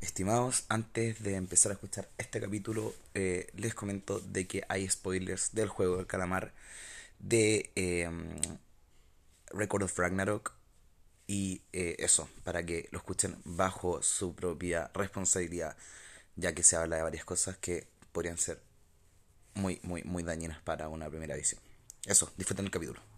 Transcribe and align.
Estimados, 0.00 0.64
antes 0.68 1.22
de 1.22 1.36
empezar 1.36 1.72
a 1.72 1.74
escuchar 1.74 2.08
este 2.18 2.40
capítulo, 2.40 2.94
eh, 3.14 3.48
les 3.54 3.74
comento 3.74 4.20
de 4.20 4.46
que 4.46 4.62
hay 4.68 4.88
spoilers 4.88 5.54
del 5.54 5.68
juego 5.68 5.96
del 5.96 6.06
calamar, 6.06 6.52
de 7.18 7.70
eh, 7.76 8.08
Record 9.50 9.84
of 9.84 9.98
Ragnarok 9.98 10.52
y 11.26 11.62
eh, 11.72 11.96
eso, 11.98 12.28
para 12.44 12.64
que 12.64 12.88
lo 12.92 12.98
escuchen 12.98 13.36
bajo 13.44 14.02
su 14.02 14.34
propia 14.34 14.90
responsabilidad, 14.94 15.76
ya 16.36 16.54
que 16.54 16.62
se 16.62 16.76
habla 16.76 16.96
de 16.96 17.02
varias 17.02 17.24
cosas 17.24 17.56
que 17.56 17.88
podrían 18.12 18.36
ser 18.36 18.60
muy, 19.54 19.80
muy, 19.82 20.04
muy 20.04 20.22
dañinas 20.22 20.60
para 20.60 20.88
una 20.88 21.08
primera 21.08 21.36
visión. 21.36 21.60
Eso, 22.04 22.30
disfruten 22.36 22.66
el 22.66 22.70
capítulo. 22.70 23.15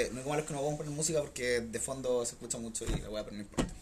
Eh, 0.00 0.10
no 0.12 0.18
es 0.18 0.24
como 0.24 0.36
los 0.36 0.44
que 0.44 0.52
no 0.52 0.58
vamos 0.62 0.74
a 0.74 0.78
poner 0.78 0.92
música 0.92 1.20
porque 1.20 1.60
de 1.60 1.80
fondo 1.80 2.24
se 2.24 2.32
escucha 2.32 2.58
mucho 2.58 2.84
y 2.84 3.00
la 3.00 3.08
voy 3.08 3.20
a 3.20 3.24
poner 3.24 3.40
no 3.40 3.42
importa. 3.42 3.72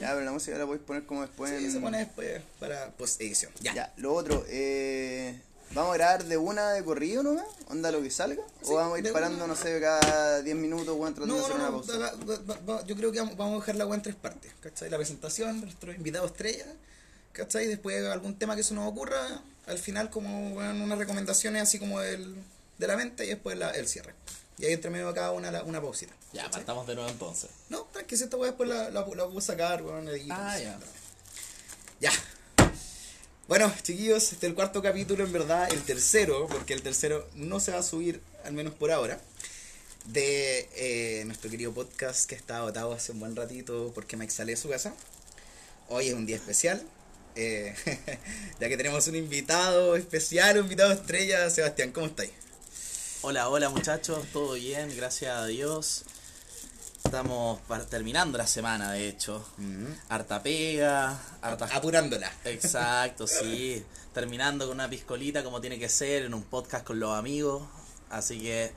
Ya, 0.00 0.12
pero 0.12 0.20
la 0.24 0.32
música 0.32 0.56
la 0.58 0.64
podéis 0.66 0.84
poner 0.84 1.04
como 1.06 1.22
después. 1.22 1.50
Sí, 1.58 1.64
en- 1.66 1.72
se 1.72 1.80
pone 1.80 1.98
después 1.98 2.40
para 2.60 2.90
post 2.92 3.20
edición. 3.20 3.52
Ya. 3.60 3.74
Ya, 3.74 3.92
lo 3.96 4.14
otro, 4.14 4.44
eh, 4.48 5.40
¿vamos 5.72 5.92
a 5.92 5.96
grabar 5.96 6.24
de 6.24 6.36
una 6.36 6.72
de 6.72 6.84
corrido 6.84 7.22
nomás? 7.22 7.46
¿Onda 7.68 7.90
lo 7.90 8.00
que 8.02 8.10
salga? 8.10 8.42
Sí, 8.62 8.68
¿O 8.70 8.74
vamos 8.74 8.96
a 8.96 8.98
ir 9.00 9.12
parando, 9.12 9.38
una. 9.44 9.48
no 9.54 9.56
sé, 9.60 9.80
cada 9.80 10.40
10 10.42 10.56
minutos 10.56 10.88
o 10.88 11.00
tratando 11.00 11.34
de 11.34 11.40
No, 11.40 11.44
hacer 11.46 11.56
no, 11.58 11.62
una 11.68 11.70
no, 11.70 12.62
pausa? 12.64 12.84
yo 12.86 12.96
creo 12.96 13.12
que 13.12 13.18
vamos, 13.18 13.36
vamos 13.36 13.54
a 13.54 13.60
dejar 13.60 13.74
la 13.76 13.86
web 13.86 13.94
en 13.96 14.02
tres 14.02 14.14
partes, 14.14 14.52
¿cachai? 14.60 14.88
La 14.90 14.96
presentación 14.98 15.60
de 15.60 15.66
nuestro 15.66 15.92
invitado 15.92 16.26
estrella, 16.26 16.66
¿cachai? 17.32 17.66
Después 17.66 18.04
algún 18.06 18.38
tema 18.38 18.54
que 18.56 18.62
se 18.62 18.72
nos 18.74 18.88
ocurra, 18.88 19.42
al 19.66 19.78
final 19.78 20.10
como 20.10 20.50
bueno, 20.54 20.84
unas 20.84 20.98
recomendaciones 20.98 21.62
así 21.62 21.78
como 21.80 21.98
del, 22.00 22.36
de 22.78 22.86
la 22.86 22.94
venta 22.94 23.24
y 23.24 23.28
después 23.28 23.58
la- 23.58 23.70
el 23.72 23.88
cierre. 23.88 24.14
Y 24.58 24.64
ahí 24.64 24.72
entre 24.72 24.90
medio 24.90 25.12
cada 25.12 25.32
una 25.32 25.62
una 25.64 25.80
pausita. 25.80 26.14
Ya, 26.32 26.44
¿cachai? 26.44 26.58
partamos 26.60 26.86
de 26.86 26.94
nuevo 26.94 27.10
entonces. 27.10 27.50
No, 27.68 27.84
tranqui, 27.92 28.16
si 28.16 28.24
esta 28.24 28.36
weá 28.36 28.50
después 28.50 28.68
la, 28.68 28.90
la, 28.90 29.00
la 29.00 29.04
puedo 29.04 29.40
sacar, 29.40 29.82
weón, 29.82 30.08
edito, 30.08 30.34
Ah, 30.36 30.58
ya. 30.58 30.78
Ya. 32.00 32.12
Bueno, 33.48 33.72
chiquillos, 33.82 34.32
este 34.32 34.46
es 34.46 34.50
el 34.50 34.54
cuarto 34.54 34.82
capítulo, 34.82 35.24
en 35.24 35.32
verdad, 35.32 35.72
el 35.72 35.82
tercero, 35.82 36.48
porque 36.48 36.74
el 36.74 36.82
tercero 36.82 37.28
no 37.34 37.60
se 37.60 37.70
va 37.72 37.78
a 37.78 37.82
subir, 37.82 38.20
al 38.44 38.54
menos 38.54 38.74
por 38.74 38.90
ahora, 38.90 39.20
de 40.06 40.68
eh, 40.74 41.24
nuestro 41.26 41.50
querido 41.50 41.72
podcast 41.72 42.28
que 42.28 42.34
está 42.34 42.58
agotado 42.58 42.92
hace 42.92 43.12
un 43.12 43.20
buen 43.20 43.36
ratito 43.36 43.92
porque 43.94 44.16
Mike 44.16 44.32
sale 44.32 44.52
de 44.52 44.56
su 44.56 44.68
casa. 44.68 44.94
Hoy 45.88 46.08
es 46.08 46.14
un 46.14 46.26
día 46.26 46.36
especial, 46.36 46.82
eh, 47.36 47.74
ya 48.60 48.68
que 48.68 48.76
tenemos 48.76 49.06
un 49.06 49.16
invitado 49.16 49.96
especial, 49.96 50.56
un 50.58 50.64
invitado 50.64 50.92
estrella, 50.92 51.48
Sebastián, 51.50 51.92
¿cómo 51.92 52.06
estáis? 52.06 52.32
Hola, 53.22 53.48
hola 53.48 53.70
muchachos, 53.70 54.24
todo 54.32 54.52
bien, 54.52 54.94
gracias 54.94 55.34
a 55.36 55.46
Dios. 55.46 56.04
Estamos 57.02 57.60
terminando 57.88 58.36
la 58.36 58.46
semana, 58.46 58.92
de 58.92 59.08
hecho. 59.08 59.44
Harta 60.08 60.42
pega, 60.42 61.18
harta... 61.40 61.64
Apurándola. 61.72 62.30
Exacto, 62.44 63.26
sí. 63.26 63.82
Terminando 64.12 64.66
con 64.66 64.76
una 64.76 64.88
piscolita 64.88 65.42
como 65.42 65.60
tiene 65.60 65.78
que 65.78 65.88
ser, 65.88 66.24
en 66.24 66.34
un 66.34 66.42
podcast 66.42 66.84
con 66.84 67.00
los 67.00 67.18
amigos. 67.18 67.62
Así 68.10 68.38
que, 68.38 68.70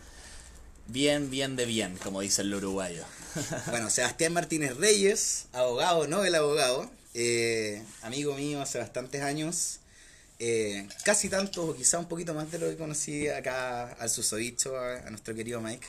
bien, 0.87 1.29
bien 1.29 1.55
de 1.55 1.65
bien, 1.65 1.97
como 1.97 2.21
dice 2.21 2.41
el 2.41 2.53
uruguayo. 2.53 3.03
Bueno, 3.69 3.89
Sebastián 3.89 4.33
Martínez 4.33 4.77
Reyes, 4.77 5.45
abogado, 5.53 6.07
no 6.07 6.23
el 6.23 6.33
abogado, 6.33 6.89
eh, 7.13 7.83
amigo 8.01 8.33
mío 8.35 8.61
hace 8.61 8.79
bastantes 8.79 9.21
años, 9.21 9.78
eh, 10.39 10.87
casi 11.03 11.29
tanto 11.29 11.65
o 11.65 11.75
quizá 11.75 11.99
un 11.99 12.07
poquito 12.07 12.33
más 12.33 12.49
de 12.51 12.57
lo 12.59 12.67
que 12.69 12.77
conocí 12.77 13.27
acá 13.27 13.91
al 13.93 14.09
susodicho, 14.09 14.77
a, 14.77 14.95
a 15.05 15.09
nuestro 15.09 15.35
querido 15.35 15.59
Mike. 15.61 15.85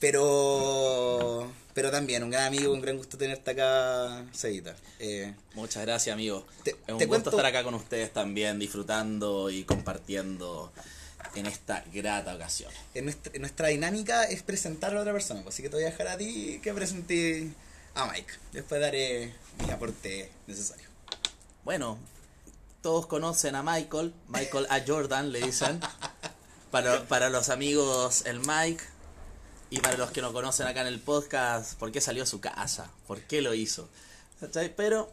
Pero, 0.00 1.50
pero 1.74 1.90
también 1.90 2.22
un 2.24 2.30
gran 2.30 2.46
amigo, 2.46 2.72
un 2.72 2.80
gran 2.80 2.96
gusto 2.96 3.16
tenerte 3.16 3.52
acá, 3.52 4.24
Cevita. 4.34 4.74
Eh, 4.98 5.32
Muchas 5.54 5.84
gracias, 5.84 6.12
amigo. 6.12 6.44
Te- 6.64 6.70
es 6.70 6.76
un 6.88 6.94
gusto 6.94 7.08
cuento- 7.08 7.30
estar 7.30 7.46
acá 7.46 7.62
con 7.62 7.74
ustedes 7.74 8.12
también, 8.12 8.58
disfrutando 8.58 9.48
y 9.48 9.64
compartiendo 9.64 10.72
en 11.36 11.46
esta 11.46 11.84
grata 11.92 12.34
ocasión. 12.34 12.70
en, 12.94 13.04
nuestra, 13.04 13.32
en 13.34 13.40
nuestra 13.42 13.68
dinámica 13.68 14.24
es 14.24 14.42
presentar 14.42 14.94
a 14.96 15.00
otra 15.00 15.12
persona, 15.12 15.42
pues, 15.42 15.54
así 15.54 15.62
que 15.62 15.68
te 15.68 15.76
voy 15.76 15.84
a 15.84 15.90
dejar 15.90 16.08
a 16.08 16.18
ti 16.18 16.60
que 16.62 16.74
presente 16.74 17.48
a 17.94 18.06
Mike. 18.10 18.32
Después 18.52 18.80
daré 18.80 19.32
mi 19.64 19.70
aporte 19.70 20.30
necesario. 20.48 20.88
Bueno, 21.64 21.96
todos 22.82 23.06
conocen 23.06 23.54
a 23.54 23.62
Michael, 23.62 24.12
Michael 24.28 24.66
A. 24.68 24.80
Jordan 24.86 25.32
le 25.32 25.40
dicen. 25.40 25.80
Para, 26.70 27.04
para 27.06 27.28
los 27.28 27.50
amigos 27.50 28.24
el 28.24 28.40
Mike 28.40 28.82
y 29.68 29.80
para 29.80 29.98
los 29.98 30.10
que 30.10 30.22
no 30.22 30.32
conocen 30.32 30.66
acá 30.66 30.80
en 30.80 30.86
el 30.86 31.00
podcast, 31.00 31.78
¿por 31.78 31.92
qué 31.92 32.00
salió 32.00 32.22
a 32.22 32.26
su 32.26 32.40
casa? 32.40 32.90
¿Por 33.06 33.20
qué 33.20 33.42
lo 33.42 33.54
hizo? 33.54 33.88
Pero, 34.76 35.12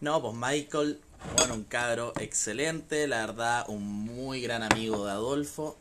no, 0.00 0.20
pues 0.20 0.34
Michael, 0.34 1.00
bueno, 1.36 1.54
un 1.54 1.64
cabro 1.64 2.12
excelente, 2.18 3.06
la 3.06 3.26
verdad, 3.26 3.64
un 3.68 3.82
muy 3.86 4.40
gran 4.40 4.62
amigo 4.62 5.04
de 5.06 5.12
Adolfo. 5.12 5.76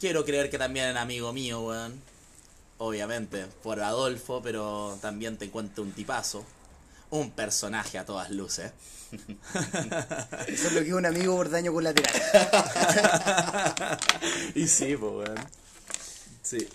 Quiero 0.00 0.24
creer 0.24 0.48
que 0.48 0.58
también 0.58 0.90
es 0.90 0.96
amigo 0.96 1.32
mío, 1.32 1.60
weón. 1.62 2.00
Obviamente, 2.78 3.46
por 3.62 3.80
Adolfo, 3.80 4.40
pero 4.42 4.96
también 5.02 5.36
te 5.36 5.44
encuentro 5.44 5.84
un 5.84 5.92
tipazo. 5.92 6.44
Un 7.14 7.30
personaje 7.30 7.96
a 7.96 8.04
todas 8.04 8.28
luces. 8.30 8.72
Eso 10.48 10.66
es 10.66 10.72
lo 10.72 10.80
que 10.80 10.88
es 10.88 10.94
un 10.94 11.06
amigo 11.06 11.36
por 11.36 11.48
daño 11.48 11.72
colateral. 11.72 12.12
y 14.56 14.66
sí, 14.66 14.96
pues, 14.96 15.12
weón. 15.12 15.38
Sí. 16.42 16.68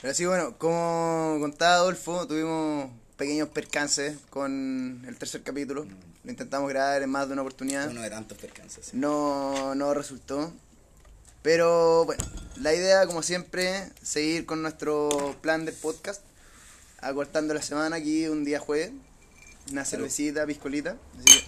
Pero 0.00 0.14
sí, 0.14 0.26
bueno, 0.26 0.56
como 0.58 1.38
contaba 1.40 1.74
Adolfo, 1.74 2.28
tuvimos 2.28 2.88
pequeños 3.16 3.48
percances 3.48 4.16
con 4.30 5.04
el 5.04 5.18
tercer 5.18 5.42
capítulo. 5.42 5.88
Lo 6.22 6.30
intentamos 6.30 6.68
grabar 6.68 7.02
en 7.02 7.10
más 7.10 7.26
de 7.26 7.32
una 7.32 7.42
oportunidad. 7.42 7.90
Uno 7.90 8.02
de 8.02 8.10
tantos 8.10 8.38
percances. 8.38 8.86
sí. 8.86 8.90
No, 8.96 9.74
no 9.74 9.92
resultó. 9.92 10.52
Pero 11.42 12.04
bueno, 12.04 12.22
la 12.60 12.72
idea, 12.74 13.08
como 13.08 13.24
siempre, 13.24 13.90
seguir 14.02 14.46
con 14.46 14.62
nuestro 14.62 15.36
plan 15.40 15.64
de 15.64 15.72
podcast. 15.72 16.22
Acortando 17.02 17.54
la 17.54 17.62
semana 17.62 17.96
aquí 17.96 18.26
un 18.28 18.44
día 18.44 18.60
jueves. 18.60 18.92
Una 19.70 19.84
Salud. 19.84 20.04
cervecita, 20.04 20.46
piscolita. 20.46 20.96
Así 21.18 21.44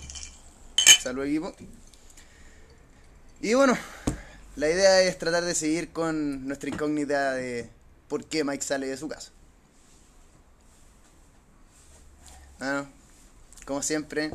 que, 0.77 1.01
salud 1.01 1.25
equipo. 1.25 1.55
Y 3.41 3.55
bueno, 3.55 3.77
la 4.57 4.71
idea 4.71 5.03
es 5.03 5.19
tratar 5.19 5.45
de 5.45 5.55
seguir 5.55 5.93
con 5.93 6.47
nuestra 6.47 6.69
incógnita 6.69 7.33
de 7.33 7.69
por 8.09 8.25
qué 8.25 8.45
Mike 8.45 8.63
sale 8.65 8.87
de 8.87 8.97
su 8.97 9.09
casa. 9.09 9.31
Bueno, 12.59 12.87
como 13.67 13.83
siempre, 13.83 14.31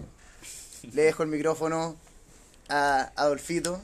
le 0.91 1.03
dejo 1.03 1.23
el 1.23 1.29
micrófono 1.29 1.95
a 2.67 3.11
Adolfito, 3.15 3.81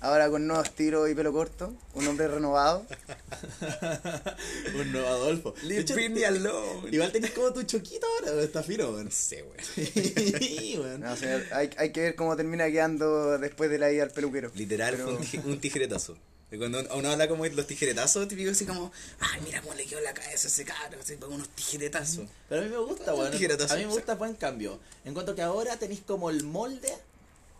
ahora 0.00 0.30
con 0.30 0.46
nuevos 0.46 0.70
tiros 0.74 1.08
y 1.10 1.14
pelo 1.14 1.32
corto, 1.32 1.74
un 1.94 2.06
hombre 2.06 2.28
renovado. 2.28 2.86
Un 4.74 4.92
nuevo 4.92 5.06
Adolfo. 5.08 5.54
Leave 5.62 6.26
alone. 6.26 6.88
Igual 6.92 7.12
tenés 7.12 7.30
como 7.32 7.52
tu 7.52 7.62
choquito 7.62 8.06
ahora. 8.20 8.42
Está 8.42 8.62
fino, 8.62 8.90
weón. 8.90 9.06
No 9.06 9.10
sé, 9.10 9.42
weón. 9.42 9.56
Sí, 10.38 10.76
weón. 10.78 11.00
No, 11.00 11.12
o 11.12 11.16
sea, 11.16 11.42
hay, 11.52 11.70
hay 11.76 11.90
que 11.92 12.00
ver 12.00 12.14
cómo 12.14 12.36
termina 12.36 12.66
quedando 12.70 13.38
después 13.38 13.70
de 13.70 13.78
la 13.78 13.90
ida 13.92 14.02
al 14.04 14.10
peluquero. 14.10 14.50
Literal 14.54 14.94
Pero- 14.96 15.10
un, 15.10 15.18
tij- 15.18 15.44
un 15.44 15.60
tijeretazo. 15.60 16.16
Y 16.50 16.56
Cuando 16.56 16.80
uno 16.96 17.10
habla 17.10 17.28
como 17.28 17.44
de 17.44 17.50
los 17.50 17.66
tijeretazos, 17.66 18.26
típico 18.26 18.50
así 18.52 18.64
como, 18.64 18.90
ay, 19.20 19.38
mira 19.44 19.60
cómo 19.60 19.74
le 19.74 19.84
quedó 19.84 20.00
la 20.00 20.14
cabeza 20.14 20.48
a 20.48 20.50
ese 20.50 20.64
cabro, 20.64 20.98
así, 20.98 21.16
con 21.16 21.30
unos 21.30 21.46
tijeretazos. 21.50 22.26
Pero 22.48 22.62
a 22.62 22.64
mí 22.64 22.70
me 22.70 22.78
gusta, 22.78 23.14
weón. 23.14 23.30
tijeretazo, 23.30 23.74
A 23.74 23.76
mí 23.76 23.84
me 23.84 23.92
gusta 23.92 24.14
buen 24.14 24.32
cambio. 24.34 24.78
En 25.04 25.12
cuanto 25.12 25.34
que 25.34 25.42
ahora 25.42 25.76
tenéis 25.78 26.00
como 26.06 26.30
el 26.30 26.44
molde 26.44 26.90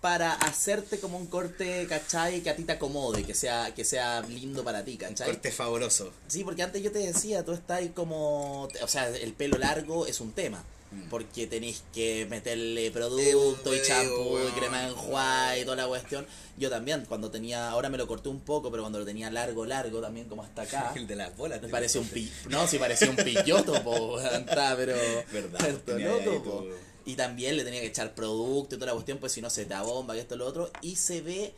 para 0.00 0.32
hacerte 0.34 1.00
como 1.00 1.18
un 1.18 1.26
corte, 1.26 1.86
¿cachai? 1.88 2.40
Que 2.40 2.50
a 2.50 2.56
ti 2.56 2.64
te 2.64 2.72
acomode, 2.72 3.24
que 3.24 3.34
sea, 3.34 3.74
que 3.74 3.84
sea 3.84 4.20
lindo 4.22 4.62
para 4.62 4.84
ti, 4.84 4.96
¿cachai? 4.96 5.26
Corte 5.28 5.50
favoroso. 5.50 6.12
Sí, 6.28 6.44
porque 6.44 6.62
antes 6.62 6.82
yo 6.82 6.92
te 6.92 7.00
decía, 7.00 7.44
tú 7.44 7.52
estás 7.52 7.78
ahí 7.78 7.88
como. 7.90 8.68
O 8.82 8.88
sea, 8.88 9.08
el 9.08 9.32
pelo 9.32 9.58
largo 9.58 10.06
es 10.06 10.20
un 10.20 10.32
tema. 10.32 10.64
Porque 11.10 11.46
tenéis 11.46 11.82
que 11.92 12.26
meterle 12.30 12.90
producto 12.90 13.74
y 13.74 13.82
champú 13.82 14.38
y 14.38 14.58
crema 14.58 14.84
en 14.84 14.88
enjuague 14.88 15.60
y 15.60 15.64
toda 15.64 15.76
la 15.76 15.86
cuestión. 15.86 16.26
Yo 16.56 16.70
también, 16.70 17.04
cuando 17.06 17.30
tenía. 17.30 17.68
Ahora 17.68 17.90
me 17.90 17.98
lo 17.98 18.06
corté 18.06 18.30
un 18.30 18.40
poco, 18.40 18.70
pero 18.70 18.84
cuando 18.84 18.98
lo 18.98 19.04
tenía 19.04 19.30
largo, 19.30 19.66
largo, 19.66 20.00
también 20.00 20.28
como 20.28 20.42
hasta 20.42 20.62
acá. 20.62 20.92
El 20.96 21.06
de 21.06 21.16
las 21.16 21.36
bolas. 21.36 21.60
Me 21.60 21.68
parecía 21.68 22.00
un 22.00 22.08
pi... 22.08 22.32
No, 22.48 22.66
sí 22.66 22.78
parecía 22.78 23.10
un 23.10 23.16
pilloto, 23.24 23.82
po, 23.82 24.18
pero... 24.76 24.96
Verdad, 25.30 25.78
loco, 25.98 26.42
po. 26.42 26.66
Y 27.04 27.14
también 27.14 27.56
le 27.56 27.64
tenía 27.64 27.80
que 27.80 27.86
echar 27.86 28.14
producto 28.14 28.74
y 28.74 28.78
toda 28.78 28.88
la 28.88 28.94
cuestión, 28.94 29.18
pues 29.18 29.32
si 29.32 29.40
no 29.40 29.48
se 29.50 29.64
te 29.64 29.74
bomba, 29.78 30.14
que 30.14 30.20
esto 30.20 30.36
lo 30.36 30.46
otro. 30.46 30.70
Y 30.82 30.96
se 30.96 31.20
ve 31.22 31.54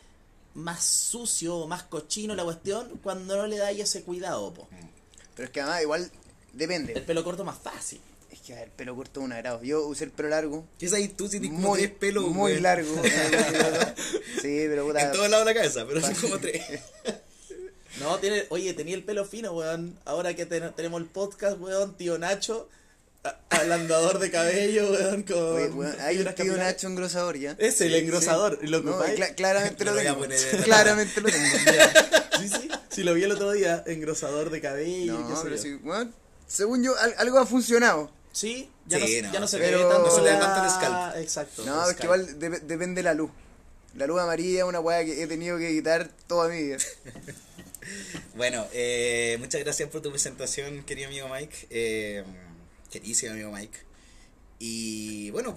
más 0.53 0.83
sucio, 0.83 1.67
más 1.67 1.83
cochino 1.83 2.35
la 2.35 2.43
cuestión 2.43 2.99
cuando 3.03 3.37
no 3.37 3.47
le 3.47 3.57
dais 3.57 3.79
ese 3.79 4.03
cuidado, 4.03 4.53
po. 4.53 4.67
Pero 5.35 5.45
es 5.45 5.51
que 5.51 5.61
además 5.61 5.81
igual 5.81 6.11
depende. 6.53 6.93
El 6.93 7.03
pelo 7.03 7.23
corto 7.23 7.43
más 7.43 7.57
fácil. 7.57 7.99
Es 8.31 8.39
que 8.39 8.61
el 8.63 8.69
pelo 8.71 8.95
corto 8.95 9.19
es 9.19 9.25
un 9.25 9.33
agrado. 9.33 9.61
Yo 9.61 9.85
usé 9.87 10.05
el 10.05 10.11
pelo 10.11 10.29
largo. 10.29 10.65
¿Qué 10.79 10.85
es 10.85 10.93
ahí 10.93 11.09
tú 11.09 11.27
si 11.27 11.39
tienes 11.41 11.57
como 11.57 11.69
Muy, 11.69 11.79
tres 11.79 11.91
pelos, 11.91 12.27
muy 12.29 12.59
largo. 12.61 12.89
sí, 14.41 14.65
pero 14.69 14.85
puta. 14.87 15.01
En 15.01 15.11
todos 15.11 15.29
lados 15.29 15.45
de 15.45 15.53
la 15.53 15.59
cabeza, 15.59 15.85
pero 15.87 16.01
son 16.01 16.15
como 16.15 16.37
tres. 16.39 16.63
No, 17.99 18.17
tiene, 18.19 18.45
oye, 18.49 18.73
tenía 18.73 18.95
el 18.95 19.03
pelo 19.03 19.25
fino, 19.25 19.51
weón. 19.51 19.95
Ahora 20.05 20.33
que 20.33 20.45
ten- 20.45 20.73
tenemos 20.75 21.01
el 21.01 21.07
podcast, 21.07 21.59
weón, 21.59 21.95
tío 21.97 22.17
Nacho, 22.17 22.67
a- 22.71 22.80
ablandador 23.49 24.19
de 24.19 24.31
cabello, 24.31 24.91
weón, 24.91 25.23
con... 25.23 25.37
Oye, 25.37 25.67
weón, 25.69 25.95
hay 26.01 26.17
un 26.17 26.23
tío 26.23 26.35
capilares. 26.35 26.63
Nacho 26.63 26.87
engrosador 26.87 27.37
ya. 27.37 27.55
Es 27.59 27.79
el 27.81 27.93
engrosador, 27.95 28.59
¿y 28.61 28.67
lo 28.67 28.81
No, 28.81 28.99
claramente 29.35 29.85
Me 29.85 29.91
lo 29.91 29.97
tengo. 29.97 30.25
Claramente 30.63 31.21
lo 31.21 31.29
tengo. 31.29 31.47
Sí, 32.41 32.47
sí, 32.49 32.69
sí, 32.89 33.03
lo 33.03 33.13
vi 33.13 33.23
el 33.23 33.31
otro 33.31 33.51
día, 33.51 33.83
engrosador 33.85 34.49
de 34.49 34.59
cabello, 34.61 35.15
qué 35.17 35.23
No, 35.29 35.35
sé 35.35 35.43
pero 35.43 35.55
yo. 35.57 35.61
sí, 35.61 35.73
bueno, 35.83 36.11
según 36.47 36.83
yo, 36.83 36.97
al- 36.97 37.13
algo 37.19 37.37
ha 37.37 37.45
funcionado. 37.45 38.11
Sí, 38.31 38.67
ya, 38.87 38.97
Sí, 38.97 39.21
no, 39.21 39.27
no, 39.27 39.33
ya 39.35 39.39
no 39.41 39.47
se 39.47 39.57
pero- 39.59 39.77
ve 39.87 39.93
tanto 39.93 40.07
no 40.07 40.15
se 40.15 40.21
le 40.23 40.31
la- 40.31 40.39
levanta 40.39 40.65
el 40.65 40.71
scalp. 40.71 41.17
Exacto. 41.17 41.63
No, 41.65 41.87
es 41.87 41.95
que 41.97 42.03
igual 42.05 42.39
dep- 42.39 42.61
depende 42.61 42.99
de 43.01 43.03
la 43.03 43.13
luz. 43.13 43.29
La 43.95 44.07
luz 44.07 44.19
amarilla 44.21 44.59
es 44.61 44.65
una 44.65 44.79
weá 44.79 45.05
que 45.05 45.21
he 45.21 45.27
tenido 45.27 45.59
que 45.59 45.69
quitar 45.69 46.09
toda 46.25 46.47
mi 46.49 46.63
vida. 46.63 46.77
Bueno, 48.35 48.65
eh, 48.73 49.35
muchas 49.39 49.61
gracias 49.61 49.89
por 49.89 50.01
tu 50.01 50.09
presentación, 50.09 50.83
querido 50.83 51.09
amigo 51.09 51.27
Mike. 51.29 51.67
Eh, 51.69 52.23
queridísimo 52.91 53.31
amigo 53.31 53.51
Mike. 53.51 53.79
Y 54.59 55.31
bueno, 55.31 55.55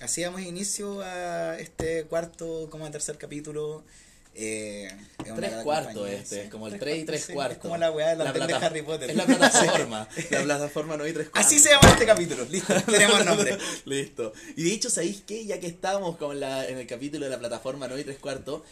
así 0.00 0.22
damos 0.22 0.40
inicio 0.40 1.00
a 1.02 1.58
este 1.58 2.04
cuarto, 2.04 2.68
como 2.70 2.90
tercer 2.90 3.16
capítulo. 3.18 3.84
Eh, 4.32 4.88
es 5.24 5.34
Tres 5.34 5.54
cuartos 5.64 6.08
este, 6.08 6.36
sí. 6.36 6.40
es 6.42 6.50
como 6.50 6.68
el 6.68 6.78
tres 6.78 6.98
y 7.00 7.04
tres 7.04 7.24
sí, 7.24 7.32
cuartos. 7.32 7.56
Es 7.58 7.62
como 7.62 7.76
la 7.76 7.90
weá 7.90 8.10
de 8.10 8.16
la, 8.16 8.32
de 8.32 8.38
plata- 8.38 8.66
Harry 8.66 8.82
Potter. 8.82 9.10
Es 9.10 9.16
la 9.16 9.26
plataforma. 9.26 10.08
la 10.30 10.42
plataforma 10.42 10.96
no 10.96 11.04
hay 11.04 11.12
tres 11.12 11.28
cuartos. 11.30 11.46
Así 11.46 11.58
se 11.58 11.70
llama 11.70 11.88
este 11.90 12.06
capítulo. 12.06 12.44
Listo, 12.44 12.74
tenemos 12.86 13.24
nombre. 13.24 13.58
Listo. 13.84 14.32
Y 14.56 14.64
de 14.64 14.72
hecho, 14.72 14.88
¿sabéis 14.88 15.22
qué? 15.26 15.44
Ya 15.44 15.58
que 15.60 15.66
estamos 15.66 16.16
con 16.16 16.38
la, 16.40 16.66
en 16.66 16.78
el 16.78 16.86
capítulo 16.86 17.24
de 17.24 17.30
la 17.30 17.38
plataforma 17.38 17.86
9 17.88 18.02
y 18.02 18.04
3 18.04 18.18
cuartos, 18.18 18.62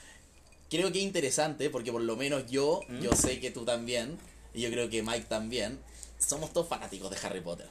creo 0.70 0.93
que 0.93 0.99
es 0.99 1.05
interesante, 1.05 1.70
porque 1.70 1.90
por 1.93 2.02
lo 2.02 2.16
menos 2.16 2.49
yo, 2.49 2.81
¿Mm? 2.88 3.00
yo 3.00 3.12
sé 3.16 3.40
que 3.40 3.50
tú 3.50 3.64
también, 3.64 4.16
y 4.55 4.60
yo 4.62 4.70
creo 4.70 4.88
que 4.88 5.02
Mike 5.02 5.26
también, 5.28 5.81
somos 6.19 6.52
todos 6.52 6.69
fanáticos 6.69 7.10
de 7.10 7.16
Harry 7.26 7.40
Potter. 7.40 7.69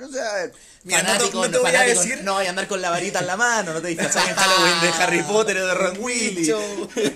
O 0.00 0.08
sea, 0.12 0.50
Mira, 0.84 1.02
no 1.02 1.18
te- 1.18 1.34
no 1.34 1.50
te 1.50 1.58
voy 1.58 1.74
a 1.74 1.82
decir- 1.86 2.22
no 2.22 2.38
a 2.38 2.48
andar 2.48 2.66
con 2.66 2.80
la 2.82 2.90
varita 2.90 3.20
en 3.20 3.26
la 3.28 3.36
mano, 3.36 3.72
no 3.72 3.80
te 3.80 3.88
disfrazas 3.88 4.28
en 4.28 4.34
Halloween 4.34 4.80
de 4.80 4.88
Harry 5.02 5.22
Potter 5.22 5.56
o 5.58 5.66
de 5.66 5.74
Ron 5.74 5.96
Willy. 6.00 6.30
bicho. 6.40 6.60
El 6.96 7.10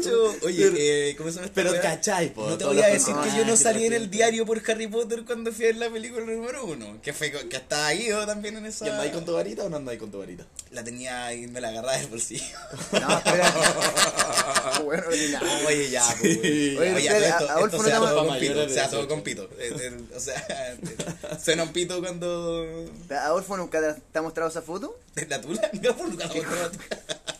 bicho. 0.00 0.36
Oye, 0.42 0.72
eh, 1.10 1.16
¿cómo 1.16 1.28
se 1.30 1.34
llama 1.36 1.46
esta 1.46 1.54
Pero 1.54 1.72
weá? 1.72 1.80
cachai, 1.82 2.32
po, 2.32 2.46
No 2.48 2.56
te 2.56 2.64
todos 2.64 2.74
voy 2.74 2.82
a 2.82 2.88
los 2.88 2.92
decir 2.94 3.06
que 3.14 3.20
yo 3.20 3.22
personajes, 3.24 3.46
no 3.46 3.56
salí 3.56 3.84
en 3.86 3.92
el 3.92 4.10
diario 4.10 4.46
por 4.46 4.62
Harry 4.70 4.86
Potter 4.86 5.24
cuando 5.26 5.52
fui 5.52 5.64
a 5.64 5.68
ver 5.68 5.76
la 5.76 5.90
película 5.90 6.24
número 6.24 6.64
uno. 6.64 6.98
Que 7.02 7.12
fue 7.12 7.30
que 7.30 7.56
estaba 7.56 7.88
ahí 7.88 8.08
yo 8.08 8.24
también 8.26 8.56
en 8.56 8.66
esa. 8.66 8.86
¿Y 8.86 8.90
andáis 8.90 9.12
con 9.12 9.24
tu 9.24 9.34
varita 9.34 9.64
o 9.64 9.68
no 9.68 9.76
andáis 9.76 9.98
con 10.00 10.10
tu 10.10 10.18
varita? 10.18 10.44
La 10.70 10.82
tenía 10.84 11.26
ahí, 11.26 11.46
me 11.46 11.60
la 11.60 11.68
agarraba 11.68 11.96
del 11.98 12.06
bolsillo. 12.06 12.44
no, 12.92 13.18
espera. 13.18 13.52
bueno, 14.84 15.04
ni 15.10 15.28
nada. 15.28 15.60
Oye, 15.66 15.90
ya, 15.90 16.04
pues, 16.20 16.38
güey. 16.38 16.76
Oye, 16.78 16.94
Oye, 16.94 17.06
espérate, 17.06 17.28
esto, 17.28 17.48
a- 17.50 17.52
Adolfo 17.54 17.66
esto 17.66 17.76
no 17.78 17.84
sea 17.84 17.92
te 17.94 17.98
todo 18.06 18.20
ama- 18.20 18.28
con 18.30 18.38
pito, 18.40 18.50
mayores 18.54 18.68
de 18.68 18.74
sea 18.74 18.88
todo 18.90 19.00
18. 19.06 19.08
con 19.08 19.22
pito. 19.22 19.50
Eh, 19.58 19.76
eh, 19.80 20.00
O 20.16 20.20
sea, 20.20 20.76
suena 21.42 21.62
un 21.62 21.72
pito 21.72 22.00
cuando... 22.00 22.86
Adolfo 23.10 23.56
nunca 23.56 23.80
te, 23.80 24.00
te 24.12 24.18
ha 24.18 24.22
mostrado 24.22 24.50
esa 24.50 24.62
foto. 24.62 24.98
¿La 25.28 25.40
tula? 25.40 25.70
No, 25.82 25.96
por 25.96 26.08
nunca 26.08 26.26
la 26.26 26.32
tula. 26.32 26.70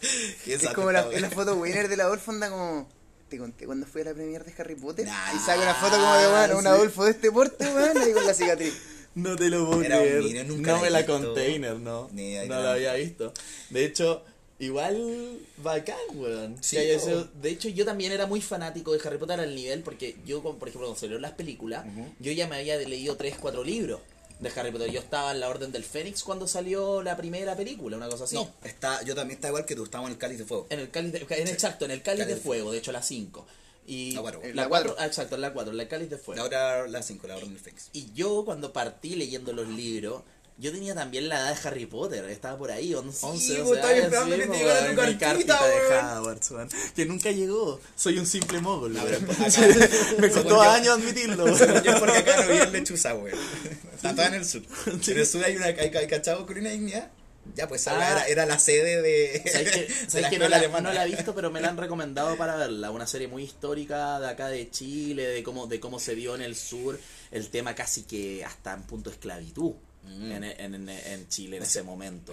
Qué 0.44 0.54
Es 0.54 0.68
como 0.68 0.90
la, 0.92 1.04
foto 1.30 1.56
winner 1.56 1.88
de 1.88 1.96
la 1.96 2.04
Adolfo, 2.04 2.30
anda 2.30 2.50
como. 2.50 2.88
Te 3.28 3.38
conté 3.38 3.66
cuando 3.66 3.86
fui 3.86 4.02
a 4.02 4.06
la 4.06 4.14
premier 4.14 4.44
de 4.44 4.52
Harry 4.58 4.74
Potter. 4.74 5.06
Nah, 5.06 5.34
y 5.34 5.38
saca 5.38 5.62
una 5.62 5.74
foto 5.74 5.96
como 5.96 6.14
de 6.16 6.28
bueno, 6.28 6.56
un 6.56 6.62
sí. 6.62 6.68
Adolfo 6.68 7.04
de 7.04 7.10
este 7.12 7.30
porte, 7.30 7.64
weón, 7.72 7.98
ahí 7.98 8.12
con 8.12 8.26
la 8.26 8.34
cicatriz. 8.34 8.74
No 9.14 9.36
te 9.36 9.48
lo 9.48 9.66
puedo 9.66 9.80
creer. 9.80 10.46
nunca 10.46 10.72
no 10.72 10.76
la 10.78 10.82
me 10.82 10.90
la 10.90 11.06
container, 11.06 11.78
no. 11.78 12.08
Ni 12.12 12.34
no 12.46 12.60
la 12.60 12.72
había 12.72 12.94
visto. 12.94 13.32
De 13.70 13.84
hecho, 13.84 14.24
igual 14.60 15.38
bacán, 15.58 15.96
weón. 16.14 16.56
Sí, 16.62 16.76
po. 16.98 17.04
sido- 17.04 17.28
de 17.42 17.50
hecho, 17.50 17.68
yo 17.68 17.84
también 17.84 18.12
era 18.12 18.26
muy 18.26 18.40
fanático 18.40 18.92
de 18.92 19.00
Harry 19.06 19.18
Potter 19.18 19.40
al 19.40 19.54
nivel 19.54 19.82
porque 19.82 20.16
yo, 20.24 20.42
por 20.42 20.52
ejemplo, 20.68 20.86
cuando 20.88 20.96
salieron 21.00 21.22
las 21.22 21.32
películas, 21.32 21.84
yo 22.20 22.32
ya 22.32 22.46
me 22.46 22.56
había 22.56 22.76
leído 22.76 23.16
3, 23.16 23.36
4 23.40 23.64
libros 23.64 24.00
de 24.38 24.48
Harry 24.56 24.70
Potter. 24.70 24.90
Yo 24.90 25.00
estaba 25.00 25.32
en 25.32 25.40
la 25.40 25.48
Orden 25.48 25.72
del 25.72 25.84
Fénix 25.84 26.22
cuando 26.22 26.46
salió 26.46 27.02
la 27.02 27.16
primera 27.16 27.56
película, 27.56 27.96
una 27.96 28.08
cosa 28.08 28.24
así. 28.24 28.36
No, 28.36 28.50
está, 28.64 29.02
yo 29.02 29.14
también 29.14 29.36
estaba 29.36 29.50
igual 29.50 29.66
que 29.66 29.74
tú, 29.76 29.84
estamos 29.84 30.06
en 30.08 30.12
el 30.12 30.18
cáliz 30.18 30.38
de 30.38 30.44
fuego. 30.44 30.66
En 30.70 30.80
el 30.80 30.90
cáliz 30.90 31.12
de, 31.12 31.18
en, 31.28 31.48
exacto, 31.48 31.84
en 31.84 31.90
el 31.90 32.02
cáliz 32.02 32.20
Cáliz 32.20 32.28
de 32.28 32.34
de 32.36 32.40
fuego, 32.40 32.72
de 32.72 32.78
hecho 32.78 32.92
la 32.92 33.02
5. 33.02 33.46
Y 33.86 34.12
La 34.12 34.20
cuatro. 34.20 34.40
la 34.42 34.54
La 34.54 34.68
4, 34.68 34.90
cuatro. 34.94 35.06
exacto, 35.06 35.34
en 35.34 35.40
la 35.40 35.52
4, 35.52 35.72
la 35.72 35.88
cáliz 35.88 36.08
de 36.10 36.16
fuego. 36.18 36.40
Ahora 36.42 36.86
la 36.86 37.02
5, 37.02 37.26
la 37.26 37.36
orden 37.36 37.50
del 37.54 37.58
Fénix. 37.58 37.88
Y 37.92 38.12
yo 38.14 38.44
cuando 38.44 38.72
partí 38.72 39.16
leyendo 39.16 39.52
los 39.52 39.66
libros, 39.68 40.22
yo 40.60 40.70
tenía 40.72 40.94
también 40.94 41.28
la 41.28 41.40
edad 41.40 41.54
de 41.60 41.68
Harry 41.68 41.86
Potter, 41.86 42.24
estaba 42.26 42.58
por 42.58 42.70
ahí, 42.70 42.94
11, 42.94 43.18
Sí, 43.18 43.26
11 43.26 43.62
vos 43.62 43.76
estabas 43.76 43.90
años, 43.96 44.04
esperando 44.04 44.34
sí, 44.36 44.40
que 44.40 44.46
te 44.46 44.52
po, 44.52 44.54
llegara 44.58 44.80
weón, 44.82 44.94
tu 44.96 45.02
mi 45.02 45.18
cartita, 45.18 45.58
cartita 45.58 45.66
de 45.66 45.88
weón. 45.88 46.18
Hogwarts, 46.18 46.50
weón, 46.50 46.68
que 46.94 47.06
nunca 47.06 47.30
llegó, 47.30 47.80
soy 47.96 48.18
un 48.18 48.26
simple 48.26 48.60
mogul, 48.60 48.92
No, 48.92 49.02
weón. 49.02 49.26
me 50.18 50.30
costó 50.30 50.48
yo- 50.50 50.60
años 50.62 50.98
admitirlo, 50.98 51.44
weón. 51.44 51.82
Yo, 51.82 51.98
porque 51.98 52.18
acá 52.18 52.42
no 52.44 52.48
viene 52.52 52.70
lechuza, 52.70 53.12
güey. 53.12 53.32
Está 53.94 54.14
toda 54.14 54.28
en 54.28 54.34
el 54.34 54.44
sur. 54.44 54.62
En 54.86 55.18
el 55.18 55.26
sur 55.26 55.44
hay 55.44 55.56
una 55.56 55.66
hay, 55.66 55.78
hay 55.94 56.06
cachado 56.06 56.46
con 56.46 56.58
una 56.58 56.70
dignidad. 56.70 57.10
Ya, 57.56 57.66
pues 57.66 57.88
Ah. 57.88 57.94
era, 57.96 58.24
era 58.28 58.46
la 58.46 58.58
sede 58.58 59.00
de. 59.02 59.42
¿Sabes 59.50 59.70
que, 59.72 59.80
de 59.86 59.88
sabes 60.10 60.22
la 60.22 60.30
que 60.30 60.38
no, 60.38 60.48
la, 60.48 60.80
no 60.80 60.92
la 60.92 61.06
he 61.06 61.10
visto, 61.10 61.34
pero 61.34 61.50
me 61.50 61.60
la 61.60 61.68
han 61.70 61.76
recomendado 61.78 62.36
para 62.36 62.54
verla? 62.56 62.90
Una 62.90 63.06
serie 63.06 63.28
muy 63.28 63.42
histórica 63.42 64.20
de 64.20 64.28
acá 64.28 64.48
de 64.48 64.70
Chile, 64.70 65.26
de 65.26 65.42
cómo, 65.42 65.66
de 65.66 65.80
cómo 65.80 65.98
se 65.98 66.14
dio 66.14 66.34
en 66.34 66.42
el 66.42 66.54
sur 66.54 67.00
el 67.30 67.48
tema 67.48 67.74
casi 67.74 68.02
que 68.02 68.44
hasta 68.44 68.74
en 68.74 68.82
punto 68.82 69.10
de 69.10 69.14
esclavitud 69.16 69.72
Mm. 70.04 70.32
en, 70.32 70.44
en, 70.44 70.88
en 70.88 71.28
Chile 71.28 71.56
en 71.58 71.62
ese 71.62 71.82
momento. 71.82 72.32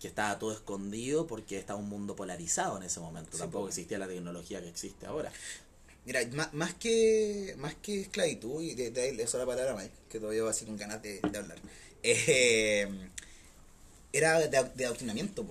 Que 0.00 0.08
estaba 0.08 0.38
todo 0.38 0.52
escondido 0.52 1.26
porque 1.26 1.56
estaba 1.58 1.78
un 1.78 1.88
mundo 1.88 2.14
polarizado 2.14 2.76
en 2.76 2.82
ese 2.82 3.00
momento. 3.00 3.30
Sí, 3.32 3.38
Tampoco 3.38 3.64
po. 3.64 3.68
existía 3.68 3.98
la 3.98 4.06
tecnología 4.06 4.60
que 4.60 4.68
existe 4.68 5.06
ahora. 5.06 5.32
Mira, 6.04 6.20
más, 6.32 6.52
más 6.52 6.74
que 6.74 7.54
más 7.58 7.74
que 7.76 8.02
esclavitud, 8.02 8.60
y 8.62 8.74
de, 8.74 8.90
de 8.90 9.22
eso 9.22 9.38
la 9.38 9.46
palabra 9.46 9.74
Mike, 9.74 9.94
que 10.10 10.18
todavía 10.20 10.42
va 10.42 10.50
así 10.50 10.66
con 10.66 10.76
ganas 10.76 11.00
de, 11.02 11.20
de 11.20 11.38
hablar. 11.38 11.56
eh, 12.02 12.86
era 14.12 14.38
de, 14.40 14.48
de 14.74 14.84
adoctrinamiento, 14.86 15.44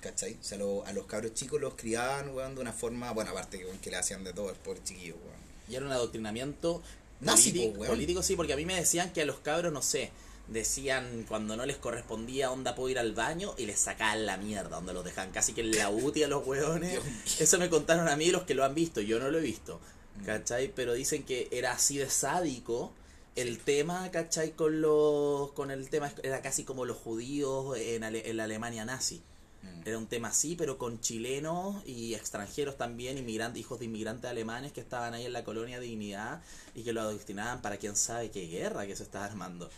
¿cachai? 0.00 0.34
O 0.40 0.44
sea, 0.44 0.58
lo- 0.58 0.84
a 0.86 0.92
los 0.92 1.06
cabros 1.06 1.34
chicos 1.34 1.60
los 1.60 1.74
criaban, 1.74 2.34
weón, 2.34 2.54
de 2.54 2.60
una 2.60 2.72
forma, 2.72 3.12
bueno, 3.12 3.30
aparte 3.30 3.64
que, 3.80 3.90
le 3.90 3.96
hacían 3.96 4.24
de 4.24 4.32
todo 4.32 4.50
el 4.50 4.56
pobre 4.56 4.80
chiquillo, 4.84 5.14
weón. 5.14 5.36
Y 5.68 5.74
era 5.76 5.86
un 5.86 5.92
adoctrinamiento 5.92 6.82
Nazi, 7.20 7.50
político, 7.50 7.78
po, 7.78 7.86
político, 7.86 8.22
sí, 8.22 8.36
porque 8.36 8.52
a 8.52 8.56
mí 8.56 8.66
me 8.66 8.74
decían 8.74 9.12
que 9.12 9.22
a 9.22 9.24
los 9.24 9.38
cabros, 9.38 9.72
no 9.72 9.82
sé, 9.82 10.10
decían 10.48 11.24
cuando 11.28 11.56
no 11.56 11.66
les 11.66 11.76
correspondía 11.76 12.50
onda 12.52 12.74
puedo 12.74 12.88
ir 12.88 12.98
al 12.98 13.12
baño 13.14 13.54
y 13.58 13.66
les 13.66 13.78
sacaban 13.80 14.26
la 14.26 14.36
mierda, 14.36 14.76
donde 14.76 14.92
los 14.94 15.04
dejaban 15.04 15.32
casi 15.32 15.52
que 15.52 15.60
en 15.62 15.72
la 15.76 15.90
UTI 15.90 16.22
a 16.24 16.28
los 16.28 16.46
hueones. 16.46 17.00
Eso 17.40 17.58
me 17.58 17.68
contaron 17.68 18.08
a 18.08 18.16
mí 18.16 18.30
los 18.30 18.42
que 18.44 18.54
lo 18.54 18.64
han 18.64 18.74
visto, 18.74 19.00
yo 19.00 19.18
no 19.18 19.30
lo 19.30 19.38
he 19.38 19.42
visto, 19.42 19.80
Mm. 20.18 20.24
¿cachai? 20.24 20.72
Pero 20.74 20.94
dicen 20.94 21.24
que 21.24 21.48
era 21.50 21.72
así 21.72 21.98
de 21.98 22.08
sádico. 22.08 22.92
El 23.34 23.58
tema, 23.58 24.10
¿cachai? 24.10 24.52
Con 24.52 24.80
los 24.80 25.52
con 25.52 25.70
el 25.70 25.90
tema 25.90 26.10
era 26.22 26.40
casi 26.40 26.64
como 26.64 26.86
los 26.86 26.96
judíos 26.96 27.76
en, 27.76 28.02
Ale- 28.02 28.30
en 28.30 28.38
la 28.38 28.44
Alemania 28.44 28.86
nazi. 28.86 29.20
Mm. 29.62 29.86
Era 29.88 29.98
un 29.98 30.06
tema 30.06 30.28
así, 30.28 30.54
pero 30.56 30.78
con 30.78 31.00
chilenos 31.02 31.82
y 31.86 32.14
extranjeros 32.14 32.78
también, 32.78 33.18
inmigrantes, 33.18 33.60
hijos 33.60 33.78
de 33.78 33.84
inmigrantes 33.86 34.30
alemanes 34.30 34.72
que 34.72 34.80
estaban 34.80 35.12
ahí 35.12 35.26
en 35.26 35.34
la 35.34 35.44
colonia 35.44 35.80
Dignidad 35.80 36.40
y 36.74 36.82
que 36.82 36.94
lo 36.94 37.02
adoctrinaban 37.02 37.60
para 37.60 37.76
quién 37.76 37.94
sabe 37.94 38.30
qué 38.30 38.46
guerra 38.46 38.86
que 38.86 38.96
se 38.96 39.02
estaba 39.02 39.26
armando. 39.26 39.68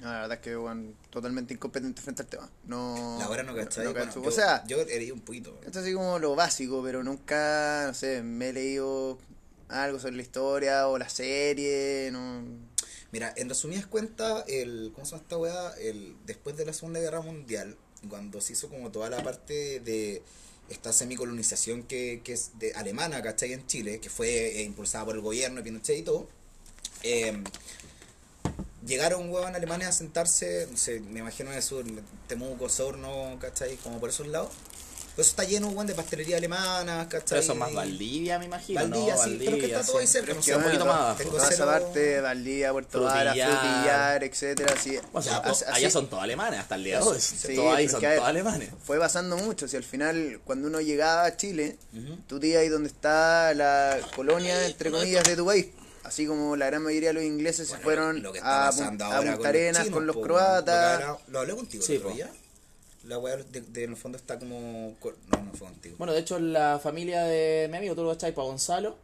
No, 0.00 0.06
la 0.06 0.20
verdad 0.22 0.32
es 0.32 0.40
que, 0.40 0.56
weón, 0.56 0.96
totalmente 1.10 1.54
incompetente 1.54 2.02
frente 2.02 2.22
al 2.22 2.28
tema. 2.28 2.50
No. 2.64 3.16
La 3.18 3.28
hora 3.28 3.42
no 3.42 3.54
cachai. 3.54 3.84
no 3.84 3.92
bueno, 3.92 4.12
yo, 4.12 4.22
o 4.22 4.30
sea, 4.30 4.64
yo 4.66 4.84
leí 4.84 5.10
un 5.10 5.20
poquito. 5.20 5.58
esto 5.64 5.78
es 5.78 5.84
así 5.84 5.94
como 5.94 6.18
lo 6.18 6.34
básico, 6.34 6.82
pero 6.82 7.04
nunca, 7.04 7.84
no 7.86 7.94
sé, 7.94 8.22
me 8.22 8.48
he 8.48 8.52
leído 8.52 9.18
algo 9.68 9.98
sobre 9.98 10.16
la 10.16 10.22
historia 10.22 10.88
o 10.88 10.98
la 10.98 11.08
serie, 11.08 12.10
no. 12.12 12.42
Mira, 13.12 13.32
en 13.36 13.48
resumidas 13.48 13.86
cuentas, 13.86 14.44
el, 14.48 14.90
¿cómo 14.94 15.04
se 15.04 15.12
llama 15.12 15.22
esta 15.22 15.36
weá? 15.36 15.70
El, 15.78 16.16
después 16.24 16.56
de 16.56 16.64
la 16.64 16.72
Segunda 16.72 16.98
Guerra 16.98 17.20
Mundial, 17.20 17.76
cuando 18.08 18.40
se 18.40 18.54
hizo 18.54 18.68
como 18.68 18.90
toda 18.90 19.10
la 19.10 19.22
parte 19.22 19.80
de 19.80 20.22
esta 20.68 20.92
semicolonización 20.92 21.82
que, 21.82 22.22
que 22.24 22.32
es 22.32 22.58
de 22.58 22.72
alemana, 22.72 23.22
¿cachai? 23.22 23.52
En 23.52 23.66
Chile, 23.66 24.00
que 24.00 24.08
fue 24.08 24.60
eh, 24.60 24.62
impulsada 24.62 25.04
por 25.04 25.14
el 25.14 25.20
gobierno 25.20 25.58
de 25.58 25.62
Pinochet 25.62 25.98
y 25.98 26.02
todo, 26.02 26.26
eh, 27.02 27.42
llegaron 28.86 29.30
huevos 29.30 29.50
alemanes 29.54 29.88
a 29.88 29.92
sentarse, 29.92 30.66
no 30.70 30.76
sé, 30.76 31.00
me 31.00 31.20
imagino 31.20 31.50
en 31.50 31.56
el 31.56 31.62
sur, 31.62 31.84
Temuco, 32.26 32.68
Sorno, 32.68 33.36
¿cachai? 33.40 33.76
Como 33.76 33.98
por 34.00 34.10
esos 34.10 34.26
lados. 34.26 34.50
Pues 35.14 35.28
está 35.28 35.44
lleno, 35.44 35.68
weón, 35.68 35.86
de 35.86 35.94
pastelería 35.94 36.38
alemana, 36.38 37.06
¿cachai? 37.06 37.28
Pero 37.28 37.40
eso 37.42 37.52
es 37.52 37.58
más 37.58 37.74
Valdivia, 37.74 38.38
me 38.38 38.46
imagino. 38.46 38.80
Valdivia, 38.80 39.14
¿no? 39.14 39.22
sí, 39.22 39.36
pero 39.44 39.58
que 39.58 39.66
está 39.66 39.84
todo 39.84 39.98
ahí 39.98 40.06
sí. 40.06 40.12
cerca, 40.14 40.26
Pero 40.28 40.34
no 40.36 40.40
es 40.40 40.46
que, 40.46 40.54
un 40.56 40.62
bueno, 40.62 40.78
poquito 40.78 40.86
más. 40.98 41.18
Tengo 41.18 41.30
Toda 41.36 41.50
esa 41.50 41.66
parte, 41.66 42.20
Valdivia, 42.22 42.72
Puerto 42.72 43.02
Vara, 43.02 43.30
Frutillar. 43.32 44.24
Etcétera, 44.24 44.74
así. 44.74 44.98
O 45.12 45.20
sea, 45.20 45.36
Así- 45.36 45.64
to- 45.64 45.70
allá 45.70 45.86
así- 45.88 45.90
son 45.92 46.08
todos 46.08 46.22
alemanes 46.22 46.60
hasta 46.60 46.76
el 46.76 46.84
día 46.84 46.98
de 46.98 47.04
hoy. 47.04 47.20
Sí, 47.20 47.54
todos 47.54 47.76
ahí 47.76 47.86
pero 47.88 48.00
son 48.00 48.10
todos 48.16 48.26
alemanes. 48.28 48.70
Fue 48.86 48.98
pasando 48.98 49.36
mucho, 49.36 49.68
si 49.68 49.76
al 49.76 49.84
final 49.84 50.40
cuando 50.46 50.68
uno 50.68 50.80
llegaba 50.80 51.26
a 51.26 51.36
Chile, 51.36 51.76
Ujú. 51.92 52.16
tú 52.26 52.40
te 52.40 52.46
ibas 52.46 52.62
ahí 52.62 52.68
donde 52.70 52.88
está 52.88 53.52
la 53.52 53.98
colonia, 54.16 54.64
entre 54.66 54.90
comillas, 54.90 55.24
de 55.24 55.36
tu 55.36 55.44
país. 55.44 55.66
Así 56.12 56.26
como 56.26 56.56
la 56.56 56.66
gran 56.66 56.82
mayoría 56.82 57.08
de 57.10 57.14
los 57.14 57.24
ingleses 57.24 57.68
se 57.68 57.76
fueron 57.78 58.22
lo 58.22 58.32
que 58.32 58.38
está 58.38 58.68
a, 58.68 58.70
pasando 58.70 59.04
Pun- 59.04 59.12
a 59.12 59.16
ahora 59.16 59.30
Punta 59.32 59.36
con 59.38 59.46
Arenas 59.46 59.82
chinos, 59.82 59.94
con 59.96 60.06
los 60.06 60.16
po, 60.16 60.22
croatas. 60.22 61.18
lo 61.28 61.38
hablé 61.40 61.54
contigo 61.56 61.82
Sí, 61.84 62.00
día. 62.14 62.30
La 63.04 63.18
weá 63.18 63.36
de, 63.36 63.60
de- 63.60 63.82
en 63.82 63.90
el 63.90 63.96
fondo 63.96 64.16
está 64.16 64.38
como. 64.38 64.94
co- 65.00 65.12
No, 65.32 65.42
no 65.42 65.50
fue 65.54 65.66
contigo. 65.66 65.96
Bueno, 65.98 66.12
de 66.12 66.20
hecho, 66.20 66.38
la 66.38 66.78
familia 66.80 67.24
de 67.24 67.66
mi 67.68 67.78
amigo, 67.78 67.96
tú 67.96 68.04
lo 68.04 68.10
cachai, 68.10 68.32
pa 68.32 68.42
Gonzalo, 68.42 68.96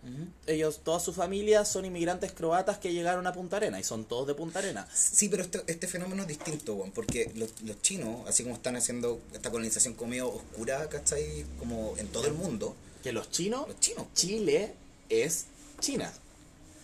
ellos, 0.47 0.83
toda 0.85 1.00
su 1.00 1.12
familia 1.12 1.65
son 1.65 1.85
inmigrantes 1.85 2.31
croatas 2.31 2.79
que 2.79 2.93
llegaron 2.93 3.27
a 3.27 3.33
Punta 3.33 3.57
Arena 3.57 3.81
y 3.81 3.83
son 3.83 4.05
todos 4.05 4.29
de 4.29 4.35
Punta 4.37 4.61
Arena. 4.61 4.87
Sí, 4.95 5.29
pero 5.29 5.43
este, 5.43 5.62
este 5.67 5.88
fenómeno 5.88 6.23
es 6.23 6.29
distinto, 6.29 6.75
weón, 6.75 6.93
porque 6.93 7.33
los, 7.35 7.61
los 7.62 7.83
chinos, 7.83 8.21
así 8.29 8.45
como 8.45 8.55
están 8.55 8.77
haciendo 8.77 9.21
esta 9.33 9.50
colonización 9.50 9.95
como 9.95 10.11
medio 10.11 10.29
oscura, 10.33 10.88
¿cachai? 10.88 11.45
Como 11.59 11.95
en 11.99 12.07
todo 12.07 12.27
el 12.29 12.35
mundo, 12.35 12.77
Que 13.03 13.11
los 13.11 13.33
chinos, 13.33 13.67
los 13.67 13.81
chinos, 13.81 14.07
Chile 14.15 14.75
es 15.09 15.47
China. 15.81 16.12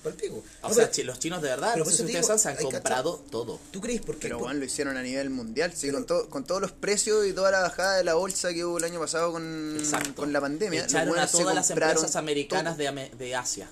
Por 0.05 0.13
el 0.13 0.19
pico. 0.19 0.45
O 0.63 0.69
No, 0.69 0.75
sea, 0.75 0.89
pero- 0.91 1.07
los 1.09 1.19
chinos 1.19 1.43
de 1.43 1.49
verdad, 1.49 1.71
pero 1.73 1.85
no 1.85 1.91
sé 1.91 1.97
si 1.97 2.03
ustedes 2.05 2.27
digo, 2.27 2.39
se 2.39 2.49
han 2.49 2.57
comprado 2.57 3.25
todo. 3.31 3.59
¿Tú 3.73 3.81
crees 3.81 4.03
por 4.03 4.17
qué? 4.17 4.29
Pero 4.29 4.39
bueno, 4.39 4.61
lo 4.61 4.65
hicieron 4.65 4.97
a 4.97 5.03
nivel 5.03 5.31
mundial, 5.31 5.73
sí, 5.75 5.87
Pero- 5.87 5.99
con, 5.99 6.07
todo, 6.07 6.31
con 6.31 6.45
todos 6.45 6.61
los 6.61 6.71
precios 6.73 7.27
y 7.27 7.33
toda 7.33 7.51
la 7.51 7.61
bajada 7.61 7.97
de 7.97 8.05
la 8.05 8.15
bolsa 8.15 8.53
que 8.53 8.65
hubo 8.65 8.79
el 8.79 8.85
año 8.85 9.01
pasado 9.01 9.33
con, 9.33 9.77
Exacto. 9.79 10.15
con 10.15 10.33
la 10.33 10.41
pandemia. 10.41 10.85
Echaron 10.85 11.19
a 11.19 11.27
todas 11.27 11.55
las 11.55 11.71
empresas 11.71 12.15
americanas 12.17 12.77
de, 12.77 13.35
Asia. 13.35 13.69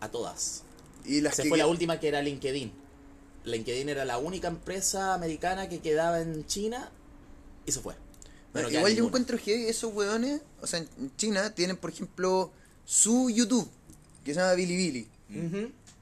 A 0.00 0.10
todas. 0.10 0.62
Y 1.04 1.20
las 1.20 1.36
Se 1.36 1.42
que 1.44 1.48
fue 1.50 1.58
la 1.58 1.66
última 1.66 2.00
que 2.00 2.08
era 2.08 2.22
LinkedIn. 2.22 2.72
LinkedIn 3.44 3.88
era 3.88 4.04
la 4.04 4.18
única 4.18 4.48
empresa 4.48 5.14
americana 5.14 5.68
que 5.68 5.80
quedaba 5.80 6.20
en 6.20 6.46
China 6.46 6.90
y 7.66 7.72
se 7.72 7.80
fue. 7.80 7.94
Bueno, 8.52 8.70
igual 8.70 8.94
yo 8.94 9.04
encuentro 9.06 9.38
que 9.38 9.68
esos 9.68 9.92
hueones, 9.92 10.40
o 10.62 10.66
sea, 10.66 10.80
en 10.80 11.16
China 11.16 11.54
tienen, 11.54 11.76
por 11.76 11.90
ejemplo, 11.90 12.50
su 12.84 13.28
YouTube, 13.30 13.68
que 14.24 14.32
se 14.34 14.40
llama 14.40 14.54
Bilibili. 14.54 15.08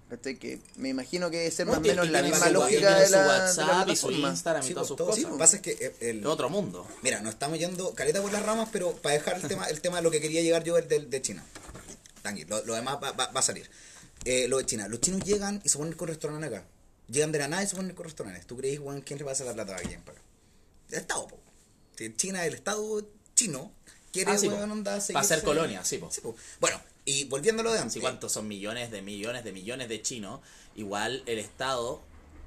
¿Cachai? 0.09 0.37
Que 0.39 0.61
me 0.77 0.89
imagino 0.91 1.31
que 1.31 1.39
debe 1.39 1.51
ser 1.51 1.67
más 1.67 1.79
o 1.79 1.81
menos 1.81 2.09
la 2.11 2.23
misma 2.23 2.49
lógica 2.51 2.99
de 2.99 3.07
su 3.07 3.13
la, 3.13 3.23
de 3.23 3.27
la 3.27 3.45
WhatsApp 3.47 3.89
y 3.89 3.97
su. 3.97 4.11
Instagram 4.13 4.63
y 4.65 4.67
Sí, 4.69 4.75
todas 4.75 4.83
pues, 4.83 4.89
sus 4.89 4.97
todo- 4.97 5.07
cosas. 5.09 5.17
sí, 5.21 5.27
lo 5.27 5.33
que 5.33 5.39
pasa 5.39 5.57
es 5.57 5.63
que 5.63 5.95
el- 6.01 6.09
el- 6.19 6.27
otro 6.27 6.49
mundo. 6.49 6.87
Mira, 7.03 7.21
nos 7.21 7.35
estamos 7.35 7.59
yendo 7.59 7.93
caleta 7.95 8.23
por 8.23 8.33
las 8.33 8.45
ramas, 8.45 8.69
pero 8.73 8.93
para 8.97 9.15
dejar 9.15 9.37
el 9.37 9.49
tema, 9.49 9.67
el 9.67 9.81
tema 9.81 9.97
de 9.97 10.03
lo 10.03 10.11
que 10.11 10.21
quería 10.21 10.43
llegar 10.43 10.63
yo 10.65 10.79
el 10.79 10.87
de, 10.89 11.01
de 11.07 11.23
China. 11.23 11.45
Tranqui, 12.23 12.45
lo, 12.45 12.65
lo 12.65 12.75
demás 12.75 12.99
va, 13.03 13.13
va- 13.13 13.31
va 13.33 13.41
a 13.41 13.43
salir. 13.43 13.69
Eh, 14.25 14.49
lo 14.49 14.59
de 14.59 14.67
China. 14.67 14.89
Los 14.89 15.01
chinos 15.01 15.23
llegan 15.25 15.61
y 15.65 15.69
se 15.69 15.79
ponen 15.79 15.95
con 15.95 16.09
restaurantes 16.09 16.51
acá. 16.53 16.65
Llegan 17.09 17.31
de 17.33 17.39
la 17.39 17.49
nada 17.49 17.63
y 17.63 17.67
se 17.69 17.77
ponen 17.77 17.95
con 17.95 18.05
restaurantes. 18.05 18.47
¿Tú 18.47 18.57
crees, 18.57 18.79
Juan, 18.81 19.01
quién 19.01 19.19
le 19.19 19.25
pasa 19.25 19.45
la 19.45 19.55
plata 19.55 19.77
a 19.77 19.81
quién 19.81 20.03
paga? 20.03 20.21
El 20.91 20.99
Estado, 20.99 21.27
po. 21.29 21.39
Si 21.97 22.13
China, 22.15 22.45
el 22.45 22.55
Estado 22.55 23.07
chino, 23.35 23.73
quiere, 24.13 24.33
Ah, 24.33 24.39
sí, 24.39 24.49
weón, 24.49 24.71
onda, 24.71 24.97
Pa' 24.97 25.01
seguirse- 25.01 25.19
hacer 25.19 25.43
colonia, 25.45 25.85
sí, 25.85 25.99
po. 25.99 26.11
po. 26.23 26.35
Bueno, 26.61 26.81
y 27.07 27.25
volviendo 27.25 27.63
a 27.63 27.65
lo 27.65 27.73
de 27.73 27.79
antes. 27.79 27.93
Así 27.93 28.01
cuántos 28.01 28.33
son 28.33 28.47
millones 28.49 28.91
de 28.91 29.01
millones 29.01 29.45
de 29.45 29.53
millones 29.53 29.89
de 29.89 30.03
chinos. 30.03 30.41
Igual 30.75 31.23
el 31.25 31.39
Estado 31.39 32.03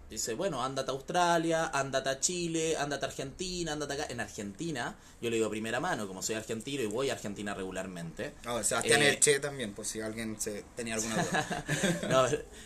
dice, 0.10 0.34
bueno, 0.34 0.64
ándate 0.64 0.92
a 0.92 0.94
Australia, 0.94 1.68
ándate 1.74 2.10
a 2.10 2.20
Chile, 2.20 2.76
ándate 2.78 3.06
a 3.06 3.08
Argentina, 3.10 3.72
ándate 3.74 3.94
acá. 3.94 4.06
En 4.10 4.20
Argentina, 4.20 4.96
yo 5.22 5.30
le 5.30 5.38
digo 5.38 5.50
primera 5.50 5.80
mano, 5.80 6.08
como 6.08 6.22
soy 6.22 6.36
argentino 6.36 6.84
y 6.84 6.88
voy 6.88 7.10
a 7.10 7.14
Argentina 7.14 7.54
regularmente. 7.54 8.34
Ah, 8.46 8.62
Sebastián 8.64 9.02
Eh, 9.02 9.10
Elche 9.12 9.40
también, 9.40 9.74
pues 9.74 9.88
si 9.88 10.02
alguien 10.02 10.40
se 10.42 10.66
tenía 10.76 10.96
alguna 10.96 11.24
duda. 11.24 11.66
No, 12.10 12.26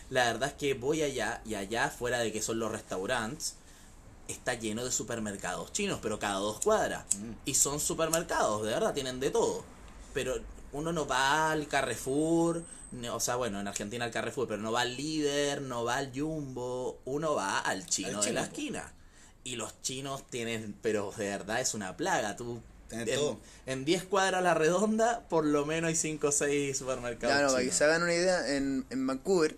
la 0.10 0.26
verdad 0.26 0.50
es 0.50 0.56
que 0.56 0.74
voy 0.74 1.04
allá 1.04 1.42
y 1.46 1.56
allá, 1.56 1.90
fuera 1.90 2.20
de 2.20 2.32
que 2.32 2.42
son 2.42 2.60
los 2.60 2.72
restaurantes, 2.72 3.56
está 4.28 4.54
lleno 4.56 4.84
de 4.84 4.92
supermercados 4.92 5.72
chinos, 5.74 6.00
pero 6.02 6.18
cada 6.18 6.36
dos 6.40 6.60
cuadras. 6.60 7.06
Y 7.46 7.54
son 7.54 7.80
supermercados, 7.80 8.64
de 8.66 8.70
verdad, 8.72 8.94
tienen 8.94 9.20
de 9.20 9.30
todo. 9.30 9.64
Pero 10.14 10.36
uno 10.74 10.92
no 10.92 11.08
va 11.08 11.52
al 11.52 11.68
Carrefour, 11.68 12.64
o 13.12 13.20
sea, 13.20 13.36
bueno, 13.36 13.60
en 13.60 13.68
Argentina 13.68 14.06
al 14.06 14.12
Carrefour, 14.12 14.48
pero 14.48 14.62
no 14.62 14.72
va 14.72 14.82
al 14.82 14.96
Líder, 14.96 15.62
no 15.62 15.84
va 15.84 15.98
al 15.98 16.12
Jumbo, 16.14 17.00
uno 17.06 17.34
va 17.34 17.60
al 17.60 17.86
chino 17.86 18.20
Al 18.20 18.26
de 18.26 18.34
la 18.34 18.44
esquina. 18.44 18.94
Y 19.44 19.56
los 19.56 19.82
chinos 19.82 20.28
tienen, 20.30 20.76
pero 20.82 21.12
de 21.18 21.30
verdad 21.30 21.60
es 21.60 21.74
una 21.74 21.98
plaga. 21.98 22.36
Tú 22.36 22.62
en, 22.92 23.06
todo. 23.06 23.40
en 23.66 23.84
10 23.84 24.04
cuadras 24.06 24.40
a 24.40 24.42
la 24.42 24.54
redonda, 24.54 25.22
por 25.28 25.46
lo 25.46 25.66
menos 25.66 25.90
hay 25.90 25.96
5 25.96 26.28
o 26.28 26.32
6 26.32 26.78
supermercados. 26.78 27.42
No, 27.42 27.52
para 27.52 27.64
que 27.64 27.72
se 27.72 27.84
hagan 27.84 28.04
una 28.04 28.14
idea, 28.14 28.56
en, 28.56 28.86
en 28.90 29.08
Vancouver, 29.08 29.58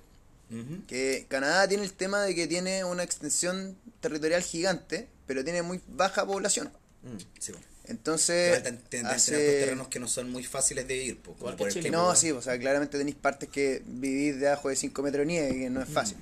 que 0.88 1.26
Canadá 1.28 1.68
tiene 1.68 1.84
el 1.84 1.94
tema 1.94 2.22
de 2.22 2.34
que 2.34 2.48
tiene 2.48 2.86
una 2.86 3.04
extensión 3.04 3.78
territorial 4.00 4.42
gigante, 4.42 5.10
pero 5.28 5.44
tiene 5.44 5.62
muy 5.62 5.82
baja 5.88 6.26
población. 6.26 6.72
Mm. 7.04 7.18
Sí. 7.40 7.54
Entonces, 7.88 8.58
Igual 8.58 8.80
ten- 8.90 9.06
hace- 9.06 9.60
terrenos 9.60 9.88
que 9.90 10.00
no 10.00 10.08
son 10.08 10.30
muy 10.32 10.44
fáciles 10.44 10.88
de 10.88 10.94
vivir, 10.96 11.20
po, 11.20 11.34
como 11.34 11.56
por 11.56 11.70
el. 11.70 11.92
No, 11.92 12.16
sí, 12.16 12.32
o 12.32 12.42
sea, 12.42 12.58
claramente 12.60 12.98
tenéis 12.98 13.16
partes 13.16 13.50
que 13.50 13.84
vivís 13.86 14.40
debajo 14.40 14.70
de 14.70 14.76
5 14.76 15.02
metros 15.04 15.22
de 15.22 15.26
nieve, 15.28 15.50
que 15.60 15.70
no 15.70 15.82
es 15.82 15.90
fácil. 15.90 16.18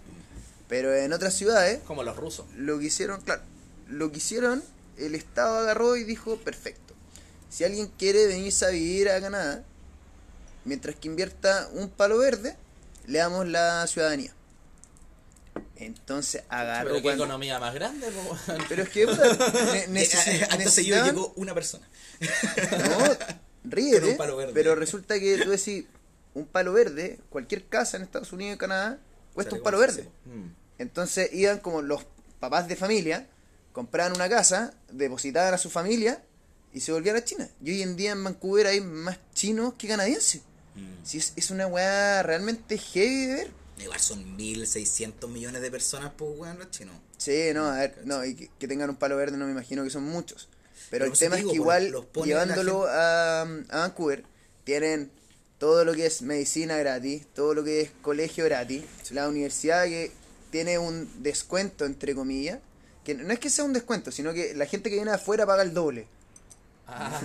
Pero 0.67 0.93
en 0.95 1.13
otras 1.13 1.33
ciudades, 1.33 1.79
Como 1.85 2.03
los 2.03 2.15
rusos. 2.17 2.45
lo 2.57 2.79
que 2.79 2.85
hicieron, 2.87 3.21
claro, 3.21 3.41
lo 3.87 4.11
que 4.11 4.17
hicieron, 4.17 4.63
el 4.97 5.15
Estado 5.15 5.57
agarró 5.59 5.95
y 5.97 6.03
dijo, 6.03 6.37
perfecto. 6.37 6.93
Si 7.49 7.63
alguien 7.63 7.87
quiere 7.99 8.25
venirse 8.27 8.65
a 8.65 8.69
vivir 8.69 9.09
a 9.09 9.21
Canadá, 9.21 9.63
mientras 10.65 10.95
que 10.95 11.07
invierta 11.07 11.69
un 11.73 11.89
palo 11.89 12.17
verde, 12.17 12.55
le 13.07 13.19
damos 13.19 13.47
la 13.47 13.85
ciudadanía. 13.87 14.33
Entonces 15.75 16.43
agarró 16.49 16.85
Pero 16.89 16.95
qué 16.97 17.01
cuando- 17.03 17.23
economía 17.25 17.59
más 17.59 17.73
grande, 17.73 18.07
po. 18.11 18.37
Pero 18.69 18.83
es 18.83 18.89
que 18.89 19.05
ne- 19.05 19.87
necesitaban- 20.57 21.05
llegó 21.11 21.33
una 21.35 21.53
persona. 21.53 21.87
No, 22.19 23.05
ríete. 23.63 24.17
Pero 24.53 24.75
resulta 24.75 25.19
que 25.19 25.37
tú 25.39 25.49
decís, 25.51 25.85
un 26.33 26.45
palo 26.45 26.73
verde, 26.73 27.19
cualquier 27.29 27.65
casa 27.65 27.97
en 27.97 28.03
Estados 28.03 28.31
Unidos 28.33 28.55
y 28.55 28.57
Canadá, 28.59 28.97
cuesta 29.33 29.51
Sale 29.51 29.59
un 29.59 29.63
palo 29.63 29.79
verde. 29.79 30.09
Mm. 30.25 30.47
Entonces 30.79 31.29
iban 31.33 31.59
como 31.59 31.81
los 31.81 32.05
papás 32.39 32.67
de 32.67 32.75
familia, 32.75 33.27
compraban 33.71 34.13
una 34.15 34.29
casa, 34.29 34.73
depositaban 34.91 35.53
a 35.53 35.57
su 35.57 35.69
familia 35.69 36.21
y 36.73 36.79
se 36.79 36.91
volvían 36.91 37.15
a 37.15 37.23
China. 37.23 37.49
Y 37.63 37.71
hoy 37.71 37.81
en 37.83 37.95
día 37.95 38.11
en 38.11 38.23
Vancouver 38.23 38.67
hay 38.67 38.81
más 38.81 39.17
chinos 39.33 39.73
que 39.75 39.87
canadienses. 39.87 40.41
Mm. 40.75 41.05
Si 41.05 41.17
es, 41.19 41.33
es 41.35 41.51
una 41.51 41.67
weá 41.67 42.23
realmente 42.23 42.77
heavy 42.77 43.25
de 43.27 43.33
ver. 43.33 43.51
Igual 43.83 43.99
son 43.99 44.37
1.600 44.37 45.27
millones 45.27 45.61
de 45.61 45.71
personas, 45.71 46.11
pues, 46.17 46.31
weón, 46.37 46.57
los 46.59 46.71
chinos. 46.71 46.95
Sí, 47.17 47.51
no, 47.53 47.67
a 47.67 47.77
ver, 47.79 47.97
no, 48.05 48.23
y 48.25 48.35
que, 48.35 48.49
que 48.59 48.67
tengan 48.67 48.89
un 48.89 48.95
palo 48.95 49.17
verde 49.17 49.37
no 49.37 49.45
me 49.45 49.51
imagino 49.51 49.83
que 49.83 49.89
son 49.89 50.03
muchos. 50.03 50.47
Pero 50.89 51.05
Pero 51.05 51.05
el 51.05 51.17
tema 51.17 51.35
te 51.35 51.41
es 51.41 51.47
que 51.47 51.55
igual 51.55 51.95
llevándolo 52.23 52.85
a, 52.87 53.41
a 53.41 53.45
Vancouver, 53.71 54.23
tienen 54.63 55.11
todo 55.57 55.85
lo 55.85 55.93
que 55.93 56.05
es 56.05 56.21
medicina 56.21 56.77
gratis, 56.77 57.25
todo 57.33 57.53
lo 57.53 57.63
que 57.63 57.81
es 57.81 57.91
colegio 58.01 58.45
gratis, 58.45 58.83
la 59.11 59.27
universidad 59.27 59.85
que 59.85 60.11
tiene 60.51 60.77
un 60.77 61.09
descuento, 61.23 61.85
entre 61.85 62.13
comillas, 62.13 62.59
que 63.03 63.15
no 63.15 63.33
es 63.33 63.39
que 63.39 63.49
sea 63.49 63.65
un 63.65 63.73
descuento, 63.73 64.11
sino 64.11 64.33
que 64.33 64.53
la 64.53 64.65
gente 64.65 64.89
que 64.89 64.95
viene 64.95 65.11
de 65.11 65.15
afuera 65.15 65.45
paga 65.45 65.63
el 65.63 65.73
doble, 65.73 66.07
Ah, 66.87 67.21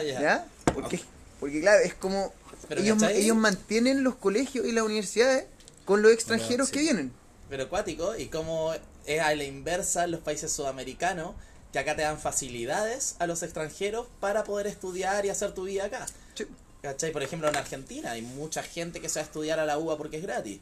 ya. 0.06 0.20
¿ya? 0.20 0.46
Porque, 0.72 1.00
porque 1.38 1.60
claro, 1.60 1.82
es 1.84 1.94
como 1.94 2.32
ellos, 2.70 3.02
ellos 3.02 3.36
mantienen 3.36 4.02
los 4.02 4.16
colegios 4.16 4.66
y 4.66 4.72
las 4.72 4.84
universidades 4.84 5.44
con 5.86 6.02
los 6.02 6.12
extranjeros 6.12 6.68
sí. 6.68 6.74
que 6.74 6.80
vienen. 6.80 7.12
Pero 7.48 7.68
cuático, 7.70 8.14
y 8.16 8.26
como 8.26 8.74
es 9.06 9.20
a 9.20 9.34
la 9.34 9.44
inversa 9.44 10.04
en 10.04 10.10
los 10.10 10.20
países 10.20 10.52
sudamericanos, 10.52 11.34
que 11.72 11.78
acá 11.78 11.96
te 11.96 12.02
dan 12.02 12.18
facilidades 12.20 13.16
a 13.18 13.26
los 13.26 13.42
extranjeros 13.42 14.06
para 14.20 14.44
poder 14.44 14.66
estudiar 14.66 15.24
y 15.24 15.30
hacer 15.30 15.52
tu 15.54 15.64
vida 15.64 15.86
acá. 15.86 16.06
Sí. 16.34 16.46
¿Cachai? 16.82 17.10
Por 17.12 17.22
ejemplo, 17.22 17.48
en 17.48 17.56
Argentina 17.56 18.10
hay 18.12 18.22
mucha 18.22 18.62
gente 18.62 19.00
que 19.00 19.08
se 19.08 19.18
va 19.18 19.24
a 19.24 19.26
estudiar 19.26 19.58
a 19.60 19.64
la 19.64 19.78
UBA 19.78 19.96
porque 19.96 20.18
es 20.18 20.22
gratis. 20.22 20.60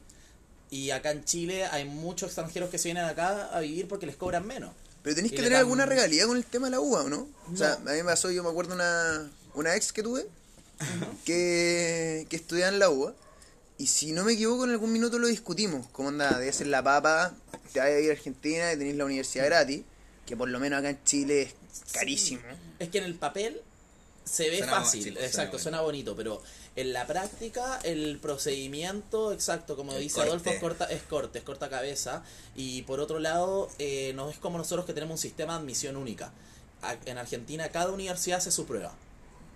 Y 0.70 0.90
acá 0.90 1.10
en 1.10 1.24
Chile 1.24 1.66
hay 1.66 1.84
muchos 1.84 2.28
extranjeros 2.28 2.70
que 2.70 2.78
se 2.78 2.88
vienen 2.88 3.04
acá 3.04 3.48
a 3.54 3.60
vivir 3.60 3.86
porque 3.88 4.06
les 4.06 4.16
cobran 4.16 4.46
menos. 4.46 4.72
Pero 5.02 5.16
tenéis 5.16 5.32
que 5.32 5.36
tener 5.38 5.52
dan- 5.52 5.60
alguna 5.60 5.86
regalía 5.86 6.26
con 6.26 6.36
el 6.36 6.44
tema 6.44 6.66
de 6.66 6.70
la 6.72 6.80
uva, 6.80 7.02
¿o 7.02 7.08
no? 7.08 7.28
O 7.52 7.56
sea, 7.56 7.74
a 7.74 7.78
mí 7.78 7.96
me 7.98 8.04
pasó, 8.04 8.30
yo 8.30 8.42
me 8.42 8.48
acuerdo 8.48 8.74
una, 8.74 9.30
una 9.54 9.76
ex 9.76 9.92
que 9.92 10.02
tuve 10.02 10.26
que, 11.24 12.26
que 12.28 12.36
estudiaba 12.36 12.72
en 12.72 12.78
la 12.78 12.90
UBA. 12.90 13.14
Y 13.84 13.86
si 13.86 14.12
no 14.12 14.24
me 14.24 14.32
equivoco, 14.32 14.64
en 14.64 14.70
algún 14.70 14.90
minuto 14.90 15.18
lo 15.18 15.26
discutimos. 15.26 15.86
¿Cómo 15.92 16.08
anda? 16.08 16.38
Debe 16.38 16.50
ser 16.54 16.68
la 16.68 16.82
papa, 16.82 17.34
te 17.70 17.80
vas 17.80 17.88
a 17.90 18.00
ir 18.00 18.08
a 18.08 18.14
Argentina 18.14 18.72
y 18.72 18.78
tenéis 18.78 18.96
la 18.96 19.04
universidad 19.04 19.44
gratis. 19.44 19.82
Que 20.24 20.38
por 20.38 20.48
lo 20.48 20.58
menos 20.58 20.78
acá 20.78 20.88
en 20.88 21.04
Chile 21.04 21.42
es 21.42 21.92
carísimo. 21.92 22.40
Es 22.78 22.88
que 22.88 22.96
en 22.96 23.04
el 23.04 23.14
papel 23.14 23.60
se 24.24 24.48
ve 24.48 24.56
Suena 24.56 24.72
fácil, 24.72 25.12
pues, 25.12 25.26
exacto, 25.26 25.58
suena 25.58 25.62
suena 25.62 25.80
bonito, 25.82 26.16
pero 26.16 26.42
en 26.76 26.94
la 26.94 27.06
práctica 27.06 27.78
el 27.84 28.18
procedimiento, 28.20 29.34
exacto, 29.34 29.76
como 29.76 29.92
El 29.92 30.00
dice 30.00 30.14
corte. 30.14 30.30
Adolfo, 30.30 30.48
es 30.48 30.60
corta, 30.60 30.84
es 30.86 31.02
corte, 31.02 31.38
es 31.40 31.44
corta 31.44 31.68
cabeza. 31.68 32.24
Y 32.56 32.82
por 32.84 33.00
otro 33.00 33.18
lado, 33.18 33.68
eh, 33.78 34.14
no 34.14 34.30
es 34.30 34.38
como 34.38 34.56
nosotros 34.56 34.86
que 34.86 34.94
tenemos 34.94 35.16
un 35.16 35.22
sistema 35.22 35.52
de 35.52 35.58
admisión 35.58 35.98
única. 35.98 36.32
En 37.04 37.18
Argentina 37.18 37.68
cada 37.68 37.92
universidad 37.92 38.38
hace 38.38 38.50
su 38.50 38.64
prueba. 38.64 38.94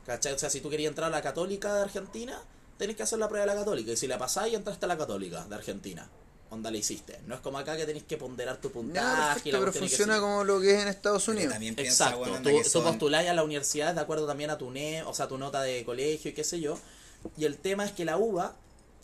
¿Cachai? 0.04 0.35
O 0.35 0.38
sea, 0.38 0.50
si 0.50 0.61
tú 0.61 0.68
querías 0.68 0.90
entrar 0.90 1.06
a 1.06 1.16
la 1.16 1.23
católica 1.23 1.75
de 1.75 1.80
Argentina, 1.80 2.42
tenés 2.78 2.97
que 2.97 3.02
hacer 3.02 3.18
la 3.18 3.28
prueba 3.28 3.44
de 3.47 3.52
la 3.52 3.58
católica. 3.58 3.92
Y 3.92 3.97
si 3.97 4.06
la 4.06 4.16
pasáis, 4.18 4.54
entraste 4.54 4.85
a 4.87 4.88
la 4.88 4.97
católica 4.97 5.44
de 5.44 5.54
Argentina. 5.54 6.08
Onda 6.50 6.70
la 6.70 6.78
hiciste. 6.78 7.20
No 7.26 7.35
es 7.35 7.40
como 7.42 7.58
acá 7.58 7.76
que 7.76 7.85
tenéis 7.85 8.04
que 8.04 8.16
ponderar 8.16 8.56
tu 8.58 8.70
puntaje. 8.73 9.49
y 9.50 9.52
la 9.52 9.58
pero 9.58 9.70
que 9.73 9.80
funciona 9.80 10.18
como 10.18 10.44
lo 10.44 10.61
que 10.61 10.75
es 10.75 10.80
en 10.82 10.88
Estados 10.88 11.25
Pero 11.26 11.37
Unidos. 11.37 11.52
también 11.52 11.75
piensa, 11.75 12.08
Exacto, 12.11 12.38
tú, 12.42 12.62
tú 12.62 12.68
son- 12.70 12.85
postuláis 12.85 13.28
a 13.28 13.35
la 13.35 13.44
universidad 13.44 13.94
de 13.94 14.00
acuerdo 14.00 14.26
también 14.26 14.49
a 14.49 14.56
tu 14.56 14.70
NE, 14.70 15.02
o 15.02 15.12
sea, 15.12 15.28
tu 15.28 15.37
nota 15.37 15.61
de 15.61 15.85
colegio 15.85 16.30
y 16.30 16.35
qué 16.35 16.44
sé 16.44 16.58
yo. 16.61 16.78
Y 17.37 17.44
el 17.44 17.58
tema 17.58 17.85
es 17.85 17.92
que 17.92 18.06
la 18.06 18.16
UBA 18.16 18.56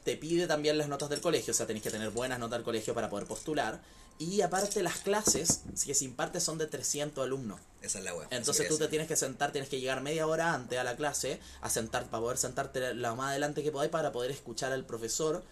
te 0.05 0.17
pide 0.17 0.47
también 0.47 0.79
las 0.79 0.89
notas 0.89 1.11
del 1.11 1.21
colegio, 1.21 1.51
o 1.51 1.55
sea, 1.55 1.67
tenés 1.67 1.83
que 1.83 1.91
tener 1.91 2.09
buenas 2.11 2.39
notas 2.39 2.59
del 2.59 2.65
colegio 2.65 2.95
para 2.95 3.11
poder 3.11 3.27
postular. 3.27 3.81
Y 4.19 4.43
aparte 4.43 4.83
las 4.83 4.99
clases 4.99 5.63
que 5.85 5.95
se 5.95 6.05
imparten 6.05 6.41
son 6.41 6.59
de 6.59 6.67
300 6.67 7.25
alumnos. 7.25 7.61
Esa 7.83 7.99
es 7.99 8.05
la 8.05 8.15
web. 8.15 8.27
Entonces 8.31 8.69
tú 8.69 8.79
te 8.79 8.89
tienes 8.89 9.09
que 9.09 9.17
sentar, 9.17 9.53
tienes 9.53 9.69
que 9.69 9.81
llegar 9.81 10.01
media 10.03 10.27
hora 10.27 10.55
antes 10.55 10.79
a 10.79 10.85
la 10.85 10.97
clase 10.97 11.41
a 11.61 11.69
sentar, 11.69 12.07
para 12.07 12.23
poder 12.23 12.39
sentarte 12.39 12.95
lo 12.95 13.17
más 13.17 13.31
adelante 13.31 13.63
que 13.63 13.73
podáis 13.73 13.91
para 13.91 14.13
poder 14.13 14.31
escuchar 14.31 14.73
al 14.73 14.85
profesor. 14.85 15.43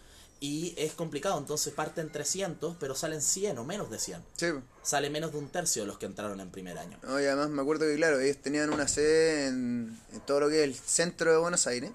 Y 0.44 0.74
es 0.76 0.94
complicado, 0.94 1.38
entonces 1.38 1.72
parten 1.72 2.10
300, 2.10 2.76
pero 2.80 2.96
salen 2.96 3.22
100 3.22 3.58
o 3.58 3.64
menos 3.64 3.92
de 3.92 4.00
100. 4.00 4.24
Sí. 4.36 4.46
Sale 4.82 5.08
menos 5.08 5.30
de 5.30 5.38
un 5.38 5.48
tercio 5.48 5.82
de 5.82 5.86
los 5.86 5.98
que 5.98 6.06
entraron 6.06 6.40
en 6.40 6.50
primer 6.50 6.76
año. 6.78 6.98
No, 7.04 7.20
y 7.20 7.26
además 7.26 7.48
me 7.50 7.62
acuerdo 7.62 7.86
que, 7.86 7.94
claro, 7.94 8.18
ellos 8.18 8.38
tenían 8.38 8.70
una 8.72 8.88
sede 8.88 9.46
en, 9.46 9.96
en 10.12 10.20
todo 10.26 10.40
lo 10.40 10.48
que 10.48 10.58
es 10.58 10.64
el 10.64 10.74
centro 10.74 11.30
de 11.30 11.38
Buenos 11.38 11.68
Aires. 11.68 11.92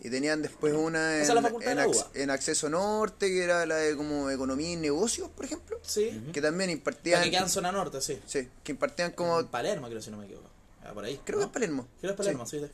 Y 0.00 0.10
tenían 0.10 0.42
después 0.42 0.74
una 0.74 1.18
en, 1.22 1.28
ac- 1.28 2.30
Acceso 2.30 2.68
Norte, 2.68 3.28
que 3.28 3.44
era 3.44 3.64
la 3.64 3.76
de 3.76 3.96
como 3.96 4.28
Economía 4.28 4.72
y 4.72 4.76
Negocios, 4.76 5.28
por 5.30 5.44
ejemplo. 5.44 5.78
Sí. 5.82 6.20
Que 6.32 6.42
también 6.42 6.70
La 6.70 6.72
impartían... 6.72 7.22
que 7.22 7.30
queda 7.30 7.42
en 7.42 7.48
zona 7.48 7.70
norte, 7.70 8.00
sí. 8.00 8.20
Sí, 8.26 8.48
que 8.64 8.72
impartían 8.72 9.12
como... 9.12 9.38
En 9.38 9.46
Palermo, 9.46 9.86
creo, 9.86 10.02
si 10.02 10.10
no 10.10 10.16
me 10.16 10.24
equivoco. 10.24 10.48
Ah, 10.84 10.92
por 10.92 11.04
ahí. 11.04 11.20
Creo 11.24 11.38
que 11.38 11.44
es 11.44 11.50
Palermo. 11.52 11.86
Creo 12.00 12.16
que 12.16 12.22
es 12.22 12.26
Palermo, 12.26 12.44
sí. 12.44 12.58
sí. 12.58 12.66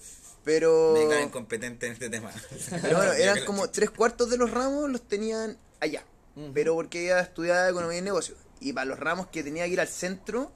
Pero... 0.45 0.95
Me 0.95 1.23
en 1.23 1.93
este 1.93 2.11
tema. 2.11 2.33
Pero 2.83 2.97
bueno, 2.97 3.13
eran 3.13 3.45
como 3.45 3.69
tres 3.71 3.91
cuartos 3.91 4.31
de 4.31 4.39
los 4.39 4.51
ramos 4.51 4.89
los 4.91 5.03
tenían 5.03 5.59
allá. 5.81 6.05
Pero 6.55 6.75
porque 6.75 7.05
ella 7.05 7.21
estudiaba 7.21 7.69
economía 7.69 7.99
y 7.99 8.03
negocios. 8.03 8.39
Y 8.61 8.73
para 8.73 8.87
los 8.87 8.99
ramos 8.99 9.27
que 9.27 9.43
tenía 9.43 9.65
que 9.67 9.73
ir 9.73 9.81
al 9.81 9.89
centro, 9.89 10.51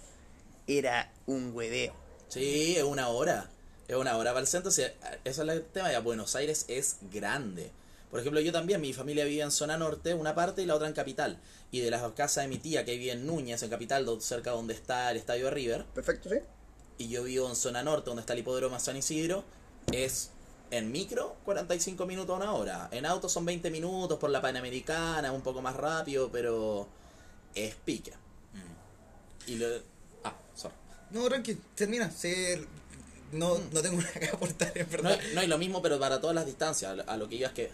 era 0.66 1.12
un 1.26 1.54
hueveo. 1.54 1.94
Sí, 2.28 2.76
es 2.76 2.84
una 2.84 3.08
hora. 3.08 3.50
Es 3.86 3.96
una 3.96 4.16
hora 4.16 4.30
para 4.30 4.40
el 4.40 4.46
centro. 4.46 4.70
o 4.70 4.72
sea, 4.72 4.94
eso 5.24 5.42
es 5.42 5.48
el 5.48 5.64
tema. 5.64 5.92
Ya 5.92 6.00
Buenos 6.00 6.34
Aires 6.36 6.64
es 6.68 6.96
grande. 7.12 7.70
Por 8.10 8.20
ejemplo, 8.20 8.40
yo 8.40 8.52
también, 8.52 8.80
mi 8.80 8.92
familia 8.92 9.24
vive 9.24 9.42
en 9.42 9.50
zona 9.50 9.76
norte, 9.76 10.14
una 10.14 10.34
parte 10.34 10.62
y 10.62 10.66
la 10.66 10.76
otra 10.76 10.86
en 10.86 10.94
capital. 10.94 11.38
Y 11.70 11.80
de 11.80 11.90
las 11.90 12.00
casas 12.12 12.44
de 12.44 12.48
mi 12.48 12.58
tía, 12.58 12.84
que 12.84 12.96
vive 12.96 13.12
en 13.12 13.26
Núñez, 13.26 13.62
en 13.62 13.70
capital, 13.70 14.06
cerca 14.20 14.52
donde 14.52 14.72
está 14.72 15.10
el 15.10 15.16
estadio 15.16 15.46
de 15.46 15.50
River, 15.50 15.84
Perfecto, 15.86 16.30
¿sí? 16.30 16.36
y 16.96 17.08
yo 17.08 17.24
vivo 17.24 17.48
en 17.48 17.56
zona 17.56 17.82
norte, 17.82 18.10
donde 18.10 18.20
está 18.20 18.32
el 18.32 18.38
hipódromo 18.38 18.78
San 18.78 18.96
Isidro, 18.96 19.44
es 19.92 20.30
en 20.70 20.90
micro 20.90 21.36
45 21.44 22.06
minutos 22.06 22.34
a 22.34 22.42
una 22.42 22.52
hora. 22.52 22.88
En 22.90 23.06
auto 23.06 23.28
son 23.28 23.44
20 23.44 23.70
minutos 23.70 24.18
por 24.18 24.30
la 24.30 24.40
Panamericana, 24.42 25.30
un 25.32 25.42
poco 25.42 25.62
más 25.62 25.76
rápido, 25.76 26.30
pero 26.32 26.86
es 27.54 27.74
pique. 27.84 28.12
Y 29.46 29.56
lo... 29.56 29.66
Ah, 30.24 30.34
sorry. 30.56 30.74
No, 31.10 31.24
tranqui, 31.28 31.54
termina. 31.74 32.10
No, 33.32 33.58
no 33.72 33.82
tengo 33.82 33.96
nada 34.00 34.12
que 34.12 34.28
aportar, 34.28 34.72
en 34.76 34.86
No, 34.86 34.90
verdad. 34.92 35.20
no, 35.34 35.42
y 35.42 35.46
lo 35.46 35.58
mismo, 35.58 35.82
pero 35.82 35.98
para 36.00 36.20
todas 36.20 36.34
las 36.34 36.46
distancias. 36.46 36.98
A 37.06 37.16
lo- 37.16 37.28
que 37.28 37.34
iba 37.36 37.48
es 37.48 37.54
que. 37.54 37.70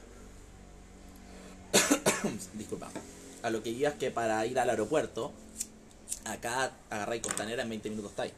Disculpa. 2.54 2.90
A 3.42 3.50
lo 3.50 3.62
que 3.62 3.70
iba 3.70 3.88
es 3.88 3.94
que 3.94 4.10
para 4.10 4.44
ir 4.46 4.58
al 4.58 4.68
aeropuerto, 4.68 5.32
acá 6.24 6.72
agarráis 6.90 7.22
costanera 7.22 7.62
en 7.62 7.68
20 7.70 7.88
minutos 7.90 8.10
estáis. 8.10 8.32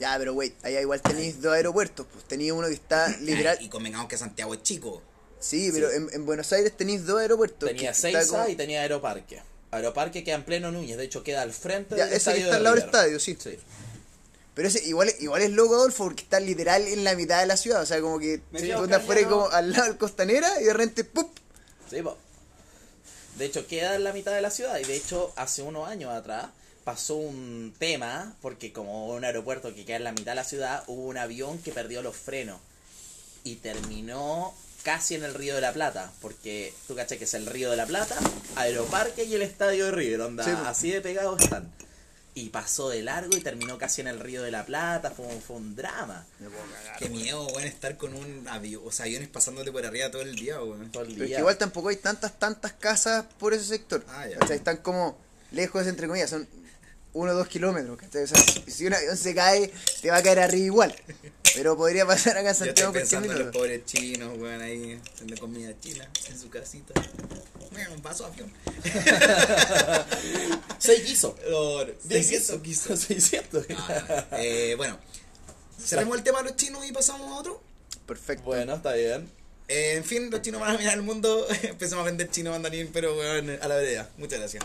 Ya, 0.00 0.16
pero 0.18 0.32
wait, 0.34 0.54
allá 0.64 0.80
igual 0.80 1.00
tenéis 1.02 1.40
dos 1.42 1.52
aeropuertos. 1.52 2.06
Pues 2.12 2.24
tenéis 2.24 2.52
uno 2.52 2.66
que 2.68 2.74
está 2.74 3.08
literal. 3.20 3.58
Y 3.60 3.68
convengamos 3.68 4.08
que 4.08 4.16
Santiago 4.18 4.54
es 4.54 4.62
chico. 4.62 5.02
Sí, 5.38 5.70
pero 5.72 5.90
En, 5.90 6.08
en 6.12 6.26
Buenos 6.26 6.52
Aires 6.52 6.76
tenéis 6.76 7.06
dos 7.06 7.20
aeropuertos. 7.20 7.68
Tenía 7.68 7.92
que 7.92 7.96
está 7.96 8.10
Seiza 8.10 8.36
como- 8.38 8.48
y 8.48 8.56
tenía 8.56 8.80
Aeroparque. 8.82 9.42
Aeroparque 9.70 10.24
queda 10.24 10.34
en 10.34 10.44
pleno 10.44 10.72
Núñez, 10.72 10.96
de 10.96 11.04
hecho 11.04 11.22
queda 11.22 11.42
al 11.42 11.52
frente 11.52 11.96
Ya, 11.96 12.06
del 12.06 12.14
ese 12.14 12.32
que 12.32 12.38
estadio 12.38 12.38
está 12.40 12.50
de 12.50 12.56
al 12.56 12.62
lado 12.64 12.76
del 12.76 12.84
estadio, 12.84 13.20
sí. 13.20 13.36
Sí. 13.40 13.58
Pero 14.54 14.68
ese 14.68 14.84
igual, 14.88 15.08
es- 15.10 15.20
igual 15.22 15.42
es 15.42 15.50
loco, 15.50 15.74
Adolfo, 15.76 16.04
porque 16.04 16.24
está 16.24 16.40
literal 16.40 16.86
en 16.88 17.04
la 17.04 17.14
mitad 17.14 17.38
de 17.40 17.46
la 17.46 17.56
ciudad. 17.56 17.80
O 17.82 17.86
sea, 17.86 18.00
como 18.00 18.18
que 18.18 18.38
tú 18.38 18.56
andas 18.82 19.02
fuera 19.04 19.26
como 19.28 19.48
al 19.48 19.70
lado 19.72 19.84
del 19.84 19.96
costanera 19.96 20.60
y 20.60 20.64
de 20.64 20.72
repente 20.72 21.04
¡pup! 21.04 21.30
Sí, 21.88 22.02
po. 22.02 22.18
De 23.36 23.44
hecho, 23.46 23.66
queda 23.66 23.94
en 23.94 24.04
la 24.04 24.12
mitad 24.12 24.32
de 24.34 24.40
la 24.42 24.50
ciudad 24.50 24.78
y 24.78 24.84
de 24.84 24.96
hecho, 24.96 25.32
hace 25.36 25.62
unos 25.62 25.88
años 25.88 26.10
atrás 26.12 26.46
pasó 26.84 27.16
un 27.16 27.74
tema, 27.78 28.34
porque 28.42 28.72
como 28.72 29.08
un 29.14 29.24
aeropuerto 29.24 29.74
que 29.74 29.84
queda 29.84 29.96
en 29.96 30.04
la 30.04 30.12
mitad 30.12 30.32
de 30.32 30.36
la 30.36 30.44
ciudad, 30.44 30.82
hubo 30.86 31.02
un 31.06 31.18
avión 31.18 31.58
que 31.58 31.72
perdió 31.72 32.02
los 32.02 32.16
frenos 32.16 32.58
y 33.44 33.56
terminó 33.56 34.54
casi 34.82 35.14
en 35.14 35.24
el 35.24 35.34
Río 35.34 35.54
de 35.54 35.60
la 35.60 35.72
Plata, 35.72 36.10
porque 36.22 36.72
tú 36.88 36.94
caché 36.94 37.18
que 37.18 37.24
es 37.24 37.34
el 37.34 37.46
Río 37.46 37.70
de 37.70 37.76
la 37.76 37.86
Plata, 37.86 38.16
Aeroparque 38.56 39.24
y 39.24 39.34
el 39.34 39.42
Estadio 39.42 39.86
de 39.86 39.90
River, 39.92 40.20
onda, 40.22 40.44
Sí, 40.44 40.50
así 40.66 40.90
de 40.90 41.00
pegados 41.00 41.40
están. 41.42 41.70
Y 42.32 42.50
pasó 42.50 42.88
de 42.88 43.02
largo 43.02 43.36
y 43.36 43.40
terminó 43.40 43.76
casi 43.76 44.00
en 44.00 44.06
el 44.06 44.20
Río 44.20 44.42
de 44.42 44.50
la 44.52 44.64
Plata, 44.64 45.10
fue, 45.10 45.26
un- 45.26 45.42
fue 45.42 45.56
un 45.56 45.74
drama. 45.76 46.24
Qué 46.98 47.08
miedo, 47.08 47.44
weón, 47.48 47.64
estar 47.64 47.96
con 47.96 48.14
un 48.14 48.46
avión, 48.48 48.82
o 48.86 48.92
sea, 48.92 49.04
aviones 49.04 49.28
pasándote 49.28 49.70
por 49.72 49.84
arriba 49.84 50.10
todo 50.10 50.22
el 50.22 50.36
día, 50.36 50.62
weón. 50.62 50.88
Pero 50.92 51.04
es 51.04 51.16
día. 51.16 51.26
que 51.26 51.40
igual 51.40 51.58
tampoco 51.58 51.88
hay 51.88 51.96
tantas, 51.96 52.38
tantas 52.38 52.72
casas 52.74 53.26
por 53.38 53.52
ese 53.52 53.64
sector. 53.64 54.04
Ah, 54.08 54.26
ya. 54.28 54.38
O 54.40 54.46
sea, 54.46 54.54
están 54.56 54.78
como 54.78 55.18
lejos, 55.52 55.86
entre 55.86 56.06
comillas, 56.06 56.30
son 56.30 56.48
uno 57.12 57.32
o 57.32 57.34
dos 57.34 57.48
kilómetros. 57.48 57.98
¿cachai? 57.98 58.24
O 58.24 58.26
sea, 58.26 58.42
si, 58.66 58.86
un 58.86 58.94
avión 58.94 59.16
se 59.16 59.34
cae, 59.34 59.72
te 60.00 60.10
va 60.10 60.18
a 60.18 60.22
caer 60.22 60.40
arriba 60.40 60.64
igual. 60.64 60.94
Pero 61.54 61.76
podría 61.76 62.06
pasar 62.06 62.38
acá 62.38 62.50
en 62.50 62.56
Yo 62.56 62.64
estoy 62.64 62.66
Santiago 62.66 62.88
en 62.88 62.92
cualquier 62.92 63.20
pensando 63.20 63.32
en 63.32 63.46
los 63.46 63.56
pobres 63.56 63.84
chinos, 63.84 64.38
weón, 64.38 64.60
ahí, 64.60 65.00
haciendo 65.12 65.36
comida 65.40 65.74
china 65.80 66.08
en 66.28 66.38
su 66.38 66.48
casita. 66.48 66.94
Bueno, 67.72 67.94
un 67.94 68.02
vaso 68.02 68.24
de 68.24 68.32
avión. 68.32 68.52
Seis 70.78 71.02
quiso. 71.02 71.36
No, 71.50 71.84
no, 71.84 71.92
600 72.08 72.60
quiso. 72.62 72.96
600. 72.96 73.66
Ah, 73.76 74.26
eh, 74.38 74.74
bueno, 74.76 74.98
cerremos 75.78 76.16
el 76.16 76.22
tema 76.22 76.38
de 76.38 76.44
los 76.44 76.56
chinos 76.56 76.86
y 76.88 76.92
pasamos 76.92 77.28
a 77.28 77.34
otro. 77.40 77.60
Perfecto. 78.06 78.44
Bueno, 78.44 78.74
está 78.74 78.92
bien. 78.92 79.28
Eh, 79.72 79.94
en 79.94 80.02
fin, 80.02 80.32
los 80.32 80.42
chinos 80.42 80.60
van 80.60 80.74
a 80.74 80.78
mirar 80.78 80.94
el 80.94 81.02
mundo. 81.02 81.46
Empezamos 81.62 82.02
a 82.02 82.06
vender 82.06 82.28
chino 82.28 82.50
mandarín, 82.50 82.90
pero 82.92 83.16
weón, 83.16 83.50
a 83.50 83.68
la 83.68 83.76
vereda. 83.76 84.10
Muchas 84.18 84.40
gracias. 84.40 84.64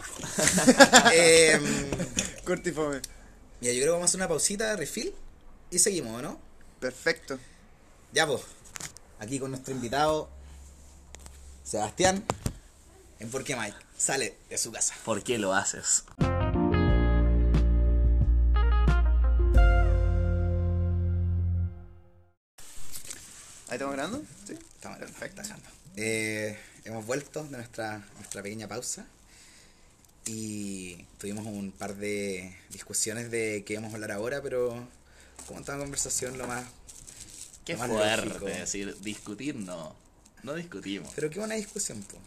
eh, 1.13 1.59
Corto 2.43 2.69
y 2.69 2.71
fome. 2.71 3.01
mira, 3.61 3.71
yo 3.73 3.81
creo 3.81 3.85
que 3.85 3.89
vamos 3.91 4.05
a 4.05 4.05
hacer 4.05 4.17
una 4.17 4.27
pausita 4.27 4.71
de 4.71 4.77
refill 4.77 5.13
y 5.69 5.77
seguimos, 5.77 6.23
¿no? 6.23 6.39
Perfecto. 6.79 7.37
Ya, 8.13 8.25
pues. 8.25 8.41
Aquí 9.19 9.37
con 9.37 9.51
nuestro 9.51 9.75
invitado, 9.75 10.27
Sebastián, 11.63 12.23
en 13.19 13.29
Por 13.29 13.43
qué 13.43 13.55
Mike. 13.55 13.77
Sale 13.95 14.39
de 14.49 14.57
su 14.57 14.71
casa. 14.71 14.95
¿Por 15.05 15.23
qué 15.23 15.37
lo 15.37 15.53
haces? 15.53 16.03
¿Ahí 23.67 23.75
estamos 23.77 23.95
grabando? 23.95 24.23
Sí. 24.45 24.53
Estamos 24.53 24.99
perfecta, 24.99 25.41
eh, 25.95 26.55
Hemos 26.83 27.03
vuelto 27.07 27.43
de 27.45 27.57
nuestra, 27.57 28.05
nuestra 28.17 28.43
pequeña 28.43 28.67
pausa. 28.67 29.07
Y 30.27 31.03
tuvimos 31.17 31.47
un 31.47 31.71
par 31.71 31.95
de 31.95 32.55
discusiones 32.69 33.31
de 33.31 33.63
qué 33.65 33.73
íbamos 33.73 33.91
a 33.91 33.95
hablar 33.95 34.11
ahora, 34.11 34.41
pero 34.43 34.87
como 35.47 35.59
en 35.59 35.65
toda 35.65 35.79
conversación 35.79 36.37
lo 36.37 36.45
más... 36.47 36.63
Qué 37.65 37.73
lo 37.73 37.79
más 37.79 37.89
fuerte 37.89 38.27
lógico. 38.27 38.45
decir 38.45 38.95
discutir, 39.01 39.55
no. 39.55 39.95
No 40.43 40.53
discutimos. 40.53 41.11
Pero 41.15 41.31
qué 41.31 41.39
buena 41.39 41.55
discusión, 41.55 42.03
po. 42.03 42.17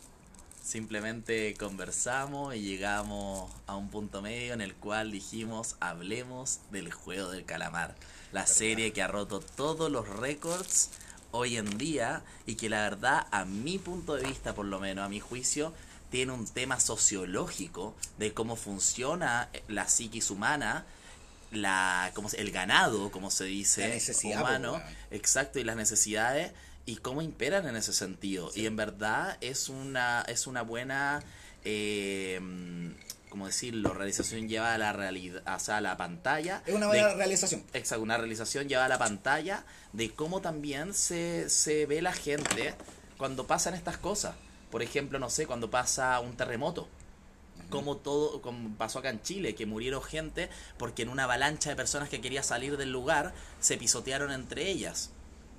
Simplemente 0.64 1.54
conversamos 1.54 2.56
y 2.56 2.62
llegamos 2.62 3.50
a 3.68 3.76
un 3.76 3.90
punto 3.90 4.22
medio 4.22 4.54
en 4.54 4.60
el 4.60 4.74
cual 4.74 5.12
dijimos 5.12 5.76
hablemos 5.78 6.58
del 6.72 6.92
juego 6.92 7.30
del 7.30 7.44
calamar. 7.44 7.94
La 8.32 8.46
serie 8.46 8.92
que 8.92 9.02
ha 9.02 9.06
roto 9.06 9.40
todos 9.40 9.90
los 9.90 10.08
récords 10.08 10.90
hoy 11.30 11.56
en 11.56 11.78
día 11.78 12.22
y 12.46 12.54
que 12.54 12.68
la 12.68 12.82
verdad 12.82 13.26
a 13.30 13.44
mi 13.44 13.78
punto 13.78 14.14
de 14.14 14.24
vista 14.24 14.54
por 14.54 14.66
lo 14.66 14.80
menos, 14.80 15.04
a 15.04 15.08
mi 15.08 15.20
juicio, 15.20 15.72
tiene 16.10 16.32
un 16.32 16.46
tema 16.46 16.80
sociológico 16.80 17.94
de 18.18 18.32
cómo 18.32 18.56
funciona 18.56 19.48
la 19.68 19.88
psiquis 19.88 20.30
humana 20.30 20.86
la 21.50 22.10
como 22.14 22.28
el 22.36 22.50
ganado 22.50 23.10
como 23.10 23.30
se 23.30 23.44
dice 23.44 23.88
necesidad, 23.88 24.42
humano. 24.42 24.82
exacto 25.10 25.58
y 25.58 25.64
las 25.64 25.76
necesidades 25.76 26.52
y 26.84 26.96
cómo 26.96 27.20
imperan 27.20 27.68
en 27.68 27.76
ese 27.76 27.92
sentido. 27.92 28.50
Y 28.54 28.66
en 28.66 28.76
verdad 28.76 29.36
es 29.40 29.68
una 29.68 30.22
es 30.26 30.46
una 30.46 30.62
buena 30.62 31.22
eh, 31.64 32.40
como 33.28 33.46
decirlo 33.46 33.94
realización 33.94 34.48
llevada 34.48 34.74
a 34.74 34.78
la 34.78 34.92
realidad 34.92 35.42
o 35.54 35.58
sea, 35.58 35.78
a 35.78 35.80
la 35.80 35.96
pantalla 35.96 36.62
Es 36.66 36.74
una 36.74 36.86
de- 36.86 37.00
buena 37.00 37.14
realización. 37.14 37.62
Exacto, 37.72 38.02
una 38.02 38.16
realización 38.18 38.68
llevada 38.68 38.86
a 38.86 38.88
la 38.90 38.98
pantalla 38.98 39.64
de 39.92 40.10
cómo 40.10 40.40
también 40.40 40.94
se, 40.94 41.48
se 41.50 41.86
ve 41.86 42.02
la 42.02 42.12
gente 42.12 42.74
cuando 43.16 43.46
pasan 43.46 43.74
estas 43.74 43.98
cosas. 43.98 44.34
Por 44.70 44.82
ejemplo, 44.82 45.18
no 45.18 45.30
sé, 45.30 45.46
cuando 45.46 45.70
pasa 45.70 46.18
un 46.20 46.36
terremoto. 46.36 46.88
Como 47.70 47.96
todo, 47.98 48.40
como 48.40 48.76
pasó 48.78 49.00
acá 49.00 49.10
en 49.10 49.20
Chile, 49.22 49.54
que 49.54 49.66
murieron 49.66 50.02
gente 50.02 50.48
porque 50.78 51.02
en 51.02 51.10
una 51.10 51.24
avalancha 51.24 51.68
de 51.68 51.76
personas 51.76 52.08
que 52.08 52.20
quería 52.20 52.42
salir 52.42 52.76
del 52.78 52.90
lugar 52.92 53.34
se 53.60 53.76
pisotearon 53.76 54.30
entre 54.32 54.68
ellas. 54.70 55.10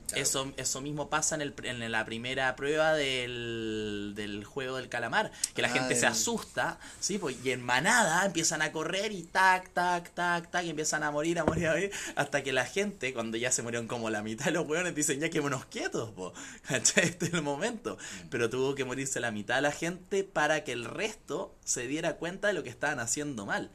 Claro. 0.09 0.21
Eso, 0.23 0.53
eso 0.57 0.81
mismo 0.81 1.09
pasa 1.09 1.35
en, 1.35 1.41
el, 1.41 1.53
en 1.63 1.91
la 1.91 2.05
primera 2.05 2.55
prueba 2.55 2.93
del, 2.93 4.13
del 4.15 4.43
juego 4.43 4.77
del 4.77 4.89
calamar, 4.89 5.31
que 5.53 5.61
la 5.61 5.67
Ah, 5.69 5.71
gente 5.71 5.95
se 5.95 6.05
asusta, 6.07 6.79
¿sí? 6.99 7.17
Pues, 7.17 7.37
y 7.43 7.51
en 7.51 7.61
manada 7.63 8.25
empiezan 8.25 8.61
a 8.61 8.71
correr 8.71 9.11
y 9.11 9.23
tac, 9.23 9.69
tac, 9.73 10.09
tac, 10.13 10.49
tac, 10.51 10.65
y 10.65 10.69
empiezan 10.71 11.03
a 11.03 11.11
morir, 11.11 11.39
a 11.39 11.45
morir, 11.45 11.67
a 11.67 11.71
morir, 11.73 11.91
hasta 12.15 12.43
que 12.43 12.51
la 12.53 12.65
gente, 12.65 13.13
cuando 13.13 13.37
ya 13.37 13.51
se 13.51 13.61
murieron 13.61 13.87
como 13.87 14.09
la 14.09 14.21
mitad 14.23 14.45
de 14.45 14.51
los 14.51 14.67
hueones, 14.67 14.95
dicen, 14.95 15.19
ya 15.19 15.29
quedémonos 15.29 15.65
quietos, 15.65 16.11
po. 16.11 16.33
Este 16.69 17.01
es 17.27 17.33
el 17.33 17.41
momento. 17.41 17.97
Mm. 17.97 18.29
Pero 18.29 18.49
tuvo 18.49 18.75
que 18.75 18.85
morirse 18.85 19.19
la 19.19 19.31
mitad 19.31 19.55
de 19.55 19.61
la 19.61 19.71
gente 19.71 20.23
para 20.23 20.63
que 20.63 20.71
el 20.71 20.85
resto 20.85 21.55
se 21.63 21.87
diera 21.87 22.15
cuenta 22.15 22.47
de 22.47 22.53
lo 22.53 22.63
que 22.63 22.69
estaban 22.69 22.99
haciendo 22.99 23.45
mal. 23.45 23.71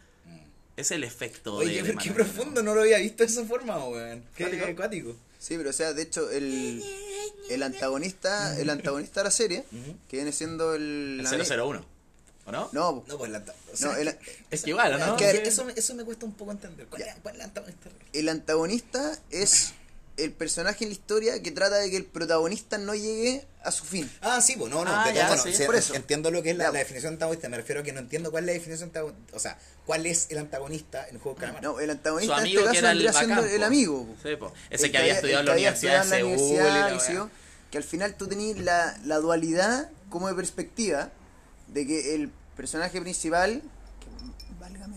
Es 0.76 0.90
el 0.90 1.04
efecto 1.04 1.54
Oye, 1.54 1.82
de, 1.82 1.84
pero 1.84 1.98
qué 1.98 2.10
profundo, 2.10 2.60
no 2.60 2.74
lo 2.74 2.80
había 2.80 2.98
visto 2.98 3.22
de 3.22 3.30
esa 3.30 3.44
forma, 3.44 3.76
weón. 3.84 4.24
Qué 4.34 4.44
Cuático. 4.44 4.66
acuático. 4.66 5.16
Sí, 5.44 5.58
pero 5.58 5.68
o 5.70 5.72
sea, 5.74 5.92
de 5.92 6.00
hecho, 6.02 6.30
el, 6.30 6.82
el 7.50 7.62
antagonista 7.62 8.58
el 8.58 8.70
antagonista 8.70 9.20
de 9.20 9.24
la 9.24 9.30
serie, 9.30 9.64
que 10.08 10.16
viene 10.16 10.32
siendo 10.32 10.74
el... 10.74 11.18
El 11.20 11.26
ami- 11.26 11.46
001, 11.46 11.84
¿o 12.46 12.52
no? 12.52 12.70
No, 12.72 13.04
pues 13.18 13.30
la. 13.30 13.38
O 13.40 13.44
No, 13.84 13.94
el- 13.96 14.16
Es 14.50 14.62
que 14.62 14.70
igual, 14.70 14.94
¿o 14.94 14.98
¿no? 14.98 15.16
que 15.16 15.30
eso, 15.46 15.66
me- 15.66 15.74
eso 15.76 15.94
me 15.94 16.04
cuesta 16.04 16.24
un 16.24 16.32
poco 16.32 16.50
entender. 16.52 16.86
¿Cuál, 16.86 17.02
es- 17.02 17.14
cuál 17.22 17.34
es 17.34 17.38
la 17.40 17.44
antagonista? 17.44 17.90
el 18.14 18.28
antagonista 18.30 19.18
es 19.30 19.74
el 20.16 20.32
personaje 20.32 20.84
en 20.84 20.90
la 20.90 20.94
historia 20.94 21.42
que 21.42 21.50
trata 21.50 21.76
de 21.76 21.90
que 21.90 21.96
el 21.96 22.04
protagonista 22.04 22.78
no 22.78 22.94
llegue 22.94 23.44
a 23.62 23.70
su 23.72 23.84
fin. 23.84 24.10
Ah, 24.20 24.40
sí, 24.40 24.54
pues 24.56 24.70
no, 24.70 24.84
no. 24.84 24.90
Ah, 24.92 25.10
ya, 25.12 25.26
bueno, 25.28 25.42
sí. 25.42 25.52
sí, 25.54 25.64
Por 25.64 25.74
eso. 25.74 25.94
Entiendo 25.94 26.30
lo 26.30 26.42
que 26.42 26.50
es 26.50 26.56
la, 26.56 26.64
la 26.64 26.70
pues. 26.70 26.80
definición 26.82 27.12
de 27.12 27.14
antagonista. 27.16 27.48
Me 27.48 27.56
refiero 27.56 27.80
a 27.80 27.84
que 27.84 27.92
no 27.92 28.00
entiendo 28.00 28.30
cuál 28.30 28.44
es 28.44 28.46
la 28.46 28.52
definición 28.52 28.92
de 28.92 28.98
antagonista. 29.00 29.36
O 29.36 29.40
sea, 29.40 29.58
cuál 29.86 30.06
es 30.06 30.26
el 30.30 30.38
antagonista 30.38 31.08
en 31.08 31.16
el 31.16 31.20
juego 31.20 31.34
de 31.36 31.40
calamar. 31.40 31.62
No, 31.62 31.80
el 31.80 31.86
Su 31.86 31.92
antagonista 31.92 32.34
en 32.34 32.40
amigo 32.40 32.60
este 32.60 32.70
que 32.72 32.76
caso 32.80 32.86
vendría 32.88 33.12
siendo 33.12 33.44
el 33.44 33.62
amigo. 33.62 34.06
po. 34.06 34.16
Sí, 34.22 34.36
po. 34.36 34.52
Ese 34.70 34.86
El 34.86 34.92
que 34.92 34.98
había 34.98 35.14
estudiado 35.14 35.40
en 35.40 35.46
la 35.46 35.52
Universidad 35.52 36.06
de 36.06 36.18
en 36.18 36.38
Seúl 36.38 36.50
y 36.50 36.56
la 36.56 37.12
yo, 37.12 37.30
que 37.70 37.78
al 37.78 37.84
final 37.84 38.14
tú 38.14 38.26
tenías 38.28 38.58
la, 38.58 38.96
la 39.04 39.16
dualidad 39.16 39.90
como 40.10 40.28
de 40.28 40.34
perspectiva 40.34 41.10
de 41.68 41.86
que 41.86 42.14
el 42.14 42.30
personaje 42.56 43.00
principal, 43.00 43.62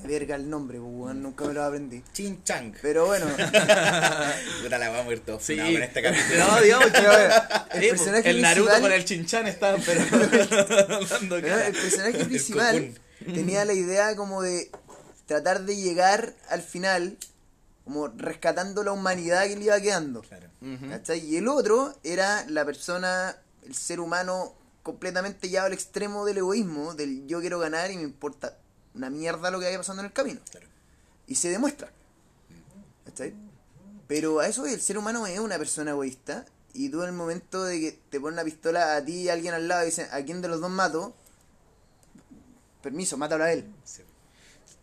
verga 0.04 0.36
el 0.36 0.50
nombre, 0.50 0.80
weón, 0.80 1.22
nunca 1.22 1.46
me 1.46 1.54
lo 1.54 1.64
aprendí. 1.64 2.04
Chin 2.14 2.44
Chang. 2.44 2.74
Pero 2.82 3.06
bueno, 3.08 3.26
Puta 4.64 4.78
la 4.78 4.90
va 4.90 5.00
a 5.00 5.04
morir 5.04 5.20
todo 5.22 5.40
Sí. 5.40 5.54
funado 5.56 5.74
con 5.74 5.84
este 5.84 6.02
capítulo. 6.02 6.40
No, 6.48 6.62
digamos 6.62 6.86
que 6.86 6.92
Pero 6.92 7.12
bueno, 7.12 7.34
el 7.74 7.82
Sí, 7.82 7.88
po. 7.90 7.96
personaje 7.98 8.30
el 8.30 8.42
Naruto 8.42 8.66
principal- 8.70 8.82
con 8.82 8.92
el 8.92 9.06
Chinchan 9.06 9.48
estaban 9.48 9.82
pero 9.86 11.42
cara. 11.42 11.68
el 11.68 11.74
personaje 11.74 12.18
El 12.22 12.26
principal 12.28 12.94
tenía 13.26 13.66
la 13.66 13.74
idea 13.74 14.16
como 14.16 14.42
de 14.42 14.70
tratar 15.26 15.62
de 15.64 15.76
llegar 15.76 16.34
al 16.50 16.62
final 16.62 17.18
como 17.84 18.08
rescatando 18.10 18.84
la 18.84 18.92
humanidad 18.92 19.46
que 19.48 19.56
le 19.56 19.66
iba 19.66 19.80
quedando. 19.80 20.22
Claro. 20.22 20.48
Ujú. 20.62 20.90
¿Cachai? 20.90 21.20
Y 21.20 21.38
el 21.38 21.48
otro 21.48 21.98
era 22.04 22.46
la 22.50 22.66
persona, 22.66 23.38
el 23.66 23.76
ser 23.76 24.00
humano 24.02 24.54
completamente 24.84 25.48
llevado 25.50 25.68
al 25.68 25.74
extremo 25.74 26.26
del 26.26 26.38
egoísmo, 26.40 26.94
del 26.96 27.26
yo 27.28 27.40
quiero 27.42 27.60
ganar 27.60 27.92
y 27.92 27.98
me 27.98 28.04
importa 28.04 28.58
una 28.98 29.10
mierda 29.10 29.52
lo 29.52 29.60
que 29.60 29.66
vaya 29.66 29.78
pasando 29.78 30.02
en 30.02 30.08
el 30.08 30.14
camino. 30.14 30.42
Claro. 30.50 30.68
Y 31.28 31.36
se 31.36 31.50
demuestra. 31.50 31.92
¿Cachai? 33.06 33.34
Pero 34.08 34.40
a 34.40 34.48
eso 34.48 34.66
el 34.66 34.82
ser 34.82 34.98
humano 34.98 35.28
es 35.28 35.40
una 35.40 35.58
persona 35.58 35.92
egoísta 35.92 36.46
y 36.74 36.90
tú 36.90 37.02
en 37.02 37.10
el 37.10 37.16
momento 37.16 37.64
de 37.64 37.80
que 37.80 38.00
te 38.10 38.20
ponen 38.20 38.34
una 38.34 38.44
pistola 38.44 38.96
a 38.96 39.04
ti 39.04 39.24
y 39.24 39.30
a 39.30 39.34
alguien 39.34 39.54
al 39.54 39.68
lado 39.68 39.84
y 39.84 39.88
dicen, 39.88 40.08
¿a 40.12 40.22
quién 40.22 40.42
de 40.42 40.48
los 40.48 40.62
dos 40.62 40.70
mato? 40.70 41.16
Permiso, 42.82 43.18
mátalo 43.18 43.44
a 43.44 43.52
él. 43.52 43.66
Sí. 43.84 44.04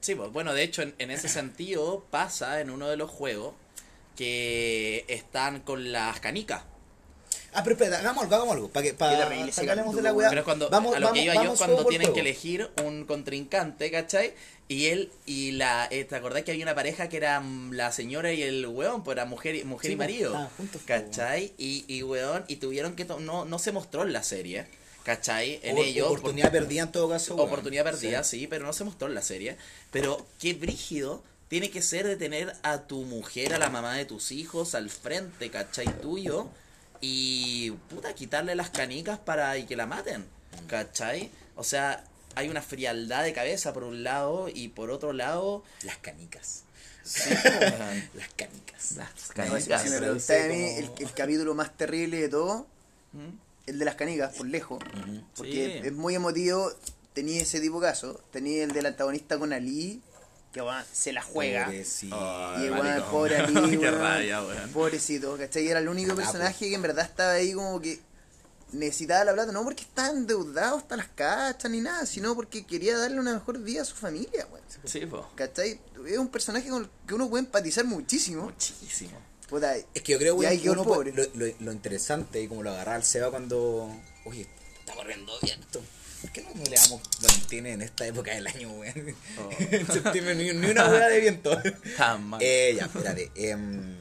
Sí, 0.00 0.14
pues 0.14 0.31
bueno, 0.33 0.53
de 0.53 0.62
hecho 0.62 0.83
en, 0.83 0.94
en 0.98 1.11
ese 1.11 1.29
sentido 1.29 2.05
pasa 2.11 2.61
en 2.61 2.70
uno 2.70 2.88
de 2.88 2.96
los 2.96 3.11
juegos 3.11 3.55
que 4.16 5.05
están 5.09 5.61
con 5.61 5.92
las 5.92 6.20
canicas. 6.20 6.64
Ah, 7.55 7.62
pero 7.62 7.77
espera, 7.77 7.99
hagamos 7.99 8.25
algo, 8.25 8.35
hagamos 8.35 8.55
algo. 8.55 8.69
Para 8.69 8.85
que, 8.85 8.95
para, 8.95 9.12
de 9.12 10.03
la 10.03 10.12
weá. 10.12 10.29
Pero 10.29 10.40
es 10.40 10.45
cuando 10.45 10.69
Vamos- 10.71 10.95
a 10.97 10.99
lo 11.01 11.07
vamos- 11.07 11.19
que 11.19 11.25
iba 11.25 11.35
yo 11.45 11.55
cuando 11.55 11.85
tienen 11.87 12.12
que 12.12 12.21
elegir 12.21 12.71
un 12.85 13.05
contrincante, 13.05 13.90
¿cachai? 13.90 14.35
Y 14.67 14.87
él 14.87 15.12
y 15.27 15.53
la 15.53 15.87
eh, 15.90 16.05
¿te 16.05 16.17
acordás 16.17 16.43
que 16.43 16.51
había 16.53 16.64
una 16.64 16.75
pareja 16.75 17.09
que 17.09 17.19
era 17.19 17.38
mm, 17.40 17.73
la 17.73 17.93
señora 17.93 18.33
y 18.33 18.43
el 18.43 18.67
weón? 18.67 19.05
Pues 19.05 19.17
era 19.17 19.25
mujer, 19.27 19.55
y- 19.57 19.64
mujer 19.64 19.88
Sí, 19.90 19.93
y 19.93 19.97
pues, 19.97 20.09
marido. 20.09 20.27
estaban 20.31 20.49
juntos, 20.57 20.83
pues, 20.87 21.03
¿Cachai? 21.03 21.53
Y, 21.59 21.85
y 21.87 22.03
weón, 22.03 22.45
y 22.49 22.57
tuvieron 22.57 22.97
que 22.97 23.05
no, 23.05 23.45
no 23.45 23.59
se 23.59 23.73
mostró 23.73 24.03
en 24.03 24.12
la 24.14 24.23
serie, 24.23 24.67
¿cachai? 25.05 25.61
En 25.62 25.77
Opor- 25.77 25.85
ello. 25.85 26.07
Oportunidad 26.07 26.51
perdida 26.51 26.83
en 26.83 26.93
todo 26.93 27.09
caso. 27.11 27.35
weón. 27.37 27.47
Oportunidad 27.49 27.85
perdida, 27.85 28.25
Sí. 28.25 28.40
sí. 28.40 28.47
pero 28.47 28.64
no 28.64 28.73
se 28.73 28.85
mostró 28.85 29.07
en 29.09 29.14
la 29.14 29.23
serie. 29.23 29.57
Pero 29.90 30.27
qué 30.40 30.55
brígido 30.55 31.23
tiene 31.49 31.71
que 31.71 31.83
ser 31.83 32.07
de 32.07 32.17
tener 32.17 32.55
a 32.62 32.79
tu 32.87 33.03
mujer, 33.03 33.53
a 33.55 33.59
la 33.59 33.69
mamá 33.69 33.95
de 33.95 34.07
tus 34.07 34.33
hijos, 34.33 34.75
al 34.75 34.88
frente, 34.90 35.51
¿cachai? 35.51 35.87
Tuyo. 36.01 36.49
Y, 37.00 37.70
puta, 37.90 38.14
quitarle 38.14 38.54
las 38.54 38.70
canicas 38.70 39.18
para 39.18 39.57
y 39.59 39.66
que 39.66 39.76
la 39.76 39.87
maten, 39.87 40.24
¿cachai? 40.68 41.30
O 41.57 41.64
sea, 41.64 42.04
hay 42.35 42.48
una 42.48 42.62
frialdad 42.62 43.22
de 43.24 43.33
cabeza 43.33 43.72
por 43.72 43.85
un 43.85 44.02
lado 44.02 44.48
y 44.52 44.68
por 44.68 44.90
otro 44.90 45.12
lado... 45.12 45.62
Las 45.83 45.98
canicas. 45.98 46.62
Sí, 47.04 47.30
weón. 47.44 48.09
Las 48.14 48.28
canicas. 48.37 48.92
Las 48.92 49.09
No, 49.11 49.16
si- 49.26 49.33
canicas. 49.35 49.83
si 49.83 49.90
me 49.90 49.98
preguntáis 49.98 50.44
a 50.44 50.48
mí, 50.48 50.64
el, 50.78 50.87
como- 50.87 50.98
el 51.00 51.12
capítulo 51.12 51.54
más 51.54 51.76
terrible 51.76 52.20
de 52.20 52.28
todo, 52.28 52.66
¿Mm? 53.12 53.28
el 53.66 53.78
de 53.78 53.85
las 53.85 53.94
canicas, 53.96 54.35
por 54.37 54.46
lejos. 54.46 54.83
Porque 55.37 55.80
Sí. 55.83 55.87
es 55.88 55.92
muy 55.92 56.14
emotivo. 56.14 56.72
Tenía 57.12 57.42
ese 57.42 57.61
tipo 57.61 57.80
de 57.80 57.87
caso. 57.88 58.20
Tenía 58.33 58.64
el 58.64 58.72
del 58.72 58.87
antagonista 58.87 59.38
con 59.38 59.52
Ali, 59.52 60.00
que 60.55 60.62
weón, 60.62 60.85
se 60.93 61.12
la 61.12 61.21
juega. 61.21 61.67
Pobrecito. 61.67 62.17
Y 62.64 62.71
weón, 62.71 63.05
pobre 63.11 63.37
Ali, 63.37 63.79
Qué 63.79 63.90
weón. 63.90 64.71
pobrecito, 64.73 65.37
¿cachai? 65.37 65.69
Era 65.69 65.81
el 65.81 65.88
único 65.88 66.14
personaje 66.14 66.69
que 66.71 66.75
en 66.75 66.81
verdad 66.83 67.05
estaba 67.05 67.33
ahí 67.33 67.53
como 67.53 67.79
que 67.81 68.01
necesitaba 68.73 69.25
la 69.25 69.33
plata, 69.35 69.53
no 69.53 69.62
porque 69.62 69.83
estaba 69.83 70.09
endeudado 70.11 70.79
hasta 70.79 70.97
las 70.97 71.09
cachas 71.09 71.71
ni 71.71 71.81
nada, 71.81 72.07
sino 72.07 72.35
porque 72.35 72.64
quería 72.67 72.97
darle 72.99 73.21
una 73.21 73.35
mejor 73.35 73.59
vida 73.59 73.83
a 73.83 73.85
su 73.85 73.95
familia, 73.95 74.47
weón. 74.51 74.64
Sí, 74.85 75.07
po. 75.07 75.29
¿Cachai? 75.35 75.79
Es 76.07 76.19
un 76.19 76.29
personaje 76.29 76.69
con 76.69 76.83
el 76.85 76.90
que 77.07 77.14
uno 77.14 77.29
puede 77.29 77.45
empatizar 77.45 77.85
muchísimo. 77.85 78.45
Muchísimo. 78.45 79.19
Puta, 79.49 79.77
Es 79.77 80.03
que 80.03 80.12
yo 80.12 80.19
creo 80.19 80.35
weón, 80.37 80.59
que 80.59 80.71
uno 80.71 80.85
pobre. 80.85 81.12
lo, 81.12 81.23
lo- 81.35 81.53
lo 81.61 81.73
interesante 81.73 82.40
y 82.43 82.49
como 82.49 82.62
lo 82.62 82.71
agarra 82.71 82.95
al 82.95 83.05
Seba 83.05 83.31
cuando. 83.31 83.95
Oye, 84.25 84.49
está 84.81 84.95
corriendo 84.95 85.33
viento. 85.43 85.81
¿Por 85.81 86.04
qué 86.35 86.42
no, 86.42 86.51
no 86.55 86.64
le 86.64 86.77
damos 86.77 87.01
Valentín 87.23 87.66
en 87.66 87.81
esta 87.81 88.07
época 88.07 88.35
del 88.35 88.47
año, 88.47 88.70
weón? 88.73 89.14
Oh. 89.38 89.51
en 89.70 89.87
septiembre 89.87 90.35
ni, 90.35 90.53
ni 90.53 90.66
una 90.70 90.90
hueá 90.90 91.09
de 91.09 91.20
viento. 91.20 91.59
Tan 91.97 92.23
mal. 92.25 92.40
eh, 92.42 92.75
ya, 92.77 92.85
espérate. 92.85 93.31
em, 93.37 93.94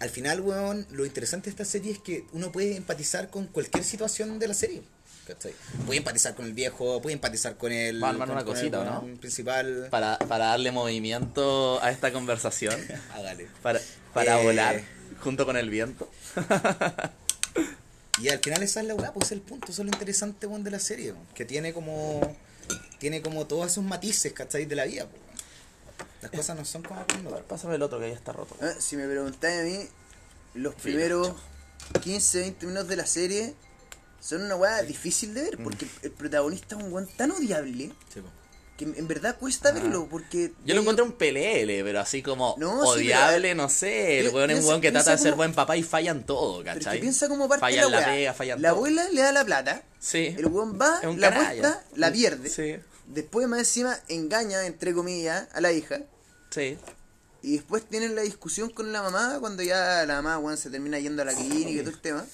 al 0.00 0.10
final, 0.10 0.40
weón, 0.42 0.86
lo 0.90 1.06
interesante 1.06 1.46
de 1.46 1.50
esta 1.50 1.64
serie 1.64 1.92
es 1.92 1.98
que 1.98 2.24
uno 2.32 2.52
puede 2.52 2.76
empatizar 2.76 3.30
con 3.30 3.46
cualquier 3.46 3.82
situación 3.84 4.38
de 4.38 4.48
la 4.48 4.54
serie. 4.54 4.82
¿cachai? 5.26 5.52
Puede 5.84 5.98
empatizar 5.98 6.34
con 6.34 6.46
el 6.46 6.54
viejo, 6.54 7.02
puede 7.02 7.12
empatizar 7.14 7.56
con 7.56 7.70
el, 7.72 8.02
Va 8.02 8.06
a 8.08 8.10
armar 8.10 8.30
una 8.30 8.40
el 8.40 8.46
cosita, 8.46 8.82
¿no? 8.84 9.02
principal. 9.20 9.88
Para, 9.90 10.18
para 10.20 10.46
darle 10.46 10.70
movimiento 10.72 11.82
a 11.82 11.90
esta 11.90 12.12
conversación. 12.12 12.74
Hágale. 13.14 13.46
Para, 13.62 13.80
para 14.14 14.40
Eh. 14.40 14.44
volar 14.44 14.80
junto 15.20 15.44
con 15.46 15.56
el 15.58 15.68
viento. 15.68 16.10
Y 18.20 18.28
al 18.28 18.40
final 18.40 18.62
esa 18.62 18.80
es 18.80 18.86
la 18.86 18.94
weá, 18.94 19.12
pues 19.12 19.26
es 19.26 19.32
el 19.32 19.40
punto, 19.40 19.70
eso 19.70 19.82
es 19.82 19.86
lo 19.88 19.92
interesante 19.94 20.46
weón, 20.46 20.64
de 20.64 20.70
la 20.70 20.80
serie, 20.80 21.14
que 21.34 21.44
tiene 21.44 21.72
como 21.72 22.36
tiene 22.98 23.22
como 23.22 23.46
todos 23.46 23.70
esos 23.70 23.84
matices, 23.84 24.32
¿cachai? 24.32 24.66
De 24.66 24.74
la 24.74 24.84
vida, 24.84 25.06
pues, 25.06 25.22
weón. 25.22 25.38
Las 26.22 26.30
cosas 26.32 26.56
no 26.56 26.64
son 26.64 26.82
como 26.82 27.04
cuando 27.06 27.30
Pásame 27.44 27.76
el 27.76 27.82
otro 27.82 28.00
que 28.00 28.08
ya 28.08 28.14
está 28.14 28.32
roto. 28.32 28.56
Ah, 28.60 28.72
Si 28.80 28.96
me 28.96 29.06
preguntáis 29.06 29.60
a 29.60 29.62
mí, 29.62 29.88
los 30.54 30.74
primeros 30.74 31.32
15, 32.02 32.40
20 32.40 32.66
minutos 32.66 32.88
de 32.88 32.96
la 32.96 33.06
serie 33.06 33.54
son 34.20 34.42
una 34.42 34.56
weá 34.56 34.82
difícil 34.82 35.32
de 35.32 35.42
ver 35.42 35.58
porque 35.62 35.86
el 36.02 36.10
protagonista 36.10 36.76
es 36.76 36.82
un 36.82 36.92
weón 36.92 37.08
tan 37.16 37.30
odiable 37.30 37.92
Sí. 38.12 38.20
Que 38.78 38.84
en 38.84 39.08
verdad 39.08 39.36
cuesta 39.38 39.72
verlo 39.72 40.06
porque... 40.08 40.52
Yo 40.64 40.74
lo 40.74 40.80
encuentro 40.82 41.04
un 41.04 41.12
PLL, 41.12 41.82
pero 41.84 42.00
así 42.00 42.22
como 42.22 42.54
No, 42.58 42.78
odiable, 42.80 43.48
pero, 43.50 43.62
no 43.62 43.68
sé. 43.68 44.20
El 44.20 44.28
weón 44.28 44.50
es 44.52 44.60
un 44.60 44.66
weón 44.66 44.80
que 44.80 44.90
trata 44.92 45.10
de 45.10 45.18
ser 45.18 45.32
como- 45.32 45.38
buen 45.38 45.52
papá 45.52 45.76
y 45.76 45.82
fallan 45.82 46.24
todo, 46.24 46.58
Pero 46.60 46.70
es 46.70 46.78
que 46.78 46.84
¿cachai? 46.84 47.00
piensa 47.00 47.28
como 47.28 47.48
parte 47.48 47.60
fallan 47.60 47.90
la, 47.90 48.00
la 48.00 48.06
pega, 48.06 48.32
fallan 48.34 48.62
La 48.62 48.68
todo. 48.70 48.76
abuela 48.78 49.08
le 49.10 49.20
da 49.20 49.32
la 49.32 49.44
plata, 49.44 49.82
Sí. 49.98 50.34
el 50.38 50.46
weón 50.46 50.78
va, 50.80 51.00
la 51.16 51.28
apuesta, 51.28 51.82
la 51.96 52.12
pierde, 52.12 52.48
Sí. 52.48 52.76
después 53.08 53.48
más 53.48 53.58
encima 53.58 53.98
engaña, 54.08 54.64
entre 54.64 54.94
comillas, 54.94 55.48
a 55.52 55.60
la 55.60 55.72
hija. 55.72 56.00
Sí. 56.50 56.78
Y 57.42 57.54
después 57.56 57.82
tienen 57.84 58.14
la 58.14 58.22
discusión 58.22 58.70
con 58.70 58.92
la 58.92 59.02
mamá 59.02 59.38
cuando 59.40 59.62
ya 59.64 60.04
la 60.06 60.22
mamá, 60.22 60.38
weón, 60.38 60.56
se 60.56 60.70
termina 60.70 60.98
yendo 61.00 61.22
a 61.22 61.24
la 61.24 61.34
clínica 61.34 61.68
y 61.70 61.78
todo 61.80 61.90
el 61.90 62.00
tema. 62.00 62.24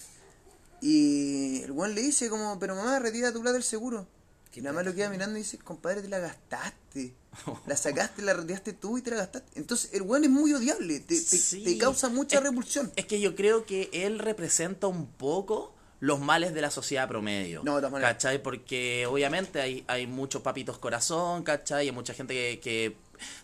Y 0.81 1.63
el 1.63 1.73
weón 1.73 1.95
le 1.95 2.03
dice 2.03 2.29
como, 2.29 2.59
pero 2.59 2.75
mamá, 2.75 2.99
retira 2.99 3.33
tu 3.33 3.41
plata 3.41 3.55
del 3.55 3.63
seguro. 3.63 4.07
Y 4.57 4.63
la 4.63 4.73
mamá 4.73 4.83
lo 4.85 4.95
queda 4.95 5.09
mirando 5.11 5.37
y 5.39 5.43
dice, 5.43 5.59
compadre, 5.59 6.03
te 6.03 6.09
la 6.09 6.19
gastaste. 6.19 7.15
La 7.67 7.77
sacaste, 7.77 8.23
la 8.23 8.33
retiraste 8.35 8.73
tú 8.73 8.97
y 8.99 9.03
te 9.03 9.11
la 9.11 9.17
gastaste. 9.17 9.59
Entonces 9.59 9.91
el 9.93 10.03
weón 10.03 10.23
es 10.25 10.31
muy 10.31 10.53
odiable, 10.53 11.01
te, 11.01 11.17
te, 11.17 11.37
Sí. 11.37 11.65
te 11.65 11.77
causa 11.79 12.09
mucha 12.09 12.39
Es- 12.39 12.43
repulsión. 12.45 12.93
Es 12.97 13.07
que 13.07 13.21
yo 13.21 13.35
creo 13.35 13.67
que 13.67 13.91
él 13.93 14.19
representa 14.21 14.87
un 14.87 15.07
poco 15.09 15.75
los 16.01 16.21
males 16.21 16.55
de 16.55 16.61
la 16.61 16.71
sociedad 16.71 17.09
promedio. 17.09 17.63
No, 17.65 17.75
de 17.77 17.81
todas 17.81 17.93
maneras. 17.93 18.15
¿Cachai? 18.15 18.43
Porque 18.43 19.07
obviamente 19.09 19.61
hay, 19.61 19.85
hay 19.89 20.07
muchos 20.07 20.43
papitos 20.43 20.79
corazón, 20.79 21.43
¿cachai? 21.43 21.87
Hay 21.87 21.93
mucha 21.93 22.15
gente 22.15 22.35
que, 22.35 22.61
que 22.61 22.97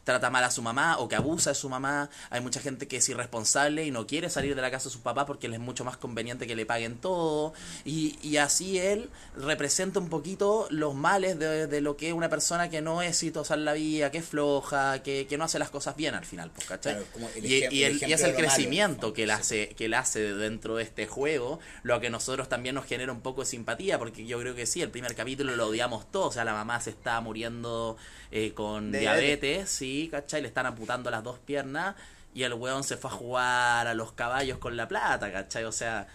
trata 0.05 0.31
mal 0.31 0.45
a 0.45 0.51
su 0.51 0.63
mamá 0.63 0.99
o 0.99 1.09
que 1.09 1.17
abusa 1.17 1.51
de 1.51 1.55
su 1.55 1.69
mamá. 1.69 2.11
Hay 2.31 2.41
mucha 2.41 2.61
gente 2.61 2.89
que 2.89 2.99
es 2.99 3.09
irresponsable 3.09 3.85
y 3.85 3.91
no 3.91 4.07
quiere 4.07 4.31
salir 4.31 4.55
de 4.55 4.63
la 4.63 4.71
casa 4.71 4.85
de 4.89 4.93
sus 4.93 5.01
papás 5.03 5.25
porque 5.27 5.49
le 5.49 5.57
es 5.57 5.61
mucho 5.63 5.85
más 5.85 5.97
conveniente 5.97 6.47
que 6.47 6.57
le 6.57 6.67
paguen 6.67 6.97
todo. 6.99 7.53
Y, 7.85 8.19
y 8.23 8.37
así 8.39 8.79
él 8.79 9.11
representa 9.37 9.99
un 10.01 10.09
poquito 10.09 10.67
los 10.71 10.95
males 10.95 11.39
de, 11.39 11.67
de 11.67 11.81
lo 11.81 11.97
que 11.97 12.09
es 12.09 12.15
una 12.15 12.29
persona 12.29 12.69
que 12.71 12.81
no 12.81 13.03
es 13.03 13.11
exitosa 13.11 13.55
en 13.55 13.65
la 13.65 13.73
vida, 13.75 14.11
que 14.11 14.19
es 14.19 14.25
floja, 14.25 15.03
que, 15.03 15.27
que 15.27 15.39
no 15.39 15.45
hace 15.45 15.59
las 15.59 15.71
cosas 15.71 15.97
bien 15.97 16.15
al 16.15 16.25
final, 16.25 16.51
pues, 16.55 16.67
¿cachai? 16.67 16.95
Claro, 16.95 17.29
el 17.37 17.47
y, 17.47 17.63
el 17.63 17.73
el- 18.03 18.09
y 18.09 18.13
es 18.13 18.21
el 18.23 18.33
malo, 18.33 18.37
crecimiento 18.39 19.13
que 19.13 19.25
él 19.25 19.31
hace, 19.31 19.69
que 19.71 19.87
él 19.87 19.95
hace 19.95 20.35
dentro 20.35 20.77
de 20.77 20.83
este 20.85 21.07
juego, 21.07 21.61
lo 21.83 22.01
que 22.01 22.11
nosotros 22.11 22.49
también 22.49 22.75
nos 22.75 22.87
genera 22.87 23.13
un 23.13 23.21
poco 23.21 23.41
de 23.43 23.47
simpatía, 23.47 23.99
porque 23.99 24.27
yo 24.27 24.39
creo 24.41 24.55
que 24.55 24.67
sí, 24.67 24.81
el 24.83 24.91
primer 24.91 25.15
capítulo 25.15 25.55
lo 25.57 25.67
odiamos 25.69 26.11
todos, 26.11 26.29
o 26.29 26.33
sea, 26.33 26.45
la 26.45 26.53
mamá 26.53 26.81
se 26.81 26.91
está 26.91 27.21
muriendo 27.21 27.97
eh, 28.33 28.53
con 28.55 28.93
De 28.93 29.01
diabetes, 29.01 29.60
sí, 29.67 30.09
¿cachai? 30.11 30.41
Le 30.43 30.49
están 30.49 30.67
amputando 30.67 31.11
las 31.11 31.23
dos 31.23 31.39
piernas 31.39 31.95
y 32.35 32.43
el 32.45 32.55
weón 32.55 32.85
se 32.85 32.97
fue 32.97 33.11
a 33.11 33.15
jugar 33.15 33.87
a 33.87 33.95
los 33.95 34.13
caballos 34.13 34.59
con 34.59 34.77
la 34.77 34.87
plata, 34.89 35.31
¿cachai? 35.33 35.65
O 35.65 35.73
sea, 35.73 36.07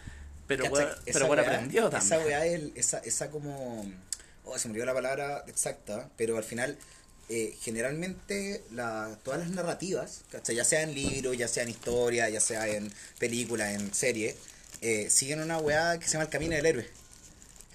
pero 0.47 0.65
weón, 0.65 0.87
Esa 1.05 1.13
pero 1.13 1.27
bueno, 1.27 1.43
weá- 1.43 1.47
aprendió 1.55 1.87
Esa 1.89 1.99
también. 1.99 2.25
weá, 2.25 2.45
el- 2.45 2.71
esa, 2.75 2.99
esa 2.99 3.29
como... 3.31 3.85
Oh, 4.45 4.57
se 4.59 4.67
me 4.67 4.73
olvidó 4.73 4.85
la 4.85 4.93
palabra 4.93 5.43
exacta, 5.47 6.07
pero 6.17 6.37
al 6.37 6.43
final, 6.43 6.77
eh, 7.29 7.57
generalmente 7.61 8.63
la, 8.71 9.17
todas 9.23 9.39
las 9.39 9.49
narrativas, 9.49 10.21
¿cachai? 10.31 10.55
ya 10.55 10.63
sea 10.63 10.83
en 10.83 10.93
libros, 10.93 11.35
ya 11.35 11.47
sea 11.47 11.63
en 11.63 11.69
historia, 11.69 12.29
ya 12.29 12.39
sea 12.39 12.67
en 12.67 12.91
películas, 13.17 13.73
en 13.73 13.91
serie, 13.93 14.37
eh, 14.81 15.07
siguen 15.09 15.41
una 15.41 15.57
weá 15.57 15.97
que 15.99 16.05
se 16.05 16.11
llama 16.13 16.25
el 16.25 16.29
camino 16.29 16.55
del 16.55 16.65
héroe. 16.67 16.87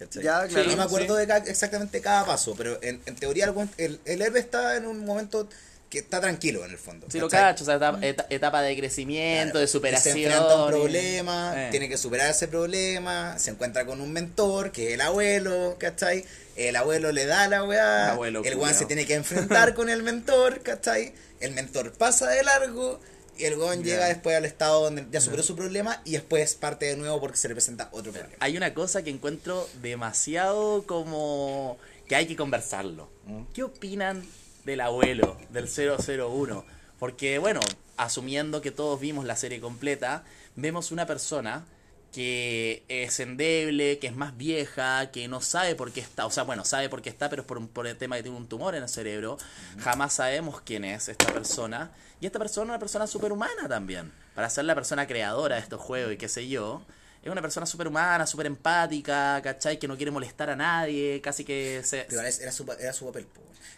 ¿Cachai? 0.01 0.25
Ya, 0.25 0.49
claro. 0.49 0.69
no 0.71 0.77
me 0.77 0.83
acuerdo 0.83 1.17
sí. 1.21 1.27
de 1.27 1.35
exactamente 1.51 2.01
cada 2.01 2.27
paso, 2.27 2.55
pero 2.57 2.83
en, 2.83 3.01
en 3.07 3.15
teoría 3.15 3.45
el, 3.45 3.69
el, 3.77 4.01
el 4.05 4.23
héroe 4.23 4.41
está 4.41 4.77
en 4.77 4.87
un 4.87 5.05
momento 5.07 5.49
que 5.89 5.99
está 5.99 6.21
tranquilo 6.21 6.65
en 6.65 6.71
el 6.71 6.79
fondo. 6.79 7.07
Sí, 7.11 7.19
lo 7.19 7.29
cacho, 7.29 7.65
o 7.65 7.67
sea, 7.67 7.75
etapa, 7.75 7.99
eta- 8.01 8.27
etapa 8.31 8.63
de 8.63 8.77
crecimiento, 8.77 9.53
Claro, 9.53 9.59
de 9.61 9.67
superación. 9.67 10.15
Se 10.15 10.23
enfrenta 10.25 10.53
a 10.53 10.65
un 10.65 10.71
problema, 10.71 11.53
Eh. 11.57 11.69
tiene 11.73 11.89
que 11.89 11.97
superar 11.97 12.31
ese 12.31 12.47
problema, 12.47 13.37
se 13.41 13.51
encuentra 13.51 13.85
con 13.85 14.01
un 14.01 14.13
mentor, 14.13 14.71
que 14.71 14.89
es 14.89 14.95
el 14.95 15.01
abuelo, 15.01 15.77
¿cachai? 15.81 16.25
El 16.55 16.77
abuelo 16.77 17.11
le 17.11 17.27
da 17.27 17.49
la 17.49 17.65
weá, 17.65 18.05
El 18.05 18.11
abuelo 18.11 18.43
el 18.45 18.57
weón 18.57 18.75
se 18.75 18.85
tiene 18.87 19.05
que 19.05 19.15
enfrentar 19.15 19.75
con 19.75 19.89
el 19.89 20.03
mentor, 20.05 20.61
¿cachai? 20.63 21.13
El 21.41 21.53
mentor 21.53 21.93
pasa 21.93 22.29
de 22.29 22.43
largo 22.45 23.01
y 23.41 23.45
el 23.47 23.59
weón 23.59 23.83
llega 23.83 24.07
después 24.07 24.37
al 24.37 24.45
estado 24.45 24.83
donde 24.83 25.07
ya 25.11 25.21
superó 25.21 25.43
su 25.43 25.57
problema 25.57 26.03
y 26.05 26.13
después 26.13 26.55
parte 26.55 26.87
de 26.87 26.97
nuevo 26.97 27.21
porque 27.21 27.39
se 27.39 27.49
le 27.49 27.55
presenta 27.55 27.89
otro 27.93 28.13
problema. 28.13 28.35
Hay 28.41 28.57
una 28.57 28.75
cosa 28.75 29.03
que 29.03 29.11
encuentro 29.11 29.67
demasiado 29.81 30.85
como 30.87 31.79
que 32.07 32.17
hay 32.17 32.27
que 32.27 32.37
conversarlo. 32.37 33.09
¿Qué 33.55 33.63
opinan 33.63 34.23
del 34.65 34.83
abuelo 34.83 35.39
del 35.51 35.69
001? 35.69 36.65
Porque 36.99 37.39
bueno, 37.39 37.61
asumiendo 37.97 38.61
que 38.61 38.71
todos 38.71 39.01
vimos 39.01 39.25
la 39.25 39.37
serie 39.37 39.61
completa, 39.61 40.25
vemos 40.57 40.91
una 40.91 41.07
persona 41.07 41.65
que 42.13 42.85
es 42.89 43.21
endeble, 43.21 43.99
que 43.99 44.09
es 44.09 44.15
más 44.17 44.37
vieja, 44.37 45.11
que 45.11 45.29
no 45.29 45.41
sabe 45.41 45.75
por 45.75 45.93
qué 45.93 46.01
está, 46.01 46.27
o 46.27 46.31
sea, 46.31 46.43
bueno, 46.43 46.65
sabe 46.65 46.89
por 46.89 47.03
qué 47.03 47.09
está, 47.11 47.31
pero 47.31 47.43
es 47.43 47.47
por, 47.49 47.59
un- 47.59 47.69
por 47.69 47.87
el 47.87 47.97
tema 47.97 48.17
que 48.17 48.23
tiene 48.23 48.37
un 48.37 48.49
tumor 48.49 48.75
en 48.75 48.83
el 48.83 48.89
cerebro. 48.89 49.39
Jamás 49.79 50.15
sabemos 50.15 50.61
quién 50.63 50.85
es 50.85 51.09
esta 51.09 51.33
persona. 51.33 51.91
Y 52.21 52.27
esta 52.27 52.39
persona 52.39 52.65
es 52.65 52.69
una 52.71 52.79
persona 52.79 53.07
superhumana 53.07 53.69
también. 53.69 54.13
Para 54.35 54.51
ser 54.51 54.65
la 54.65 54.75
persona 54.75 55.07
creadora 55.07 55.57
de 55.57 55.63
estos 55.63 55.81
juegos 55.81 56.13
y 56.13 56.17
qué 56.17 56.29
sé 56.29 56.49
yo. 56.49 56.85
Es 57.23 57.31
una 57.31 57.43
persona 57.43 57.67
superhumana, 57.67 58.27
súper 58.27 58.47
empática, 58.47 59.41
¿cachai? 59.43 59.79
Que 59.79 59.87
no 59.87 59.97
quiere 59.97 60.11
molestar 60.11 60.49
a 60.51 60.57
nadie, 60.57 61.21
casi 61.21 61.45
que 61.45 61.83
se... 61.85 62.07
Pero 62.09 62.23
era, 62.23 62.53
su, 62.53 62.67
era 62.79 62.93
su 62.93 63.05
papel. 63.07 63.27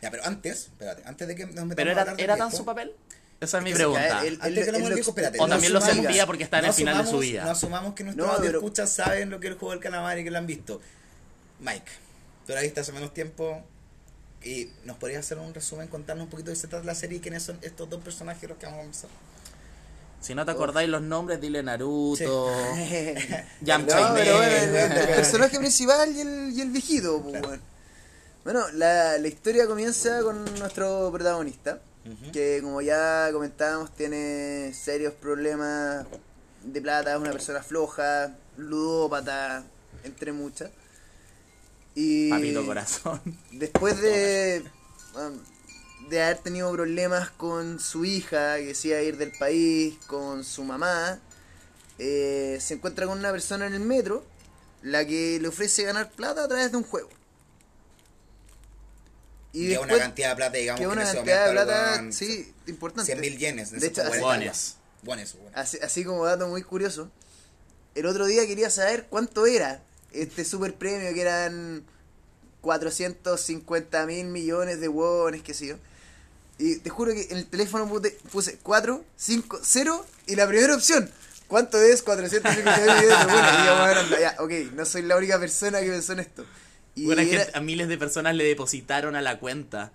Ya, 0.00 0.10
pero 0.10 0.24
antes, 0.24 0.66
espérate, 0.66 1.02
antes 1.04 1.28
de 1.28 1.34
que 1.34 1.42
nos 1.46 1.66
metamos 1.66 1.76
¿Pero 1.76 1.90
era, 1.90 2.36
tan 2.36 2.52
su 2.52 2.64
papel? 2.64 2.92
Esa 3.42 3.58
es 3.58 3.64
mi 3.64 3.72
pregunta. 3.74 4.24
él- 4.24 4.38
él 4.42 4.54
lo 4.54 4.96
espérate. 4.96 5.38
O 5.38 5.42
no 5.46 5.48
también 5.54 5.72
lo 5.72 5.80
sentía 5.80 6.26
porque 6.26 6.44
está 6.44 6.58
en 6.58 6.64
no 6.64 6.68
el 6.70 6.74
final 6.74 7.04
de 7.04 7.10
su 7.10 7.18
vida. 7.18 7.44
No 7.44 7.50
asumamos 7.50 7.94
que 7.94 8.04
nuestros 8.04 8.26
No, 8.28 8.34
pero- 8.40 8.58
escuchas 8.58 8.90
saben 8.90 9.30
lo 9.30 9.40
que 9.40 9.48
es 9.48 9.52
el 9.54 9.58
juego 9.58 9.72
del 9.72 9.80
calamar 9.80 10.18
y 10.18 10.24
que 10.24 10.30
lo 10.30 10.38
han 10.38 10.46
visto. 10.46 10.80
Mike, 11.60 11.90
tú 12.46 12.52
la 12.52 12.60
viste 12.60 12.80
hace 12.80 12.92
menos 12.92 13.12
tiempo 13.12 13.62
y 14.44 14.70
nos 14.84 14.96
podrías 14.96 15.24
hacer 15.24 15.38
un 15.38 15.52
resumen, 15.54 15.88
contarnos 15.88 16.24
un 16.24 16.30
poquito 16.30 16.50
de 16.50 16.56
qué 16.56 16.60
se 16.60 16.68
trata 16.68 16.84
la 16.84 16.94
serie 16.94 17.18
y 17.18 17.20
quiénes 17.20 17.42
son 17.42 17.58
estos 17.62 17.88
dos 17.90 18.02
personajes 18.02 18.48
los 18.48 18.58
que 18.58 18.66
vamos 18.66 18.78
a 18.78 18.82
conversar. 18.82 19.10
Si 20.20 20.34
no 20.36 20.44
te 20.44 20.52
acordáis 20.52 20.88
los 20.88 21.02
nombres, 21.02 21.40
dile 21.40 21.64
Naruto, 21.64 22.48
Yamcha 23.60 24.00
No, 24.00 24.16
y 24.16 24.20
pero 24.20 24.36
bueno, 24.36 24.52
Mei. 24.72 24.82
el, 24.82 24.92
el 24.92 25.06
personaje 25.16 25.58
principal 25.58 26.14
y 26.14 26.20
el, 26.20 26.52
y 26.54 26.60
el 26.60 26.70
viejito, 26.70 27.20
pues, 27.22 27.32
Claro. 27.32 27.48
bueno. 27.48 27.62
Bueno, 28.44 28.68
la, 28.72 29.18
la 29.18 29.28
historia 29.28 29.66
comienza 29.68 30.20
con 30.22 30.44
nuestro 30.58 31.10
protagonista, 31.12 31.80
Que 32.32 32.60
como 32.62 32.80
ya 32.80 33.30
comentábamos 33.32 33.94
tiene 33.94 34.72
serios 34.74 35.14
problemas 35.14 36.04
de 36.64 36.80
plata, 36.80 37.12
es 37.12 37.20
una 37.20 37.30
persona 37.30 37.62
floja, 37.62 38.36
ludópata, 38.56 39.64
entre 40.04 40.32
muchas. 40.32 40.70
Y 41.94 42.30
Papito 42.30 42.66
corazón. 42.66 43.20
después 43.52 44.00
de, 44.00 44.64
de 46.08 46.22
haber 46.22 46.38
tenido 46.38 46.72
problemas 46.72 47.30
con 47.30 47.78
su 47.78 48.04
hija, 48.04 48.56
que 48.56 48.74
se 48.74 48.88
iba 48.88 48.98
a 48.98 49.02
ir 49.02 49.16
del 49.16 49.32
país, 49.38 49.96
con 50.06 50.44
su 50.44 50.64
mamá, 50.64 51.20
eh, 51.98 52.58
se 52.60 52.74
encuentra 52.74 53.06
con 53.06 53.18
una 53.18 53.30
persona 53.30 53.66
en 53.66 53.74
el 53.74 53.80
metro, 53.80 54.24
la 54.82 55.06
que 55.06 55.38
le 55.40 55.48
ofrece 55.48 55.84
ganar 55.84 56.10
plata 56.10 56.44
a 56.44 56.48
través 56.48 56.72
de 56.72 56.78
un 56.78 56.84
juego. 56.84 57.10
Y 59.52 59.66
que 59.68 59.72
es 59.74 59.78
una 59.78 59.86
después, 59.86 60.02
cantidad 60.02 60.28
de 60.30 60.36
plata, 60.36 60.56
digamos, 60.58 60.80
que 60.80 60.86
que 60.86 60.92
una 60.92 61.02
ese 61.02 61.14
cantidad 61.16 61.46
de 61.46 61.52
plata, 61.52 62.04
sí, 62.12 62.52
importante. 62.66 63.14
100.000 63.16 63.36
yenes. 63.38 63.72
en 63.72 63.80
De 63.80 63.86
hecho, 63.86 64.02
así- 64.02 64.18
Guones. 64.18 64.76
Guones, 65.02 65.34
bueno. 65.34 65.50
Así, 65.54 65.78
así 65.82 66.04
como 66.04 66.24
dato 66.24 66.48
muy 66.48 66.62
curioso, 66.62 67.10
el 67.94 68.06
otro 68.06 68.24
día 68.26 68.46
quería 68.46 68.70
saber 68.70 69.06
cuánto 69.10 69.44
era 69.46 69.82
este 70.12 70.44
super 70.44 70.74
premio, 70.74 71.12
que 71.12 71.20
eran 71.20 71.84
450 72.62 74.06
mil 74.06 74.26
millones 74.26 74.80
de 74.80 74.88
wones, 74.88 75.42
qué 75.42 75.54
sé 75.54 75.66
yo. 75.68 75.76
Y 76.58 76.76
te 76.76 76.90
juro 76.90 77.12
que 77.12 77.26
en 77.30 77.38
el 77.38 77.46
teléfono 77.46 77.88
puse, 77.88 78.10
puse 78.30 78.58
4, 78.62 79.04
5, 79.16 79.60
0 79.62 80.06
y 80.26 80.36
la 80.36 80.46
primera 80.46 80.74
opción. 80.74 81.10
¿Cuánto 81.48 81.78
es 81.80 82.02
450 82.02 82.80
mil 82.80 82.94
millones 82.94 83.08
de 83.26 83.26
wones? 83.34 83.52
Y 83.60 83.66
yo, 83.66 83.78
bueno, 83.78 84.18
ya, 84.20 84.36
ok, 84.38 84.72
no 84.74 84.84
soy 84.86 85.02
la 85.02 85.16
única 85.16 85.38
persona 85.38 85.80
que 85.80 85.90
pensó 85.90 86.12
en 86.14 86.20
esto. 86.20 86.46
Y 86.94 87.06
Bueno, 87.06 87.22
es 87.22 87.28
que 87.28 87.34
era- 87.36 87.46
a 87.54 87.60
miles 87.60 87.88
de 87.88 87.96
personas 87.98 88.34
le 88.34 88.44
depositaron 88.44 89.16
a 89.16 89.20
la 89.22 89.38
cuenta. 89.38 89.92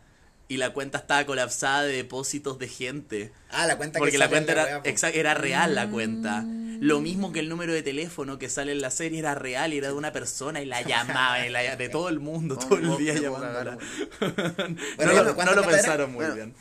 Y 0.50 0.56
la 0.58 0.72
cuenta 0.72 0.98
estaba 1.00 1.26
colapsada 1.26 1.84
de 1.84 1.94
depósitos 1.94 2.58
de 2.58 2.70
gente. 2.70 3.34
Ah, 3.50 3.66
la 3.68 3.76
cuenta 3.78 4.00
Porque 4.00 4.14
que 4.14 4.18
la 4.18 4.30
cuenta 4.30 4.54
era, 4.54 4.82
po. 4.82 4.90
exa- 4.90 5.12
era 5.14 5.34
real 5.34 5.76
la 5.76 5.90
cuenta. 5.90 6.46
Lo 6.80 7.02
mismo 7.02 7.34
que 7.34 7.40
el 7.42 7.50
número 7.50 7.74
de 7.74 7.84
teléfono 7.84 8.38
que 8.40 8.48
sale 8.50 8.72
en 8.72 8.80
la 8.82 8.90
serie 8.90 9.20
era 9.20 9.36
real 9.36 9.74
y 9.74 9.80
era 9.80 9.88
de 9.90 9.94
una 9.94 10.14
persona 10.14 10.62
y 10.62 10.66
la 10.66 10.82
llamaba 10.84 11.46
y 11.46 11.50
la- 11.50 11.76
de 11.76 11.90
todo 11.90 12.08
el 12.08 12.20
mundo, 12.22 12.56
todo 12.70 12.78
el 12.78 12.86
oh, 12.90 12.96
día 12.98 13.16
llamándola. 13.16 13.78
Bueno, 14.96 15.14
no, 15.14 15.24
lo, 15.24 15.36
¿cuánta 15.36 15.54
no 15.56 15.62
lo 15.62 15.68
plata 15.68 15.70
era? 15.70 15.82
pensaron 15.82 16.14
muy 16.14 16.20
Bueno. 16.26 16.36
bien. 16.36 16.54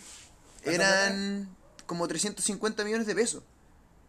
eran 0.65 1.49
como 1.87 2.09
350 2.09 2.85
millones 2.85 3.07
de 3.07 3.15
pesos. 3.15 3.43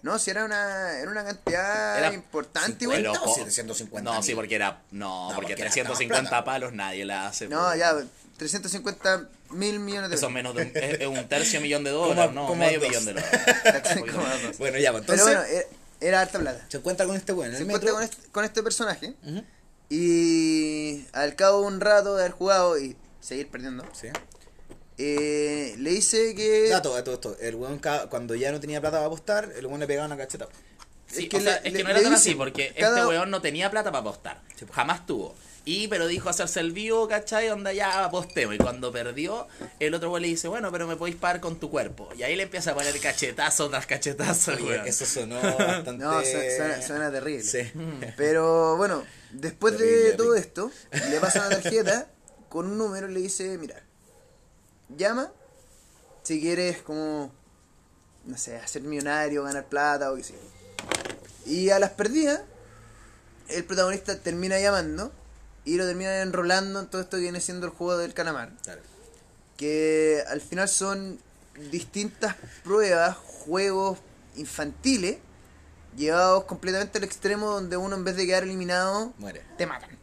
No, 0.03 0.19
si 0.19 0.29
era 0.31 0.45
una, 0.45 0.99
era 0.99 1.09
una 1.09 1.23
cantidad 1.25 1.97
Era- 1.97 2.13
importante, 2.13 2.87
pero- 2.87 2.91
Pero 2.91 3.13
po- 3.13 3.25
po- 3.25 3.35
750 3.35 4.11
No, 4.13 4.21
sí, 4.23 4.35
porque 4.35 4.55
era. 4.55 4.81
No, 4.91 5.29
No, 5.29 5.35
porque 5.35 5.53
porque 5.55 5.61
era 5.63 5.71
350 5.71 6.29
plata. 6.29 6.45
palos 6.45 6.73
nadie 6.73 7.03
la 7.05 7.27
hace. 7.27 7.47
No, 7.47 7.69
po. 7.69 7.75
ya, 7.75 7.95
350 8.37 9.27
mil 9.49 9.79
millones 9.79 10.09
de 10.11 10.15
Eso 10.15 10.27
pesos. 10.27 10.29
es 10.29 10.33
menos 10.33 10.55
de 10.55 10.63
un, 10.63 10.71
es, 11.01 11.07
un 11.23 11.27
tercio 11.27 11.59
millón 11.61 11.83
de 11.83 11.89
dólares, 11.89 12.33
no, 12.33 12.53
medio 12.55 12.79
dos. 12.79 12.89
millón 12.89 13.05
de 13.05 13.13
dólares. 13.13 13.41
Bueno, 14.59 14.77
ya, 14.77 14.91
pues, 14.91 15.03
Pero 15.05 15.13
entonces 15.13 15.23
bueno, 15.23 15.41
era, 15.43 15.63
era 15.99 16.21
harta 16.21 16.39
plata. 16.39 16.65
se 16.69 16.77
encuentra 16.77 17.05
con 17.07 17.15
este 17.15 17.31
en 17.31 17.39
Se 17.39 17.45
el 17.47 17.53
encuentra 17.63 17.79
metro. 17.79 17.93
con 17.95 18.03
este, 18.03 18.31
con 18.31 18.45
este 18.45 18.63
personaje 18.63 19.13
y 19.89 21.05
al 21.13 21.35
cabo 21.35 21.61
de 21.61 21.67
un 21.67 21.79
rato 21.81 22.15
de 22.15 22.21
haber 22.23 22.33
jugado 22.33 22.77
y 22.77 22.95
seguir 23.21 23.49
perdiendo, 23.49 23.83
Sí. 23.93 24.07
Eh, 24.97 25.75
le 25.77 25.89
dice 25.91 26.33
que... 26.35 26.69
Dato 26.69 26.95
de 26.95 27.03
todo 27.03 27.15
esto. 27.15 27.37
El 27.39 27.55
weón 27.55 27.79
ca- 27.79 28.07
cuando 28.09 28.35
ya 28.35 28.51
no 28.51 28.59
tenía 28.59 28.81
plata 28.81 28.97
para 28.97 29.07
apostar, 29.07 29.51
el 29.55 29.65
weón 29.65 29.79
le 29.79 29.87
pegaba 29.87 30.07
una 30.07 30.17
cacheta. 30.17 30.47
Sí, 31.07 31.23
Es 31.23 31.29
que 31.29 31.37
o 31.37 31.41
sea, 31.41 31.51
le- 31.61 31.69
es 31.69 31.73
que 31.73 31.77
le- 31.79 31.83
no 31.83 31.89
era 31.91 32.01
tan 32.01 32.13
así, 32.13 32.35
porque 32.35 32.73
cada- 32.77 32.97
este 32.97 33.07
weón 33.07 33.29
no 33.29 33.41
tenía 33.41 33.69
plata 33.71 33.91
para 33.91 34.01
apostar. 34.01 34.41
Jamás 34.71 35.05
tuvo. 35.05 35.35
Y, 35.63 35.89
pero 35.89 36.07
dijo 36.07 36.29
hacerse 36.29 36.61
el 36.61 36.71
vivo, 36.71 37.09
¿cachai? 37.09 37.49
Onda 37.49 37.73
ya 37.73 38.05
apostemos. 38.05 38.55
Y 38.55 38.57
cuando 38.57 38.89
perdió, 38.91 39.47
el 39.81 39.93
otro 39.93 40.09
weón 40.11 40.21
le 40.21 40.29
dice, 40.29 40.47
bueno, 40.47 40.71
pero 40.71 40.87
me 40.87 40.95
podéis 40.95 41.17
pagar 41.17 41.41
con 41.41 41.59
tu 41.59 41.69
cuerpo. 41.69 42.07
Y 42.17 42.23
ahí 42.23 42.35
le 42.37 42.43
empieza 42.43 42.71
a 42.71 42.73
poner 42.73 42.97
cachetazo 43.01 43.69
tras 43.69 43.85
cachetazo, 43.85 44.53
Oye, 44.53 44.63
weón. 44.63 44.87
eso 44.87 45.05
sonó 45.05 45.35
bastante. 45.41 46.03
No, 46.03 46.21
su- 46.21 46.27
suena, 46.31 46.81
suena 46.81 47.11
terrible. 47.11 47.43
Sí. 47.43 47.69
Pero 48.15 48.77
bueno, 48.77 49.03
después 49.31 49.77
de 49.77 50.13
todo 50.13 50.35
esto, 50.35 50.71
le 51.09 51.19
pasa 51.19 51.45
una 51.47 51.49
tarjeta 51.61 52.07
con 52.49 52.65
un 52.67 52.77
número 52.77 53.09
y 53.09 53.13
le 53.13 53.19
dice, 53.19 53.57
mira, 53.57 53.83
llama 54.95 55.31
si 56.23 56.41
quieres 56.41 56.81
como, 56.81 57.31
no 58.25 58.37
sé, 58.37 58.57
hacer 58.57 58.81
millonario, 58.81 59.43
ganar 59.43 59.65
plata 59.67 60.11
o 60.11 60.15
qué 60.15 60.23
sé 60.23 60.33
yo. 60.33 61.51
Y 61.51 61.69
a 61.69 61.79
las 61.79 61.91
perdidas, 61.91 62.41
el 63.47 63.63
protagonista 63.63 64.19
termina 64.19 64.59
llamando 64.59 65.11
y 65.63 65.77
lo 65.77 65.85
termina 65.85 66.21
enrolando 66.21 66.81
en 66.81 66.87
todo 66.87 67.01
esto 67.01 67.17
que 67.17 67.23
viene 67.23 67.39
siendo 67.39 67.65
el 67.65 67.71
juego 67.71 67.97
del 67.97 68.13
calamar. 68.13 68.51
Claro. 68.63 68.81
Que 69.55 70.23
al 70.27 70.41
final 70.41 70.67
son 70.67 71.19
distintas 71.71 72.35
pruebas, 72.63 73.15
juegos 73.15 73.99
infantiles, 74.35 75.17
llevados 75.95 76.43
completamente 76.43 76.97
al 76.97 77.03
extremo 77.03 77.49
donde 77.51 77.77
uno 77.77 77.95
en 77.95 78.03
vez 78.03 78.15
de 78.17 78.25
quedar 78.25 78.43
eliminado, 78.43 79.13
Muere. 79.17 79.43
te 79.57 79.65
matan. 79.65 79.96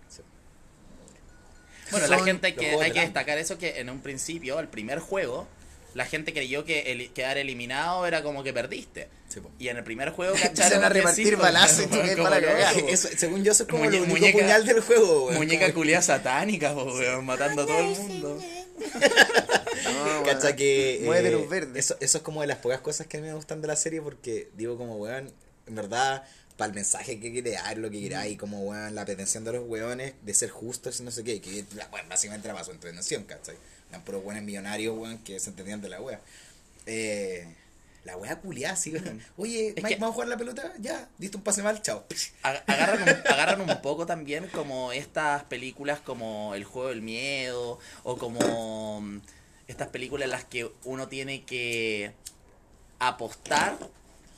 Bueno, 2.01 2.17
la 2.17 2.25
gente 2.25 2.49
los 2.51 2.59
que 2.59 2.71
hay 2.83 2.93
que 2.93 3.01
destacar 3.01 3.39
eso 3.39 3.59
que 3.59 3.81
en 3.81 3.91
un 3.91 4.01
principio, 4.01 4.61
el 4.61 4.69
primer 4.69 4.99
juego, 4.99 5.47
la 5.95 6.05
gente 6.07 6.33
creyó 6.33 6.65
que 6.65 6.93
el, 6.93 7.13
quedar 7.13 7.39
eliminado 7.39 8.07
era 8.07 8.23
como 8.23 8.43
que 8.43 8.53
perdiste. 8.53 9.09
Sí. 9.29 9.41
Y 9.59 9.69
en 9.69 9.77
el 9.77 9.85
primer 9.85 10.11
juego 10.11 10.35
cacharon 10.43 10.83
a 10.85 10.89
repartir 10.89 11.29
sí, 11.29 11.35
balazos 11.37 11.87
y 11.93 12.17
para 12.21 12.73
Eso, 12.89 13.09
según 13.17 13.43
yo, 13.45 13.53
eso 13.53 13.63
es 13.65 13.69
como 13.69 13.85
Muñe- 13.85 13.97
el 13.97 14.03
único 14.03 14.19
muñeca- 14.19 14.39
puñal 14.41 14.67
del 14.67 14.81
juego, 14.81 15.25
weón. 15.27 15.37
Muñeca 15.39 15.73
culia 15.73 16.03
satánica, 16.03 16.73
weón, 16.75 17.25
matando 17.25 17.63
a 17.63 17.67
todo 17.67 17.79
el 17.79 17.87
mundo. 17.99 18.41
No, 19.85 20.23
Cacha 20.25 20.57
que. 20.57 20.97
eh, 20.97 21.01
Muévete 21.05 21.31
los 21.31 21.49
verdes. 21.49 21.77
Eso, 21.77 21.97
eso 22.01 22.19
es 22.19 22.25
como 22.25 22.41
de 22.41 22.47
las 22.49 22.59
pocas 22.59 22.81
cosas 22.81 23.07
que 23.07 23.19
a 23.19 23.21
mí 23.21 23.27
me 23.29 23.35
gustan 23.35 23.61
de 23.61 23.69
la 23.69 23.77
serie 23.77 24.01
porque 24.03 24.49
digo 24.55 24.77
como, 24.77 24.97
weón, 24.97 25.33
en 25.67 25.75
verdad, 25.75 26.25
para 26.57 26.69
el 26.69 26.75
mensaje 26.75 27.19
que 27.19 27.33
quiere 27.33 27.53
dar, 27.53 27.77
lo 27.79 27.91
que 27.91 27.97
y 27.99 28.37
como, 28.37 28.61
weón, 28.61 28.95
la 28.95 29.05
pretensión 29.05 29.45
de 29.45 29.53
los 29.55 29.69
weones 29.69 30.15
de 30.23 30.35
ser 30.35 30.51
justos 30.51 31.01
y 31.01 31.03
no 31.03 31.11
sé 31.11 31.25
qué, 31.25 31.41
que 31.41 31.65
la, 31.75 31.89
weón, 31.93 32.09
básicamente 32.09 32.47
era 32.47 32.55
para 32.55 32.65
su 32.65 32.71
entretención, 32.71 33.25
¿cachai? 33.25 33.57
Eran 33.91 34.03
puros 34.05 34.23
weones 34.25 34.45
millonarios, 34.45 34.97
weón, 34.97 35.19
que 35.19 35.41
se 35.41 35.51
entendían 35.51 35.81
de 35.81 35.89
la 35.89 36.01
wea. 36.01 36.21
Eh, 36.87 37.47
la 38.05 38.17
wea 38.17 38.39
culiada, 38.39 38.77
sí, 38.77 38.93
weón. 38.93 39.21
Oye, 39.37 39.69
Es 39.71 39.75
Mike, 39.77 39.89
que- 39.89 39.97
¿vamos 39.97 40.11
a 40.11 40.15
jugar 40.15 40.29
la 40.29 40.37
pelota? 40.37 40.73
Ya, 40.79 41.09
diste 41.19 41.37
un 41.37 41.43
pase 41.43 41.63
mal, 41.63 41.81
chao. 41.83 42.05
Ag- 42.43 42.63
Agarran 42.67 43.03
un, 43.03 43.09
agarran 43.33 43.61
un 43.63 43.83
poco 43.83 44.07
también 44.07 44.47
como 44.49 44.93
estas 44.93 45.43
películas 45.45 45.99
como 46.01 46.55
El 46.55 46.65
juego 46.65 46.91
del 46.91 47.03
miedo 47.03 47.79
o 48.05 48.17
como 48.19 49.01
mm, 49.01 49.21
estas 49.67 49.89
películas 49.89 50.27
en 50.27 50.31
las 50.31 50.45
que 50.45 50.71
uno 50.85 51.09
tiene 51.09 51.45
que 51.45 52.13
apostar 52.99 53.77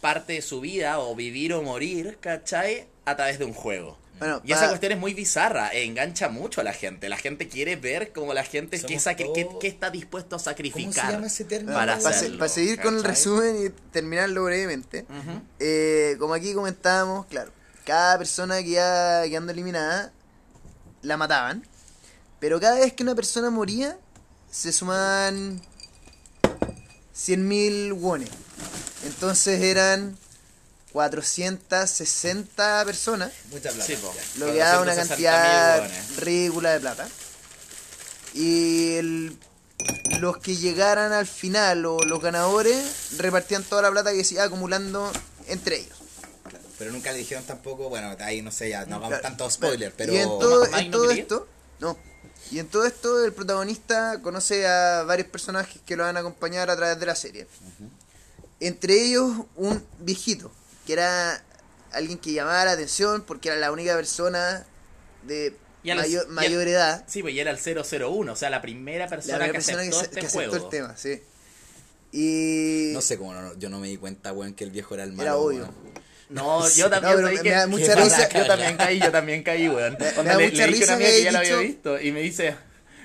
parte 0.01 0.35
de 0.35 0.43
su 0.43 0.61
vida 0.61 0.99
o 0.99 1.15
vivir 1.15 1.53
o 1.55 1.63
morir, 1.63 2.19
¿cachai? 2.21 2.87
A 3.05 3.17
través 3.17 3.39
de 3.39 3.45
un 3.45 3.53
juego. 3.53 3.99
Bueno, 4.19 4.41
Y 4.45 4.53
esa 4.53 4.69
cuestión 4.69 4.93
es 4.93 4.99
muy 4.99 5.13
bizarra, 5.13 5.69
e 5.75 5.85
engancha 5.85 6.31
mucho 6.31 6.63
a 6.63 6.65
la 6.65 6.73
gente. 6.73 7.09
La 7.09 7.19
gente 7.19 7.49
quiere 7.49 7.77
ver 7.77 8.13
como 8.13 8.33
la 8.33 8.45
gente 8.45 8.81
que, 8.81 8.95
está 8.95 9.91
dispuesto 9.91 10.37
a 10.37 10.39
¿Cómo 10.39 10.39
se 10.39 10.45
sacrificar. 10.45 11.13
llama 11.13 11.27
ese 11.27 11.45
término? 11.45 11.75
Para 11.75 11.99
Para, 11.99 12.17
hacerlo, 12.17 12.49
seguir 12.49 12.81
con 12.81 12.97
el 12.97 13.05
resumen 13.05 13.67
y 13.67 13.69
terminarlo 13.93 14.45
brevemente, 14.45 15.05
eh, 15.59 16.17
como 16.19 16.33
aquí 16.33 16.55
comentábamos, 16.55 17.27
claro, 17.27 17.53
cada 17.85 18.17
persona 18.17 18.63
que 18.63 18.71
iba 18.71 19.23
quedando 19.25 19.53
eliminada 19.53 20.13
la 21.03 21.17
mataban, 21.19 21.67
pero 22.41 22.59
cada 22.59 22.79
vez 22.79 22.95
que 22.95 23.03
una 23.03 23.15
persona 23.15 23.51
moría 23.51 23.99
se 24.51 24.73
sumaban 24.73 25.61
100.000 27.15 27.93
wones. 27.93 28.31
Entonces 29.07 29.63
eran 29.63 30.17
460 30.93 32.85
personas, 32.85 33.33
Mucha 33.51 33.71
plata. 33.71 33.85
Sí, 33.85 33.97
lo 34.39 34.47
que 34.47 34.59
da 34.59 34.81
una 34.81 34.95
460.000 34.95 35.09
cantidad 35.09 35.91
ridícula 36.19 36.71
de 36.73 36.81
plata. 36.81 37.09
Y 38.35 38.95
el- 38.97 39.39
los 40.21 40.39
que 40.39 40.57
llegaran 40.57 41.13
al 41.13 41.27
final 41.27 41.85
o 41.87 41.99
los 42.01 42.21
ganadores 42.21 43.13
repartían 43.19 43.63
toda 43.63 43.83
la 43.83 43.91
plata 43.91 44.13
que 44.13 44.25
se 44.25 44.35
iba 44.35 44.45
acumulando 44.45 45.11
entre 45.49 45.77
ellos. 45.81 45.97
Pero 46.79 46.93
nunca 46.93 47.13
le 47.13 47.19
dijeron 47.19 47.45
tampoco, 47.45 47.89
bueno, 47.89 48.15
ahí 48.21 48.43
no 48.43 48.51
sé, 48.51 48.71
ya 48.71 48.81
no 48.87 48.97
hagamos 48.97 49.09
Claro. 49.09 49.23
tanto 49.23 49.51
spoiler, 49.51 49.93
pero... 49.97 50.13
Y 50.13 50.17
en 50.19 50.29
todo, 50.29 50.65
en 50.67 51.19
esto, 51.19 51.47
no. 51.81 51.97
Y 52.51 52.59
en 52.59 52.69
todo 52.69 52.85
esto 52.87 53.25
el 53.25 53.33
protagonista 53.33 54.21
conoce 54.23 54.67
a 54.67 55.03
varios 55.05 55.29
personajes 55.29 55.81
que 55.87 55.97
lo 55.97 56.05
van 56.05 56.17
a 56.17 56.21
acompañar 56.21 56.71
a 56.71 56.77
través 56.77 56.99
de 57.01 57.07
la 57.07 57.15
serie. 57.17 57.47
Entre 58.61 58.95
ellos 59.05 59.33
un 59.57 59.85
viejito, 60.01 60.51
que 60.87 60.95
era 60.95 61.43
alguien 61.93 62.19
que 62.19 62.33
llamaba 62.33 62.65
la 62.65 62.73
atención 62.73 63.23
porque 63.27 63.49
era 63.49 63.59
la 63.59 63.71
única 63.73 63.95
persona 63.95 64.67
de 65.25 65.55
Y 65.83 65.91
a 65.91 65.95
los- 65.95 66.05
mayor, 66.05 66.25
y 66.25 66.27
al- 66.29 66.33
mayor 66.35 66.69
edad. 66.69 67.05
Sí, 67.07 67.23
pues 67.23 67.35
y 67.35 67.41
era 67.41 67.51
el 67.51 67.59
001, 67.59 68.33
o 68.33 68.37
sea, 68.37 68.49
la 68.51 68.63
primera 68.63 69.09
persona, 69.09 69.35
La 69.39 69.45
primera 69.45 69.53
que 69.61 69.65
persona 69.65 69.81
aceptó 69.83 69.99
se- 69.99 70.05
este 70.07 70.21
que 70.21 70.27
aceptó 70.27 70.51
juego. 70.51 70.65
el 70.67 70.71
tema, 70.71 70.97
sí. 70.97 71.23
Y 72.13 72.93
No 72.95 73.01
sé 73.03 73.19
cómo 73.19 73.35
no, 73.35 73.55
yo 73.59 73.69
no 73.69 73.79
me 73.79 73.89
di 73.89 73.97
cuenta, 73.97 74.33
weón, 74.33 74.55
que 74.55 74.65
el 74.65 74.71
viejo 74.71 74.95
era 74.95 75.05
el 75.05 75.11
malo. 75.13 75.23
Era 75.23 75.37
obvio. 75.37 75.59
weón. 75.63 75.75
No, 76.31 76.69
yo 76.71 76.89
No, 76.91 77.01
también 77.01 77.23
me 77.35 77.43
que- 77.43 77.51
da 77.51 77.67
mucha 77.67 77.95
risa. 77.95 78.29
Yo 78.31 78.47
también 78.47 78.77
caí, 78.77 78.99
yo 79.01 79.13
también 79.13 79.43
caí, 79.43 79.69
weón. 79.69 79.97
Me- 79.99 80.13
da 80.13 80.37
le, 80.37 80.51
mucha 80.51 80.67
le 80.67 80.73
risa 80.73 80.99
que 80.99 81.23
ya 81.23 81.33
lo 81.33 81.39
había 81.39 81.51
dicho- 81.59 81.61
visto 81.63 82.01
y 82.01 82.13
me 82.13 82.21
dice, 82.23 82.57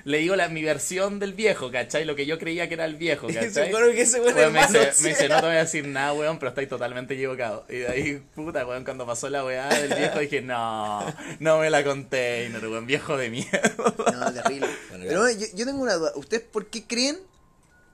le 0.04 0.18
digo 0.18 0.36
la, 0.36 0.48
mi 0.48 0.62
versión 0.62 1.18
del 1.18 1.32
viejo, 1.32 1.70
¿cachai? 1.70 2.04
Lo 2.04 2.16
que 2.16 2.26
yo 2.26 2.38
creía 2.38 2.68
que 2.68 2.74
era 2.74 2.84
el 2.84 2.96
viejo, 2.96 3.28
¿cachai? 3.28 3.50
Seguro 3.50 3.90
que 3.92 4.02
ese 4.02 4.20
weón 4.20 4.52
me, 4.52 4.60
dice, 4.66 4.92
me 5.02 5.08
dice, 5.10 5.28
no 5.28 5.36
te 5.36 5.46
voy 5.46 5.56
a 5.56 5.60
decir 5.60 5.86
nada, 5.86 6.12
weón, 6.12 6.38
pero 6.38 6.50
estáis 6.50 6.68
totalmente 6.68 7.14
equivocado. 7.14 7.64
Y 7.68 7.76
de 7.78 7.88
ahí, 7.88 8.22
puta, 8.34 8.66
weón, 8.66 8.84
cuando 8.84 9.06
pasó 9.06 9.28
la 9.28 9.44
weá 9.44 9.68
del 9.68 9.94
viejo 9.94 10.18
dije, 10.18 10.42
no, 10.42 11.04
no 11.40 11.58
me 11.58 11.70
la 11.70 11.84
conté, 11.84 12.48
no, 12.48 12.58
weón, 12.58 12.86
viejo 12.86 13.16
de 13.16 13.30
mierda. 13.30 13.74
No, 14.12 14.32
terrible. 14.32 14.68
Bueno, 14.88 15.04
Pero 15.08 15.20
bueno, 15.22 15.40
yo, 15.40 15.46
yo 15.54 15.64
tengo 15.64 15.82
una 15.82 15.94
duda. 15.94 16.12
¿Ustedes 16.16 16.42
por 16.42 16.66
qué 16.66 16.84
creen, 16.86 17.18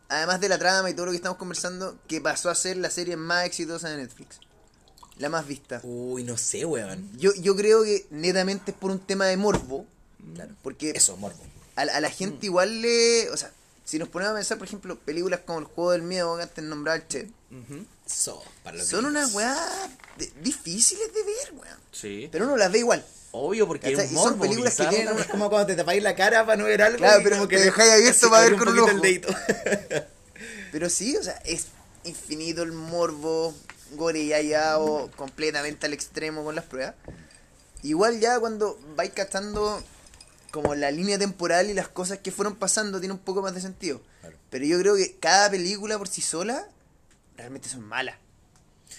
además 0.08 0.40
de 0.40 0.48
la 0.48 0.58
trama 0.58 0.90
y 0.90 0.94
todo 0.94 1.06
lo 1.06 1.12
que 1.12 1.16
estamos 1.16 1.38
conversando, 1.38 1.96
que 2.08 2.20
pasó 2.20 2.50
a 2.50 2.54
ser 2.54 2.76
la 2.76 2.90
serie 2.90 3.16
más 3.16 3.44
exitosa 3.44 3.88
de 3.88 3.98
Netflix? 3.98 4.40
La 5.18 5.28
más 5.28 5.46
vista. 5.46 5.80
Uy, 5.82 6.24
no 6.24 6.36
sé, 6.36 6.64
weón. 6.64 7.10
Yo, 7.18 7.30
yo 7.40 7.56
creo 7.56 7.82
que 7.82 8.06
netamente 8.10 8.70
es 8.70 8.76
por 8.76 8.90
un 8.90 9.00
tema 9.00 9.26
de 9.26 9.36
morbo. 9.36 9.86
Claro. 10.34 10.54
Porque 10.62 10.90
Eso, 10.90 11.16
morbo. 11.16 11.42
A, 11.78 11.96
a 11.96 12.00
la 12.00 12.10
gente 12.10 12.46
igual 12.46 12.82
le... 12.82 13.30
O 13.30 13.36
sea, 13.36 13.50
si 13.84 13.98
nos 13.98 14.08
ponemos 14.08 14.32
a 14.32 14.36
pensar, 14.36 14.58
por 14.58 14.66
ejemplo, 14.66 14.98
películas 14.98 15.40
como 15.46 15.60
El 15.60 15.64
Juego 15.64 15.92
del 15.92 16.02
Miedo, 16.02 16.36
que 16.36 16.42
antes 16.42 16.62
nombraba 16.64 16.96
el 16.96 17.08
Che, 17.08 17.28
los 18.72 18.86
son 18.86 19.06
unas 19.06 19.32
weas 19.34 19.58
de- 20.18 20.30
difíciles 20.42 21.12
de 21.14 21.22
ver, 21.22 21.52
weón. 21.54 21.78
Sí. 21.92 22.28
Pero 22.30 22.44
uno 22.44 22.56
las 22.56 22.70
ve 22.70 22.78
igual. 22.80 23.04
Obvio, 23.30 23.66
porque 23.66 23.92
es 23.92 23.98
Y 24.10 24.14
son 24.14 24.14
morbo 24.14 24.40
películas 24.42 24.74
que 24.76 24.86
tienen. 24.86 25.18
Es 25.18 25.26
como 25.26 25.48
cuando 25.50 25.66
te 25.66 25.74
tapáis 25.76 26.02
la 26.02 26.14
cara 26.14 26.44
para 26.44 26.56
no 26.56 26.64
ver 26.64 26.82
algo. 26.82 26.98
Claro, 26.98 27.20
y 27.20 27.24
pero 27.24 27.36
como 27.36 27.48
te 27.48 27.56
le- 27.56 27.64
dejáis 27.64 27.92
abierto 27.92 28.30
para 28.30 28.42
ver 28.44 28.56
con 28.56 28.68
un 28.68 28.78
ojo. 28.78 28.90
el 28.90 29.00
dedito. 29.00 29.28
Pero 30.72 30.90
sí, 30.90 31.16
o 31.16 31.22
sea, 31.22 31.34
es 31.46 31.66
infinito 32.04 32.62
el 32.62 32.72
morbo, 32.72 33.54
gore 33.92 34.26
ya 34.26 34.40
llevado 34.42 35.10
completamente 35.16 35.86
al 35.86 35.92
extremo 35.94 36.44
con 36.44 36.54
las 36.54 36.64
pruebas. 36.66 36.94
Igual 37.82 38.20
ya 38.20 38.38
cuando 38.38 38.78
vais 38.94 39.12
cachando 39.12 39.82
como 40.50 40.74
la 40.74 40.90
línea 40.90 41.18
temporal 41.18 41.70
y 41.70 41.74
las 41.74 41.88
cosas 41.88 42.18
que 42.18 42.30
fueron 42.32 42.56
pasando 42.56 43.00
tiene 43.00 43.12
un 43.14 43.20
poco 43.20 43.42
más 43.42 43.54
de 43.54 43.60
sentido. 43.60 44.00
Claro. 44.20 44.36
Pero 44.50 44.64
yo 44.64 44.78
creo 44.80 44.96
que 44.96 45.16
cada 45.20 45.50
película 45.50 45.98
por 45.98 46.08
sí 46.08 46.22
sola 46.22 46.66
realmente 47.36 47.68
son 47.68 47.82
malas. 47.82 48.16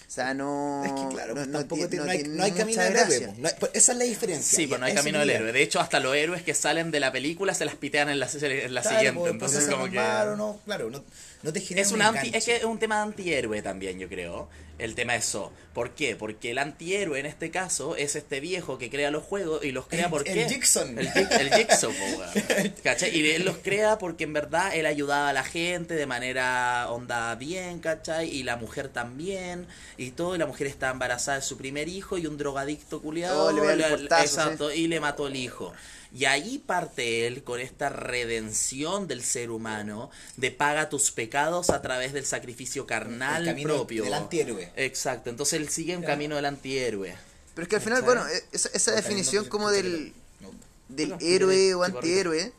O 0.08 0.12
sea, 0.12 0.34
no... 0.34 0.84
Es 0.86 0.92
que 0.92 1.08
claro, 1.16 1.36
no, 1.36 1.46
no 1.46 1.60
tampoco 1.60 1.88
tiene- 1.88 2.06
tiene- 2.06 2.06
no 2.06 2.12
hay, 2.12 2.24
no 2.38 2.44
hay 2.44 2.52
camino 2.52 2.82
del 2.84 2.96
héroe. 2.96 3.34
No 3.38 3.48
hay- 3.48 3.54
pues 3.60 3.72
esa 3.76 3.92
es 3.92 3.98
la 3.98 4.04
diferencia. 4.06 4.58
Sí, 4.58 4.66
pues 4.68 4.80
no 4.80 4.86
hay 4.88 4.94
camino 4.96 5.20
del 5.20 5.30
héroe. 5.30 5.52
De 5.52 5.62
hecho, 5.62 5.80
hasta 5.80 6.00
los 6.00 6.16
héroes 6.16 6.42
que 6.42 6.54
salen 6.56 6.90
de 6.92 7.00
la 7.00 7.12
película 7.12 7.54
se 7.54 7.66
las 7.66 7.76
pitean 7.76 8.10
en 8.10 8.20
la, 8.20 8.28
en 8.32 8.74
la 8.74 8.82
Claro, 8.82 8.98
siguiente. 8.98 9.20
pues, 9.20 9.32
Entonces, 9.34 9.66
como 9.70 9.86
que. 9.86 9.96
malo, 9.98 10.36
no, 10.36 10.60
claro, 10.66 10.90
no, 10.90 11.04
no 11.42 11.54
te 11.54 11.62
genera 11.62 11.86
Es, 11.88 11.92
un 11.94 12.02
anti, 12.02 12.32
es 12.34 12.46
que 12.46 12.58
es 12.58 12.64
un 12.64 12.80
tema 12.80 12.98
de 12.98 13.02
antihéroe 13.04 13.62
también, 13.62 14.00
yo 14.00 14.10
creo. 14.10 14.50
El 14.78 14.96
tema 14.96 15.16
es 15.16 15.28
eso. 15.28 15.52
¿Por 15.74 15.92
qué? 15.92 16.16
Porque 16.16 16.52
el 16.52 16.58
antihéroe 16.58 17.20
en 17.20 17.26
este 17.26 17.52
caso 17.52 17.98
es 17.98 18.16
este 18.16 18.40
viejo 18.40 18.78
que 18.78 18.90
crea 18.90 19.12
los 19.12 19.24
juegos 19.24 19.64
y 19.64 19.72
los 19.74 19.88
crea 19.88 20.06
El- 20.06 20.10
por 20.10 20.28
el. 20.28 20.48
Jigson. 20.50 20.98
El. 20.98 21.10
¿Cachai? 22.84 23.16
Y 23.18 23.30
él 23.32 23.44
los 23.44 23.58
crea 23.58 23.98
porque 23.98 24.24
en 24.24 24.34
verdad 24.34 24.74
él 24.74 24.86
ayudaba 24.86 25.30
a 25.30 25.34
la 25.34 25.44
gente 25.44 25.96
de 25.96 26.06
manera 26.06 26.90
onda 26.92 27.36
bien, 27.36 27.80
¿cachai? 27.80 28.30
Y 28.30 28.44
la 28.44 28.56
mujer 28.56 28.88
también. 28.88 29.68
Y 29.98 30.12
todo. 30.12 30.36
Y 30.36 30.40
la 30.40 30.46
mujer 30.46 30.68
está 30.68 30.90
embarazada 30.90 31.40
de 31.40 31.44
su 31.44 31.58
primer 31.58 31.90
hijo 31.90 32.18
y 32.18 32.26
un 32.26 32.38
drogadicto 32.38 33.02
culiado. 33.02 33.48
Oh, 33.48 33.52
le 33.52 33.74
el 33.74 33.82
portazo, 33.84 34.24
exacto, 34.24 34.74
y 34.74 34.88
le 34.88 35.00
mató 35.00 35.28
el 35.28 35.36
hijo. 35.36 35.74
Y 36.12 36.26
ahí 36.26 36.58
parte 36.58 37.28
él 37.28 37.44
con 37.44 37.60
esta 37.60 37.90
redención 37.90 39.08
del 39.08 39.24
ser 39.24 39.52
humano, 39.52 40.10
de 40.38 40.50
paga 40.52 40.90
tus 40.90 41.12
pecados 41.12 41.70
a 41.70 41.82
través 41.84 42.14
del 42.14 42.26
sacrificio 42.26 42.88
carnal 42.88 43.44
El 43.48 43.54
camino 43.54 43.76
propio. 43.76 44.04
del 44.04 44.14
antihéroe. 44.16 44.72
Exacto, 44.76 45.30
entonces 45.30 45.60
él 45.60 45.70
sigue 45.70 45.96
un 45.96 46.04
camino 46.04 46.36
del 46.36 46.46
antihéroe. 46.46 47.16
Pero 47.54 47.64
es 47.64 47.70
que 47.70 47.76
al 47.76 47.82
final, 47.82 48.02
bueno, 48.04 48.28
e- 48.28 48.44
esa, 48.52 48.70
esa 48.74 48.92
definición 48.94 49.44
no- 49.44 49.50
como 49.50 49.70
del, 49.70 50.14
no. 50.40 50.52
del 50.88 51.10
No, 51.10 51.18
héroe 51.20 51.76
o 51.76 51.84
antihéroe, 51.84 52.54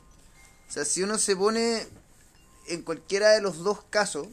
o 0.68 0.72
sea, 0.72 0.84
si 0.84 1.02
uno 1.02 1.18
se 1.18 1.34
pone 1.34 1.86
en 2.68 2.82
cualquiera 2.82 3.30
de 3.30 3.40
los 3.40 3.58
dos 3.64 3.82
casos. 3.90 4.28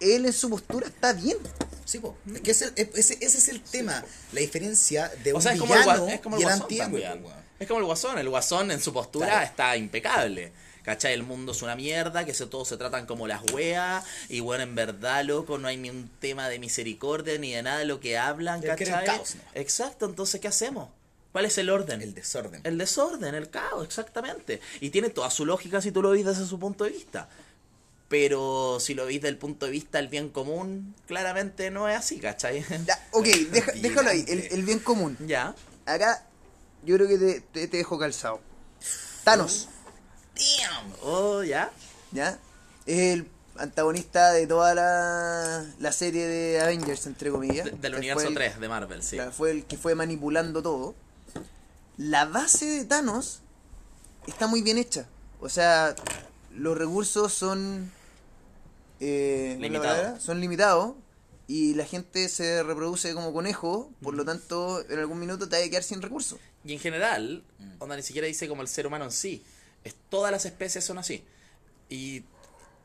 Él 0.00 0.26
en 0.26 0.32
su 0.32 0.50
postura 0.50 0.86
está 0.86 1.12
bien. 1.12 1.36
Sí, 1.84 1.98
po. 1.98 2.16
Es 2.34 2.40
que 2.42 2.50
ese, 2.50 2.72
ese, 2.76 3.14
ese 3.20 3.38
es 3.38 3.48
el 3.48 3.62
tema. 3.62 4.04
La 4.32 4.40
diferencia 4.40 5.08
de 5.24 5.32
un 5.32 5.38
O 5.38 5.40
sea, 5.40 5.52
es 5.54 5.60
como 5.60 5.74
el, 5.74 5.80
es 6.10 6.20
como 6.20 6.36
el 6.36 6.42
y 6.42 6.44
el 6.44 6.48
guasón 6.50 6.62
antihéroe. 6.62 7.32
Es 7.58 7.66
como 7.66 7.80
el 7.80 7.86
guasón, 7.86 8.18
el 8.18 8.28
guasón 8.28 8.70
en 8.70 8.80
su 8.80 8.92
postura 8.92 9.26
Claro. 9.26 9.44
está 9.46 9.76
impecable. 9.76 10.52
¿Cachai? 10.84 11.12
El 11.12 11.22
mundo 11.22 11.52
es 11.52 11.60
una 11.60 11.76
mierda, 11.76 12.24
que 12.24 12.32
se, 12.32 12.46
todos 12.46 12.68
se 12.68 12.78
tratan 12.78 13.04
como 13.04 13.26
las 13.26 13.42
weas, 13.52 14.02
y 14.30 14.40
bueno, 14.40 14.62
en 14.62 14.74
verdad, 14.74 15.22
loco, 15.22 15.58
no 15.58 15.68
hay 15.68 15.76
ni 15.76 15.90
un 15.90 16.08
tema 16.18 16.48
de 16.48 16.58
misericordia 16.58 17.36
ni 17.36 17.52
de 17.52 17.62
nada 17.62 17.80
de 17.80 17.84
lo 17.84 18.00
que 18.00 18.16
hablan, 18.16 18.62
¿cachai? 18.62 19.04
caos, 19.04 19.34
¿no? 19.34 19.42
Exacto, 19.54 20.06
entonces, 20.06 20.40
¿qué 20.40 20.48
hacemos? 20.48 20.88
¿Cuál 21.32 21.44
es 21.44 21.58
el 21.58 21.68
orden? 21.68 22.00
El 22.00 22.14
desorden. 22.14 22.62
El 22.64 22.78
desorden, 22.78 23.34
el 23.34 23.50
caos, 23.50 23.84
exactamente. 23.84 24.62
Y 24.80 24.88
tiene 24.88 25.10
toda 25.10 25.28
su 25.30 25.44
lógica 25.44 25.82
si 25.82 25.92
tú 25.92 26.00
lo 26.00 26.10
ves 26.10 26.24
desde 26.24 26.46
su 26.46 26.58
punto 26.58 26.84
de 26.84 26.90
vista. 26.90 27.28
Pero 28.08 28.78
si 28.80 28.94
lo 28.94 29.04
veis 29.04 29.20
desde 29.20 29.28
el 29.30 29.36
punto 29.38 29.66
de 29.66 29.72
vista 29.72 29.98
del 29.98 30.08
bien 30.08 30.30
común, 30.30 30.94
claramente 31.06 31.70
no 31.70 31.88
es 31.88 31.98
así, 31.98 32.18
¿cachai? 32.18 32.64
Ya, 32.86 33.06
ok, 33.12 33.26
deja- 33.52 33.72
déjalo 33.72 34.08
ahí, 34.10 34.24
el, 34.28 34.40
el 34.50 34.62
bien 34.64 34.78
común. 34.78 35.16
ya. 35.26 35.54
Acá 35.84 36.24
yo 36.84 36.96
creo 36.96 37.08
que 37.08 37.18
te, 37.18 37.40
te, 37.40 37.68
te 37.68 37.76
dejo 37.76 37.98
calzado. 37.98 38.40
Thanos, 39.24 39.68
Damn. 40.34 40.92
Oh, 41.02 41.42
ya. 41.42 41.70
¿ya? 42.12 42.38
Es 42.86 42.98
el 43.14 43.28
antagonista 43.56 44.32
de 44.32 44.46
toda 44.46 44.74
la, 44.74 45.66
la 45.78 45.92
serie 45.92 46.26
de 46.26 46.60
Avengers, 46.60 47.06
entre 47.06 47.30
comillas. 47.30 47.66
De- 47.66 47.72
del 47.72 47.94
universo 47.96 48.28
el- 48.28 48.34
3 48.34 48.58
de 48.60 48.68
Marvel, 48.68 49.02
sí. 49.02 49.18
Fue 49.36 49.50
el 49.50 49.64
que 49.66 49.76
fue 49.76 49.94
manipulando 49.94 50.62
todo. 50.62 50.94
La 51.98 52.24
base 52.24 52.64
de 52.64 52.84
Thanos 52.84 53.40
está 54.26 54.46
muy 54.46 54.62
bien 54.62 54.78
hecha. 54.78 55.06
O 55.40 55.48
sea, 55.50 55.94
los 56.54 56.78
recursos 56.78 57.34
son. 57.34 57.92
Eh. 59.00 60.16
Son 60.20 60.40
limitados. 60.40 60.94
Y 61.46 61.74
la 61.74 61.86
gente 61.86 62.28
se 62.28 62.62
reproduce 62.62 63.14
como 63.14 63.32
conejo. 63.32 63.90
Por 64.02 64.14
lo 64.14 64.24
tanto, 64.24 64.84
en 64.88 64.98
algún 64.98 65.18
minuto 65.18 65.48
te 65.48 65.58
va 65.58 65.64
a 65.64 65.68
quedar 65.68 65.82
sin 65.82 66.02
recursos. 66.02 66.38
Y 66.64 66.74
en 66.74 66.78
general, 66.78 67.42
onda 67.78 67.96
ni 67.96 68.02
siquiera 68.02 68.26
dice 68.26 68.48
como 68.48 68.62
el 68.62 68.68
ser 68.68 68.86
humano 68.86 69.06
en 69.06 69.12
sí. 69.12 69.42
Es, 69.84 69.94
todas 70.10 70.30
las 70.30 70.44
especies 70.44 70.84
son 70.84 70.98
así. 70.98 71.24
Y 71.88 72.24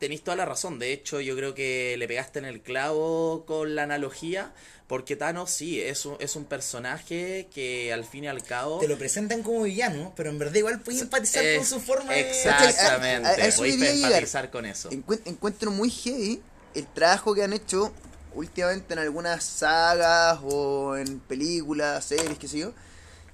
tenéis 0.04 0.22
toda 0.22 0.36
la 0.36 0.44
razón. 0.44 0.78
De 0.78 0.92
hecho, 0.92 1.20
yo 1.20 1.36
creo 1.36 1.54
que 1.54 1.96
le 1.98 2.06
pegaste 2.08 2.38
en 2.38 2.44
el 2.44 2.60
clavo 2.60 3.44
con 3.46 3.74
la 3.74 3.82
analogía. 3.84 4.52
Porque 4.86 5.16
Thanos 5.16 5.50
sí, 5.50 5.80
es 5.80 6.04
un, 6.04 6.16
es 6.20 6.36
un 6.36 6.44
personaje 6.44 7.48
que 7.54 7.90
al 7.90 8.04
fin 8.04 8.24
y 8.24 8.28
al 8.28 8.42
cabo... 8.42 8.80
Te 8.80 8.86
lo 8.86 8.98
presentan 8.98 9.42
como 9.42 9.62
villano, 9.62 10.12
pero 10.14 10.28
en 10.28 10.38
verdad 10.38 10.56
igual 10.56 10.78
puedes 10.80 11.00
empatizar 11.00 11.42
es- 11.42 11.56
con 11.56 11.66
su 11.66 11.80
forma 11.80 12.12
de... 12.12 12.20
Exactamente. 12.20 13.30
Podéis 13.56 13.76
quería 13.76 13.94
llegar. 13.94 14.10
empatizar 14.12 14.50
con 14.50 14.66
eso. 14.66 14.90
Encuent- 14.90 15.22
encuentro 15.24 15.70
muy 15.70 15.88
heavy 15.90 16.42
el 16.74 16.86
trabajo 16.86 17.34
que 17.34 17.42
han 17.42 17.54
hecho 17.54 17.94
últimamente 18.34 18.92
en 18.92 18.98
algunas 18.98 19.42
sagas 19.42 20.38
o 20.42 20.96
en 20.98 21.18
películas, 21.20 22.04
series, 22.04 22.38
qué 22.38 22.46
sé 22.46 22.58
yo, 22.58 22.72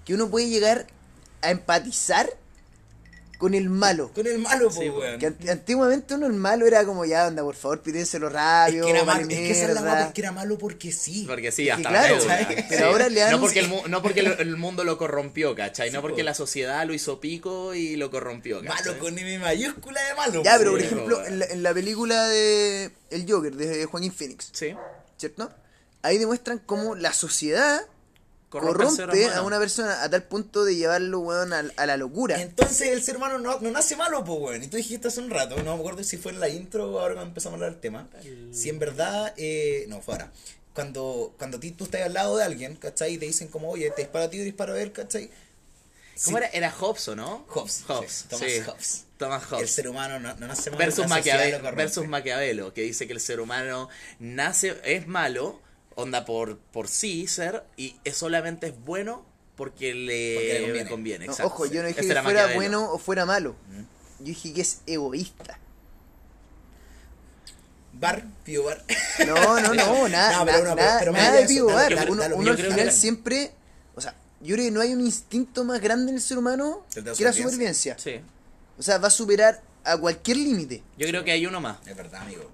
que 0.04 0.14
uno 0.14 0.30
puede 0.30 0.48
llegar 0.48 0.86
a 1.42 1.50
empatizar 1.50 2.30
con 3.41 3.55
el 3.55 3.68
malo. 3.70 4.12
Con 4.14 4.26
el 4.26 4.38
malo, 4.38 4.68
po, 4.68 4.80
Sí, 4.80 4.88
weón. 4.91 5.18
Que 5.18 5.28
ant- 5.30 5.51
antiguamente 5.51 6.14
uno 6.14 6.26
el 6.26 6.34
malo 6.34 6.66
era 6.66 6.84
como 6.84 7.05
ya, 7.07 7.26
anda, 7.26 7.43
por 7.43 7.57
favor, 7.57 7.80
pídenselo 7.80 8.26
Es 8.28 8.32
rápido, 8.34 8.84
que, 8.84 8.91
era 8.93 9.03
vale 9.03 9.24
malo, 9.24 9.32
es 9.32 9.38
que 9.41 9.51
esa 9.51 9.64
es 9.72 9.80
la 9.80 10.01
es 10.07 10.12
que 10.12 10.20
era 10.20 10.30
malo 10.30 10.59
porque 10.59 10.93
sí. 10.93 11.24
Porque 11.26 11.51
sí, 11.51 11.66
Es 11.68 11.74
hasta 11.74 11.88
claro. 11.88 12.18
Pero 12.68 12.86
ahora 12.86 13.09
le 13.09 13.20
dan 13.20 13.30
No 13.32 13.41
porque, 13.41 13.61
el, 13.61 13.68
mu- 13.68 13.88
no 13.88 14.03
porque 14.03 14.20
el, 14.20 14.26
el 14.38 14.57
mundo 14.59 14.84
lo 14.84 14.99
corrompió, 14.99 15.55
¿cachai? 15.57 15.88
Sí, 15.88 15.95
no 15.95 16.03
porque 16.03 16.20
po. 16.20 16.26
la 16.26 16.34
sociedad 16.34 16.86
lo 16.86 16.93
hizo 16.93 17.18
pico 17.18 17.74
y 17.74 17.97
lo 17.97 18.11
corrompió, 18.11 18.62
¿cachai? 18.62 18.84
Malo 18.86 18.99
con 19.01 19.18
M 19.18 19.38
mayúscula 19.38 20.01
de 20.07 20.14
malo. 20.14 20.43
Ya, 20.45 20.59
pero 20.59 20.72
por 20.72 20.80
ejemplo, 20.82 21.24
en 21.26 21.38
la, 21.38 21.47
en 21.47 21.62
la 21.62 21.72
película 21.74 22.28
de 22.28 22.91
El 23.11 23.26
Joker, 23.26 23.57
de 23.57 23.86
Joaquín 23.86 24.12
Phoenix, 24.12 24.51
Sí. 24.53 24.74
¿cierto? 25.16 25.51
Ahí 26.03 26.18
demuestran 26.18 26.59
cómo 26.59 26.95
la 26.95 27.12
sociedad 27.14 27.80
Corrompe 28.51 28.90
ser 29.14 29.32
a 29.32 29.42
una 29.42 29.59
persona 29.59 30.03
a 30.03 30.11
tal 30.11 30.24
punto 30.24 30.64
de 30.64 30.74
llevarlo, 30.74 31.20
weón, 31.20 31.53
a, 31.53 31.64
a 31.76 31.86
la 31.86 31.96
locura. 31.96 32.40
Entonces 32.40 32.88
el 32.88 33.03
ser 33.03 33.16
humano 33.16 33.38
no, 33.38 33.61
no 33.61 33.70
nace 33.70 33.94
malo, 33.96 34.24
pues, 34.24 34.38
weón. 34.40 34.62
Y 34.62 34.66
tú 34.66 34.76
dijiste 34.76 35.09
hace 35.09 35.20
un 35.20 35.30
rato, 35.30 35.57
no 35.62 35.74
me 35.74 35.80
acuerdo 35.80 36.03
si 36.05 36.16
fue 36.16 36.32
en 36.32 36.40
la 36.40 36.48
intro 36.48 36.90
o 36.90 36.98
ahora 36.98 37.14
cuando 37.14 37.28
empezamos 37.30 37.55
a 37.55 37.57
hablar 37.64 37.72
del 37.72 37.80
tema. 37.80 38.09
Si 38.53 38.68
en 38.68 38.78
verdad, 38.80 39.32
eh, 39.36 39.86
no, 39.88 40.01
fue 40.03 40.14
ahora. 40.14 40.32
Cuando, 40.74 41.34
cuando 41.38 41.57
a 41.59 41.61
ti, 41.61 41.70
tú 41.72 41.84
estás 41.84 42.03
al 42.03 42.12
lado 42.14 42.36
de 42.36 42.44
alguien, 42.44 42.76
¿cachai? 42.76 43.14
Y 43.14 43.18
te 43.18 43.26
dicen 43.26 43.48
como, 43.48 43.70
oye, 43.70 43.90
te 43.90 44.03
disparo 44.03 44.24
a 44.26 44.30
ti, 44.30 44.38
yo 44.38 44.44
disparo 44.44 44.74
a 44.74 44.80
él, 44.82 44.92
¿cachai? 44.92 45.30
¿Cómo 46.24 46.36
Sí. 46.38 46.44
era? 46.44 46.46
Era 46.53 46.70
Hobbes, 46.70 47.09
¿o 47.09 47.16
no? 47.16 47.44
Hobbes, 47.48 47.84
Hobbes, 47.88 48.12
sí, 48.12 48.28
Thomas 48.28 48.51
sí. 48.51 48.61
Hobbes. 48.66 49.05
Thomas 49.16 49.42
El 49.59 49.68
ser 49.68 49.88
humano 49.88 50.18
no, 50.20 50.34
no 50.36 50.46
nace 50.46 50.70
malo. 50.70 50.78
Versus, 50.78 51.09
la 51.09 51.16
sociedad 51.16 51.38
Maquiave- 51.38 51.51
lo 51.53 51.59
corrompe. 51.59 51.82
versus 51.82 52.09
Maquiavelo, 52.09 52.74
que 52.74 52.82
dice 52.82 53.07
que 53.07 53.12
el 53.12 53.20
ser 53.20 53.40
humano 53.40 53.88
nace, 54.18 54.78
es 54.84 55.07
malo, 55.07 55.61
onda 56.01 56.24
por, 56.24 56.59
por 56.59 56.88
sí 56.88 57.26
ser, 57.26 57.64
y 57.76 57.96
es 58.05 58.16
solamente 58.16 58.68
es 58.68 58.80
bueno 58.84 59.24
porque 59.57 59.94
le, 59.94 60.34
Porque 60.34 60.53
le 60.55 60.62
conviene. 60.64 60.90
conviene. 60.90 61.26
No, 61.26 61.32
exacto. 61.32 61.53
ojo, 61.55 61.66
yo 61.66 61.82
no 61.82 61.88
dije 61.88 62.01
Ese 62.01 62.09
que 62.09 62.12
era 62.12 62.22
fuera 62.22 62.40
Maquiavelo. 62.46 62.61
bueno 62.78 62.92
o 62.92 62.98
fuera 62.98 63.26
malo. 63.26 63.57
Yo 64.18 64.24
dije 64.26 64.53
que 64.55 64.61
es 64.62 64.80
egoísta. 64.86 65.59
Bar, 67.92 68.24
Pío 68.44 68.64
Bar. 68.64 68.82
No, 69.26 69.61
no, 69.61 69.74
no, 69.74 70.09
nada, 70.09 70.38
No, 70.38 70.44
pero 70.46 70.62
na- 70.62 70.70
no, 70.70 70.76
pero- 70.76 71.12
nada, 71.12 71.32
de 71.32 71.42
lo 71.42 71.46
que- 71.98 72.11
Uno, 72.11 72.51
al 72.53 72.57
final 72.59 72.92
siempre, 72.92 73.53
o 73.94 74.01
sea, 74.01 74.14
yo 74.40 74.55
creo 74.55 74.66
que 74.66 74.70
no 74.70 74.80
hay 74.80 74.92
un 74.94 75.01
instinto 75.03 75.64
más 75.64 75.80
grande 75.80 76.11
en 76.11 76.16
el 76.16 76.22
ser 76.22 76.38
humano 76.38 76.86
¿El 76.94 77.05
de 77.05 77.11
la 77.11 77.16
que 77.16 77.24
la 77.24 77.32
supervivencia? 77.32 77.94
supervivencia. 77.98 77.98
Sí. 77.98 78.20
O 78.78 78.82
sea, 78.82 78.96
va 78.98 79.09
a 79.09 79.11
superar 79.11 79.61
a 79.84 79.98
cualquier 79.98 80.38
límite. 80.38 80.82
Yo 80.96 81.07
creo 81.09 81.24
que 81.24 81.32
hay 81.32 81.44
uno 81.46 81.61
más. 81.61 81.76
Es 81.86 81.94
verdad, 81.96 82.22
amigo. 82.22 82.51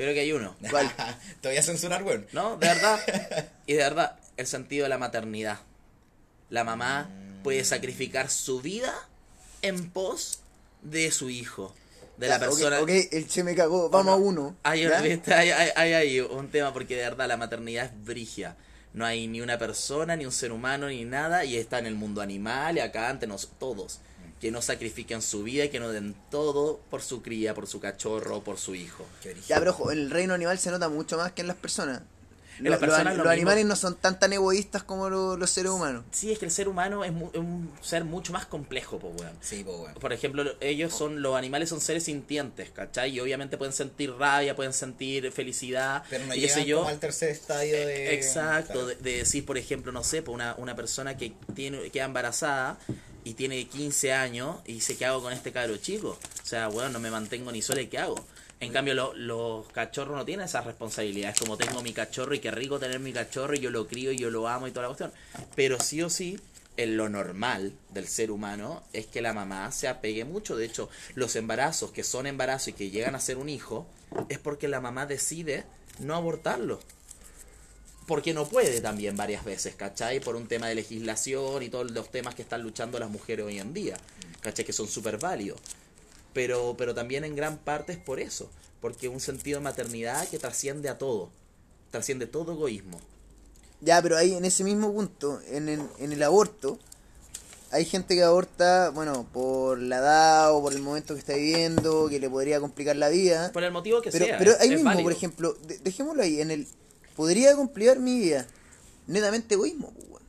Creo 0.00 0.14
que 0.14 0.20
hay 0.20 0.32
uno. 0.32 0.56
¿Cuál? 0.70 0.90
Te 1.42 1.48
voy 1.48 1.58
a 1.58 1.62
censurar, 1.62 2.02
weón. 2.02 2.26
¿No? 2.32 2.56
De 2.56 2.66
verdad. 2.68 2.98
Y 3.66 3.74
de 3.74 3.80
verdad, 3.80 4.18
el 4.38 4.46
sentido 4.46 4.84
de 4.84 4.88
la 4.88 4.96
maternidad. 4.96 5.58
La 6.48 6.64
mamá 6.64 7.10
puede 7.44 7.64
sacrificar 7.64 8.30
su 8.30 8.62
vida 8.62 8.94
en 9.60 9.90
pos 9.90 10.40
de 10.80 11.10
su 11.10 11.28
hijo. 11.28 11.74
De 12.16 12.28
la 12.28 12.36
Ya, 12.36 12.40
persona. 12.40 12.80
ok, 12.80 12.88
el 13.12 13.28
che 13.28 13.44
me 13.44 13.54
cagó, 13.54 13.90
vamos 13.90 14.14
a 14.14 14.16
uno. 14.16 14.56
Hay. 14.62 14.86
¿viste? 15.02 15.34
hay, 15.34 15.50
hay, 15.50 15.92
hay 15.92 16.20
un 16.20 16.48
tema 16.50 16.72
porque 16.72 16.96
de 16.96 17.02
verdad 17.02 17.28
la 17.28 17.36
maternidad 17.36 17.84
es 17.84 18.04
brigia. 18.04 18.56
No 18.94 19.04
hay 19.04 19.28
ni 19.28 19.42
una 19.42 19.58
persona, 19.58 20.16
ni 20.16 20.24
un 20.24 20.32
ser 20.32 20.50
humano, 20.50 20.88
ni 20.88 21.04
nada. 21.04 21.44
Y 21.44 21.58
está 21.58 21.78
en 21.78 21.84
el 21.84 21.94
mundo 21.94 22.22
animal 22.22 22.78
y 22.78 22.80
acá 22.80 23.10
ante 23.10 23.26
nos, 23.26 23.50
todos. 23.58 24.00
Que 24.40 24.50
no 24.50 24.62
sacrifiquen 24.62 25.20
su 25.20 25.42
vida 25.42 25.64
y 25.66 25.68
que 25.68 25.80
no 25.80 25.90
den 25.90 26.14
todo 26.30 26.80
por 26.90 27.02
su 27.02 27.20
cría, 27.22 27.52
por 27.54 27.66
su 27.66 27.78
cachorro, 27.78 28.42
por 28.42 28.58
su 28.58 28.74
hijo. 28.74 29.04
Ya, 29.48 29.58
pero 29.58 29.72
ojo, 29.72 29.92
en 29.92 29.98
el 29.98 30.10
reino 30.10 30.32
animal 30.34 30.58
se 30.58 30.70
nota 30.70 30.88
mucho 30.88 31.18
más 31.18 31.32
que 31.32 31.42
en 31.42 31.46
las 31.48 31.56
personas. 31.56 32.02
Lo- 32.58 32.68
las 32.70 32.78
los 32.80 32.88
personas 32.90 33.16
lo 33.16 33.24
los 33.24 33.32
animales 33.32 33.64
no 33.64 33.74
son 33.74 33.94
tan 33.96 34.18
tan 34.18 34.34
egoístas 34.34 34.82
como 34.82 35.08
lo- 35.08 35.36
los 35.38 35.48
seres 35.48 35.70
humanos. 35.72 36.04
Sí, 36.10 36.30
es 36.30 36.38
que 36.38 36.44
el 36.44 36.50
ser 36.50 36.68
humano 36.68 37.04
es, 37.04 37.12
mu- 37.12 37.30
es 37.32 37.38
un 37.38 37.70
ser 37.80 38.04
mucho 38.04 38.34
más 38.34 38.44
complejo, 38.44 38.98
pues, 38.98 39.14
weón. 39.18 39.32
Sí, 39.40 39.62
pues, 39.64 39.78
weón. 39.78 39.94
Por 39.94 40.12
ejemplo, 40.12 40.44
ellos 40.60 40.92
son, 40.94 41.22
los 41.22 41.36
animales 41.36 41.70
son 41.70 41.80
seres 41.80 42.04
sintientes, 42.04 42.68
¿cachai? 42.70 43.12
Y 43.12 43.20
obviamente 43.20 43.56
pueden 43.56 43.72
sentir 43.72 44.12
rabia, 44.12 44.54
pueden 44.56 44.74
sentir 44.74 45.32
felicidad, 45.32 46.02
Pero 46.10 46.26
no 46.26 46.34
y 46.34 46.40
llegan 46.40 46.64
yo. 46.64 46.76
como 46.78 46.88
al 46.90 46.98
tercer 46.98 47.30
estadio 47.30 47.74
de... 47.74 48.14
Exacto, 48.14 48.72
Claro. 48.72 48.86
de, 48.88 48.94
de 48.96 49.16
decir, 49.18 49.46
por 49.46 49.56
ejemplo, 49.56 49.90
no 49.90 50.04
sé, 50.04 50.20
pues 50.20 50.34
una, 50.34 50.54
una 50.58 50.76
persona 50.76 51.16
que 51.16 51.32
tiene 51.54 51.90
queda 51.90 52.04
embarazada 52.04 52.78
y 53.24 53.34
tiene 53.34 53.66
15 53.66 54.12
años 54.12 54.56
y 54.66 54.74
dice, 54.74 54.96
¿qué 54.96 55.04
hago 55.06 55.22
con 55.22 55.32
este 55.32 55.52
cabro 55.52 55.76
chico? 55.76 56.18
O 56.42 56.46
sea, 56.46 56.68
bueno, 56.68 56.88
no 56.90 57.00
me 57.00 57.10
mantengo 57.10 57.52
ni 57.52 57.62
solo, 57.62 57.80
¿qué 57.90 57.98
hago? 57.98 58.24
En 58.60 58.72
cambio, 58.72 58.94
lo- 58.94 59.14
los 59.14 59.66
cachorros 59.68 60.16
no 60.16 60.24
tienen 60.24 60.44
esa 60.44 60.60
responsabilidad. 60.60 61.30
Es 61.30 61.38
como 61.38 61.56
tengo 61.56 61.82
mi 61.82 61.92
cachorro 61.94 62.34
y 62.34 62.40
qué 62.40 62.50
rico 62.50 62.78
tener 62.78 63.00
mi 63.00 63.12
cachorro 63.12 63.54
y 63.54 63.60
yo 63.60 63.70
lo 63.70 63.86
crío 63.86 64.12
y 64.12 64.18
yo 64.18 64.30
lo 64.30 64.48
amo 64.48 64.68
y 64.68 64.70
toda 64.70 64.82
la 64.82 64.88
cuestión. 64.88 65.12
Pero 65.56 65.80
sí 65.80 66.02
o 66.02 66.10
sí, 66.10 66.38
en 66.76 66.96
lo 66.98 67.08
normal 67.08 67.72
del 67.90 68.06
ser 68.06 68.30
humano 68.30 68.82
es 68.92 69.06
que 69.06 69.22
la 69.22 69.32
mamá 69.32 69.72
se 69.72 69.88
apegue 69.88 70.24
mucho. 70.26 70.56
De 70.56 70.66
hecho, 70.66 70.90
los 71.14 71.36
embarazos 71.36 71.90
que 71.90 72.04
son 72.04 72.26
embarazos 72.26 72.68
y 72.68 72.72
que 72.74 72.90
llegan 72.90 73.14
a 73.14 73.20
ser 73.20 73.38
un 73.38 73.48
hijo 73.48 73.86
es 74.28 74.38
porque 74.38 74.68
la 74.68 74.80
mamá 74.82 75.06
decide 75.06 75.64
no 75.98 76.14
abortarlo 76.14 76.80
porque 78.10 78.34
no 78.34 78.44
puede 78.48 78.80
también 78.80 79.16
varias 79.16 79.44
veces, 79.44 79.76
¿cachai? 79.76 80.18
Por 80.18 80.34
un 80.34 80.48
tema 80.48 80.66
de 80.66 80.74
legislación 80.74 81.62
y 81.62 81.68
todos 81.68 81.92
los 81.92 82.10
temas 82.10 82.34
que 82.34 82.42
están 82.42 82.60
luchando 82.60 82.98
las 82.98 83.08
mujeres 83.08 83.46
hoy 83.46 83.60
en 83.60 83.72
día, 83.72 83.96
¿cachai? 84.40 84.64
Que 84.64 84.72
son 84.72 84.88
súper 84.88 85.16
válidos. 85.18 85.60
Pero, 86.32 86.74
pero 86.76 86.92
también 86.92 87.24
en 87.24 87.36
gran 87.36 87.56
parte 87.58 87.92
es 87.92 87.98
por 87.98 88.18
eso, 88.18 88.50
porque 88.80 89.08
un 89.08 89.20
sentido 89.20 89.60
de 89.60 89.64
maternidad 89.64 90.26
que 90.28 90.38
trasciende 90.40 90.88
a 90.88 90.98
todo, 90.98 91.30
trasciende 91.92 92.26
todo 92.26 92.52
egoísmo. 92.52 93.00
Ya, 93.80 94.02
pero 94.02 94.16
ahí 94.16 94.34
en 94.34 94.44
ese 94.44 94.64
mismo 94.64 94.92
punto, 94.92 95.40
en 95.48 95.68
el, 95.68 95.80
en 96.00 96.12
el 96.12 96.22
aborto, 96.24 96.78
hay 97.70 97.84
gente 97.84 98.16
que 98.16 98.24
aborta, 98.24 98.90
bueno, 98.90 99.24
por 99.32 99.78
la 99.78 99.98
edad 99.98 100.52
o 100.52 100.60
por 100.62 100.72
el 100.72 100.82
momento 100.82 101.14
que 101.14 101.20
está 101.20 101.34
viviendo, 101.34 102.08
que 102.08 102.18
le 102.18 102.28
podría 102.28 102.58
complicar 102.58 102.96
la 102.96 103.08
vida. 103.08 103.52
Por 103.52 103.62
el 103.62 103.70
motivo 103.70 104.02
que 104.02 104.10
Pero, 104.10 104.24
sea. 104.26 104.36
pero 104.38 104.52
ahí 104.58 104.70
mismo, 104.70 104.84
válido. 104.86 105.04
por 105.04 105.12
ejemplo, 105.12 105.52
de- 105.68 105.78
dejémoslo 105.78 106.22
ahí, 106.24 106.40
en 106.40 106.50
el 106.50 106.66
podría 107.20 107.54
complicar 107.54 107.98
mi 107.98 108.18
vida. 108.18 108.46
Netamente 109.06 109.54
egoísmo, 109.54 109.92
pues, 109.92 110.06
weón. 110.08 110.22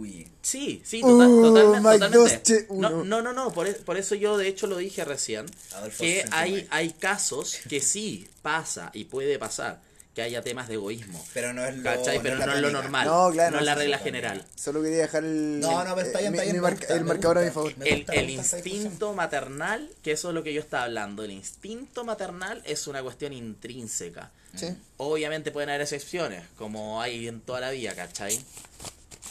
Uy. 0.00 0.26
Sí, 0.40 0.80
sí, 0.84 1.00
total- 1.02 1.28
Uh, 1.30 1.42
totalmente. 1.42 1.98
Totalmente. 1.98 2.66
No, 2.70 3.04
no, 3.04 3.20
no, 3.22 3.32
no, 3.34 3.52
por, 3.52 3.66
e- 3.66 3.74
por 3.74 3.96
eso 3.98 4.14
yo 4.14 4.38
de 4.38 4.48
hecho 4.48 4.66
lo 4.66 4.78
dije 4.78 5.04
recién, 5.04 5.46
Adolfo 5.74 6.02
que 6.02 6.24
hay, 6.30 6.66
hay 6.70 6.90
casos 6.92 7.58
que 7.68 7.80
sí 7.80 8.26
pasa 8.40 8.90
y 8.94 9.04
puede 9.04 9.38
pasar, 9.38 9.80
que 10.14 10.20
haya 10.22 10.42
temas 10.42 10.68
de 10.68 10.74
egoísmo. 10.74 11.24
Pero 11.32 11.54
no 11.54 11.64
es 11.64 11.74
lo, 11.76 11.82
¿Cachai? 11.84 12.20
Pero 12.22 12.36
no 12.44 12.52
es 12.52 12.60
lo 12.60 12.70
normal. 12.70 13.06
No, 13.06 13.30
claro, 13.32 13.52
no 13.52 13.58
es 13.60 13.64
la 13.64 13.74
regla 13.74 13.98
general. 13.98 14.44
Solo 14.54 14.82
quería 14.82 14.98
dejar 14.98 15.24
el, 15.24 15.58
No, 15.60 15.82
no, 15.84 15.94
pero 15.94 16.06
está 16.06 16.18
eh, 16.20 16.22
bien, 16.22 16.34
está 16.34 16.42
bien. 16.44 16.56
mi 16.56 16.60
me 16.60 16.62
marca- 16.62 16.78
gusta, 16.80 16.94
el 16.94 17.04
marcador 17.04 17.38
a 17.38 17.40
mi 17.40 17.46
gusta. 17.46 17.60
favor. 17.60 17.74
El, 18.14 18.30
instinto 18.30 19.14
maternal, 19.14 19.90
que 20.02 20.12
eso 20.12 20.28
es 20.28 20.34
lo 20.34 20.42
que 20.42 20.52
yo 20.52 20.60
estaba 20.60 20.84
hablando, 20.84 21.24
el 21.24 21.30
instinto 21.30 22.04
maternal 22.04 22.62
es 22.66 22.86
una 22.86 23.02
cuestión 23.02 23.32
intrínseca. 23.32 24.30
Sí. 24.54 24.76
Obviamente 24.98 25.50
pueden 25.50 25.70
haber 25.70 25.80
excepciones, 25.80 26.44
como 26.58 27.00
hay 27.00 27.26
en 27.26 27.40
toda 27.40 27.60
la 27.60 27.70
vida, 27.70 27.94
¿cachai? 27.94 28.38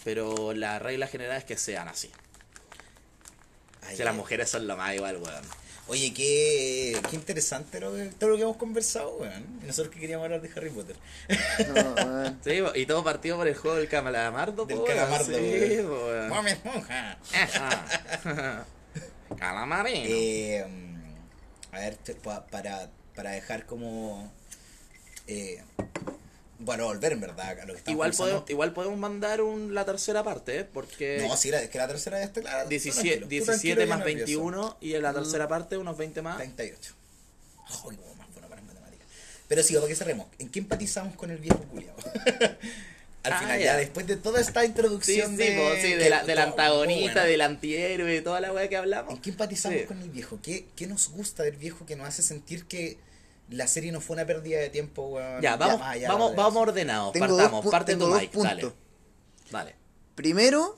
Pero 0.03 0.53
la 0.53 0.79
regla 0.79 1.05
general 1.05 1.37
es 1.37 1.43
que 1.43 1.57
sean 1.57 1.87
así. 1.89 2.09
Ay, 3.83 3.97
Si 3.97 4.03
las 4.03 4.15
mujeres 4.15 4.49
son 4.49 4.65
lo 4.67 4.75
más 4.77 4.95
igual, 4.95 5.17
weón. 5.17 5.43
Oye, 5.91 6.13
qué, 6.13 6.97
qué 7.09 7.15
interesante 7.17 7.81
lo 7.81 7.93
que- 7.93 8.05
todo 8.17 8.29
lo 8.29 8.35
que 8.37 8.43
hemos 8.43 8.55
conversado, 8.55 9.13
weón. 9.17 9.59
Y 9.61 9.65
nosotros 9.67 9.93
que 9.93 9.99
queríamos 9.99 10.23
hablar 10.23 10.41
de 10.41 10.49
Harry 10.55 10.69
Potter. 10.69 10.95
No, 11.75 11.93
weón. 11.93 12.39
Sí, 12.43 12.59
y 12.75 12.85
todo 12.85 13.03
partido 13.03 13.35
por 13.35 13.45
el 13.49 13.55
juego 13.55 13.75
del 13.75 13.89
calamardo, 13.89 14.65
Del 14.65 14.81
calamardo, 14.85 15.25
Sí, 15.25 15.81
weón. 15.81 16.29
¡Bob 16.29 16.47
Esponja! 16.47 17.17
Calamarino. 19.37 20.05
Eh, 20.07 20.65
a 21.73 21.79
ver, 21.79 21.97
para, 22.49 22.89
para 23.15 23.31
dejar 23.31 23.65
como... 23.65 24.31
Eh, 25.27 25.61
bueno, 26.61 26.85
volver 26.85 27.11
en 27.13 27.21
verdad 27.21 27.59
a 27.59 27.65
lo 27.65 27.73
que 27.73 27.79
estamos 27.79 27.87
Igual, 27.95 28.11
podemos, 28.13 28.49
igual 28.49 28.73
podemos 28.73 28.97
mandar 28.99 29.41
un, 29.41 29.73
la 29.73 29.85
tercera 29.85 30.23
parte, 30.23 30.59
¿eh? 30.59 30.63
porque 30.65 31.25
No, 31.27 31.35
sí, 31.37 31.51
la- 31.51 31.61
es 31.61 31.69
que 31.69 31.77
la 31.77 31.87
tercera 31.87 32.19
ya 32.19 32.25
está 32.25 32.41
clara. 32.41 32.63
tú 32.63 32.69
17, 32.69 33.01
tranquilo, 33.01 33.25
tú 33.25 33.29
17 33.29 33.75
tranquilo, 33.75 33.87
más 33.87 33.99
yo 33.99 34.03
no 34.05 34.09
empiezo. 34.09 34.41
21 34.41 34.77
y 34.81 34.93
en 34.95 35.01
la 35.03 35.13
tercera 35.13 35.47
parte 35.47 35.77
unos 35.77 35.97
20 35.97 36.21
más. 36.21 36.37
38. 36.37 36.93
Joder, 37.67 37.99
como 37.99 38.15
más 38.15 38.27
bueno 38.33 38.47
para 38.49 38.61
matemáticas. 38.61 39.07
Pero 39.47 39.63
sí, 39.63 39.73
para 39.75 39.87
que 39.87 39.95
cerremos. 39.95 40.27
¿En 40.39 40.49
qué 40.49 40.59
empatizamos 40.59 41.15
con 41.15 41.31
el 41.31 41.37
viejo 41.37 41.59
culiao? 41.63 41.95
Al 43.23 43.33
Ah, 43.33 43.39
final, 43.39 43.59
ya. 43.59 43.65
ya. 43.65 43.77
después 43.77 44.07
de 44.07 44.15
toda 44.15 44.41
esta 44.41 44.61
Sí, 44.61 44.65
introducción 44.67 45.31
sí, 45.31 45.37
de, 45.37 45.55
po, 45.55 45.75
sí, 45.79 45.93
de 45.93 46.09
la, 46.09 46.23
del 46.23 46.39
antagonista, 46.39 47.13
bueno. 47.13 47.29
del 47.29 47.41
antihéroe, 47.41 48.11
de 48.11 48.21
toda 48.23 48.39
la 48.41 48.51
weá 48.51 48.67
que 48.67 48.77
hablamos. 48.77 49.13
¿En 49.13 49.21
qué 49.21 49.29
empatizamos 49.29 49.79
Sí. 49.81 49.85
con 49.85 50.01
el 50.01 50.09
viejo? 50.09 50.39
¿Qué, 50.41 50.65
¿Qué 50.75 50.87
nos 50.87 51.09
gusta 51.09 51.43
del 51.43 51.55
viejo 51.55 51.85
que 51.85 51.95
nos 51.95 52.07
hace 52.07 52.23
sentir 52.23 52.65
que 52.65 52.97
la 53.51 53.67
serie 53.67 53.91
no 53.91 54.01
fue 54.01 54.15
una 54.15 54.25
pérdida 54.25 54.59
de 54.59 54.69
tiempo, 54.69 55.07
weón? 55.07 55.41
Ya, 55.41 55.55
vamos, 55.57 55.81
allá 55.83 56.07
vamos, 56.07 56.35
vamos 56.35 56.55
ordenados, 56.55 57.15
partamos, 57.17 57.65
parte 57.67 57.91
tengo 57.93 58.05
tu 58.05 58.11
dos 58.11 58.21
Mike, 58.21 58.33
puntos. 58.33 58.55
dale. 58.57 58.73
Dale. 59.51 59.75
Primero, 60.15 60.77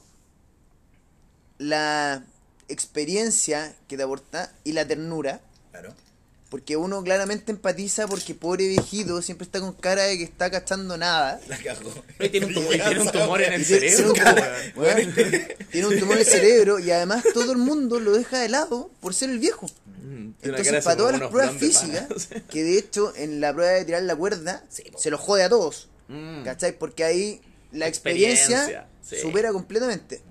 la 1.59 2.23
experiencia 2.67 3.75
que 3.87 3.97
te 3.97 4.03
aporta 4.03 4.51
y 4.63 4.73
la 4.73 4.85
ternura. 4.87 5.39
Claro. 5.71 5.93
Porque 6.53 6.77
uno 6.77 7.01
claramente 7.03 7.51
empatiza 7.51 8.05
porque 8.07 8.35
pobre 8.35 8.67
viejito 8.67 9.23
siempre 9.23 9.43
está 9.45 9.59
con 9.59 9.73
cara 9.73 10.03
de 10.03 10.19
que 10.19 10.23
está 10.23 10.51
cachando 10.51 10.95
nada. 10.99 11.41
La 11.47 11.57
cagó. 11.57 11.91
Tiene 12.29 12.45
un 12.45 12.53
tumor, 12.53 12.75
y 12.75 12.79
tiene 12.79 12.99
un 13.01 13.11
tumor 13.11 13.41
en 13.41 13.53
el 13.53 13.65
cerebro, 13.65 14.13
tiene 14.75 15.05
un- 15.07 15.13
tiene 15.71 15.97
tumor 15.97 16.13
en 16.13 16.19
el 16.19 16.25
cerebro 16.27 16.77
y 16.77 16.91
además 16.91 17.23
todo 17.33 17.53
el 17.53 17.57
mundo 17.57 17.99
lo 17.99 18.11
deja 18.13 18.37
de 18.37 18.49
lado 18.49 18.91
por 19.01 19.15
ser 19.15 19.31
el 19.31 19.39
viejo. 19.39 19.65
Mm, 20.03 20.29
Entonces, 20.43 20.83
para 20.83 20.95
todas 20.95 21.19
las 21.19 21.31
pruebas 21.31 21.55
físicas, 21.57 22.29
que 22.51 22.63
de 22.63 22.77
hecho 22.77 23.13
en 23.15 23.41
la 23.41 23.51
prueba 23.51 23.71
de 23.71 23.85
tirar 23.85 24.03
la 24.03 24.15
cuerda 24.15 24.63
Sí, 24.69 24.83
se 24.95 25.09
lo 25.09 25.17
jode 25.17 25.43
a 25.45 25.49
todos. 25.49 25.89
Mm. 26.07 26.43
¿Cachai? 26.43 26.77
Porque 26.77 27.03
ahí 27.03 27.41
la 27.71 27.87
experiencia, 27.87 28.57
Experiencia, 28.59 28.87
sí. 29.01 29.15
supera 29.19 29.51
completamente. 29.51 30.21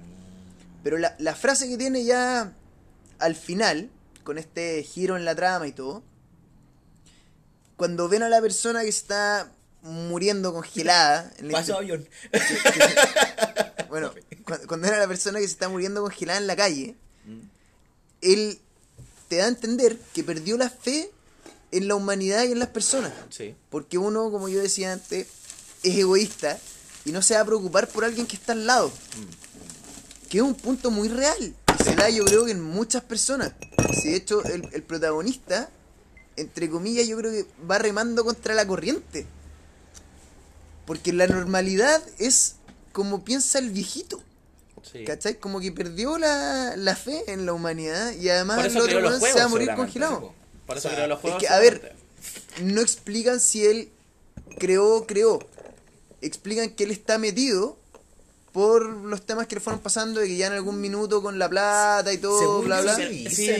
Pero 0.84 0.98
la, 0.98 1.16
la 1.18 1.34
frase 1.34 1.68
que 1.68 1.76
tiene 1.76 2.04
ya 2.04 2.52
al 3.18 3.34
final, 3.34 3.90
con 4.22 4.38
este 4.38 4.84
giro 4.84 5.16
en 5.16 5.24
la 5.24 5.34
trama 5.34 5.66
y 5.66 5.72
todo, 5.72 6.04
cuando 7.76 8.08
ven 8.08 8.22
a 8.22 8.28
la 8.28 8.40
persona 8.40 8.82
que 8.82 8.88
está 8.88 9.50
muriendo 9.82 10.52
congelada, 10.52 11.32
en 11.38 11.48
la 11.48 11.52
Paso 11.58 11.76
avión. 11.78 12.08
bueno, 13.88 14.12
cu- 14.44 14.66
cuando 14.66 14.86
ven 14.86 14.94
a 14.94 14.98
la 14.98 15.08
persona 15.08 15.38
que 15.38 15.46
se 15.46 15.52
está 15.52 15.68
muriendo 15.68 16.00
congelada 16.02 16.38
en 16.38 16.46
la 16.46 16.56
calle, 16.56 16.94
él 18.20 18.58
te 19.28 19.36
da 19.36 19.44
a 19.46 19.48
entender 19.48 19.98
que 20.14 20.22
perdió 20.22 20.56
la 20.56 20.70
fe 20.70 21.10
en 21.70 21.88
la 21.88 21.94
humanidad 21.94 22.44
y 22.44 22.52
en 22.52 22.58
las 22.58 22.68
personas. 22.68 23.12
Sí. 23.30 23.54
Porque 23.70 23.98
uno, 23.98 24.30
como 24.30 24.48
yo 24.48 24.60
decía 24.60 24.92
antes, 24.92 25.26
es 25.82 25.96
egoísta 25.96 26.58
y 27.04 27.12
no 27.12 27.22
se 27.22 27.34
va 27.34 27.40
a 27.40 27.44
preocupar 27.44 27.88
por 27.88 28.04
alguien 28.04 28.26
que 28.26 28.36
está 28.36 28.52
al 28.52 28.66
lado. 28.66 28.92
Que 30.28 30.38
es 30.38 30.42
un 30.44 30.54
punto 30.54 30.90
muy 30.90 31.08
real. 31.08 31.54
Y 31.80 31.82
se 31.82 31.94
da, 31.96 32.08
yo 32.10 32.24
creo 32.24 32.44
que 32.44 32.52
en 32.52 32.60
muchas 32.60 33.02
personas. 33.02 33.52
Si 34.00 34.10
de 34.10 34.16
hecho 34.16 34.44
el, 34.44 34.68
el 34.72 34.82
protagonista, 34.82 35.70
entre 36.36 36.70
comillas, 36.70 37.06
yo 37.06 37.16
creo 37.16 37.32
que 37.32 37.46
va 37.70 37.78
remando 37.78 38.24
contra 38.24 38.54
la 38.54 38.66
corriente. 38.66 39.26
Porque 40.86 41.12
la 41.12 41.26
normalidad 41.26 42.02
es 42.18 42.56
como 42.92 43.24
piensa 43.24 43.58
el 43.58 43.70
viejito. 43.70 44.22
sí. 44.82 45.04
¿Cachai? 45.04 45.38
Como 45.38 45.60
que 45.60 45.72
perdió 45.72 46.18
la, 46.18 46.74
la 46.76 46.96
fe 46.96 47.22
en 47.28 47.46
la 47.46 47.52
humanidad 47.52 48.12
y 48.14 48.28
además 48.28 48.64
el 48.64 48.76
otro 48.76 49.00
creó 49.00 49.20
se 49.20 49.34
va 49.34 49.44
a 49.44 49.48
morir 49.48 49.74
congelado. 49.74 50.34
Por 50.66 50.76
eso 50.76 50.88
O 50.88 50.90
sea, 50.90 51.06
creo 51.06 51.08
los 51.08 51.24
Es 51.24 51.34
que, 51.36 51.48
a 51.48 51.58
ver, 51.58 51.94
no 52.62 52.80
explican 52.80 53.40
si 53.40 53.64
él 53.66 53.90
creó, 54.58 55.06
creó. 55.06 55.38
Explican 56.20 56.70
que 56.70 56.84
él 56.84 56.90
está 56.90 57.18
metido 57.18 57.78
por 58.52 58.84
los 58.86 59.24
temas 59.24 59.46
que 59.46 59.54
le 59.54 59.60
fueron 59.62 59.80
pasando 59.80 60.20
de 60.20 60.26
que 60.28 60.36
ya 60.36 60.48
en 60.48 60.52
algún 60.52 60.78
minuto 60.80 61.22
con 61.22 61.38
la 61.38 61.48
plata 61.48 62.12
y 62.12 62.18
todo, 62.18 62.38
Según 62.38 62.64
bla, 62.66 62.82
bla. 62.82 62.96
Sí, 62.96 63.02
sí 63.02 63.34
sí 63.34 63.52
dicen, 63.52 63.56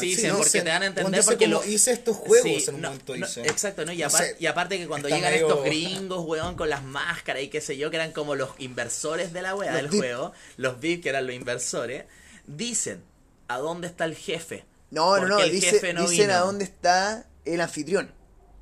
dicen, 0.00 0.30
weón. 0.32 0.44
sí 0.44 0.50
porque 0.50 0.50
te 0.62 0.68
dan 0.68 0.82
a 0.82 0.86
entender 0.86 1.24
porque 1.24 1.46
lo... 1.48 1.64
hice 1.64 1.90
estos 1.90 2.16
juegos 2.16 2.42
Sí, 2.62 2.64
en 2.68 2.74
un 2.76 2.80
no, 2.82 2.88
momento 2.90 3.16
no, 3.16 3.26
dice. 3.26 3.40
Exacto, 3.42 3.84
¿no? 3.84 3.92
Y, 3.92 3.98
No 3.98 4.06
apar- 4.06 4.18
sé, 4.24 4.36
y 4.38 4.46
aparte 4.46 4.78
que 4.78 4.86
cuando 4.86 5.08
llegan 5.08 5.32
medio- 5.32 5.48
estos 5.48 5.64
gringos, 5.64 6.24
weón, 6.26 6.54
con 6.54 6.70
las 6.70 6.84
máscaras 6.84 7.42
y 7.42 7.48
qué 7.48 7.60
sé 7.60 7.76
yo, 7.76 7.90
que 7.90 7.96
eran 7.96 8.12
como 8.12 8.36
los 8.36 8.50
inversores 8.58 9.32
de 9.32 9.42
la 9.42 9.56
wea 9.56 9.72
Los 9.72 9.82
del 9.82 9.90
VIP. 9.90 10.00
juego, 10.00 10.32
los 10.58 10.78
VIP 10.80 11.02
que 11.02 11.08
eran 11.08 11.26
los 11.26 11.34
inversores, 11.34 12.04
dicen 12.46 13.02
a 13.48 13.58
dónde 13.58 13.88
está 13.88 14.04
el 14.04 14.14
jefe. 14.14 14.64
No, 14.92 15.14
no, 15.16 15.18
Porque 15.22 15.28
no, 15.34 15.40
el 15.40 15.50
dice- 15.50 15.70
jefe 15.70 15.92
no 15.92 16.02
dicen 16.02 16.28
vino. 16.28 16.34
a 16.34 16.38
dónde 16.40 16.64
está 16.64 17.26
el 17.44 17.60
anfitrión. 17.60 18.12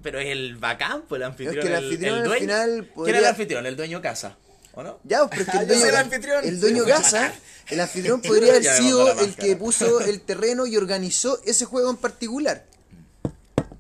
Pero 0.03 0.19
es 0.19 0.27
el 0.29 0.57
bacán, 0.57 1.03
pues 1.09 1.19
el 1.21 1.25
anfitrión. 1.27 1.63
que 1.63 1.69
el 1.69 1.75
anfitrión 1.77 2.19
al 2.21 2.25
dueño. 2.25 2.41
final 2.41 2.69
¿Quién 2.69 2.79
era 2.79 2.79
el 2.79 2.85
podría- 2.95 3.29
anfitrión? 3.29 3.67
¿El 3.67 3.77
dueño 3.77 4.01
casa? 4.03 4.37
¿O 4.77 4.83
no? 4.83 4.99
Ya, 5.05 5.27
pero 5.29 5.43
es 5.43 5.49
que 5.49 5.57
el 5.59 5.67
dueño, 5.69 5.87
el 5.87 5.97
anfitrión. 5.97 6.45
el 6.45 6.61
dueño 6.61 6.85
Sí, 6.85 6.91
casa, 6.91 7.33
el 7.69 7.81
anfitrión 7.81 8.21
podría 8.23 8.53
haber 8.55 8.65
sido 8.65 9.21
el 9.21 9.35
que 9.37 9.57
puso 9.57 10.01
el 10.01 10.21
terreno 10.21 10.67
y 10.67 10.77
organizó 10.77 11.41
ese 11.45 11.65
juego 11.65 11.91
en 11.91 11.97
particular. 11.97 12.65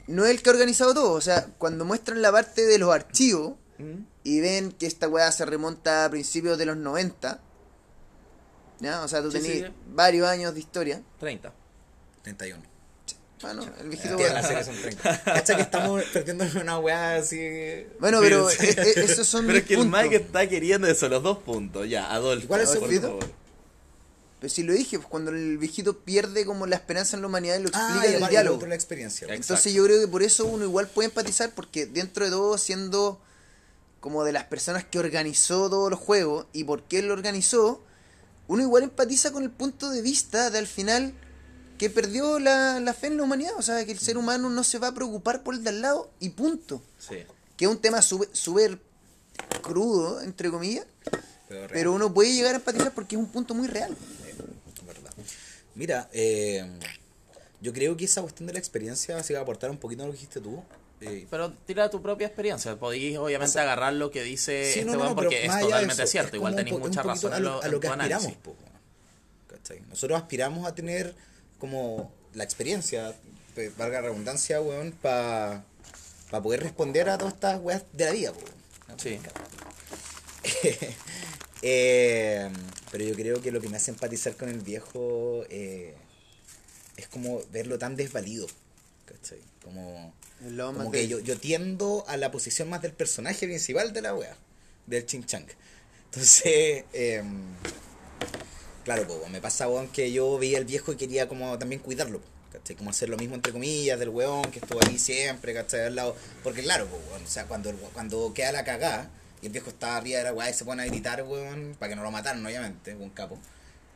No 0.06 0.24
es 0.24 0.30
el 0.32 0.42
que 0.42 0.50
ha 0.50 0.52
organizado 0.52 0.92
todo. 0.94 1.12
O 1.12 1.20
sea, 1.20 1.46
cuando 1.58 1.84
muestran 1.84 2.20
la 2.22 2.30
parte 2.30 2.64
de 2.66 2.78
los 2.78 2.92
archivos 2.94 3.54
Mm. 3.76 4.04
y 4.22 4.40
ven 4.40 4.70
que 4.70 4.86
esta 4.86 5.08
weá 5.08 5.32
se 5.32 5.44
remonta 5.44 6.04
a 6.04 6.10
principios 6.10 6.56
de 6.58 6.64
los 6.66 6.76
90, 6.76 7.40
¿ya? 8.78 9.02
O 9.02 9.08
sea, 9.08 9.20
tú 9.20 9.32
Sí, 9.32 9.38
tenés 9.40 9.52
sí, 9.58 9.64
sí. 9.66 9.72
varios 9.88 10.28
años 10.28 10.54
de 10.54 10.60
historia. 10.60 11.02
30. 11.18 11.52
31. 12.22 12.62
Bueno, 13.44 13.64
el 13.80 13.88
viejito 13.88 14.16
Tiene 14.16 14.32
weá. 14.32 14.40
la 14.42 14.48
serie 14.48 14.64
son 14.64 14.74
30. 14.76 15.22
Cacha 15.24 15.56
que 15.56 15.62
estamos 15.62 16.02
perdiendo 16.12 16.44
una 16.60 16.78
weá 16.78 17.16
así. 17.16 17.38
Bueno, 18.00 18.20
pero 18.20 18.50
e- 18.50 18.54
e- 18.60 19.04
esos 19.04 19.26
son 19.26 19.42
Pero 19.46 19.54
mis 19.54 19.62
es 19.62 19.68
que 19.68 19.74
el 19.74 19.80
puntos. 19.80 20.02
Mike 20.02 20.16
está 20.16 20.48
queriendo 20.48 20.86
eso, 20.88 21.08
los 21.08 21.22
dos 21.22 21.38
puntos. 21.38 21.88
Ya, 21.88 22.12
Adolfo. 22.12 22.48
¿Cuál 22.48 22.62
es 22.62 22.70
el 22.72 23.00
favor. 23.00 23.24
Pero 24.40 24.52
si 24.52 24.62
lo 24.62 24.72
dije, 24.74 24.98
pues 24.98 25.08
cuando 25.08 25.30
el 25.30 25.56
viejito 25.56 25.98
pierde 26.00 26.44
como 26.44 26.66
la 26.66 26.76
esperanza 26.76 27.16
en 27.16 27.22
la 27.22 27.28
humanidad 27.28 27.56
y 27.58 27.62
lo 27.62 27.68
explica 27.68 28.00
Ah, 28.02 28.06
en 28.06 28.20
y 28.20 28.22
el 28.24 28.28
diálogo. 28.28 28.66
la 28.66 28.74
experiencia. 28.74 29.24
Exacto. 29.26 29.42
Entonces 29.42 29.72
yo 29.72 29.84
creo 29.84 30.00
que 30.00 30.08
por 30.08 30.22
eso 30.22 30.44
uno 30.44 30.64
igual 30.64 30.86
puede 30.88 31.06
empatizar 31.08 31.50
porque 31.54 31.86
dentro 31.86 32.24
de 32.26 32.30
todo 32.30 32.58
siendo 32.58 33.20
como 34.00 34.22
de 34.24 34.32
las 34.32 34.44
personas 34.44 34.84
que 34.84 34.98
organizó 34.98 35.70
todos 35.70 35.90
los 35.90 35.98
juegos 35.98 36.46
y 36.52 36.64
por 36.64 36.82
qué 36.82 36.98
él 36.98 37.06
lo 37.08 37.14
organizó, 37.14 37.82
uno 38.46 38.62
igual 38.62 38.82
empatiza 38.82 39.32
con 39.32 39.44
el 39.44 39.50
punto 39.50 39.88
de 39.90 40.02
vista 40.02 40.50
de 40.50 40.58
al 40.58 40.66
final 40.66 41.14
que 41.78 41.90
perdió 41.90 42.38
la, 42.38 42.80
la 42.80 42.94
fe 42.94 43.08
en 43.08 43.16
la 43.16 43.22
humanidad, 43.24 43.52
o 43.56 43.62
sea, 43.62 43.84
que 43.84 43.92
el 43.92 43.98
ser 43.98 44.16
humano 44.16 44.48
no 44.48 44.64
se 44.64 44.78
va 44.78 44.88
a 44.88 44.94
preocupar 44.94 45.42
por 45.42 45.54
el 45.54 45.64
de 45.64 45.70
al 45.70 45.82
lado 45.82 46.10
y 46.20 46.30
punto. 46.30 46.82
Sí. 46.98 47.16
Que 47.56 47.64
es 47.64 47.70
un 47.70 47.78
tema 47.78 48.02
súper 48.02 48.78
crudo, 49.62 50.20
entre 50.22 50.50
comillas, 50.50 50.86
Pero, 51.48 51.92
uno 51.92 52.12
puede 52.12 52.32
llegar 52.32 52.54
a 52.54 52.56
empatizar 52.58 52.92
porque 52.92 53.16
es 53.16 53.20
un 53.20 53.28
punto 53.28 53.54
muy 53.54 53.68
real. 53.68 53.96
verdad. 54.86 55.12
Mira, 55.74 56.08
eh, 56.12 56.68
yo 57.60 57.72
creo 57.72 57.96
que 57.96 58.04
esa 58.04 58.22
cuestión 58.22 58.46
de 58.46 58.52
la 58.52 58.58
experiencia 58.58 59.22
se 59.22 59.32
va 59.34 59.40
a 59.40 59.42
aportar 59.42 59.70
un 59.70 59.78
poquito 59.78 60.02
a 60.02 60.06
lo 60.06 60.12
que 60.12 60.18
dijiste 60.18 60.40
tú. 60.40 60.62
Eh, 61.00 61.26
Pero 61.28 61.52
tira 61.66 61.90
tu 61.90 62.00
propia 62.00 62.26
experiencia. 62.26 62.76
Podéis 62.76 63.18
obviamente 63.18 63.58
agarrar 63.58 63.92
lo 63.94 64.10
que 64.10 64.22
dice 64.22 64.72
sí, 64.72 64.80
este 64.80 64.90
no, 64.90 64.96
no, 64.96 65.14
porque 65.14 65.40
pero 65.42 65.54
es 65.54 65.60
totalmente 65.60 66.02
eso, 66.02 66.10
cierto. 66.10 66.30
es 66.30 66.34
Igual 66.34 66.56
tenéis 66.56 66.78
mucha 66.78 67.02
razón 67.02 67.32
a 67.32 67.36
en 67.38 67.44
lo, 67.44 67.50
lo, 67.56 67.62
a 67.62 67.68
lo 67.68 67.80
que 67.80 67.88
tu 67.88 67.94
aspiramos. 67.94 68.32
Nosotros 69.88 70.20
aspiramos 70.20 70.66
a 70.66 70.74
tener 70.74 71.14
como 71.64 72.12
la 72.34 72.44
experiencia, 72.44 73.14
valga 73.78 74.02
la 74.02 74.08
redundancia, 74.08 74.60
weón, 74.60 74.92
para 74.92 75.64
poder 76.42 76.62
responder 76.62 77.08
a 77.08 77.16
todas 77.16 77.32
estas 77.32 77.58
weas 77.62 77.84
de 77.94 78.04
la 78.04 78.10
vida. 78.10 78.32
po. 78.34 78.40
Sí. 78.98 79.18
Eh, 81.66 82.50
pero 82.92 83.04
yo 83.04 83.14
creo 83.14 83.40
que 83.40 83.50
lo 83.50 83.58
que 83.58 83.70
me 83.70 83.78
hace 83.78 83.90
empatizar 83.90 84.36
con 84.36 84.50
el 84.50 84.58
viejo 84.58 85.46
eh, 85.48 85.94
es 86.98 87.08
como 87.08 87.40
verlo 87.52 87.78
tan 87.78 87.96
desvalido. 87.96 88.46
¿cachai? 89.06 89.38
Como, 89.62 90.12
Es 90.44 90.52
lo 90.52 90.72
más 90.72 90.80
como 90.80 90.90
que 90.92 91.08
yo, 91.08 91.20
yo 91.20 91.38
tiendo 91.38 92.04
a 92.06 92.18
la 92.18 92.30
posición 92.30 92.68
más 92.68 92.82
del 92.82 92.92
personaje 92.92 93.46
principal 93.46 93.94
de 93.94 94.02
la 94.02 94.14
wea, 94.14 94.36
del 94.86 95.06
Ching 95.06 95.24
Chang. 95.24 95.46
Entonces, 96.10 96.84
eh, 96.92 97.24
claro, 98.84 99.06
po, 99.06 99.26
me 99.30 99.40
pasa 99.40 99.68
weón, 99.68 99.88
que 99.88 100.12
yo 100.12 100.38
veía 100.38 100.58
al 100.58 100.64
viejo 100.64 100.92
y 100.92 100.96
quería 100.96 101.28
como 101.28 101.58
también 101.58 101.80
cuidarlo. 101.80 102.20
¿cachai? 102.52 102.76
Como 102.76 102.90
hacer 102.90 103.08
lo 103.08 103.16
mismo 103.16 103.34
entre 103.34 103.52
comillas 103.52 103.98
del 103.98 104.10
weón 104.10 104.42
que 104.52 104.60
estuvo 104.60 104.78
ahí 104.86 104.96
siempre, 104.98 105.52
¿cachai? 105.52 105.80
Al 105.86 105.96
lado. 105.96 106.16
Porque 106.44 106.62
claro, 106.62 106.86
po, 106.86 107.00
weón, 107.10 107.24
o 107.24 107.28
sea, 107.28 107.46
cuando, 107.46 107.70
el- 107.70 107.76
cuando 107.76 108.32
queda 108.32 108.52
la 108.52 108.64
cagada 108.64 109.10
y 109.42 109.46
el 109.46 109.52
viejo 109.52 109.70
está 109.70 109.96
arriba 109.96 110.18
de 110.18 110.24
la 110.24 110.32
weá 110.32 110.50
y 110.50 110.54
se 110.54 110.64
pone 110.64 110.82
a 110.82 110.86
gritar, 110.86 111.22
weón, 111.24 111.74
para 111.78 111.90
que 111.90 111.96
no 111.96 112.02
lo 112.04 112.10
mataran, 112.12 112.44
obviamente, 112.46 112.94
un 112.94 113.10
capo. 113.10 113.38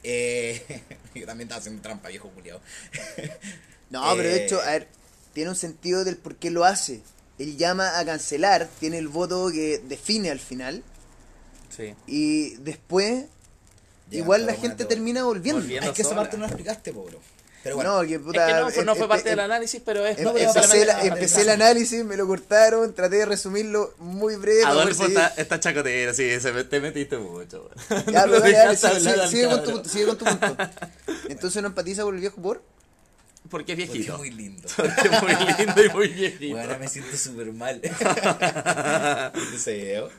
Eh, 0.03 0.63
yo 1.15 1.25
también 1.27 1.47
estaba 1.47 1.61
haciendo 1.61 1.83
trampa, 1.83 2.09
viejo 2.09 2.29
culiado. 2.31 2.61
No, 3.91 4.03
pero 4.17 4.29
de 4.29 4.45
hecho, 4.45 4.61
a 4.61 4.73
ver, 4.73 4.89
tiene 5.33 5.49
un 5.51 5.57
sentido 5.57 6.05
del 6.05 6.17
por 6.19 6.37
qué 6.37 6.51
lo 6.51 6.65
hace. 6.67 7.01
Él 7.39 7.57
llama 7.57 7.99
a 7.99 8.05
cancelar, 8.05 8.69
tiene 8.81 8.99
el 8.99 9.09
voto 9.09 9.51
que 9.51 9.79
define 9.79 10.31
al 10.31 10.41
final, 10.41 10.83
Sí. 11.75 11.95
y 12.07 12.57
después, 12.57 13.25
Igual 14.11 14.47
la 14.47 14.55
gente 14.55 14.79
todo. 14.85 14.89
termina 14.89 15.25
volviendo. 15.25 15.61
Volviendo. 15.61 15.91
Es 15.91 15.97
que 15.97 16.03
esa 16.03 16.15
parte 16.17 16.37
no 16.37 16.43
la 16.43 16.49
explicaste, 16.49 16.93
po, 16.93 17.05
bro. 17.05 17.21
Pero 17.63 17.75
bueno. 17.75 18.01
no, 18.03 18.09
que 18.09 18.21
puta. 18.21 18.47
es 18.49 18.55
que 18.55 18.61
no, 18.61 18.67
pues 18.71 18.87
no 18.87 18.95
fue 18.95 19.03
em- 19.05 19.09
parte 19.09 19.29
em- 19.31 19.33
del 19.37 19.41
análisis, 19.41 19.83
pero 19.85 20.07
es 20.07 20.17
em- 20.17 20.25
No, 20.25 20.33
pero 20.33 20.49
empecé, 20.49 20.85
la- 20.87 21.03
el 21.03 21.61
análisis, 21.61 22.05
me 22.05 22.17
lo 22.17 22.27
cortaron, 22.27 22.95
traté 22.95 23.17
de 23.17 23.27
resumirlo 23.27 23.95
muy 23.99 24.37
breve. 24.37 24.65
Adolfo 24.65 25.07
está, 25.07 25.35
está 25.37 25.59
chacotero, 25.59 26.15
sí, 26.15 26.39
se 26.41 26.53
me- 26.53 26.63
te 26.65 26.81
metiste 26.81 27.19
mucho. 27.19 27.69
Ya, 28.11 28.27
No 28.27 28.33
pero 28.33 28.41
dejaste 28.43 29.29
sigue, 29.29 29.49
con 29.49 29.65
tu 29.83 29.89
sigue 29.89 30.07
con 30.07 30.17
tu 30.19 30.25
punto. 30.25 30.57
Entonces 31.29 31.61
no 31.61 31.69
empatiza 31.69 32.05
con 32.05 32.15
el 32.15 32.21
viejo 32.21 32.41
por. 32.41 32.63
Porque 33.51 33.73
es 33.73 33.79
Porque 33.79 33.83
es 33.83 33.93
viejito. 33.93 34.19
muy 34.19 34.31
lindo. 34.31 34.69
Porque 34.77 34.93
es 35.11 35.23
muy 35.23 35.55
lindo 35.59 35.85
y 35.85 35.89
muy 35.91 36.09
viejito. 36.09 36.55
Bueno, 36.55 36.61
ahora 36.71 36.79
me 36.79 36.89
siento 36.89 37.17
súper 37.17 37.53
mal. 37.53 37.81
Ese 39.55 39.73
video. 39.75 40.11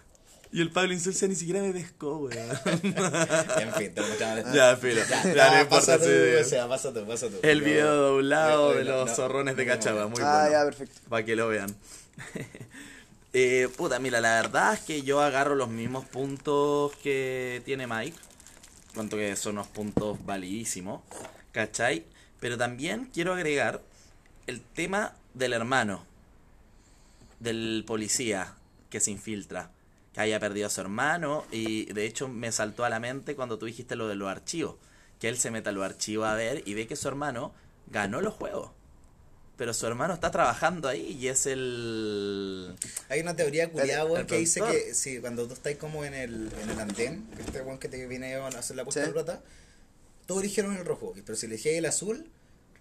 Y 0.52 0.62
el 0.62 0.72
Pablo 0.72 0.94
Insulcia 0.94 1.28
ni 1.28 1.36
siquiera 1.36 1.62
me 1.62 1.72
pescó, 1.72 2.18
weón. 2.18 2.34
En 2.74 3.74
fin, 3.74 3.94
te 3.94 4.02
mostramos. 4.02 4.52
ya, 4.54 4.76
filo. 4.78 5.02
Ya, 5.08 5.34
Ya, 5.34 5.52
no 5.52 5.62
importa. 5.62 5.70
pasa 5.70 6.00
tú, 6.00 6.10
o 6.42 6.44
sea, 6.44 6.68
pasa 6.68 6.92
tú, 6.92 7.06
pasa 7.06 7.28
tú. 7.28 7.36
El 7.44 7.62
video 7.62 7.96
doblado 7.96 8.74
de 8.74 8.84
los 8.84 9.10
no, 9.10 9.16
zorrones 9.16 9.56
de 9.56 9.66
no, 9.66 10.10
muy 10.10 10.22
ah, 10.24 10.42
bueno. 10.42 10.52
ya, 10.52 10.66
perfecto. 10.66 11.02
Para 11.08 11.24
que 11.24 11.36
lo 11.36 11.50
vean. 11.50 11.76
eh, 13.34 13.70
puta, 13.78 14.00
mira, 14.00 14.22
la 14.22 14.42
verdad 14.42 14.74
es 14.74 14.80
que 14.80 15.04
yo 15.04 15.22
agarro 15.22 15.54
los 15.54 15.70
mismos 15.70 16.06
puntos 16.06 16.96
que 17.04 17.62
tiene 17.64 17.86
Mike. 17.86 18.18
Cuanto 18.96 19.18
que 19.18 19.36
son 19.36 19.54
unos 19.54 19.68
puntos 19.68 20.26
validísimos. 20.26 21.02
¿Cachai? 21.52 22.06
Pero 22.40 22.58
también 22.58 23.08
quiero 23.14 23.34
agregar 23.34 23.82
el 24.48 24.62
tema 24.62 25.14
del 25.36 25.54
hermano. 25.54 26.04
Del 27.40 27.84
policía 27.86 28.56
que 28.90 29.00
se 29.00 29.12
infiltra. 29.12 29.70
Que 30.14 30.22
haya 30.22 30.40
perdido 30.40 30.68
a 30.68 30.70
su 30.70 30.82
hermano. 30.82 31.46
Y 31.52 31.92
de 31.94 32.06
hecho 32.06 32.28
me 32.28 32.52
saltó 32.52 32.86
a 32.86 32.90
la 32.90 33.00
mente 33.00 33.36
cuando 33.36 33.58
tú 33.60 33.66
dijiste 33.66 33.96
lo 33.96 34.08
de 34.08 34.16
los 34.16 34.30
archivos. 34.30 34.76
Que 35.20 35.30
él 35.30 35.38
se 35.38 35.52
meta 35.52 35.70
a 35.70 35.74
los 35.74 35.84
archivos 35.84 36.28
a 36.28 36.34
ver 36.36 36.64
y 36.66 36.74
ve 36.74 36.88
que 36.88 36.96
su 36.96 37.08
hermano 37.08 37.54
ganó 37.88 38.22
los 38.22 38.34
juegos. 38.34 38.72
Pero 39.58 39.74
su 39.74 39.86
hermano 39.86 40.14
está 40.14 40.32
trabajando 40.32 40.88
ahí 40.88 41.18
y 41.20 41.28
es 41.28 41.46
el... 41.46 42.74
Hay 43.10 43.20
una 43.20 43.36
teoría 43.36 43.70
culiada, 43.70 44.26
que 44.26 44.38
dice 44.38 44.62
que 44.62 44.94
si 44.94 45.20
cuando 45.20 45.48
tú 45.48 45.54
estás 45.54 45.76
como 45.76 46.06
en 46.06 46.14
el, 46.14 46.50
en 46.64 46.70
el 46.70 46.80
andén, 46.80 47.28
que 47.36 47.42
este 47.42 47.62
weón 47.62 47.78
que 47.78 47.90
te 47.90 48.08
viene 48.08 48.36
a 48.36 48.48
hacer 48.48 48.78
la 48.78 48.86
puesta 48.86 49.02
Sí. 49.02 49.08
de 49.08 49.12
plata, 49.14 49.42
todos 50.28 50.42
eligieron 50.44 50.78
el 50.78 50.86
rojo, 50.86 51.14
pero 51.26 51.36
si 51.36 51.48
elegías 51.48 51.76
el 51.76 51.86
azul 51.86 52.30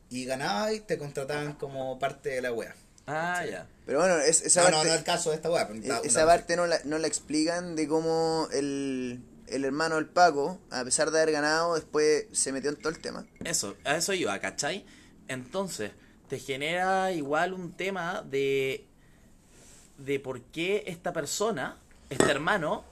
y 0.09 0.25
ganabas, 0.25 0.87
te 0.87 0.99
contrataban 0.99 1.55
como 1.55 1.99
parte 1.99 2.29
de 2.29 2.43
la 2.43 2.53
wea. 2.53 2.77
Ah, 3.09 3.45
ya. 3.45 3.67
Pero 3.87 4.01
bueno, 4.01 4.17
es- 4.19 4.43
esa 4.43 4.61
No, 4.63 4.67
parte, 4.71 4.79
no, 4.79 4.93
no 4.93 4.99
el 4.99 5.05
caso 5.05 5.31
de 5.31 5.37
esta 5.37 5.49
pero 5.49 6.03
e- 6.03 6.07
esa 6.07 6.27
parte 6.27 6.57
no 6.57 6.67
la, 6.67 6.79
no 6.85 6.99
la 6.99 7.07
explican 7.07 7.75
de 7.75 7.89
cómo 7.89 8.49
el, 8.53 9.21
el 9.47 9.65
hermano 9.65 9.95
del 9.97 10.07
Paco, 10.07 10.59
a 10.71 10.85
pesar 10.85 11.11
de 11.11 11.21
haber 11.23 11.33
ganado, 11.33 11.75
después 11.75 12.27
se 12.33 12.53
metió 12.53 12.71
en 12.71 12.77
todo 12.77 12.91
el 12.91 12.99
tema. 12.99 13.27
Eso, 13.45 13.77
a 13.85 13.97
eso 13.97 14.13
iba, 14.13 14.39
¿cachai? 14.41 14.85
Entonces, 15.27 15.93
te 16.29 16.39
genera 16.39 17.13
igual 17.13 17.55
un 17.55 17.73
tema 17.73 18.23
de, 18.29 18.87
de 19.97 20.21
por 20.21 20.41
qué 20.43 20.85
esta 20.87 21.13
persona, 21.13 21.79
este 22.11 22.31
hermano, 22.31 22.85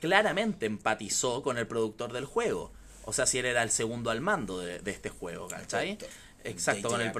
claramente 0.00 0.66
empatizó 0.66 1.42
con 1.42 1.58
el 1.58 1.66
productor 1.66 2.12
del 2.12 2.24
juego. 2.24 2.72
O 3.04 3.12
sea, 3.12 3.26
si 3.26 3.38
él 3.38 3.46
era 3.46 3.62
el 3.62 3.70
segundo 3.70 4.10
al 4.10 4.20
mando 4.20 4.60
de, 4.60 4.78
de 4.78 4.90
este 4.92 5.08
juego, 5.10 5.48
¿cachai? 5.48 5.98
Exacto, 6.44 6.88
con 6.88 7.00
el, 7.00 7.12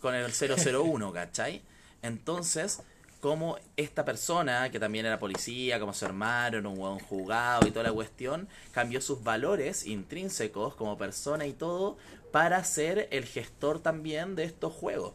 con 0.00 0.14
el 0.14 0.30
001, 0.32 1.12
¿cachai? 1.12 1.62
Entonces, 2.02 2.82
como 3.20 3.58
esta 3.76 4.04
persona, 4.04 4.70
que 4.70 4.78
también 4.78 5.06
era 5.06 5.18
policía, 5.18 5.80
como 5.80 5.92
su 5.92 6.04
hermano, 6.04 6.70
un 6.70 6.78
hueón 6.78 7.00
jugado 7.00 7.66
y 7.66 7.70
toda 7.70 7.84
la 7.84 7.92
cuestión, 7.92 8.48
cambió 8.72 9.00
sus 9.00 9.24
valores 9.24 9.86
intrínsecos 9.86 10.74
como 10.74 10.96
persona 10.96 11.46
y 11.46 11.52
todo 11.52 11.96
para 12.30 12.62
ser 12.62 13.08
el 13.10 13.24
gestor 13.24 13.80
también 13.80 14.36
de 14.36 14.44
estos 14.44 14.72
juegos. 14.72 15.14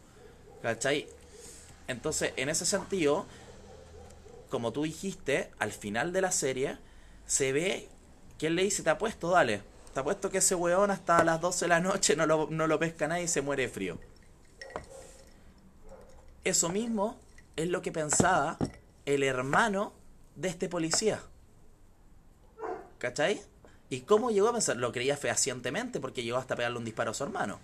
¿Cachai? 0.62 1.08
Entonces, 1.88 2.32
en 2.36 2.48
ese 2.48 2.66
sentido, 2.66 3.26
como 4.50 4.72
tú 4.72 4.84
dijiste, 4.84 5.50
al 5.58 5.72
final 5.72 6.12
de 6.12 6.20
la 6.20 6.32
serie, 6.32 6.78
se 7.26 7.52
ve 7.52 7.88
que 8.38 8.48
él 8.48 8.56
le 8.56 8.64
dice, 8.64 8.82
te 8.82 8.90
apuesto, 8.90 9.30
dale. 9.30 9.62
Te 9.92 10.00
apuesto 10.00 10.30
que 10.30 10.38
ese 10.38 10.54
weón 10.54 10.90
hasta 10.90 11.22
las 11.24 11.40
12 11.40 11.66
de 11.66 11.68
la 11.68 11.80
noche 11.80 12.16
no 12.16 12.26
lo, 12.26 12.48
no 12.50 12.66
lo 12.66 12.78
pesca 12.78 13.06
nadie 13.06 13.24
y 13.24 13.28
se 13.28 13.42
muere 13.42 13.68
frío. 13.68 13.98
Eso 16.44 16.68
mismo 16.68 17.18
es 17.56 17.68
lo 17.68 17.82
que 17.82 17.92
pensaba 17.92 18.58
el 19.06 19.22
hermano 19.22 19.92
de 20.36 20.48
este 20.48 20.68
policía. 20.68 21.20
¿Cachai? 22.98 23.42
¿Y 23.90 24.00
cómo 24.00 24.30
llegó 24.30 24.48
a 24.48 24.52
pensar? 24.52 24.76
Lo 24.76 24.92
creía 24.92 25.16
fehacientemente 25.16 26.00
porque 26.00 26.22
llegó 26.22 26.38
hasta 26.38 26.56
pegarle 26.56 26.78
un 26.78 26.84
disparo 26.84 27.10
a 27.10 27.14
su 27.14 27.22
hermano. 27.24 27.60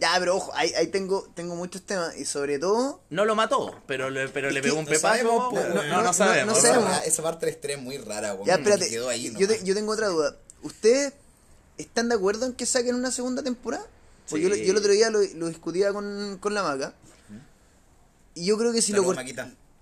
Ya, 0.00 0.14
pero 0.20 0.36
ojo, 0.36 0.52
ahí, 0.54 0.72
ahí 0.74 0.86
tengo, 0.88 1.28
tengo 1.34 1.56
muchos 1.56 1.82
temas 1.82 2.16
y 2.16 2.24
sobre 2.24 2.58
todo... 2.60 3.00
No 3.10 3.24
lo 3.24 3.34
mató, 3.34 3.80
pero 3.86 4.10
le, 4.10 4.28
pero 4.28 4.48
le 4.50 4.62
pegó 4.62 4.78
un 4.78 4.84
no 4.84 4.90
pepazo. 4.90 5.08
sabemos, 5.08 5.48
po, 5.48 5.50
weón. 5.56 5.72
weón. 5.72 5.88
no, 5.88 5.96
no, 5.96 6.02
No- 6.04 6.12
sabemos. 6.12 6.52
no 6.54 6.58
Esa, 6.58 6.68
sabemos. 6.68 6.90
wea- 6.90 7.04
esa 7.04 7.22
parte 7.24 7.46
de 7.46 7.52
la 7.52 7.56
historia 7.56 7.76
es 7.76 7.82
muy 7.82 7.98
rara, 7.98 8.34
weón. 8.34 8.46
Ya, 8.46 8.54
espérate, 8.54 8.88
quedó 8.88 9.08
ahí 9.08 9.32
yo, 9.36 9.48
te- 9.48 9.64
yo 9.64 9.74
tengo 9.74 9.92
otra 9.92 10.06
duda. 10.08 10.36
¿Ustedes 10.62 11.14
están 11.78 12.08
de 12.08 12.14
acuerdo 12.14 12.46
en 12.46 12.52
que 12.52 12.64
saquen 12.64 12.94
una 12.94 13.10
segunda 13.10 13.42
temporada? 13.42 13.84
Porque 14.30 14.48
yo, 14.48 14.54
Sí. 14.54 14.64
yo 14.66 14.70
el 14.72 14.76
otro 14.78 14.92
día 14.92 15.10
lo, 15.10 15.18
lo 15.34 15.48
discutía 15.48 15.92
con, 15.92 16.38
con 16.40 16.54
la 16.54 16.62
maca. 16.62 16.94
Y 18.38 18.46
yo 18.46 18.56
creo 18.58 18.72
que 18.72 18.80
si 18.82 18.92
lo, 18.98 19.02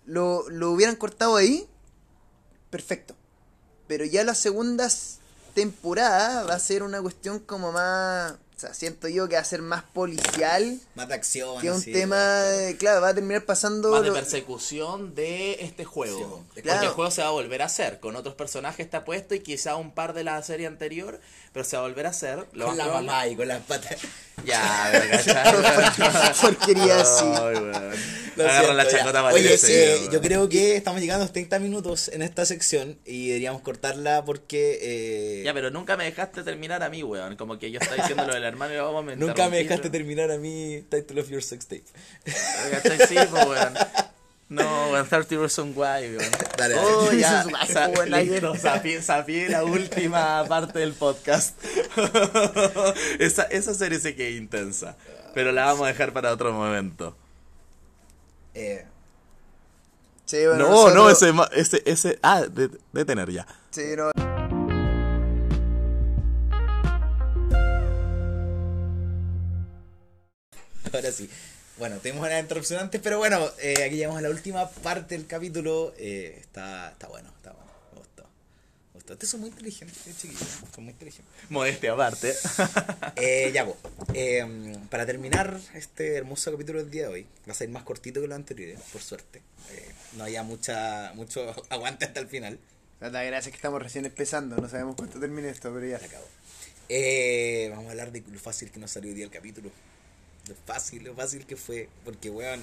lo, 0.07 0.49
lo 0.51 0.71
hubieran 0.71 0.97
cortado 0.97 1.37
ahí, 1.37 1.67
perfecto. 2.71 3.15
Pero 3.87 4.05
ya 4.05 4.25
la 4.25 4.35
segunda 4.35 4.87
s- 4.87 5.17
temporada 5.55 6.45
va 6.45 6.55
a 6.55 6.59
ser 6.59 6.83
una 6.83 7.01
cuestión 7.03 7.39
como 7.41 7.73
más... 7.73 8.35
O 8.57 8.59
sea, 8.59 8.73
siento 8.73 9.07
yo 9.09 9.29
que 9.29 9.35
va 9.35 9.43
a 9.43 9.45
ser 9.45 9.61
más 9.61 9.83
policial. 9.83 10.81
Más 10.95 11.09
de 11.09 11.15
acción. 11.15 11.61
Que 11.61 11.71
un 11.71 11.77
así, 11.77 11.93
tema... 11.93 12.17
de- 12.43 12.79
claro, 12.79 13.03
va 13.03 13.09
a 13.09 13.15
terminar 13.15 13.45
pasando... 13.45 13.91
Más 13.91 14.01
de 14.01 14.09
lo- 14.09 14.15
persecución 14.15 15.15
de 15.15 15.59
este 15.63 15.85
juego. 15.85 16.17
Sí, 16.19 16.25
po. 16.25 16.45
Porque 16.49 16.63
Claro. 16.63 16.83
el 16.85 16.89
juego 16.89 17.11
se 17.11 17.21
va 17.21 17.29
a 17.29 17.33
volver 17.33 17.61
a 17.61 17.67
hacer. 17.67 18.01
Con 18.01 18.17
otros 18.17 18.35
personajes 18.35 18.81
está 18.81 19.05
puesto 19.05 19.35
y 19.35 19.41
quizá 19.41 19.77
un 19.77 19.91
par 19.93 20.15
de 20.15 20.25
la 20.25 20.43
serie 20.43 20.67
anterior. 20.67 21.21
Pero 21.53 21.65
se 21.67 21.77
va 21.77 21.85
a 21.85 21.87
volver 21.87 22.07
a 22.07 22.11
hacer. 22.11 22.47
Lo 22.55 22.67
Con 22.67 22.79
la 22.79 22.87
mamá 22.87 23.27
y 23.27 23.37
con 23.37 23.47
las 23.47 23.61
patas. 23.63 23.99
Ya. 24.45 24.93
Porquería 26.43 27.01
así. 27.01 27.25
Agarra 27.25 28.75
la 28.75 28.87
chacota 28.87 29.23
para 29.23 29.35
Oye, 29.35 29.57
weón. 29.61 30.11
yo 30.13 30.21
creo 30.21 30.49
que 30.49 30.77
estamos 30.77 31.01
llegando 31.01 31.23
a 31.23 31.25
los 31.25 31.33
30 31.33 31.59
minutos 31.59 32.09
en 32.09 32.21
esta 32.21 32.45
sección 32.45 32.99
y 33.07 33.29
deberíamos 33.29 33.63
cortarla 33.63 34.25
porque... 34.27 34.79
eh, 34.83 35.43
Ya, 35.45 35.55
pero 35.55 35.71
nunca 35.71 35.97
me 35.97 36.05
dejaste 36.05 36.43
terminar 36.43 36.83
a 36.83 36.91
mí, 36.91 37.03
weón. 37.03 37.37
Como 37.37 37.59
que 37.59 37.71
yo 37.71 37.81
estaba 37.81 37.97
diciendo 37.97 38.27
lo 38.27 38.35
del 38.47 38.55
hermano 38.55 38.74
y 38.74 38.76
vamos 38.78 39.05
me 39.05 39.16
Nunca 39.16 39.49
me 39.49 39.59
dejaste 39.59 39.90
terminar 39.90 40.30
a 40.30 40.38
mí 40.38 40.82
Title 40.88 41.20
of 41.20 41.28
Your 41.28 41.42
Sex 41.42 41.66
Tape. 41.66 41.84
¿Cachai? 42.70 42.99
Sí, 43.07 43.14
pues, 43.30 43.47
weón. 43.47 43.74
No, 44.49 44.90
weón, 44.92 45.09
30 45.09 45.36
Reasons 45.36 45.76
Why, 45.76 46.16
weón. 46.16 46.30
Dale, 46.57 46.74
dale. 46.74 46.86
Oh, 46.86 47.12
ya. 47.12 47.44
Sa- 47.66 47.88
weón, 47.88 48.11
listo, 48.11 48.55
sapié, 48.57 49.03
sapié 49.03 49.49
la 49.49 49.64
última 49.64 50.44
parte 50.49 50.78
del 50.78 50.92
podcast. 50.94 51.57
esa, 53.18 53.42
esa 53.44 53.74
serie 53.74 53.99
se 53.99 54.14
queda 54.14 54.30
intensa. 54.30 54.97
Pero 55.34 55.53
la 55.53 55.66
vamos 55.66 55.82
a 55.84 55.88
dejar 55.88 56.12
para 56.12 56.32
otro 56.32 56.53
momento. 56.53 57.16
Eh, 58.55 58.84
Sí, 60.24 60.38
bueno, 60.44 60.64
no, 60.64 60.70
nosotros- 60.70 60.94
no, 60.94 61.11
ese, 61.53 61.61
ese, 61.61 61.82
ese. 61.86 62.18
Ah, 62.20 62.42
de, 62.42 62.68
de 62.92 63.05
tener 63.05 63.30
ya. 63.30 63.47
Sí, 63.70 63.82
no. 63.97 64.11
Ahora 70.97 71.12
sí. 71.12 71.28
Bueno, 71.78 71.97
tenemos 71.99 72.26
una 72.26 72.38
interrupción 72.38 72.80
antes, 72.80 73.01
pero 73.03 73.18
bueno, 73.18 73.51
eh, 73.61 73.84
aquí 73.84 73.97
llegamos 73.97 74.18
a 74.18 74.22
la 74.22 74.30
última 74.30 74.68
parte 74.68 75.16
del 75.16 75.26
capítulo. 75.26 75.94
Eh, 75.99 76.38
está, 76.40 76.90
está 76.90 77.07
bueno, 77.09 77.28
está 77.36 77.53
bueno. 77.53 77.70
Me 77.92 77.99
gustó. 77.99 78.22
Me 78.22 78.94
gustó. 78.94 79.12
Ustedes 79.12 79.30
son 79.30 79.40
muy 79.40 79.51
inteligentes, 79.51 79.99
chiquillos. 80.16 80.49
Son 80.74 80.84
muy 80.84 80.92
inteligentes. 80.92 81.34
Modestia 81.51 81.92
aparte. 81.92 82.34
Eh, 83.18 83.51
ya, 83.53 83.64
pues. 83.64 83.76
eh, 84.14 84.76
para 84.90 85.07
terminar 85.07 85.59
este 85.74 86.16
hermoso 86.16 86.53
capítulo 86.53 86.80
del 86.80 86.90
día 86.90 87.03
de 87.05 87.09
hoy, 87.09 87.26
va 87.49 87.53
a 87.53 87.55
ser 87.55 87.68
más 87.70 87.82
cortito 87.82 88.20
que 88.20 88.28
los 88.28 88.36
anteriores, 88.36 88.78
por 88.92 89.01
suerte. 89.03 89.40
Eh, 89.70 89.90
no 90.16 90.24
haya 90.24 90.42
mucha, 90.42 91.12
mucho 91.14 91.55
aguante 91.70 92.05
hasta 92.05 92.20
el 92.20 92.28
final. 92.28 92.59
La 93.01 93.11
gracia 93.11 93.49
es 93.49 93.53
que 93.53 93.57
estamos 93.57 93.82
recién 93.82 94.05
empezando, 94.07 94.57
no 94.57 94.68
sabemos 94.68 94.97
cuánto 94.97 95.18
termine 95.20 95.49
esto, 95.51 95.72
pero 95.72 95.86
ya. 95.86 95.99
Se 95.99 96.07
acabó. 96.07 96.26
Eh, 96.88 97.68
vamos 97.70 97.88
a 97.88 97.90
hablar 97.90 98.12
de 98.12 98.22
lo 98.30 98.38
fácil 98.38 98.70
que 98.70 98.78
nos 98.78 98.90
salió 98.90 99.11
hoy 99.11 99.16
día 99.16 99.24
el 99.24 99.30
capítulo. 99.30 99.70
Lo 100.49 100.55
fácil, 100.55 101.05
lo 101.05 101.14
fácil 101.14 101.47
que 101.47 101.57
fue. 101.57 101.88
Porque, 102.05 102.30
weón. 102.30 102.62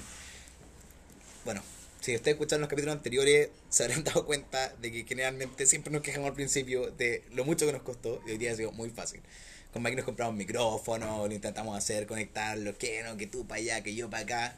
Bueno, 1.45 1.61
si 1.99 2.15
ustedes 2.15 2.35
escucharon 2.35 2.61
los 2.61 2.69
capítulos 2.69 2.95
anteriores, 2.95 3.49
se 3.69 3.83
habrán 3.83 4.03
dado 4.05 4.25
cuenta 4.25 4.69
de 4.81 4.91
que 4.91 5.05
generalmente 5.05 5.65
siempre 5.65 5.91
nos 5.91 6.01
quejamos 6.01 6.29
al 6.29 6.35
principio 6.35 6.91
de 6.91 7.23
lo 7.31 7.45
mucho 7.45 7.65
que 7.65 7.71
nos 7.71 7.81
costó 7.81 8.21
y 8.27 8.31
hoy 8.31 8.37
día 8.37 8.51
ha 8.51 8.55
sido 8.55 8.71
muy 8.71 8.89
fácil. 8.89 9.21
Con 9.71 9.81
Mike 9.81 9.95
nos 9.95 10.05
compramos 10.05 10.35
micrófonos, 10.35 11.27
lo 11.27 11.33
intentamos 11.33 11.77
hacer, 11.77 12.05
conectarlo, 12.05 12.77
que 12.77 13.01
no, 13.03 13.17
que 13.17 13.25
tú 13.25 13.47
para 13.47 13.59
allá, 13.59 13.81
que 13.83 13.95
yo 13.95 14.09
para 14.09 14.23
acá. 14.23 14.57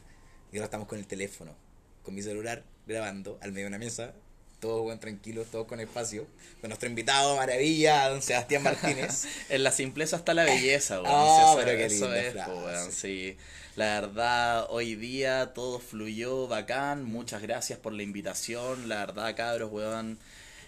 Y 0.52 0.56
ahora 0.56 0.66
estamos 0.66 0.88
con 0.88 0.98
el 0.98 1.06
teléfono, 1.06 1.54
con 2.02 2.14
mi 2.14 2.22
celular, 2.22 2.64
grabando 2.86 3.38
al 3.40 3.52
medio 3.52 3.64
de 3.64 3.68
una 3.68 3.78
mesa. 3.78 4.12
Todos 4.60 4.86
weón, 4.86 4.98
tranquilos, 4.98 5.48
todos 5.50 5.66
con 5.66 5.80
espacio. 5.80 6.26
Con 6.60 6.70
nuestro 6.70 6.88
invitado, 6.88 7.36
maravilla, 7.36 8.08
don 8.08 8.22
Sebastián 8.22 8.62
Martínez. 8.62 9.26
En 9.48 9.62
la 9.62 9.70
simpleza 9.70 10.16
está 10.16 10.34
la 10.34 10.44
belleza, 10.44 11.02
weón. 11.02 11.12
Eso, 11.12 11.56
pero 11.56 11.78
qué 11.78 11.84
eso 11.86 12.14
es, 12.14 12.34
weón, 12.34 12.92
sí. 12.92 13.36
La 13.76 14.00
verdad, 14.00 14.66
hoy 14.70 14.94
día 14.94 15.52
todo 15.52 15.78
fluyó 15.78 16.48
bacán. 16.48 17.04
Muchas 17.04 17.42
gracias 17.42 17.78
por 17.78 17.92
la 17.92 18.02
invitación. 18.02 18.88
La 18.88 19.04
verdad, 19.04 19.36
cabros, 19.36 19.70
weón. 19.70 20.18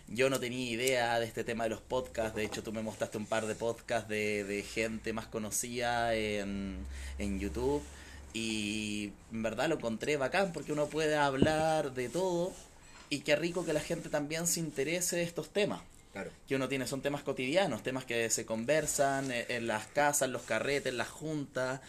Yo 0.09 0.31
no 0.31 0.41
tenía 0.41 0.71
idea 0.71 1.19
de 1.19 1.27
este 1.27 1.45
tema 1.45 1.65
de 1.65 1.71
los 1.71 1.81
podcasts. 1.81 2.35
De 2.35 2.45
hecho, 2.45 2.63
tú 2.63 2.73
me 2.73 2.83
mostraste 2.83 3.19
un 3.19 3.27
par 3.27 3.47
de 3.47 3.55
podcasts 3.55 4.09
de, 4.09 4.45
de 4.45 4.63
gente 4.63 5.13
más 5.13 5.27
conocida 5.27 6.15
en, 6.15 6.77
en 7.19 7.41
YouTube. 7.41 7.83
Y 8.35 9.13
en 9.33 9.43
verdad 9.43 9.69
lo 9.69 9.77
encontré 9.77 10.17
bacán 10.17 10.53
porque 10.53 10.73
uno 10.73 10.87
puede 10.87 11.17
hablar 11.17 11.95
de 11.95 12.09
todo. 12.09 12.53
Y 13.11 13.21
qué 13.21 13.37
rico 13.37 13.65
que 13.65 13.73
la 13.73 13.81
gente 13.81 14.09
también 14.09 14.47
se 14.47 14.61
interese 14.61 15.17
de 15.17 15.23
estos 15.23 15.51
temas 15.51 15.81
Claro. 16.13 16.31
que 16.49 16.57
uno 16.57 16.69
tiene 16.69 16.87
son 16.87 17.01
temas 17.03 17.23
cotidianos, 17.23 17.83
temas 17.83 18.05
que 18.05 18.29
se 18.31 18.45
conversan 18.47 19.31
eh, 19.31 19.47
en 19.51 19.67
las 19.67 19.87
casas, 19.87 20.23
en 20.27 20.33
los 20.33 20.43
carretes, 20.43 20.91
en 20.91 20.99
las 20.99 21.09
juntas, 21.09 21.81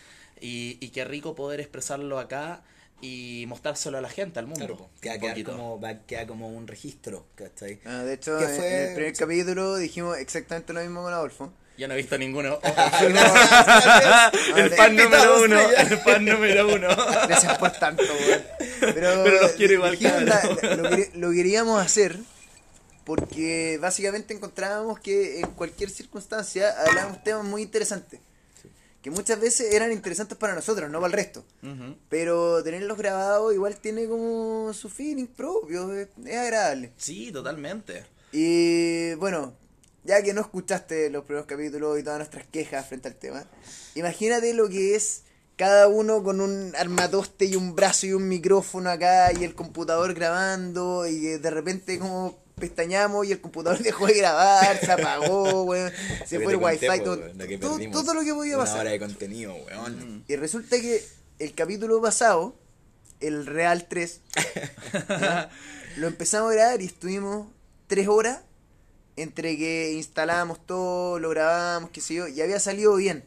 y, 0.41 0.77
y 0.81 0.89
qué 0.89 1.03
rico 1.05 1.35
poder 1.35 1.59
expresarlo 1.59 2.19
acá 2.19 2.61
y 3.01 3.45
mostrárselo 3.47 3.97
a 3.97 4.01
la 4.01 4.09
gente, 4.09 4.39
al 4.39 4.45
mundo. 4.47 4.89
Claro, 5.01 5.19
queda, 5.19 5.43
como, 5.45 5.79
va- 5.79 5.99
queda 6.05 6.27
como 6.27 6.49
un 6.49 6.67
registro, 6.67 7.25
¿cachai? 7.35 7.79
Ah, 7.85 8.03
de 8.03 8.13
hecho, 8.13 8.37
¿Qué 8.37 8.45
en- 8.45 8.55
fue? 8.55 8.67
en 8.73 8.79
el 8.89 8.93
primer 8.93 9.13
capítulo 9.15 9.75
dijimos 9.77 10.17
exactamente 10.17 10.73
lo 10.73 10.81
mismo 10.81 11.01
con 11.01 11.13
Adolfo. 11.13 11.51
Yo 11.79 11.87
no 11.87 11.93
he 11.93 11.97
visto 11.97 12.17
ninguno. 12.17 12.59
el 14.57 14.69
fan 14.71 14.95
número 14.97 15.43
uno, 15.43 15.59
el 15.59 15.97
fan 15.99 16.25
número 16.25 16.67
uno. 16.67 16.89
Gracias 17.27 17.57
por 17.57 17.71
tanto, 17.71 18.03
weón. 18.03 18.41
Pero, 18.81 19.23
Pero 19.23 19.41
los 19.41 19.51
quiero 19.53 19.73
igual, 19.75 19.97
la- 20.01 20.75
lo, 20.75 20.89
lo 21.27 21.31
queríamos 21.31 21.81
hacer 21.81 22.17
porque 23.05 23.79
básicamente 23.81 24.33
encontrábamos 24.33 24.99
que 24.99 25.39
en 25.39 25.47
cualquier 25.51 25.89
circunstancia 25.89 26.69
hablábamos 26.85 27.23
temas 27.23 27.45
muy 27.45 27.61
interesantes. 27.61 28.19
Que 29.01 29.09
muchas 29.09 29.39
veces 29.39 29.73
eran 29.73 29.93
interesantes 29.93 30.37
para 30.37 30.53
nosotros, 30.53 30.89
no 30.91 30.99
para 30.99 31.07
el 31.07 31.13
resto. 31.13 31.45
Pero 32.09 32.61
tenerlos 32.61 32.97
grabados 32.97 33.53
igual 33.53 33.77
tiene 33.77 34.05
como 34.07 34.73
su 34.73 34.89
feeling 34.89 35.27
propio, 35.27 35.93
es, 35.93 36.09
es 36.25 36.37
agradable. 36.37 36.91
Sí, 36.97 37.31
totalmente. 37.31 38.03
Y 38.33 39.13
bueno, 39.13 39.53
ya 40.09 40.23
que 40.23 40.33
no 40.33 40.41
escuchaste 40.41 41.11
los 41.11 41.23
primeros 41.23 41.45
capítulos 41.45 41.99
y 41.99 42.03
todas 42.03 42.17
nuestras 42.17 42.47
quejas 42.47 42.87
frente 42.87 43.07
al 43.07 43.13
tema, 43.13 43.45
imagínate 43.93 44.55
lo 44.55 44.67
que 44.67 44.95
es 44.95 45.21
cada 45.55 45.87
uno 45.87 46.23
con 46.23 46.41
un 46.41 46.73
armatoste 46.75 47.45
y 47.45 47.55
un 47.55 47.75
brazo 47.75 48.07
y 48.07 48.13
un 48.13 48.27
micrófono 48.27 48.89
acá 48.89 49.31
y 49.31 49.43
el 49.43 49.53
computador 49.53 50.15
grabando 50.15 51.05
y 51.05 51.19
de 51.19 51.49
repente 51.51 51.99
como 51.99 52.39
pestañamos 52.55 53.27
y 53.27 53.33
el 53.33 53.39
computador 53.39 53.77
dejó 53.83 54.07
de 54.07 54.15
grabar, 54.15 54.79
se 54.79 54.91
apagó, 54.91 55.61
weón, 55.65 55.91
se 56.25 56.39
fue 56.39 56.53
el 56.53 56.59
conté, 56.59 56.89
wifi, 56.89 57.03
todo, 57.03 57.19
weón, 57.19 57.37
lo 57.37 57.47
que 57.47 57.57
todo, 57.59 58.13
lo 58.15 58.23
que 58.23 58.33
podía 58.33 58.55
Una 58.55 58.65
pasar. 58.65 58.79
hora 58.81 58.89
de 58.89 58.99
contenido, 58.99 59.53
weón. 59.53 60.23
Y 60.27 60.35
resulta 60.37 60.81
que 60.81 61.05
el 61.37 61.53
capítulo 61.53 62.01
pasado, 62.01 62.55
el 63.19 63.45
Real 63.45 63.87
3, 63.87 64.21
¿ya? 65.09 65.51
lo 65.97 66.07
empezamos 66.07 66.51
a 66.51 66.55
grabar 66.55 66.81
y 66.81 66.85
estuvimos 66.85 67.47
tres 67.85 68.07
horas 68.07 68.39
entre 69.21 69.57
que 69.57 69.91
instalamos 69.93 70.65
todo, 70.65 71.19
lo 71.19 71.29
grabamos, 71.29 71.89
qué 71.91 72.01
sé 72.01 72.13
yo, 72.15 72.27
y 72.27 72.41
había 72.41 72.59
salido 72.59 72.95
bien. 72.95 73.23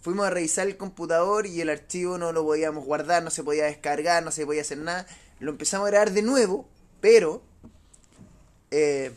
Fuimos 0.00 0.26
a 0.26 0.30
revisar 0.30 0.66
el 0.66 0.76
computador 0.76 1.46
y 1.46 1.60
el 1.60 1.70
archivo 1.70 2.18
no 2.18 2.32
lo 2.32 2.44
podíamos 2.44 2.84
guardar, 2.84 3.22
no 3.22 3.30
se 3.30 3.42
podía 3.42 3.64
descargar, 3.64 4.22
no 4.22 4.30
se 4.30 4.44
podía 4.44 4.60
hacer 4.62 4.78
nada. 4.78 5.06
Lo 5.40 5.50
empezamos 5.52 5.86
a 5.86 5.90
grabar 5.90 6.10
de 6.12 6.22
nuevo, 6.22 6.68
pero 7.00 7.42
eh, 8.70 9.12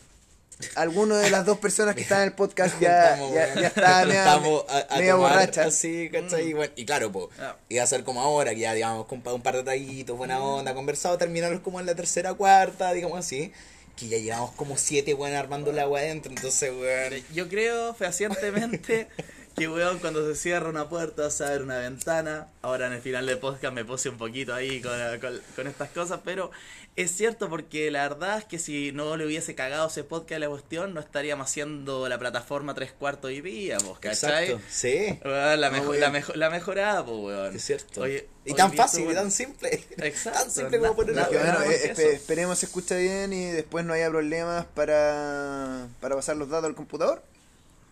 alguno 0.75 1.15
de 1.15 1.29
las 1.29 1.45
dos 1.45 1.57
personas 1.59 1.93
que 1.95 2.01
estaban 2.01 2.23
en 2.23 2.29
el 2.29 2.35
podcast 2.35 2.79
ya, 2.79 3.09
Juntamos, 3.19 3.33
ya, 3.33 3.55
ya 3.61 3.67
estaba 3.67 4.05
media, 4.05 5.15
borracha. 5.15 5.63
Así, 5.65 6.09
¿cachai? 6.11 6.49
Y, 6.49 6.53
bueno, 6.53 6.73
y 6.75 6.85
claro, 6.85 7.11
pues, 7.11 7.27
iba 7.69 7.83
a 7.83 7.87
ser 7.87 8.03
como 8.03 8.21
ahora, 8.21 8.51
que 8.53 8.61
ya, 8.61 8.73
digamos, 8.73 9.07
compa- 9.07 9.33
un 9.33 9.41
par 9.41 9.55
de 9.57 9.63
traguitos, 9.63 10.17
buena 10.17 10.39
onda, 10.39 10.73
conversado, 10.73 11.17
terminarlos 11.17 11.61
como 11.61 11.79
en 11.79 11.85
la 11.85 11.95
tercera, 11.95 12.33
cuarta, 12.33 12.93
digamos 12.93 13.19
así. 13.19 13.51
Que 13.97 14.07
ya 14.07 14.17
llevamos 14.17 14.51
como 14.51 14.77
siete, 14.77 15.13
weón, 15.13 15.35
armando 15.35 15.71
la 15.71 15.81
agua 15.81 15.99
adentro, 15.99 16.31
entonces, 16.31 16.71
weón. 16.71 17.21
Yo 17.33 17.49
creo 17.49 17.93
fehacientemente 17.93 19.07
que, 19.57 19.67
weón, 19.67 19.97
cuando 19.97 20.23
se 20.27 20.35
cierra 20.35 20.69
una 20.69 20.87
puerta 20.87 21.31
se 21.31 21.43
abre 21.43 21.63
una 21.63 21.79
ventana. 21.79 22.47
Ahora 22.61 22.85
en 22.87 22.93
el 22.93 23.01
final 23.01 23.25
del 23.25 23.39
podcast 23.39 23.73
me 23.73 23.83
puse 23.83 24.07
un 24.09 24.17
poquito 24.19 24.53
ahí 24.53 24.81
con, 24.81 24.91
con- 25.19 25.41
con 25.55 25.65
estas 25.65 25.89
cosas, 25.89 26.19
pero 26.23 26.51
es 26.95 27.09
cierto 27.09 27.49
porque 27.49 27.89
la 27.89 28.07
verdad 28.07 28.37
es 28.37 28.45
que 28.45 28.59
si 28.59 28.91
no 28.91 29.17
le 29.17 29.25
hubiese 29.25 29.55
cagado 29.55 29.87
ese 29.87 30.03
podcast 30.03 30.33
a 30.33 30.39
la 30.39 30.49
cuestión, 30.49 30.93
no 30.93 30.99
estaríamos 30.99 31.47
haciendo 31.49 32.07
la 32.07 32.19
plataforma 32.19 32.75
tres 32.75 32.91
cuartos 32.91 33.31
y 33.31 33.41
víamos, 33.41 33.97
¿cachai? 33.97 34.51
Exacto, 34.51 34.63
sí. 34.69 35.17
Weón, 35.25 35.59
la, 35.59 35.71
mejo- 35.71 35.93
la, 35.95 36.11
mejo- 36.11 36.35
la 36.35 36.49
mejorada, 36.51 37.03
pues, 37.03 37.17
weón. 37.17 37.55
Es 37.55 37.65
cierto. 37.65 38.01
Oye, 38.01 38.27
y 38.45 38.53
tan 38.53 38.69
día 38.69 38.83
fácil, 38.83 39.09
y 39.09 39.13
tan 39.15 39.31
simple. 39.31 39.83
Exacto, 39.97 40.39
Tan 40.39 40.51
simple 40.51 40.77
como 40.77 40.95
poner 40.95 41.15
la 41.15 41.27
bueno, 41.29 41.61
eso. 41.63 42.01
esperemos 42.03 42.59
se 42.59 42.67
escuche 42.67 42.95
bien 43.01 43.33
y 43.33 43.45
después 43.45 43.83
no 43.85 43.93
haya 43.93 44.07
problemas 44.11 44.67
para, 44.75 45.87
para 45.99 46.15
pasar 46.15 46.37
los 46.37 46.47
datos 46.47 46.65
al 46.69 46.75
computador 46.75 47.23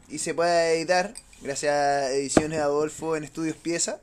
y 0.10 0.20
se 0.20 0.34
pueda 0.34 0.72
editar 0.72 1.14
gracias 1.42 1.74
a 1.74 2.12
Ediciones 2.12 2.60
Adolfo 2.60 3.16
en 3.16 3.24
Estudios 3.24 3.56
Pieza. 3.58 4.00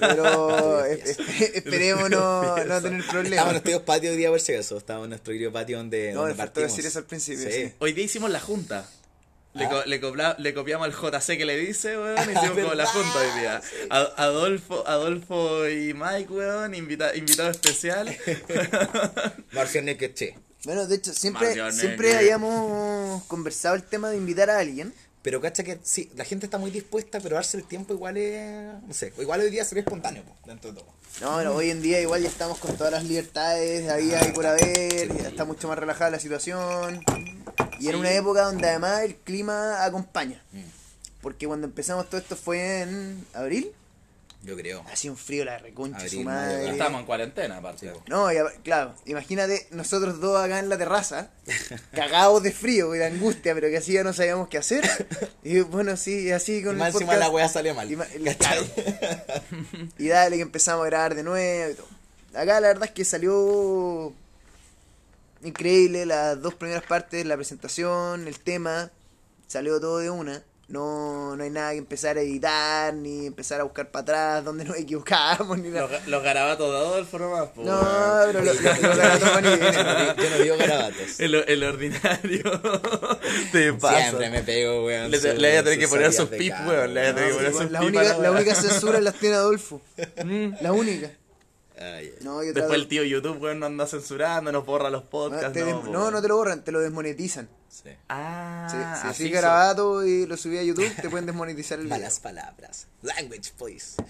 Pero 0.00 0.84
es- 0.84 1.18
es- 1.18 1.54
esperemos 1.54 2.10
no, 2.10 2.42
no 2.42 2.54
tener 2.54 2.72
Estamos 2.76 2.84
en 3.04 3.08
problemas. 3.10 3.50
nuestro 3.52 3.84
patio 3.84 4.10
hoy 4.10 4.16
día 4.16 4.30
por 4.30 4.40
si 4.40 4.52
eso. 4.52 4.76
Estamos 4.78 5.04
en 5.04 5.10
nuestro 5.10 5.32
querido 5.32 5.52
patio 5.52 5.78
donde, 5.78 6.12
No, 6.12 6.20
donde 6.22 6.34
partimos. 6.34 6.70
decir 6.70 6.86
eso 6.86 6.98
al 7.00 7.04
principio, 7.06 7.44
Sí. 7.50 7.52
sí. 7.66 7.72
Hoy 7.78 7.92
día 7.92 8.04
hicimos 8.04 8.30
la 8.30 8.40
junta. 8.40 8.88
Le, 9.54 9.66
Ah. 9.66 9.68
co- 9.68 9.84
le, 9.84 10.00
copla- 10.00 10.34
le 10.38 10.54
copiamos 10.54 10.86
al 10.86 10.94
JC 10.94 11.36
que 11.36 11.44
le 11.44 11.58
dice, 11.58 11.98
weón. 11.98 12.16
Hicimos 12.30 12.58
como 12.58 12.74
la 12.74 12.86
junta 12.86 13.18
hoy 13.18 13.40
día. 13.40 13.60
Adolfo, 13.90 14.82
Adolfo 14.88 15.68
y 15.68 15.92
Mike, 15.92 16.32
weón, 16.32 16.74
invita- 16.74 17.14
invitado 17.14 17.50
especial. 17.50 18.08
Marcio 19.52 19.82
Nequeche. 19.82 20.36
Bueno, 20.64 20.86
de 20.86 20.94
hecho, 20.96 21.12
siempre, 21.12 21.54
siempre 21.72 22.16
habíamos 22.16 23.22
conversado 23.24 23.74
el 23.74 23.82
tema 23.82 24.10
de 24.10 24.16
invitar 24.16 24.50
a 24.50 24.58
alguien. 24.58 24.92
Pero 25.22 25.40
cacha 25.40 25.62
que 25.62 25.78
sí, 25.84 26.10
la 26.16 26.24
gente 26.24 26.46
está 26.46 26.58
muy 26.58 26.72
dispuesta, 26.72 27.20
pero 27.20 27.36
darse 27.36 27.56
el 27.56 27.62
tiempo 27.62 27.94
igual 27.94 28.16
es. 28.16 28.74
No 28.84 28.92
sé, 28.92 29.12
igual 29.20 29.40
hoy 29.40 29.50
día 29.50 29.64
sería 29.64 29.84
espontáneo, 29.84 30.24
po, 30.24 30.34
dentro 30.46 30.72
de 30.72 30.80
todo. 30.80 30.88
No, 31.20 31.34
bueno, 31.34 31.52
hoy 31.54 31.70
en 31.70 31.80
día 31.80 32.00
igual 32.00 32.22
ya 32.22 32.28
estamos 32.28 32.58
con 32.58 32.76
todas 32.76 32.92
las 32.92 33.04
libertades 33.04 33.88
había 33.88 34.26
y 34.28 34.32
por 34.32 34.46
haber, 34.46 35.16
ya 35.16 35.28
está 35.28 35.44
mucho 35.44 35.68
más 35.68 35.78
relajada 35.78 36.10
la 36.10 36.18
situación. 36.18 37.04
Y 37.78 37.86
en 37.86 37.92
Sí. 37.92 37.98
una 38.00 38.10
época 38.10 38.42
donde 38.42 38.68
además 38.68 39.02
el 39.02 39.14
clima 39.14 39.84
acompaña. 39.84 40.42
Mm. 40.50 40.62
Porque 41.20 41.46
cuando 41.46 41.68
empezamos 41.68 42.08
todo 42.10 42.20
esto 42.20 42.34
fue 42.34 42.80
en 42.80 43.24
abril, 43.32 43.70
Yo 44.44 44.56
creo. 44.56 44.84
hacía 44.92 45.10
un 45.12 45.16
frío 45.16 45.44
la 45.44 45.58
reconcha 45.58 46.08
su 46.08 46.20
madre. 46.24 46.70
Estamos 46.70 47.00
en 47.00 47.06
cuarentena, 47.06 47.58
aparte. 47.58 47.92
Sí. 47.92 47.98
No, 48.08 48.32
ya- 48.32 48.50
claro, 48.64 48.94
imagínate 49.06 49.68
nosotros 49.70 50.20
dos 50.20 50.40
acá 50.42 50.58
en 50.58 50.68
la 50.68 50.76
terraza, 50.76 51.30
cagados 51.94 52.42
de 52.42 52.50
frío 52.50 52.92
y 52.94 52.98
de 52.98 53.06
angustia, 53.06 53.54
pero 53.54 53.68
que 53.68 53.76
así 53.76 53.92
ya 53.92 54.02
no 54.02 54.12
sabíamos 54.12 54.48
qué 54.48 54.58
hacer. 54.58 54.82
Y 55.44 55.60
bueno, 55.60 55.96
sí, 55.96 56.32
así 56.32 56.62
con 56.62 56.74
Y 56.76 56.78
más 56.80 56.88
el 56.88 56.94
encima 57.02 57.12
podcast- 57.14 57.18
la 57.20 57.30
wea 57.30 57.48
salió 57.48 57.74
mal. 57.74 57.90
y 57.90 57.96
¿cachai? 58.24 58.72
Y 59.98 60.08
dale 60.08 60.36
que 60.36 60.42
empezamos 60.42 60.82
a 60.84 60.86
grabar 60.88 61.14
de 61.14 61.22
nuevo 61.22 61.70
y 61.70 61.74
todo. 61.74 61.86
Acá 62.34 62.60
la 62.60 62.68
verdad 62.68 62.84
es 62.86 62.90
que 62.92 63.04
salió 63.04 64.12
increíble 65.44 66.06
las 66.06 66.40
dos 66.40 66.54
primeras 66.54 66.82
partes, 66.84 67.24
la 67.26 67.36
presentación, 67.36 68.26
el 68.28 68.38
tema, 68.40 68.90
salió 69.46 69.80
todo 69.80 69.98
de 69.98 70.10
una. 70.10 70.42
No, 70.72 71.36
no 71.36 71.44
hay 71.44 71.50
nada 71.50 71.72
que 71.72 71.76
empezar 71.76 72.16
a 72.16 72.22
editar, 72.22 72.94
ni 72.94 73.26
empezar 73.26 73.60
a 73.60 73.64
buscar 73.64 73.90
para 73.90 74.02
atrás 74.04 74.44
donde 74.44 74.64
nos 74.64 74.74
equivocamos, 74.78 75.58
ni 75.58 75.68
nada. 75.68 75.86
Los, 75.86 76.06
los 76.06 76.22
garabatos 76.22 76.70
de 76.70 76.78
Adolfo 76.78 77.18
nomás, 77.18 77.48
po, 77.50 77.62
No, 77.62 77.78
pero 78.24 78.40
lo, 78.40 78.54
lo, 78.54 78.60
lo 78.62 78.80
garabatos 78.80 79.34
van 79.34 79.44
y 79.44 79.48
vienen. 79.48 80.16
Yo 80.16 80.30
no 80.30 80.38
digo 80.42 80.56
garabatos. 80.56 81.20
El, 81.20 81.34
el 81.34 81.64
ordinario. 81.64 82.42
Te 83.52 83.74
pasa. 83.74 84.00
Siempre 84.00 84.30
me 84.30 84.42
pego, 84.44 84.86
weón. 84.86 85.10
Le, 85.10 85.18
le 85.20 85.34
voy 85.34 85.58
a 85.58 85.62
tener 85.62 85.78
que 85.78 85.88
poner 85.88 86.10
sus 86.10 86.30
pips, 86.30 86.56
weón. 86.66 86.94
Le 86.94 87.00
voy 87.02 87.10
a 87.10 87.14
tener 87.16 87.28
que 87.28 87.36
poner 87.36 87.52
sus 87.52 87.70
la, 87.70 87.82
única, 87.82 88.02
la 88.02 88.54
censura 88.54 89.00
las 89.02 89.14
tiene 89.16 89.36
Adolfo. 89.36 89.82
La 90.62 90.72
única. 90.72 91.10
No, 92.22 92.42
yo 92.44 92.52
Después 92.52 92.78
el 92.78 92.88
tío 92.88 93.02
YouTube, 93.04 93.40
weón, 93.42 93.58
nos 93.60 93.68
anda 93.68 93.86
censurando, 93.86 94.52
nos 94.52 94.64
borra 94.66 94.90
los 94.90 95.02
podcasts. 95.04 95.52
te 95.52 95.60
No, 95.60 95.66
des- 95.82 95.90
no, 95.90 96.10
no 96.10 96.22
te 96.22 96.28
lo 96.28 96.36
borran, 96.36 96.62
te 96.64 96.72
lo 96.72 96.80
desmonetizan. 96.80 97.48
Sí. 97.68 97.88
Ah, 98.08 98.68
Si, 98.70 99.02
si 99.02 99.08
así 99.24 99.30
garabato 99.30 100.04
y 100.06 100.26
lo 100.26 100.36
subí 100.36 100.58
a 100.58 100.62
YouTube, 100.62 100.94
te 101.00 101.08
pueden 101.08 101.26
desmonetizar 101.26 101.78
el 101.78 101.84
video. 101.86 101.98
Malas 101.98 102.20
palabras. 102.20 102.86
Language, 103.02 103.52
please. 103.58 104.02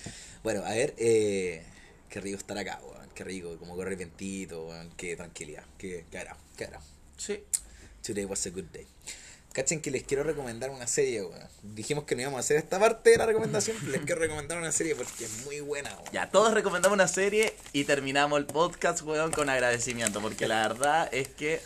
Bueno, 0.43 0.65
a 0.65 0.71
ver, 0.71 0.95
eh, 0.99 1.65
qué 2.09 2.21
rico 2.21 2.37
estar 2.39 2.59
acá, 2.59 2.81
weón. 2.83 3.09
Qué 3.15 3.23
rico, 3.25 3.57
como 3.59 3.77
correr 3.77 3.97
vientito, 3.97 4.67
weón. 4.67 4.91
Qué 4.97 5.15
tranquilidad. 5.17 5.65
Qué, 5.79 6.05
qué 6.11 6.19
agrado. 6.19 6.39
Sí. 7.17 7.45
Today 8.03 8.25
was 8.25 8.45
a 8.47 8.51
good 8.51 8.65
day. 8.73 8.87
Cachen 9.53 9.81
que 9.81 9.91
les 9.91 10.03
quiero 10.03 10.23
recomendar 10.23 10.71
una 10.71 10.87
serie, 10.87 11.23
weón. 11.23 11.49
Dijimos 11.63 12.05
que 12.05 12.15
no 12.15 12.23
íbamos 12.23 12.39
a 12.39 12.41
hacer 12.41 12.57
esta 12.57 12.79
parte 12.79 13.11
de 13.11 13.19
la 13.19 13.27
recomendación, 13.27 13.77
pero 13.81 13.93
les 13.93 14.01
quiero 14.03 14.21
recomendar 14.21 14.59
una 14.59 14.73
serie 14.73 14.95
porque 14.95 15.25
es 15.25 15.45
muy 15.45 15.61
buena, 15.61 15.91
weón. 15.91 16.13
Ya, 16.13 16.31
todos 16.31 16.55
recomendamos 16.55 16.95
una 16.95 17.09
serie 17.09 17.55
y 17.73 17.85
terminamos 17.85 18.39
el 18.39 18.47
podcast, 18.47 19.03
weón, 19.03 19.31
con 19.31 19.49
agradecimiento. 19.49 20.21
Porque 20.21 20.49
la 20.49 20.67
verdad 20.67 21.09
es 21.13 21.29
que 21.29 21.61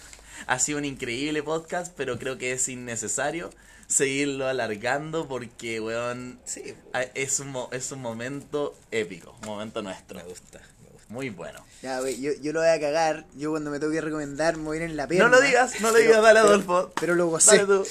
ha 0.47 0.59
sido 0.59 0.78
un 0.78 0.84
increíble 0.84 1.43
podcast, 1.43 1.93
pero 1.97 2.18
creo 2.18 2.39
que 2.39 2.53
es 2.53 2.68
innecesario 2.68 3.51
seguirlo 3.87 4.49
alargando 4.49 5.28
porque, 5.28 5.80
weón, 5.80 6.41
Sí, 6.45 6.74
es 7.14 7.41
un, 7.41 7.57
es 7.70 7.93
un 7.93 8.03
momento 8.03 8.76
épico, 8.91 9.37
un 9.43 9.49
momento 9.49 9.82
nuestro. 9.82 10.18
me 10.18 10.24
gusta. 10.24 10.61
Muy 11.09 11.31
bueno. 11.31 11.65
Ya, 11.83 12.01
wey, 12.01 12.21
yo, 12.21 12.33
yo 12.41 12.53
lo 12.53 12.61
voy 12.61 12.69
a 12.69 12.81
cagar. 12.81 13.27
Yo 13.37 13.51
cuando 13.51 13.71
me 13.71 13.79
tengo 13.79 13.93
que 13.93 14.01
recomendar 14.01 14.57
me 14.57 14.65
voy 14.65 14.79
a 14.79 14.81
ir 14.85 14.91
en 14.91 14.97
la 14.97 15.07
pierna. 15.07 15.29
No 15.29 15.37
lo 15.37 15.41
digas, 15.41 15.81
no 15.81 15.89
lo 15.89 15.95
Pero- 15.95 16.07
digas, 16.07 16.23
dale 16.23 16.41
pero- 16.41 16.49
Adolfo. 16.49 16.93
Pero 17.01 17.15
lo 17.15 17.27
gocé. 17.29 17.57
Dale 17.59 17.67
tú. 17.67 17.87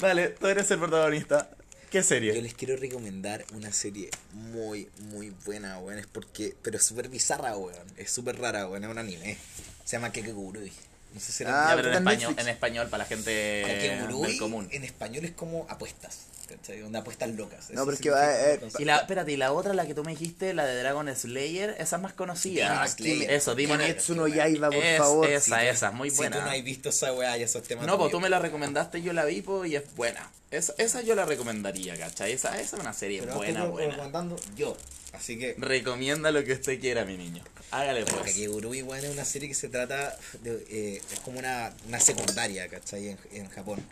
Dale, 0.00 0.28
tú 0.30 0.46
eres 0.48 0.70
el 0.70 0.78
protagonista. 0.78 1.48
¿Qué 1.90 1.98
Yo 1.98 2.04
serie? 2.04 2.42
les 2.42 2.54
quiero 2.54 2.76
recomendar 2.76 3.44
una 3.54 3.72
serie 3.72 4.10
muy, 4.32 4.90
muy 5.12 5.30
buena, 5.44 5.78
weón. 5.78 5.98
Es 6.00 6.06
porque, 6.08 6.54
pero 6.60 6.76
es 6.78 6.84
súper 6.84 7.08
bizarra, 7.08 7.56
weón. 7.56 7.86
Es 7.96 8.10
súper 8.10 8.38
rara, 8.40 8.66
weón. 8.66 8.82
Es 8.84 8.90
un 8.90 8.98
anime. 8.98 9.38
Se 9.84 9.92
llama 9.96 10.10
Kekegurui. 10.10 10.72
No 11.14 11.20
sé 11.20 11.32
si 11.32 11.44
la 11.44 11.70
Ah, 11.70 11.76
pero 11.76 11.88
en 11.88 11.94
español, 11.94 12.34
en 12.36 12.48
español 12.48 12.88
para 12.88 13.04
la 13.04 13.08
gente 13.08 13.30
del 13.30 14.38
común. 14.38 14.68
en 14.72 14.84
español 14.84 15.24
es 15.24 15.30
como 15.30 15.64
apuestas. 15.70 16.22
¿Cachai? 16.48 16.78
Donde 16.80 16.98
apuestas 16.98 17.30
locas. 17.30 17.70
No, 17.70 17.84
pero 17.84 17.94
es 17.96 18.00
que 18.00 18.10
va, 18.10 18.32
eh. 18.52 18.60
Y 18.78 18.84
la, 18.84 18.98
espérate, 18.98 19.32
y 19.32 19.36
la 19.36 19.52
otra, 19.52 19.74
la 19.74 19.84
que 19.84 19.94
tú 19.94 20.04
me 20.04 20.12
dijiste, 20.12 20.54
la 20.54 20.64
de 20.64 20.76
Dragon 20.78 21.12
Slayer, 21.14 21.74
esa 21.80 21.96
es 21.96 22.02
más 22.02 22.12
conocida. 22.12 22.86
Slayer. 22.86 23.30
Eso, 23.32 23.54
Demon 23.56 23.78
Kimetsu 23.80 24.14
no 24.14 24.28
Yaiba, 24.28 24.70
por 24.70 24.84
Es- 24.84 24.98
favor. 24.98 25.28
Esa, 25.28 25.40
Si 25.44 25.50
tú- 25.50 25.56
esa, 25.70 25.90
muy 25.90 26.10
Si 26.10 26.16
buena. 26.18 26.36
tú 26.38 26.42
no 26.44 26.50
has 26.50 26.62
visto 26.62 26.88
esa 26.90 27.12
weá 27.12 27.36
y 27.36 27.42
esos 27.42 27.62
temas. 27.64 27.84
No, 27.86 27.98
pues 27.98 28.12
tú 28.12 28.20
me 28.20 28.28
la 28.28 28.38
recomendaste, 28.38 29.02
yo 29.02 29.12
la 29.12 29.24
vi 29.24 29.42
po, 29.42 29.64
y 29.64 29.74
es 29.74 29.82
buena. 29.96 30.30
Esa, 30.52 30.72
esa 30.78 31.02
yo 31.02 31.16
la 31.16 31.24
recomendaría, 31.24 31.98
¿cachai? 31.98 32.32
Esa, 32.32 32.60
esa 32.60 32.76
es 32.76 32.80
una 32.80 32.92
serie 32.92 33.20
Pero 33.22 33.34
buena, 33.34 33.58
estoy 33.60 33.70
buena. 33.72 33.90
recomendando 33.90 34.36
yo. 34.56 34.76
Así 35.14 35.38
que. 35.38 35.56
Recomienda 35.58 36.30
lo 36.30 36.44
que 36.44 36.52
usted 36.52 36.78
quiera, 36.80 37.04
mi 37.04 37.16
niño. 37.16 37.42
Hágale 37.72 38.04
pues. 38.04 38.22
Kakegurui, 38.22 38.82
weón, 38.82 39.04
es 39.04 39.10
una 39.10 39.24
serie 39.24 39.48
que 39.48 39.54
se 39.56 39.68
trata 39.68 40.16
de. 40.42 40.64
eh, 40.70 41.02
es 41.12 41.18
como 41.20 41.40
una, 41.40 41.72
una 41.88 41.98
secundaria, 41.98 42.68
¿cachai? 42.68 43.08
En, 43.08 43.18
en 43.32 43.48
Japón. 43.48 43.84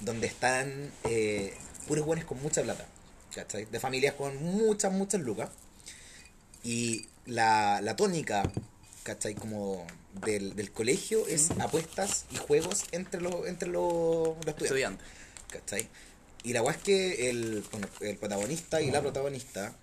Donde 0.00 0.26
están 0.26 0.90
eh, 1.04 1.54
puros 1.86 2.04
buenos 2.04 2.24
con 2.24 2.40
mucha 2.42 2.62
plata, 2.62 2.86
¿cachai? 3.34 3.64
De 3.66 3.80
familias 3.80 4.14
con 4.14 4.42
muchas, 4.42 4.92
muchas 4.92 5.20
lucas. 5.20 5.50
Y 6.64 7.06
la, 7.26 7.80
la 7.82 7.96
tónica, 7.96 8.50
¿cachai? 9.02 9.34
Como 9.34 9.86
del, 10.24 10.54
del 10.54 10.70
colegio 10.72 11.26
es 11.26 11.50
apuestas 11.52 12.26
y 12.30 12.36
juegos 12.36 12.84
entre 12.92 13.20
los, 13.20 13.46
entre 13.46 13.68
los, 13.68 14.36
los 14.44 14.46
estudiantes. 14.46 14.64
Estudiante. 14.64 15.04
¿cachai? 15.50 15.88
Y 16.44 16.52
la 16.52 16.62
weá 16.62 16.74
es 16.74 16.82
que 16.82 17.30
el, 17.30 17.64
bueno, 17.70 17.88
el 18.00 18.16
protagonista 18.16 18.80
y 18.82 18.90
la 18.90 19.00
protagonista, 19.00 19.74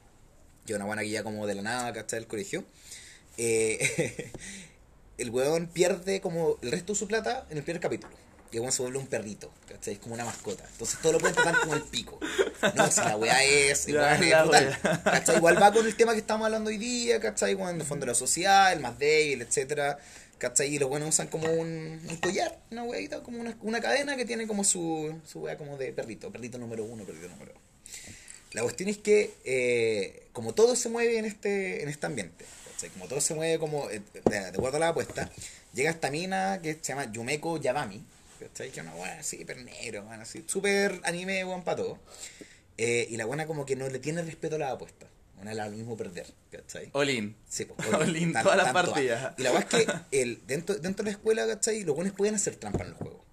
que 0.65 0.73
una 0.73 0.85
buena 0.85 1.03
guía 1.03 1.23
como 1.23 1.47
de 1.47 1.55
la 1.55 1.61
nada, 1.61 1.93
¿cachai? 1.93 2.19
Del 2.19 2.27
colegio, 2.27 2.65
eh, 3.37 4.31
el 5.17 5.29
weón 5.29 5.67
pierde 5.67 6.21
como 6.21 6.57
el 6.61 6.71
resto 6.71 6.93
de 6.93 6.99
su 6.99 7.07
plata 7.07 7.45
en 7.49 7.57
el 7.57 7.63
primer 7.63 7.81
capítulo. 7.81 8.13
Y 8.51 8.55
el 8.55 8.61
weón 8.61 8.71
se 8.71 8.81
vuelve 8.81 8.97
un 8.97 9.07
perrito, 9.07 9.51
¿cachai? 9.67 9.93
Es 9.93 9.99
como 9.99 10.15
una 10.15 10.25
mascota. 10.25 10.63
Entonces 10.71 10.99
todo 11.01 11.13
lo 11.13 11.19
pueden 11.19 11.35
tratar 11.35 11.59
como 11.59 11.75
el 11.75 11.83
pico. 11.83 12.19
No, 12.75 12.91
si 12.91 12.99
la 13.01 13.15
weá 13.15 13.43
es, 13.43 13.85
Ya, 13.85 14.17
weón 14.19 14.23
es 14.23 14.49
weá. 14.49 15.01
¿cachai? 15.03 15.37
Igual 15.37 15.61
va 15.61 15.71
con 15.71 15.85
el 15.85 15.95
tema 15.95 16.13
que 16.13 16.19
estamos 16.19 16.45
hablando 16.45 16.69
hoy 16.69 16.77
día, 16.77 17.19
¿cachai? 17.19 17.53
Weón, 17.53 17.75
en 17.75 17.81
el 17.81 17.87
fondo 17.87 18.05
de 18.05 18.11
la 18.11 18.15
sociedad, 18.15 18.73
el 18.73 18.79
más 18.79 18.97
débil, 18.97 19.41
etcétera. 19.43 19.99
¿Cachai? 20.39 20.73
Y 20.73 20.79
los 20.79 20.89
buenos 20.89 21.09
usan 21.09 21.27
como 21.27 21.51
un, 21.51 22.01
un 22.09 22.17
collar, 22.17 22.57
una 22.71 22.83
weadita, 22.83 23.21
como 23.21 23.39
una, 23.39 23.55
una 23.61 23.81
cadena 23.81 24.15
que 24.15 24.25
tiene 24.25 24.47
como 24.47 24.63
su, 24.63 25.19
su 25.27 25.41
wea 25.41 25.57
como 25.57 25.77
de 25.77 25.91
perrito, 25.91 26.31
perrito 26.31 26.57
número 26.57 26.85
uno, 26.85 27.03
perrito 27.03 27.27
número 27.27 27.53
dos. 27.53 27.61
La 28.53 28.63
cuestión 28.63 28.89
es 28.89 28.97
que, 28.97 29.33
eh, 29.45 30.27
como 30.33 30.53
todo 30.53 30.75
se 30.75 30.89
mueve 30.89 31.19
en 31.19 31.25
este, 31.25 31.83
en 31.83 31.89
este 31.89 32.05
ambiente, 32.07 32.45
¿cachai? 32.71 32.89
como 32.89 33.07
todo 33.07 33.21
se 33.21 33.35
mueve 33.35 33.59
como 33.59 33.89
eh, 33.91 34.01
de, 34.25 34.39
de 34.39 34.47
acuerdo 34.47 34.77
a 34.77 34.79
la 34.79 34.87
apuesta, 34.87 35.29
llega 35.73 35.91
esta 35.91 36.09
mina 36.09 36.59
que 36.63 36.73
se 36.73 36.93
llama 36.93 37.11
Yumeko 37.11 37.57
Yabami, 37.57 38.03
¿cachai? 38.39 38.71
que 38.71 38.81
una 38.81 38.93
buena 38.93 39.19
así, 39.19 39.43
pero 39.45 39.61
negro, 39.61 40.07
así, 40.11 40.43
súper 40.47 41.01
anime, 41.03 41.43
buen 41.43 41.63
para 41.63 41.77
todo. 41.77 41.99
Eh, 42.77 43.07
y 43.09 43.17
la 43.17 43.25
buena 43.25 43.45
como 43.45 43.65
que 43.65 43.75
no 43.75 43.89
le 43.89 43.99
tiene 43.99 44.21
respeto 44.21 44.55
a 44.55 44.59
la 44.59 44.71
apuesta. 44.71 45.07
Una 45.41 45.51
le 45.51 45.57
da 45.57 45.69
lo 45.69 45.75
mismo 45.75 45.95
perder, 45.95 46.27
¿cachai? 46.51 46.89
Olin. 46.93 47.35
Sí, 47.47 47.65
pues, 47.65 47.93
Olin, 47.93 48.33
todas 48.33 48.57
las 48.57 48.73
partidas. 48.73 49.33
Y 49.37 49.43
la 49.43 49.51
verdad 49.51 49.67
es 49.73 49.85
que 49.85 50.21
el, 50.21 50.45
dentro, 50.47 50.75
dentro 50.75 51.03
de 51.03 51.11
la 51.11 51.17
escuela, 51.17 51.47
¿cachai? 51.47 51.83
Los 51.83 51.95
buenos 51.95 52.13
pueden 52.13 52.35
hacer 52.35 52.55
trampa 52.55 52.83
en 52.83 52.89
el 52.89 52.93
juego. 52.93 53.23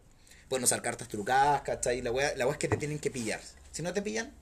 Pueden 0.48 0.64
usar 0.64 0.82
cartas 0.82 1.08
trucadas, 1.08 1.62
¿cachai? 1.62 2.02
La 2.02 2.12
weá, 2.12 2.34
la 2.36 2.48
es 2.48 2.56
que 2.58 2.68
te 2.68 2.76
tienen 2.76 2.98
que 2.98 3.10
pillar. 3.10 3.40
Si 3.72 3.82
no 3.82 3.92
te 3.92 4.02
pillan, 4.02 4.32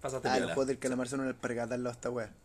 Pásate 0.00 0.28
Ah, 0.28 0.38
los 0.38 0.46
juegos 0.52 0.66
del 0.68 0.78
calamar 0.78 1.08
son 1.08 1.26
el 1.26 1.34
percatarlo 1.34 1.90
a 1.90 1.92
esta. 1.92 2.10
Porque 2.10 2.34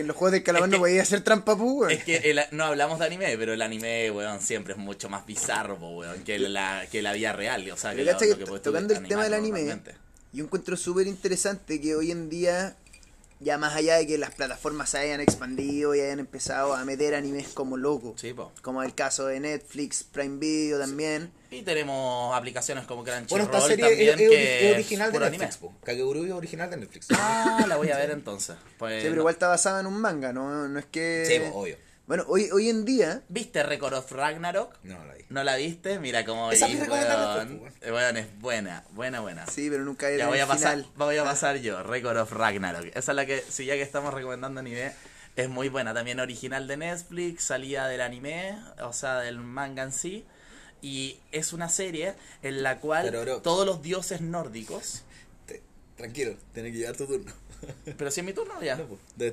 en 0.00 0.06
los 0.08 0.16
juegos 0.16 0.32
del 0.32 0.42
calamar 0.42 0.68
Es 0.68 0.72
que- 0.72 0.76
no 0.76 0.82
podía 0.82 1.02
hacer 1.02 1.20
trampa, 1.22 1.56
pu, 1.56 1.80
weón. 1.82 1.92
Es 1.92 2.02
que 2.04 2.16
el- 2.16 2.40
no 2.50 2.64
hablamos 2.64 2.98
de 2.98 3.06
anime, 3.06 3.36
pero 3.38 3.52
el 3.52 3.62
anime, 3.62 4.10
weón, 4.10 4.40
siempre 4.40 4.72
es 4.72 4.78
mucho 4.78 5.08
más 5.08 5.24
bizarro, 5.24 5.76
po, 5.78 5.90
weón, 5.90 6.24
que 6.24 6.38
la, 6.40 6.84
que 6.90 7.02
la 7.02 7.12
vida 7.12 7.32
real. 7.32 7.70
O 7.70 7.76
sea, 7.76 7.94
que 7.94 8.04
la- 8.04 8.12
lo 8.12 8.18
que 8.18 8.44
tocando 8.60 8.92
el 8.94 9.06
tema 9.06 9.22
del 9.24 9.34
anime, 9.34 9.78
yo 10.32 10.44
encuentro 10.44 10.76
súper 10.76 11.06
interesante 11.06 11.80
que 11.80 11.94
hoy 11.94 12.10
en 12.10 12.28
día, 12.28 12.76
ya 13.40 13.58
más 13.58 13.74
allá 13.74 13.96
de 13.96 14.06
que 14.06 14.16
las 14.18 14.34
plataformas 14.34 14.90
se 14.90 14.98
hayan 14.98 15.20
expandido 15.20 15.94
y 15.94 16.00
hayan 16.00 16.18
empezado 16.20 16.74
a 16.74 16.84
meter 16.84 17.14
animes 17.14 17.48
como 17.48 17.76
loco, 17.76 18.14
Sí, 18.16 18.32
po. 18.32 18.52
como 18.62 18.82
el 18.82 18.94
caso 18.94 19.26
de 19.26 19.40
Netflix, 19.40 20.04
Prime 20.04 20.38
Video 20.38 20.78
también. 20.78 21.30
Y 21.50 21.62
tenemos 21.62 22.34
aplicaciones 22.34 22.86
como 22.86 23.02
bueno, 23.04 23.26
Crunchyroll 23.28 23.42
esta 23.42 23.60
serie 23.60 23.84
también, 23.86 24.14
es, 24.14 24.20
es- 24.20 24.28
que 24.30 24.68
es 24.68 24.74
original 24.74 25.12
de 25.12 25.18
Netflix, 25.20 25.58
es 25.86 26.32
original 26.32 26.70
de 26.70 26.76
Netflix. 26.78 27.06
Ah, 27.12 27.64
la 27.68 27.76
voy 27.76 27.90
a 27.90 27.96
ver 27.98 28.10
entonces. 28.10 28.56
Pues, 28.78 28.94
Sí, 28.94 29.00
pero 29.04 29.14
no- 29.16 29.20
igual 29.22 29.34
está 29.34 29.48
basada 29.48 29.80
en 29.80 29.86
un 29.86 30.00
manga, 30.00 30.32
¿no? 30.32 30.66
No 30.68 30.78
es 30.78 30.86
que... 30.86 31.24
Sí, 31.26 31.38
po, 31.50 31.60
obvio. 31.60 31.76
Bueno, 32.06 32.24
hoy, 32.28 32.48
hoy 32.52 32.68
en 32.68 32.84
día, 32.84 33.22
¿Viste 33.28 33.64
Record 33.64 33.94
of 33.94 34.12
Ragnarok? 34.12 34.78
No, 34.84 35.04
la 35.04 35.14
vi. 35.14 35.24
¿No 35.28 35.42
la 35.42 35.56
viste? 35.56 35.98
Mira 35.98 36.24
cómo 36.24 36.52
Esa 36.52 36.68
vi, 36.68 36.76
weón. 36.76 37.60
Eh, 37.80 37.90
weón, 37.90 38.16
es 38.16 38.38
buena, 38.38 38.84
buena, 38.92 39.18
buena. 39.20 39.44
sí, 39.48 39.68
pero 39.68 39.82
nunca 39.82 40.08
era 40.08 40.18
Ya 40.18 40.28
voy 40.28 40.38
a 40.38 40.46
pasar, 40.46 40.84
voy 40.94 41.16
a 41.16 41.24
pasar 41.24 41.56
yo, 41.56 41.82
Record 41.82 42.18
of 42.18 42.30
Ragnarok. 42.30 42.86
Esa 42.94 43.10
es 43.10 43.16
la 43.16 43.26
que, 43.26 43.40
si 43.40 43.64
ya 43.64 43.74
que 43.74 43.82
estamos 43.82 44.14
recomendando 44.14 44.60
anime, 44.60 44.92
es 45.34 45.48
muy 45.48 45.68
buena. 45.68 45.94
También 45.94 46.20
original 46.20 46.68
de 46.68 46.76
Netflix, 46.76 47.42
salía 47.42 47.86
del 47.86 48.00
anime, 48.00 48.56
o 48.82 48.92
sea, 48.92 49.18
del 49.18 49.38
manga 49.40 49.82
en 49.82 49.90
sí. 49.90 50.24
Y 50.82 51.18
es 51.32 51.52
una 51.52 51.68
serie 51.68 52.14
en 52.42 52.62
la 52.62 52.78
cual 52.78 53.08
Pero, 53.10 53.42
todos 53.42 53.66
los 53.66 53.82
dioses 53.82 54.20
nórdicos. 54.20 55.02
Tranquilo, 55.96 56.34
tienes 56.52 56.72
que 56.72 56.78
llevar 56.78 56.96
tu 56.96 57.06
turno. 57.06 57.32
Pero 57.96 58.10
si 58.10 58.20
es 58.20 58.26
mi 58.26 58.32
turno 58.34 58.60
ya. 58.62 58.76
No, 58.76 58.86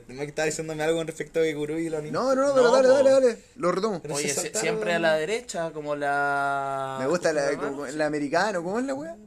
Me 0.08 0.24
estaba 0.24 0.46
diciéndome 0.46 0.82
algo 0.84 0.98
con 0.98 1.08
respecto 1.08 1.40
a 1.40 1.44
Kagegurui 1.44 1.88
y 1.88 1.90
lo 1.90 1.98
anime. 1.98 2.14
No, 2.14 2.34
no, 2.34 2.48
no, 2.48 2.54
pero 2.54 2.64
No, 2.68 2.72
dale, 2.76 2.88
po. 2.88 2.94
dale, 2.94 3.10
dale. 3.12 3.38
Lo 3.58 3.72
retomo. 3.72 4.02
Pero 4.02 4.16
Oye, 4.16 4.34
saltaron- 4.34 4.62
siempre 4.62 4.94
a 4.94 5.00
la 5.00 5.16
derecha, 5.16 5.72
como 5.72 5.96
la. 5.96 6.98
Me 7.02 7.08
gusta 7.08 7.34
la, 7.34 7.52
la 7.92 8.06
americano, 8.06 8.64
¿cómo 8.64 8.80
es 8.80 8.86
la 8.86 8.94
wea? 8.94 9.18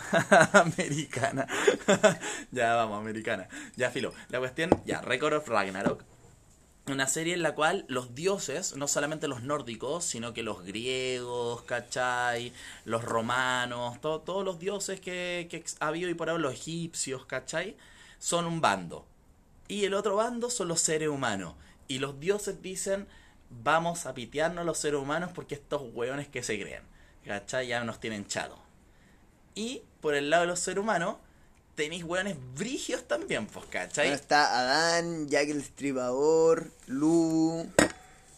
americana. 0.52 1.46
ya 2.50 2.74
vamos, 2.74 2.98
americana. 3.00 3.48
Ya 3.76 3.90
filo. 3.90 4.12
La 4.30 4.38
cuestión, 4.40 4.70
ya, 4.84 5.00
Record 5.00 5.34
of 5.34 5.48
Ragnarok. 5.48 6.02
Una 6.90 7.06
serie 7.06 7.34
en 7.34 7.42
la 7.42 7.54
cual 7.54 7.84
los 7.88 8.14
dioses, 8.14 8.74
no 8.76 8.88
solamente 8.88 9.28
los 9.28 9.42
nórdicos, 9.42 10.04
sino 10.04 10.32
que 10.34 10.42
los 10.42 10.64
griegos, 10.64 11.62
¿cachai? 11.62 12.52
Los 12.84 13.04
romanos, 13.04 14.00
to- 14.00 14.20
todos 14.20 14.44
los 14.44 14.58
dioses 14.58 15.00
que, 15.00 15.64
ha 15.80 15.86
habido 15.86 16.08
y 16.10 16.14
por 16.14 16.28
ahora 16.30 16.42
los 16.42 16.54
egipcios, 16.54 17.24
¿cachai? 17.26 17.76
Son 18.18 18.44
un 18.46 18.60
bando. 18.60 19.06
Y 19.68 19.84
el 19.84 19.94
otro 19.94 20.16
bando 20.16 20.50
son 20.50 20.68
los 20.68 20.80
seres 20.80 21.08
humanos. 21.08 21.54
Y 21.88 21.98
los 22.00 22.18
dioses 22.20 22.60
dicen, 22.62 23.06
vamos 23.50 24.06
a 24.06 24.14
pitearnos 24.14 24.64
los 24.66 24.78
seres 24.78 25.00
humanos 25.00 25.30
porque 25.34 25.54
estos 25.54 25.82
hueones 25.92 26.28
que 26.28 26.42
se 26.42 26.60
creen, 26.60 26.82
¿cachai? 27.24 27.68
Ya 27.68 27.84
nos 27.84 28.00
tienen 28.00 28.26
chato. 28.26 28.58
Y 29.54 29.82
por 30.00 30.14
el 30.14 30.30
lado 30.30 30.42
de 30.42 30.48
los 30.48 30.60
seres 30.60 30.82
humanos, 30.82 31.16
tenéis 31.80 32.04
hueones 32.04 32.36
brigios 32.56 33.08
también, 33.08 33.46
pues, 33.46 33.64
¿cachai? 33.70 34.08
Bueno, 34.08 34.20
está 34.20 34.58
Adán, 34.60 35.28
Jack 35.28 35.48
el 35.48 35.60
Estripador, 35.60 36.70
Lu. 36.86 37.66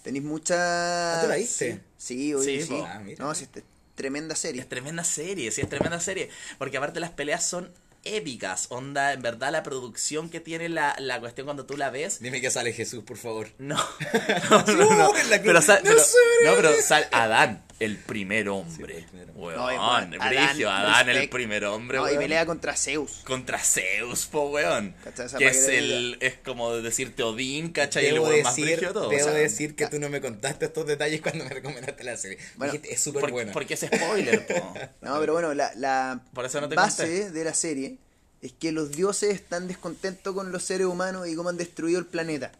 Tenéis 0.04 0.24
muchas. 0.24 0.58
¿Ah, 0.60 1.20
tú 1.22 1.28
la 1.28 1.36
viste? 1.36 1.80
Sí, 1.96 2.34
oye, 2.34 2.60
Sí, 2.60 2.66
sí. 2.68 2.68
po. 2.74 2.86
Ah, 2.88 3.00
mira. 3.00 3.24
no, 3.24 3.34
sí, 3.34 3.44
este- 3.44 3.64
tremenda 3.96 4.36
serie. 4.36 4.60
Es 4.60 4.68
tremenda 4.68 5.02
serie, 5.04 5.50
sí, 5.50 5.60
es 5.60 5.68
tremenda 5.68 5.98
serie. 6.00 6.30
Porque 6.58 6.76
aparte 6.76 7.00
las 7.00 7.10
peleas 7.10 7.44
son 7.44 7.70
épicas. 8.04 8.66
Onda, 8.70 9.12
en 9.12 9.22
verdad 9.22 9.50
la 9.52 9.62
producción 9.62 10.28
que 10.28 10.40
tiene 10.40 10.68
la, 10.68 10.94
la 10.98 11.20
cuestión 11.20 11.44
cuando 11.46 11.66
tú 11.66 11.76
la 11.76 11.90
ves. 11.90 12.20
Dime 12.20 12.40
que 12.40 12.50
sale 12.50 12.72
Jesús, 12.72 13.04
por 13.04 13.16
favor. 13.16 13.48
No, 13.58 13.76
no, 14.50 14.64
no, 14.66 14.94
no. 14.96 15.10
cruz. 15.12 15.22
Pero, 15.42 15.62
sal- 15.62 15.82
No 15.84 15.90
pero- 15.90 16.02
sé. 16.04 16.18
no, 16.44 16.54
pero 16.56 16.72
sal 16.82 17.08
Adán. 17.12 17.64
El 17.84 17.96
primer 17.98 18.48
hombre. 18.48 18.98
el 18.98 19.04
primero. 19.04 19.32
Weón, 19.34 20.10
No, 20.10 20.18
brigio, 20.28 20.70
Adán, 20.70 20.92
Adán, 20.94 21.08
el 21.10 21.28
primer 21.28 21.64
hombre, 21.64 21.98
No, 21.98 22.10
y 22.10 22.16
pelea 22.16 22.46
contra 22.46 22.76
Zeus. 22.76 23.22
Contra 23.24 23.58
Zeus, 23.58 24.26
po, 24.26 24.50
weón. 24.50 24.94
Que 25.38 25.46
es 25.48 25.68
el, 25.68 26.16
es 26.20 26.34
como 26.44 26.72
decirte 26.76 27.22
Odín, 27.22 27.72
¿cachai? 27.72 28.06
El 28.06 28.14
Debo 28.14 28.26
weón 28.28 28.42
más 28.44 28.56
decir, 28.56 28.80
de 28.80 28.86
todo. 28.88 29.08
debo 29.08 29.20
O 29.22 29.24
sea, 29.24 29.32
decir 29.34 29.74
que 29.74 29.86
tú 29.88 29.98
no 29.98 30.08
me 30.08 30.20
contaste 30.20 30.66
estos 30.66 30.86
detalles 30.86 31.20
cuando 31.20 31.44
me 31.44 31.50
recomendaste 31.50 32.04
la 32.04 32.16
serie. 32.16 32.38
Bueno, 32.56 32.72
Dijiste, 32.72 32.94
es 32.94 33.00
súper 33.00 33.30
buena. 33.30 33.52
porque 33.52 33.74
es 33.74 33.80
spoiler, 33.80 34.46
po. 34.46 34.74
No, 35.02 35.18
pero 35.20 35.32
bueno, 35.32 35.54
la, 35.54 35.72
la 35.76 36.20
Por 36.34 36.44
eso 36.44 36.60
no 36.60 36.68
base 36.68 37.02
conté. 37.02 37.30
de 37.30 37.44
la 37.44 37.54
serie 37.54 37.96
es 38.42 38.52
que 38.52 38.72
los 38.72 38.92
dioses 38.92 39.34
están 39.34 39.68
descontentos 39.68 40.34
con 40.34 40.50
los 40.52 40.62
seres 40.64 40.86
humanos 40.86 41.28
y 41.28 41.34
cómo 41.36 41.48
han 41.48 41.56
destruido 41.56 41.98
el 41.98 42.06
planeta. 42.06 42.52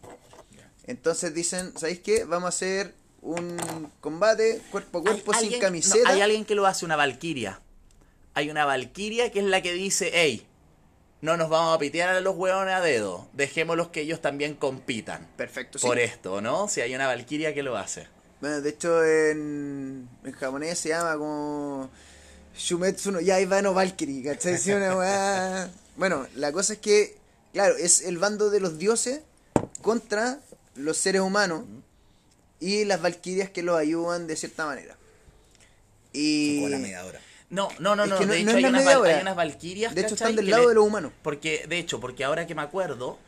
Entonces 0.86 1.32
dicen, 1.34 1.72
¿sabéis 1.78 2.00
qué? 2.00 2.24
Vamos 2.24 2.46
a 2.46 2.48
hacer 2.48 2.94
un 3.22 3.90
combate 4.00 4.60
cuerpo 4.70 4.98
a 4.98 5.02
cuerpo 5.02 5.32
sin 5.34 5.58
camiseta. 5.60 6.04
no, 6.08 6.14
hay 6.14 6.20
alguien 6.20 6.44
que 6.44 6.54
lo 6.54 6.66
hace, 6.66 6.84
una 6.84 6.96
valquiria. 6.96 7.60
Hay 8.34 8.50
una 8.50 8.64
valquiria 8.64 9.30
que 9.30 9.38
es 9.40 9.44
la 9.46 9.62
que 9.62 9.72
dice, 9.72 10.10
hey, 10.12 10.46
no 11.20 11.36
nos 11.36 11.48
vamos 11.48 11.76
a 11.76 11.78
pitear 11.78 12.08
a 12.10 12.20
los 12.20 12.34
hueones 12.36 12.74
a 12.74 12.80
dedo. 12.80 13.28
Dejémoslos 13.32 13.88
que 13.88 14.00
ellos 14.00 14.20
también 14.20 14.54
compitan. 14.54 15.28
Perfecto, 15.36 15.78
sí. 15.78 15.86
Por 15.86 15.98
esto, 15.98 16.40
¿no? 16.40 16.66
Si 16.68 16.80
hay 16.80 16.94
una 16.94 17.06
valquiria 17.06 17.54
que 17.54 17.62
lo 17.62 17.76
hace. 17.76 18.08
Bueno, 18.40 18.60
de 18.60 18.70
hecho 18.70 19.04
en, 19.04 20.08
en 20.24 20.32
japonés 20.32 20.80
se 20.80 20.88
llama 20.88 21.16
como 21.16 21.90
Shumetsu 22.56 23.12
no 23.12 23.20
Yaiba 23.20 23.62
no 23.62 23.72
Valkyrie, 23.72 24.24
¿cachai? 24.24 24.58
Sí, 24.58 24.72
una 24.72 24.96
weá- 24.96 25.70
Bueno, 25.96 26.26
la 26.34 26.50
cosa 26.50 26.72
es 26.72 26.78
que, 26.80 27.16
claro, 27.52 27.76
es 27.76 28.00
el 28.02 28.18
bando 28.18 28.50
de 28.50 28.58
los 28.58 28.78
dioses 28.78 29.20
contra 29.80 30.40
los 30.74 30.96
seres 30.96 31.20
humanos 31.20 31.64
y 32.62 32.84
las 32.84 33.02
valquirias 33.02 33.50
que 33.50 33.62
los 33.62 33.76
ayudan 33.76 34.26
de 34.26 34.36
cierta 34.36 34.64
manera. 34.66 34.96
Y... 36.12 36.66
La 36.68 36.78
media 36.78 37.04
hora. 37.04 37.20
No, 37.50 37.68
no, 37.80 37.96
no, 37.96 38.04
Es 38.04 38.10
no. 38.10 38.18
que 38.18 38.26
no- 38.26 38.32
de 38.32 38.42
no 38.44 38.50
hecho, 38.50 38.56
hay, 38.58 38.64
unas, 38.64 38.72
media 38.84 38.96
val- 38.96 39.00
hora. 39.02 39.16
hay 39.16 39.22
unas 39.22 39.36
valquirias. 39.36 39.94
De 39.94 40.00
hecho, 40.02 40.10
¿cachai? 40.10 40.30
están 40.30 40.36
del 40.36 40.50
lado 40.50 40.62
le- 40.62 40.68
de 40.70 40.74
los 40.76 40.86
humanos. 40.86 41.12
Porque, 41.22 41.66
de 41.68 41.78
hecho, 41.78 42.00
porque 42.00 42.24
ahora 42.24 42.46
que 42.46 42.54
me 42.54 42.62
acuerdo, 42.62 43.18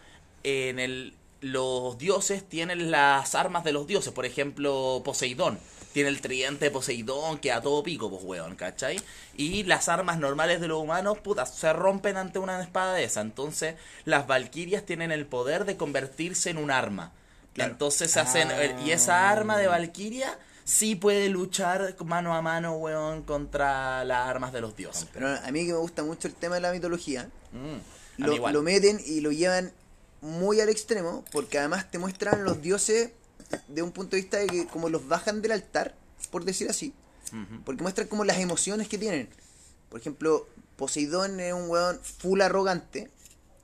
en 0.42 0.78
el 0.78 1.14
los 1.40 1.98
dioses 1.98 2.42
tienen 2.48 2.90
las 2.90 3.34
armas 3.34 3.64
de 3.64 3.72
los 3.72 3.86
dioses. 3.86 4.12
Por 4.14 4.24
ejemplo, 4.24 5.02
Poseidón. 5.04 5.58
Tiene 5.92 6.08
el 6.08 6.22
tridente 6.22 6.64
de 6.64 6.70
Poseidón 6.70 7.38
que 7.38 7.52
a 7.52 7.60
todo 7.60 7.82
pico, 7.82 8.08
pues, 8.10 8.22
weón, 8.24 8.56
¿cachai? 8.56 8.98
Y 9.36 9.62
las 9.64 9.88
armas 9.90 10.18
normales 10.18 10.60
de 10.62 10.68
los 10.68 10.82
humanos, 10.82 11.18
puta, 11.18 11.44
se 11.44 11.72
rompen 11.74 12.16
ante 12.16 12.38
una 12.38 12.60
espada 12.62 12.94
de 12.94 13.04
esa. 13.04 13.20
Entonces, 13.20 13.74
las 14.06 14.26
valquirias 14.26 14.84
tienen 14.86 15.12
el 15.12 15.26
poder 15.26 15.66
de 15.66 15.76
convertirse 15.76 16.48
en 16.50 16.56
un 16.56 16.70
arma. 16.70 17.12
Entonces 17.56 18.10
se 18.10 18.20
hacen... 18.20 18.50
Ah. 18.50 18.80
Y 18.84 18.90
esa 18.90 19.30
arma 19.30 19.56
de 19.56 19.66
valquiria 19.66 20.38
sí 20.64 20.94
puede 20.94 21.28
luchar 21.28 21.94
mano 22.04 22.34
a 22.34 22.42
mano, 22.42 22.76
weón, 22.76 23.22
contra 23.22 24.04
las 24.04 24.28
armas 24.28 24.52
de 24.52 24.60
los 24.60 24.76
dioses. 24.76 25.06
Pero 25.12 25.28
a 25.28 25.50
mí 25.50 25.66
que 25.66 25.72
me 25.72 25.78
gusta 25.78 26.02
mucho 26.02 26.28
el 26.28 26.34
tema 26.34 26.56
de 26.56 26.62
la 26.62 26.72
mitología, 26.72 27.28
Mm, 27.54 28.22
lo, 28.52 28.62
meten 28.62 29.00
y 29.06 29.20
lo 29.20 29.30
llevan 29.30 29.72
muy 30.20 30.60
al 30.60 30.68
extremo 30.68 31.24
porque 31.32 31.58
además 31.58 31.90
te 31.90 31.98
muestran 31.98 32.44
los 32.44 32.60
dioses 32.60 33.10
de 33.68 33.82
un 33.82 33.92
punto 33.92 34.16
de 34.16 34.22
vista 34.22 34.38
de 34.38 34.46
que 34.46 34.66
como 34.66 34.88
los 34.88 35.06
bajan 35.06 35.40
del 35.40 35.52
altar, 35.52 35.94
por 36.30 36.44
decir 36.44 36.68
así, 36.68 36.92
porque 37.64 37.82
muestran 37.82 38.08
como 38.08 38.24
las 38.24 38.38
emociones 38.38 38.88
que 38.88 38.98
tienen. 38.98 39.28
Por 39.88 40.00
ejemplo, 40.00 40.48
Poseidón 40.76 41.38
es 41.38 41.52
un 41.52 41.68
weón 41.68 42.00
full 42.00 42.40
arrogante, 42.40 43.10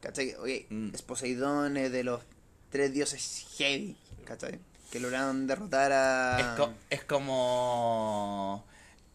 ¿cachai? 0.01 0.37
Mm. 0.71 0.95
es 0.95 1.03
Poseidón 1.03 1.77
es 1.77 1.91
de 1.91 2.05
los 2.05 2.21
tres 2.71 2.93
dioses 2.93 3.47
heavy, 3.59 3.97
¿cachai? 4.25 4.59
Que 4.91 4.99
lograron 5.01 5.47
derrotar 5.47 5.93
a... 5.93 6.39
Es, 6.41 6.47
co- 6.59 6.73
es 6.91 7.05
como 7.05 8.65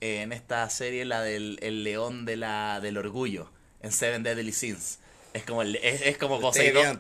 eh, 0.02 0.22
en 0.22 0.32
esta 0.32 0.70
serie 0.70 1.06
la 1.06 1.22
del 1.22 1.58
el 1.62 1.84
león 1.84 2.26
de 2.26 2.38
la 2.38 2.80
del 2.80 2.98
orgullo 2.98 3.50
en 3.82 3.92
Seven 3.92 4.24
Deadly 4.24 4.52
Sins. 4.54 5.00
Es 5.34 5.44
como 5.44 5.64
el, 5.64 5.76
es, 5.76 6.02
es 6.04 6.18
como 6.18 6.40
Poseidón. 6.40 6.98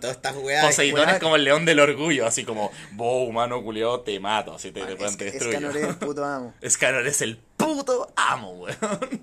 Poseidón 0.62 1.08
es 1.08 1.20
como 1.20 1.38
el 1.38 1.46
león 1.46 1.64
del 1.64 1.80
orgullo, 1.80 2.26
así 2.28 2.44
como, 2.44 2.70
vos 2.92 3.30
humano 3.30 3.64
culiado 3.64 4.02
te 4.02 4.20
mato, 4.20 4.56
así 4.56 4.74
te, 4.74 4.82
Ah, 4.82 4.88
te, 4.88 5.06
es, 5.06 5.16
te 5.18 5.28
es 5.28 5.34
destruyo. 5.34 5.58
Escanor 5.58 5.78
es 5.78 5.84
el 5.88 5.96
puto 5.96 6.26
amo. 6.26 6.54
Escanor 6.62 7.08
es 7.08 7.22
el 7.22 7.38
puto 7.38 8.12
amo, 8.18 8.52
weón. 8.52 8.78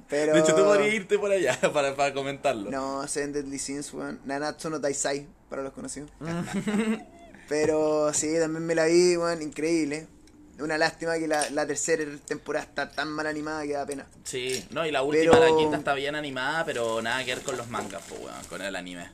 Pero- 0.09 0.33
De 0.33 0.41
hecho, 0.41 0.55
tú 0.55 0.65
podrías 0.65 0.95
irte 0.95 1.19
por 1.19 1.31
allá 1.31 1.59
para, 1.75 1.95
para 1.95 2.15
comentarlo. 2.15 2.71
No, 2.71 3.07
Seven 3.07 3.35
Deadly 3.35 3.59
Sins, 3.59 3.93
weón. 3.93 4.19
Nanatsu 4.25 4.71
no 4.71 4.81
Taisai, 4.81 5.27
para 5.51 5.63
los 5.63 5.75
conocidos. 5.75 6.09
Pero 7.49 8.13
sí, 8.15 8.35
también 8.39 8.65
me 8.67 8.75
la 8.75 8.87
vi, 8.87 9.17
weón, 9.17 9.43
increíble. 9.43 10.07
Una 10.59 10.79
lástima 10.79 11.19
que 11.19 11.27
la, 11.27 11.51
la 11.51 11.67
tercera 11.67 12.05
temporada 12.25 12.65
está 12.65 12.91
tan 12.91 13.09
mal 13.11 13.27
animada 13.27 13.65
que 13.65 13.73
da 13.73 13.85
pena. 13.85 14.07
Sí, 14.25 14.65
no, 14.71 14.87
y 14.87 14.93
la 14.93 15.03
última, 15.03 15.33
Pero- 15.33 15.51
la 15.51 15.57
quinta 15.59 15.77
está 15.79 15.95
bien 15.95 16.15
animada, 16.15 16.65
pero 16.65 17.03
nada 17.03 17.25
que 17.25 17.35
ver 17.35 17.43
con 17.45 17.57
los 17.57 17.69
mangas, 17.69 18.03
pues, 18.09 18.21
weón, 18.21 18.45
con 18.49 18.63
el 18.63 18.77
anime. 18.77 19.11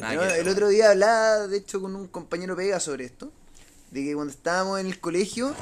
Nada 0.00 0.14
No, 0.14 0.20
que 0.22 0.26
ver, 0.26 0.40
el 0.40 0.48
otro 0.48 0.68
día 0.68 0.90
hablaba, 0.90 1.46
de 1.46 1.56
hecho, 1.58 1.80
con 1.80 1.94
un 1.94 2.08
compañero 2.08 2.56
pega 2.56 2.80
sobre 2.80 3.04
esto. 3.04 3.30
De 3.90 4.02
que 4.02 4.14
cuando 4.14 4.32
estábamos 4.32 4.80
en 4.80 4.86
el 4.86 4.98
colegio, 4.98 5.54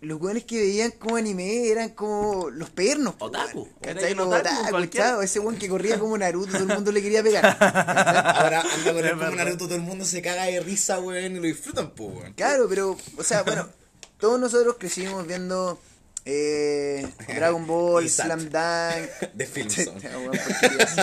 los 0.00 0.20
weones 0.20 0.44
que 0.44 0.58
veían 0.58 0.92
como 0.92 1.16
anime 1.16 1.68
eran 1.68 1.90
como 1.90 2.48
los 2.50 2.70
pernos. 2.70 3.14
Otaku. 3.18 3.68
¿Cachai? 3.82 4.14
Los 4.14 4.28
otaku, 4.28 4.86
chao, 4.86 5.22
Ese 5.22 5.40
weón 5.40 5.56
que 5.56 5.68
corría 5.68 5.98
como 5.98 6.16
Naruto, 6.16 6.52
todo 6.52 6.62
el 6.62 6.68
mundo 6.68 6.90
le 6.90 7.02
quería 7.02 7.22
pegar. 7.22 7.44
Ahora 7.60 8.62
anda 8.62 8.92
con 8.92 9.18
como. 9.18 9.36
Naruto, 9.36 9.66
todo 9.66 9.74
el 9.74 9.82
mundo 9.82 10.04
se 10.04 10.22
caga 10.22 10.44
de 10.44 10.60
risa, 10.60 11.00
weón, 11.00 11.36
y 11.36 11.40
lo 11.40 11.42
disfrutan, 11.42 11.90
pues, 11.90 12.10
weón. 12.14 12.32
Claro, 12.32 12.66
pero, 12.68 12.96
o 13.16 13.22
sea, 13.22 13.42
bueno, 13.42 13.68
todos 14.18 14.40
nosotros 14.40 14.76
crecimos 14.78 15.26
viendo 15.26 15.78
eh, 16.24 17.06
Dragon 17.34 17.66
Ball. 17.66 18.08
Slam 18.08 18.48
Dunk. 18.50 19.30
De 19.34 19.46
Filmson. 19.46 19.94
Weón, 20.02 20.30
porquerías. 20.36 20.96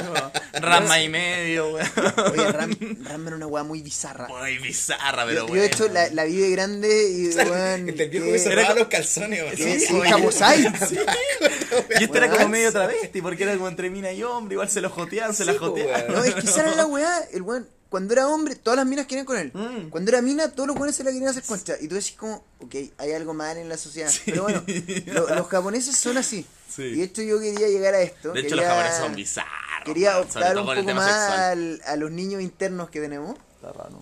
Rama 0.54 1.02
y 1.02 1.10
medio, 1.10 1.74
weón. 1.74 1.88
Oye, 2.32 2.52
Ram, 2.52 2.76
Ram 3.04 3.28
era 3.28 3.36
una 3.36 3.48
weá 3.48 3.64
muy 3.64 3.82
bizarra. 3.82 4.28
Muy 4.28 4.58
bizarra, 4.60 5.26
pero 5.26 5.48
Yo, 5.48 5.56
yo, 5.56 5.62
de 5.62 5.66
hecho, 5.68 5.88
la, 5.90 6.10
la 6.10 6.24
vi 6.24 6.38
de 6.38 6.50
grande 6.52 7.10
y, 7.12 7.28
weón, 7.36 7.90
El 7.90 8.10
viejo 8.10 8.26
que- 8.28 8.40
se 8.40 8.52
Era 8.52 8.74
los 8.74 8.88
calzones, 8.88 9.42
weón. 9.44 9.58
Sí, 9.58 9.80
sí. 9.80 10.00
Kamosai. 10.10 10.62
Y 12.00 12.04
este 12.04 12.18
era 12.18 12.28
como 12.28 12.40
Weón. 12.40 12.52
medio 12.52 12.72
travesti, 12.72 13.22
porque 13.22 13.44
era 13.44 13.54
como 13.54 13.68
entre 13.68 13.90
mina 13.90 14.12
y 14.12 14.24
hombre, 14.24 14.54
igual 14.56 14.70
se 14.70 14.82
lo 14.82 14.90
joteaban, 14.90 15.34
se 15.34 15.46
la 15.46 15.54
Sí, 15.54 15.60
pues, 15.60 15.70
joteaban. 15.72 16.08
No, 16.10 16.24
es 16.24 16.34
que 16.36 16.42
esa 16.42 16.62
era 16.62 16.76
la 16.76 16.86
weá. 16.86 17.20
El 17.32 17.42
weón, 17.42 17.68
cuando 17.90 18.14
era 18.14 18.28
hombre, 18.28 18.56
todas 18.56 18.78
las 18.78 18.86
minas 18.86 19.06
querían 19.08 19.26
con 19.26 19.38
él. 19.38 19.52
Mm. 19.54 19.90
Cuando 19.90 20.12
era 20.12 20.22
mina, 20.22 20.50
todos 20.52 20.68
los 20.68 20.76
weones 20.76 20.96
se 20.96 21.04
la 21.04 21.12
querían 21.12 21.30
hacer 21.30 21.44
concha. 21.44 21.76
Y 21.80 21.88
tú 21.88 21.96
decís 21.96 22.16
como, 22.18 22.44
ok, 22.60 22.76
hay 22.98 23.12
algo 23.14 23.34
mal 23.34 23.58
en 23.58 23.70
la 23.70 23.78
sociedad. 23.78 24.12
Pero 24.26 24.44
bueno, 24.44 24.64
lo- 25.08 25.36
los 25.36 25.48
japonesanos 25.48 25.98
son 26.00 26.18
así. 26.18 26.46
Sí. 26.70 26.84
Y 26.84 26.96
de 26.98 27.04
hecho 27.04 27.22
yo 27.22 27.40
quería 27.40 27.68
llegar 27.68 27.94
a 27.96 28.02
esto. 28.02 28.34
De 28.34 28.42
hecho, 28.42 28.56
los 28.56 28.66
japoneses 28.66 28.98
son 29.00 29.16
bizarros. 29.16 29.86
Quería 29.86 30.20
optar 30.20 30.58
un 30.58 30.66
poco 30.66 30.94
más 30.94 31.30
al- 31.40 31.82
a 31.86 31.96
los 31.96 32.12
niños 32.12 32.42
internos 32.42 32.90
que 32.90 33.00
tenemos. 33.00 33.38
Está 33.56 33.72
raro. 33.72 34.00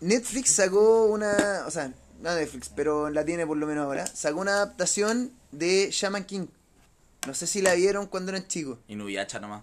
Netflix 0.00 0.50
sacó 0.52 1.06
una, 1.06 1.64
o 1.66 1.70
sea, 1.70 1.92
no 2.20 2.34
Netflix, 2.34 2.68
pero 2.74 3.10
la 3.10 3.24
tiene 3.24 3.46
por 3.46 3.56
lo 3.56 3.66
menos 3.66 3.84
ahora, 3.84 4.06
sacó 4.06 4.40
una 4.40 4.52
adaptación 4.52 5.32
de 5.52 5.90
Shaman 5.92 6.24
King. 6.24 6.46
No 7.26 7.34
sé 7.34 7.46
si 7.46 7.62
la 7.62 7.74
vieron 7.74 8.06
cuando 8.06 8.32
eran 8.32 8.46
chicos. 8.48 8.78
Y 8.88 8.96
Nubiacha 8.96 9.38
nomás. 9.38 9.62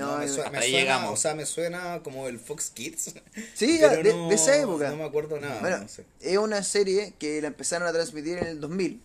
No, 0.00 0.12
No, 0.12 0.18
me, 0.18 0.26
suena, 0.28 0.44
hasta 0.44 0.50
me 0.50 0.58
ahí 0.58 0.70
suena- 0.70 0.80
llegamos. 0.84 1.12
o 1.12 1.16
sea, 1.16 1.34
me 1.34 1.46
suena 1.46 2.02
como 2.02 2.26
el 2.28 2.38
Fox 2.38 2.70
Kids. 2.70 3.14
Sí, 3.54 3.78
pero 3.80 4.02
de- 4.02 4.12
no- 4.14 4.28
de 4.28 4.34
esa 4.34 4.56
época. 4.56 4.90
No 4.90 4.96
me 4.96 5.04
acuerdo 5.04 5.38
nada. 5.40 5.60
bueno, 5.60 5.78
no 5.78 5.88
sé. 5.88 6.04
es 6.20 6.36
una 6.38 6.62
serie 6.62 7.14
que 7.18 7.40
la 7.40 7.48
empezaron 7.48 7.86
a 7.88 7.92
transmitir 7.92 8.38
en 8.38 8.46
el 8.46 8.60
2000 8.60 9.02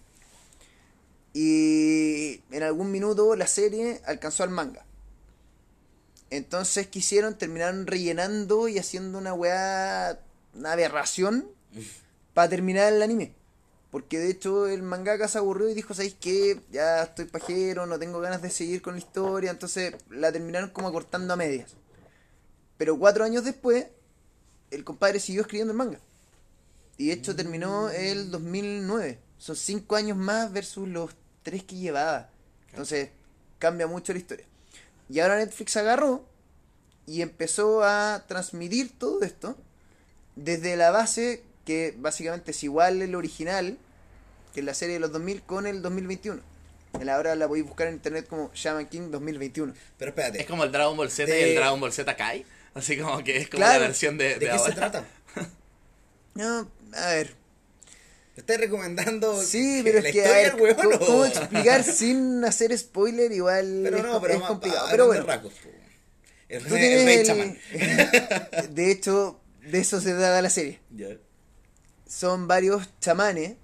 y 1.33 2.41
en 2.51 2.63
algún 2.63 2.91
minuto 2.91 3.35
la 3.35 3.47
serie 3.47 4.01
alcanzó 4.05 4.43
al 4.43 4.49
manga. 4.49 4.85
Entonces 6.29 6.87
quisieron, 6.87 7.37
terminaron 7.37 7.87
rellenando 7.87 8.67
y 8.67 8.79
haciendo 8.79 9.17
una 9.17 9.33
weá, 9.33 10.19
una 10.53 10.71
aberración 10.71 11.47
para 12.33 12.49
terminar 12.49 12.91
el 12.91 13.01
anime. 13.01 13.33
Porque 13.95 14.19
de 14.19 14.29
hecho 14.29 14.67
el 14.67 14.83
mangaka 14.83 15.29
se 15.29 15.37
aburrió 15.37 15.69
y 15.69 15.73
dijo, 15.73 15.93
¿sabéis 15.93 16.17
qué? 16.19 16.59
Ya 16.69 17.03
estoy 17.03 17.23
pajero, 17.23 17.85
no 17.85 17.97
tengo 17.97 18.19
ganas 18.19 18.41
de 18.41 18.49
seguir 18.49 18.81
con 18.81 18.95
la 18.95 18.99
historia. 18.99 19.51
Entonces 19.51 19.95
la 20.09 20.33
terminaron 20.33 20.71
como 20.71 20.89
acortando 20.89 21.33
a 21.33 21.37
medias. 21.37 21.71
Pero 22.77 22.99
cuatro 22.99 23.23
años 23.23 23.45
después, 23.45 23.85
el 24.69 24.83
compadre 24.83 25.21
siguió 25.21 25.43
escribiendo 25.43 25.71
el 25.71 25.77
manga. 25.77 26.01
Y 26.97 27.07
de 27.07 27.13
hecho 27.13 27.37
terminó 27.37 27.89
el 27.89 28.31
2009. 28.31 29.17
Son 29.37 29.55
cinco 29.55 29.95
años 29.95 30.17
más 30.17 30.51
versus 30.51 30.89
los 30.89 31.11
tres 31.41 31.63
que 31.63 31.77
llevaba. 31.77 32.29
Entonces 32.71 33.11
cambia 33.59 33.87
mucho 33.87 34.11
la 34.11 34.19
historia. 34.19 34.45
Y 35.07 35.21
ahora 35.21 35.37
Netflix 35.37 35.77
agarró 35.77 36.25
y 37.07 37.21
empezó 37.21 37.81
a 37.81 38.25
transmitir 38.27 38.99
todo 38.99 39.21
esto 39.21 39.55
desde 40.35 40.75
la 40.75 40.91
base 40.91 41.43
que 41.63 41.95
básicamente 41.97 42.51
es 42.51 42.61
igual 42.61 43.01
el 43.01 43.15
original 43.15 43.77
que 44.55 44.63
la 44.63 44.73
serie 44.73 44.95
de 44.95 44.99
los 45.01 45.11
2000 45.11 45.43
con 45.43 45.67
el 45.67 45.81
2021. 45.81 46.41
En 46.93 47.05
la 47.05 47.19
hora 47.19 47.35
la 47.35 47.47
podéis 47.47 47.65
buscar 47.67 47.87
en 47.87 47.95
internet 47.95 48.25
como 48.27 48.49
Shaman 48.55 48.87
King 48.87 49.11
2021. 49.11 49.73
Pero 49.97 50.09
espérate. 50.09 50.39
Es 50.41 50.47
como 50.47 50.63
el 50.63 50.71
Dragon 50.71 50.95
Ball 50.95 51.11
Z 51.11 51.37
y 51.37 51.41
el 51.43 51.55
Dragon 51.55 51.79
Ball 51.79 51.91
Z 51.91 52.15
Kai. 52.15 52.45
Así 52.73 52.97
como 52.97 53.23
que 53.23 53.37
es 53.37 53.49
como 53.49 53.59
Claro. 53.59 53.81
la 53.81 53.87
versión 53.87 54.17
de, 54.17 54.29
¿De 54.29 54.33
de 54.35 54.39
qué 54.45 54.51
ahora. 54.51 54.63
se 54.71 54.71
trata? 54.75 55.05
No, 56.35 56.69
a 56.93 57.07
ver. 57.11 57.33
¿Me 58.35 58.41
estás 58.41 58.57
recomendando 58.59 59.41
Sí, 59.41 59.79
pero 59.83 59.99
es 59.99 60.11
que, 60.11 60.25
a 60.25 60.31
ver, 60.31 60.55
weón, 60.55 60.75
¿cómo, 60.75 60.95
o- 60.95 60.99
cómo 60.99 61.25
explicar 61.25 61.83
sin 61.83 62.43
hacer 62.43 62.77
spoiler? 62.77 63.31
Igual 63.31 63.81
Pero 63.83 63.97
es, 63.97 64.03
no, 64.03 64.21
pero 64.21 64.33
es 64.33 64.39
más- 64.41 64.49
complicado. 64.49 64.87
a 64.87 64.91
Pero 64.91 65.07
bueno, 65.07 65.25
rasgos. 65.25 65.53
El, 66.49 66.63
tú 66.65 66.73
rey- 66.75 66.83
el 66.93 67.05
rey 67.05 67.23
tienes 67.23 67.27
chamán. 67.27 67.57
el- 67.71 68.73
De 68.75 68.91
hecho, 68.91 69.39
de 69.61 69.79
eso 69.79 70.01
se 70.01 70.09
trata 70.11 70.41
la 70.41 70.49
serie. 70.49 70.81
Ya. 70.91 71.07
Son 72.07 72.47
varios 72.47 72.89
chamanes 72.99 73.55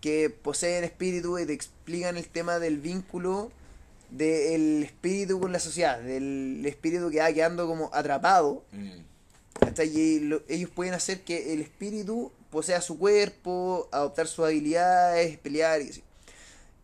que 0.00 0.30
poseen 0.30 0.84
espíritu 0.84 1.38
y 1.38 1.46
te 1.46 1.52
explican 1.52 2.16
el 2.16 2.28
tema 2.28 2.58
del 2.58 2.78
vínculo 2.78 3.50
del 4.10 4.82
espíritu 4.84 5.38
con 5.40 5.52
la 5.52 5.58
sociedad, 5.58 5.98
del 6.00 6.64
espíritu 6.66 7.10
que 7.10 7.18
va 7.18 7.32
quedando 7.32 7.66
como 7.66 7.90
atrapado 7.92 8.64
Mm. 8.72 9.02
Y 9.94 10.20
lo- 10.20 10.42
ellos 10.48 10.70
pueden 10.70 10.94
hacer 10.94 11.20
que 11.22 11.52
el 11.52 11.60
espíritu 11.60 12.32
posea 12.50 12.80
su 12.80 12.98
cuerpo, 12.98 13.88
adoptar 13.92 14.26
sus 14.26 14.44
habilidades, 14.44 15.36
pelear 15.38 15.80
y 15.82 15.90
así. 15.90 16.02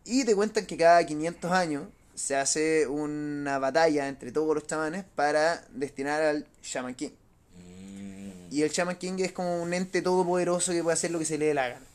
Y 0.05 0.25
te 0.25 0.35
cuentan 0.35 0.65
que 0.67 0.77
cada 0.77 1.05
500 1.05 1.51
años 1.51 1.89
se 2.15 2.37
hace 2.37 2.87
una 2.87 3.59
batalla 3.59 4.07
entre 4.07 4.31
todos 4.31 4.55
los 4.55 4.67
chamanes 4.67 5.05
para 5.17 5.65
destinar 5.73 6.23
al 6.23 6.47
Shaman 6.63 6.95
King. 6.95 7.11
Mm. 7.59 8.53
Y 8.53 8.63
el 8.63 8.71
Shaman 8.71 8.97
King 8.97 9.15
es 9.19 9.33
como 9.33 9.61
un 9.63 9.73
ente 9.75 10.03
todopoderoso 10.03 10.71
que 10.73 10.83
puede 10.83 10.95
hacer 10.95 11.11
lo 11.11 11.19
que 11.19 11.25
se 11.25 11.39
le 11.39 11.47
dé 11.47 11.55
la 11.55 11.69
gana. 11.71 11.87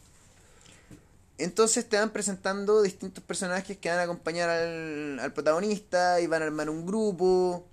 Entonces 1.39 1.87
te 1.87 1.97
van 1.97 2.11
presentando 2.11 2.81
distintos 2.81 3.23
personajes 3.23 3.77
que 3.77 3.89
van 3.89 3.99
a 3.99 4.03
acompañar 4.03 4.49
al, 4.49 5.19
al 5.19 5.33
protagonista 5.33 6.19
y 6.19 6.27
van 6.27 6.41
a 6.41 6.45
armar 6.45 6.69
un 6.69 6.85
grupo. 6.85 7.65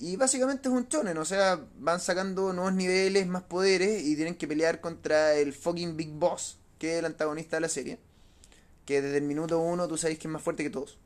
Y 0.00 0.16
básicamente 0.16 0.68
es 0.68 0.74
un 0.74 0.88
chonen, 0.88 1.16
o 1.16 1.24
sea, 1.24 1.60
van 1.78 2.00
sacando 2.00 2.52
nuevos 2.52 2.74
niveles, 2.74 3.26
más 3.28 3.44
poderes 3.44 4.02
y 4.02 4.16
tienen 4.16 4.34
que 4.34 4.48
pelear 4.48 4.80
contra 4.80 5.34
el 5.34 5.52
fucking 5.52 5.96
Big 5.96 6.10
Boss, 6.10 6.58
que 6.78 6.94
es 6.94 6.98
el 6.98 7.04
antagonista 7.04 7.56
de 7.56 7.60
la 7.60 7.68
serie. 7.68 7.98
Que 8.84 9.00
desde 9.00 9.18
el 9.18 9.24
minuto 9.24 9.60
uno 9.60 9.86
tú 9.86 9.96
sabes 9.96 10.18
que 10.18 10.26
es 10.26 10.32
más 10.32 10.42
fuerte 10.42 10.64
que 10.64 10.70
todos. 10.70 10.98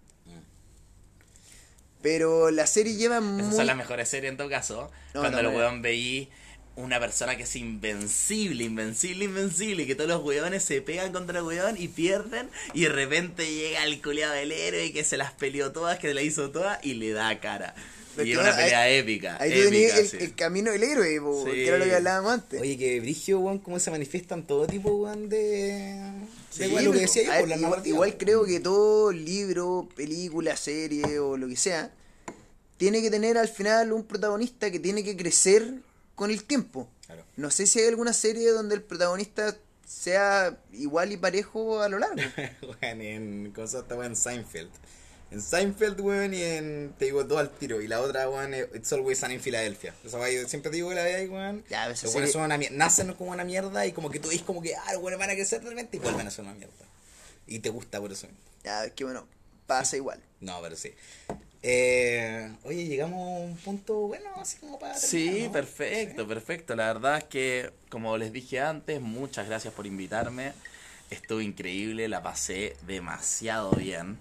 Pero 2.00 2.50
la 2.50 2.66
serie 2.66 2.94
lleva 2.94 3.20
muy... 3.20 3.42
Esas 3.42 3.56
son 3.56 3.66
las 3.66 3.76
mejores 3.76 4.08
series 4.08 4.30
en 4.30 4.36
todo 4.36 4.48
caso. 4.48 4.90
No, 5.14 5.20
cuando 5.20 5.42
no, 5.42 5.50
el 5.50 5.56
weón 5.56 5.82
veí 5.82 6.30
una 6.78 7.00
persona 7.00 7.36
que 7.36 7.42
es 7.42 7.56
invencible, 7.56 8.64
invencible, 8.64 9.24
invencible, 9.24 9.82
y 9.82 9.86
que 9.86 9.94
todos 9.94 10.08
los 10.10 10.22
weones 10.24 10.62
se 10.64 10.80
pegan 10.80 11.12
contra 11.12 11.40
el 11.40 11.44
weón 11.44 11.76
y 11.76 11.88
pierden, 11.88 12.48
y 12.72 12.82
de 12.82 12.88
repente 12.90 13.52
llega 13.52 13.84
el 13.84 14.00
culiado 14.00 14.34
del 14.34 14.52
héroe 14.52 14.92
que 14.92 15.02
se 15.04 15.16
las 15.16 15.32
peleó 15.32 15.72
todas, 15.72 15.98
que 15.98 16.14
la 16.14 16.22
hizo 16.22 16.50
todas, 16.50 16.78
y 16.84 16.94
le 16.94 17.10
da 17.10 17.38
cara. 17.40 17.74
Pero 18.14 18.28
y 18.28 18.32
es 18.32 18.38
una 18.38 18.50
ahí- 18.56 18.62
pelea 18.64 18.90
épica. 18.90 19.36
Ahí 19.40 19.50
tú 19.50 19.56
épica, 19.58 19.70
tenías 19.70 19.98
el, 19.98 20.08
sí. 20.08 20.16
el 20.20 20.34
camino 20.34 20.70
del 20.72 20.82
héroe, 20.84 21.20
po, 21.20 21.44
Sí. 21.46 21.50
que 21.52 21.66
era 21.68 21.78
lo 21.78 21.84
que 21.84 21.94
hablábamos 21.94 22.32
antes. 22.32 22.60
Oye, 22.60 22.76
que 22.78 23.00
brigio, 23.00 23.38
weón, 23.40 23.58
cómo 23.58 23.78
se 23.78 23.90
manifiestan 23.90 24.44
todo 24.46 24.66
tipo, 24.66 24.90
weón, 24.90 25.28
de... 25.28 26.00
Sí, 26.50 26.60
de 26.64 26.68
weón, 26.68 26.84
lo 26.86 26.92
que 26.92 27.00
decía 27.00 27.22
yo, 27.24 27.30
ver, 27.30 27.40
por 27.40 27.48
la 27.48 27.56
igual, 27.56 27.86
igual 27.86 28.16
creo 28.18 28.44
que 28.44 28.60
todo 28.60 29.12
libro, 29.12 29.88
película, 29.94 30.56
serie 30.56 31.18
o 31.18 31.36
lo 31.36 31.48
que 31.48 31.56
sea, 31.56 31.90
tiene 32.76 33.02
que 33.02 33.10
tener 33.10 33.36
al 33.36 33.48
final 33.48 33.92
un 33.92 34.04
protagonista 34.04 34.70
que 34.70 34.78
tiene 34.78 35.02
que 35.04 35.16
crecer 35.16 35.74
con 36.18 36.30
el 36.30 36.44
tiempo. 36.44 36.88
Claro. 37.06 37.24
No 37.36 37.50
sé 37.50 37.66
si 37.66 37.80
hay 37.80 37.88
alguna 37.88 38.12
serie 38.12 38.50
donde 38.50 38.74
el 38.74 38.82
protagonista 38.82 39.56
sea 39.86 40.58
igual 40.72 41.12
y 41.12 41.16
parejo 41.16 41.80
a 41.80 41.88
lo 41.88 41.98
largo. 41.98 42.16
En 42.82 43.52
cosas 43.52 43.82
está 43.82 43.94
weón, 43.94 44.12
en 44.12 44.16
Seinfeld. 44.16 44.70
En 45.30 45.40
Seinfeld, 45.42 46.00
weón, 46.00 46.34
y 46.34 46.42
en. 46.42 46.94
Te 46.98 47.06
digo 47.06 47.24
dos 47.24 47.38
al 47.38 47.50
tiro. 47.50 47.80
Y 47.80 47.86
la 47.88 48.00
otra, 48.00 48.28
weón, 48.28 48.52
es 48.54 48.66
It's 48.74 48.92
Always 48.92 49.22
en 49.22 49.40
Filadelfia. 49.40 49.94
Esa 50.04 50.18
weón, 50.18 50.42
yo 50.42 50.48
siempre 50.48 50.70
te 50.70 50.76
digo 50.76 50.88
que 50.90 50.94
la 50.94 51.04
veáis, 51.04 51.30
weón. 51.30 51.64
Ya, 51.70 51.88
Los 51.88 52.02
weones 52.04 52.12
serie- 52.12 52.32
son 52.32 52.42
una. 52.42 52.58
Nacen 52.70 53.12
como 53.14 53.30
una 53.32 53.44
mierda 53.44 53.86
y 53.86 53.92
como 53.92 54.10
que 54.10 54.20
tú 54.20 54.28
dices 54.28 54.44
como 54.46 54.60
que, 54.60 54.74
ah, 54.74 54.98
weones 54.98 55.18
van 55.18 55.30
a 55.30 55.34
crecer 55.34 55.62
realmente 55.62 55.96
y 55.96 56.00
vuelven 56.00 56.26
a 56.26 56.30
ser 56.30 56.44
una 56.44 56.54
mierda. 56.54 56.74
Y 57.46 57.60
te 57.60 57.70
gusta 57.70 58.00
por 58.00 58.12
eso. 58.12 58.26
ya, 58.64 58.84
es 58.84 58.92
que 58.92 59.04
bueno, 59.04 59.26
pasa 59.66 59.96
igual. 59.96 60.22
No, 60.40 60.60
pero 60.62 60.76
sí. 60.76 60.92
Eh, 61.62 62.52
oye, 62.64 62.86
llegamos 62.86 63.18
a 63.18 63.40
un 63.44 63.56
punto 63.56 63.94
bueno, 64.06 64.30
así 64.36 64.58
como 64.58 64.78
para. 64.78 64.94
Sí, 64.94 65.48
perfecto, 65.52 66.26
perfecto. 66.26 66.76
La 66.76 66.92
verdad 66.92 67.18
es 67.18 67.24
que, 67.24 67.72
como 67.88 68.16
les 68.16 68.32
dije 68.32 68.60
antes, 68.60 69.00
muchas 69.00 69.46
gracias 69.48 69.74
por 69.74 69.86
invitarme. 69.86 70.52
Estuvo 71.10 71.40
increíble, 71.40 72.06
la 72.08 72.22
pasé 72.22 72.76
demasiado 72.86 73.72
bien. 73.72 74.18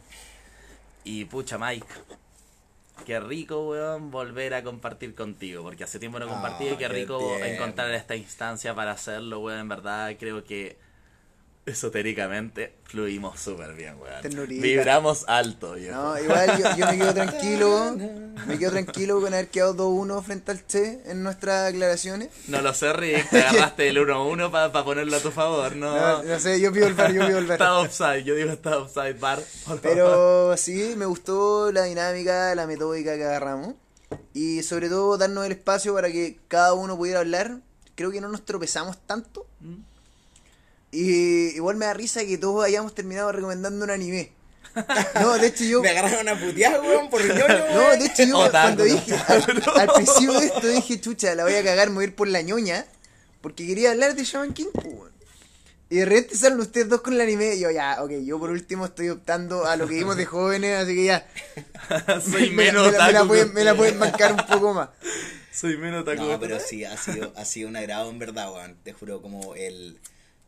Y 1.03 1.25
pucha, 1.25 1.57
Mike, 1.57 1.85
qué 3.05 3.19
rico, 3.19 3.69
weón, 3.69 4.09
volver 4.09 4.53
a 4.53 4.63
compartir 4.63 5.13
contigo. 5.13 5.63
Porque 5.63 5.83
hace 5.83 5.99
tiempo 5.99 6.17
no 6.19 6.25
Ah, 6.25 6.29
compartí 6.29 6.65
y 6.65 6.69
qué 6.71 6.77
qué 6.77 6.87
rico 6.87 7.37
encontrar 7.43 7.91
esta 7.91 8.15
instancia 8.15 8.73
para 8.73 8.91
hacerlo, 8.91 9.39
weón. 9.41 9.59
En 9.59 9.69
verdad, 9.69 10.15
creo 10.19 10.43
que 10.43 10.77
esotéricamente 11.67 12.73
fluimos 12.83 13.39
súper 13.39 13.73
bien, 13.73 13.95
weón. 13.99 14.47
Vibramos 14.47 15.25
alto, 15.27 15.73
viejo. 15.73 15.95
No, 15.95 16.19
igual 16.19 16.57
yo, 16.57 16.77
yo 16.77 16.85
me 16.87 16.97
quedo 16.97 17.13
tranquilo, 17.13 17.97
me 18.47 18.57
quedo 18.57 18.71
tranquilo 18.71 19.19
con 19.19 19.33
haber 19.33 19.49
quedado 19.49 19.75
2-1 19.75 20.23
frente 20.23 20.51
al 20.51 20.65
Che 20.65 21.01
en 21.05 21.23
nuestras 21.23 21.73
aclaraciones. 21.73 22.29
No 22.47 22.61
lo 22.61 22.73
sé, 22.73 22.93
Rick, 22.93 23.29
te 23.29 23.41
agarraste 23.43 23.89
el 23.89 23.97
1-1 23.97 24.49
para 24.49 24.83
ponerlo 24.83 25.17
a 25.17 25.19
tu 25.19 25.31
favor, 25.31 25.75
¿no? 25.75 25.95
No, 25.95 26.23
no 26.23 26.39
sé, 26.39 26.59
yo 26.61 26.71
pido 26.71 26.87
el 26.87 26.93
bar, 26.93 27.11
yo 27.11 27.25
pido 27.25 27.37
el 27.37 27.45
bar. 27.45 27.55
Está 27.55 27.79
offside, 27.79 28.23
yo 28.23 28.35
digo 28.35 28.51
está 28.51 28.77
offside 28.77 29.19
bar. 29.19 29.39
por 29.39 29.79
favor. 29.79 29.81
Pero 29.81 30.57
sí, 30.57 30.93
me 30.95 31.05
gustó 31.05 31.71
la 31.71 31.83
dinámica, 31.83 32.55
la 32.55 32.65
metódica 32.65 33.15
que 33.15 33.25
agarramos. 33.25 33.75
Y 34.33 34.63
sobre 34.63 34.87
todo 34.87 35.17
darnos 35.17 35.45
el 35.45 35.51
espacio 35.51 35.93
para 35.93 36.09
que 36.09 36.39
cada 36.47 36.73
uno 36.73 36.95
pudiera 36.95 37.19
hablar. 37.19 37.59
Creo 37.95 38.11
que 38.11 38.21
no 38.21 38.29
nos 38.29 38.45
tropezamos 38.45 38.97
tanto. 39.05 39.47
Mm. 39.59 39.96
Y 40.99 41.55
igual 41.55 41.75
me 41.75 41.85
da 41.85 41.93
risa 41.93 42.25
que 42.25 42.39
todos 42.39 42.65
hayamos 42.65 42.95
terminado 42.95 43.31
recomendando 43.31 43.85
un 43.85 43.91
anime. 43.91 44.31
No, 45.21 45.37
de 45.37 45.47
hecho 45.47 45.63
yo... 45.63 45.81
Me 45.81 45.89
agarraron 45.89 46.27
a 46.29 46.39
putear, 46.39 46.79
weón, 46.81 47.09
por 47.09 47.23
ñoño, 47.23 47.47
No, 47.73 47.89
de 47.97 48.05
hecho 48.05 48.23
yo 48.23 48.37
Otaku, 48.39 48.51
cuando 48.65 48.83
dije, 48.83 49.13
al, 49.27 49.43
al 49.79 49.93
principio 49.93 50.39
de 50.39 50.45
esto 50.47 50.67
dije, 50.67 50.99
chucha, 51.01 51.35
la 51.35 51.43
voy 51.43 51.53
a 51.55 51.63
cagar, 51.63 51.89
me 51.89 51.95
voy 51.95 52.03
a 52.05 52.07
ir 52.07 52.15
por 52.15 52.27
la 52.27 52.41
ñoña, 52.41 52.85
porque 53.41 53.65
quería 53.67 53.91
hablar 53.91 54.15
de 54.15 54.23
Shaman 54.23 54.53
King, 54.53 54.67
pues, 54.73 54.85
weón. 54.87 55.11
Y 55.89 55.97
de 55.97 56.05
repente 56.05 56.35
salen 56.35 56.59
ustedes 56.59 56.89
dos 56.89 57.01
con 57.01 57.13
el 57.13 57.21
anime, 57.21 57.55
y 57.55 57.59
yo 57.59 57.71
ya, 57.71 58.03
ok, 58.03 58.11
yo 58.23 58.39
por 58.39 58.49
último 58.49 58.85
estoy 58.85 59.09
optando 59.09 59.65
a 59.65 59.75
lo 59.77 59.87
que 59.87 59.95
vimos 59.95 60.17
de 60.17 60.25
jóvenes, 60.25 60.83
así 60.83 60.95
que 60.95 61.05
ya, 61.05 61.27
Soy 62.21 62.49
me, 62.51 62.65
menos 62.65 62.91
me 62.91 62.97
la- 62.97 63.05
me 63.07 63.13
la 63.13 63.25
pueden, 63.25 63.47
que 63.49 63.53
me 63.53 63.63
la 63.63 63.75
pueden 63.75 63.97
marcar 63.99 64.31
un 64.33 64.45
poco 64.45 64.73
más. 64.73 64.89
Soy 65.51 65.77
menos 65.77 66.03
que 66.05 66.15
No, 66.15 66.39
pero 66.39 66.59
sí, 66.59 66.85
ha 66.85 66.97
sido, 66.97 67.33
ha 67.35 67.45
sido 67.45 67.69
un 67.69 67.77
agrado 67.77 68.09
en 68.09 68.19
verdad, 68.19 68.51
weón. 68.53 68.75
Te 68.83 68.93
juro, 68.93 69.21
como 69.21 69.55
el 69.55 69.97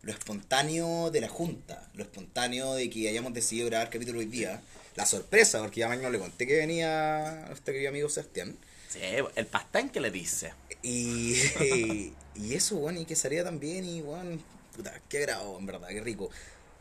lo 0.02 0.12
espontáneo 0.12 1.12
de 1.12 1.22
la 1.22 1.28
junta, 1.28 1.88
lo 1.93 2.04
espontáneo 2.04 2.74
de 2.76 2.89
que 2.89 3.10
hayamos 3.10 3.34
decidido 3.34 3.68
grabar 3.68 3.89
capítulo 3.89 4.20
hoy 4.20 4.26
día, 4.26 4.62
la 4.95 5.06
sorpresa, 5.06 5.60
porque 5.60 5.82
ya 5.82 5.88
mañana 5.88 6.10
le 6.10 6.20
conté 6.20 6.47
que 6.47 6.58
venía 6.58 7.47
este 7.52 7.72
querido 7.72 7.89
amigo 7.89 8.10
Sebastián. 8.10 8.58
Sí, 8.89 9.00
el 9.36 9.45
pastán 9.45 9.89
que 9.89 10.00
le 10.00 10.10
dice. 10.10 10.54
Y, 10.82 11.36
y 12.36 12.54
eso, 12.54 12.78
weón, 12.78 12.97
y 12.97 13.06
que 13.06 13.16
salía 13.16 13.43
también, 13.43 13.86
y 13.86 14.02
weón, 14.02 14.41
puta, 14.76 15.00
qué 15.10 15.20
agrado, 15.20 15.60
en 15.60 15.66
verdad, 15.66 15.89
qué 15.89 16.02
rico. 16.02 16.30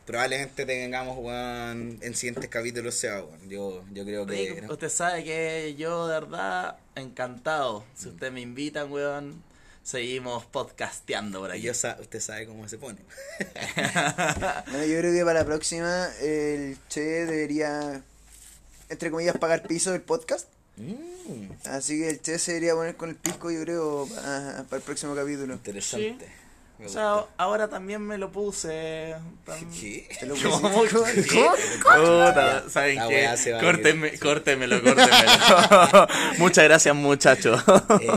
Probablemente 0.05 0.65
tengamos, 0.65 1.17
weón, 1.19 1.99
en 2.01 2.15
siguientes 2.15 2.49
capítulos 2.49 2.95
sea, 2.95 3.21
weón. 3.21 3.49
Yo, 3.49 3.83
yo 3.91 4.05
creo 4.05 4.25
que. 4.25 4.65
Usted 4.69 4.89
sabe 4.89 5.23
que 5.23 5.75
yo 5.77 6.07
de 6.07 6.19
verdad 6.19 6.77
encantado. 6.95 7.83
Si 7.95 8.07
usted 8.07 8.31
me 8.31 8.41
invitan, 8.41 8.91
weón, 8.91 9.43
seguimos 9.83 10.45
podcasteando 10.45 11.39
por 11.39 11.49
Y 11.49 11.53
aquí. 11.53 11.61
yo 11.63 11.73
sa- 11.73 11.97
usted 11.99 12.19
sabe 12.19 12.45
cómo 12.45 12.67
se 12.69 12.77
pone. 12.77 12.99
Bueno, 14.71 14.85
yo 14.85 14.97
creo 14.99 15.13
que 15.13 15.25
para 15.25 15.39
la 15.39 15.45
próxima 15.45 16.07
el 16.21 16.77
Che 16.89 17.01
debería, 17.25 18.01
entre 18.89 19.11
comillas, 19.11 19.37
pagar 19.37 19.63
piso 19.63 19.91
del 19.91 20.01
podcast. 20.01 20.47
Mm, 20.77 21.51
Así 21.69 21.99
que 21.99 22.09
el 22.09 22.21
Che 22.21 22.39
se 22.39 22.53
debería 22.53 22.73
poner 22.75 22.95
con 22.95 23.09
el 23.09 23.15
pisco, 23.15 23.51
yo 23.51 23.61
creo, 23.63 24.07
para, 24.13 24.63
para 24.69 24.77
el 24.77 24.83
próximo 24.83 25.15
capítulo. 25.15 25.53
interesante. 25.55 26.27
O 26.85 26.87
sea, 26.87 27.25
ahora 27.35 27.67
también 27.67 28.01
me 28.01 28.17
lo 28.17 28.31
puse. 28.31 29.13
tam- 29.45 29.69
¿Qué? 29.77 30.07
Te 30.17 30.25
lo 30.25 30.35
¿Cómo? 30.35 30.71
pusiste- 30.85 31.27
¿Cómo? 31.27 31.51
Puta, 31.99 32.69
¿saben 32.69 32.95
La 32.95 33.07
qué? 33.09 33.57
Córtenme, 33.59 34.17
córtemelo, 34.17 34.81
córtemelo. 34.81 36.07
Muchas 36.37 36.63
gracias, 36.63 36.95
muchachos. 36.95 37.61
Eh, 37.99 38.07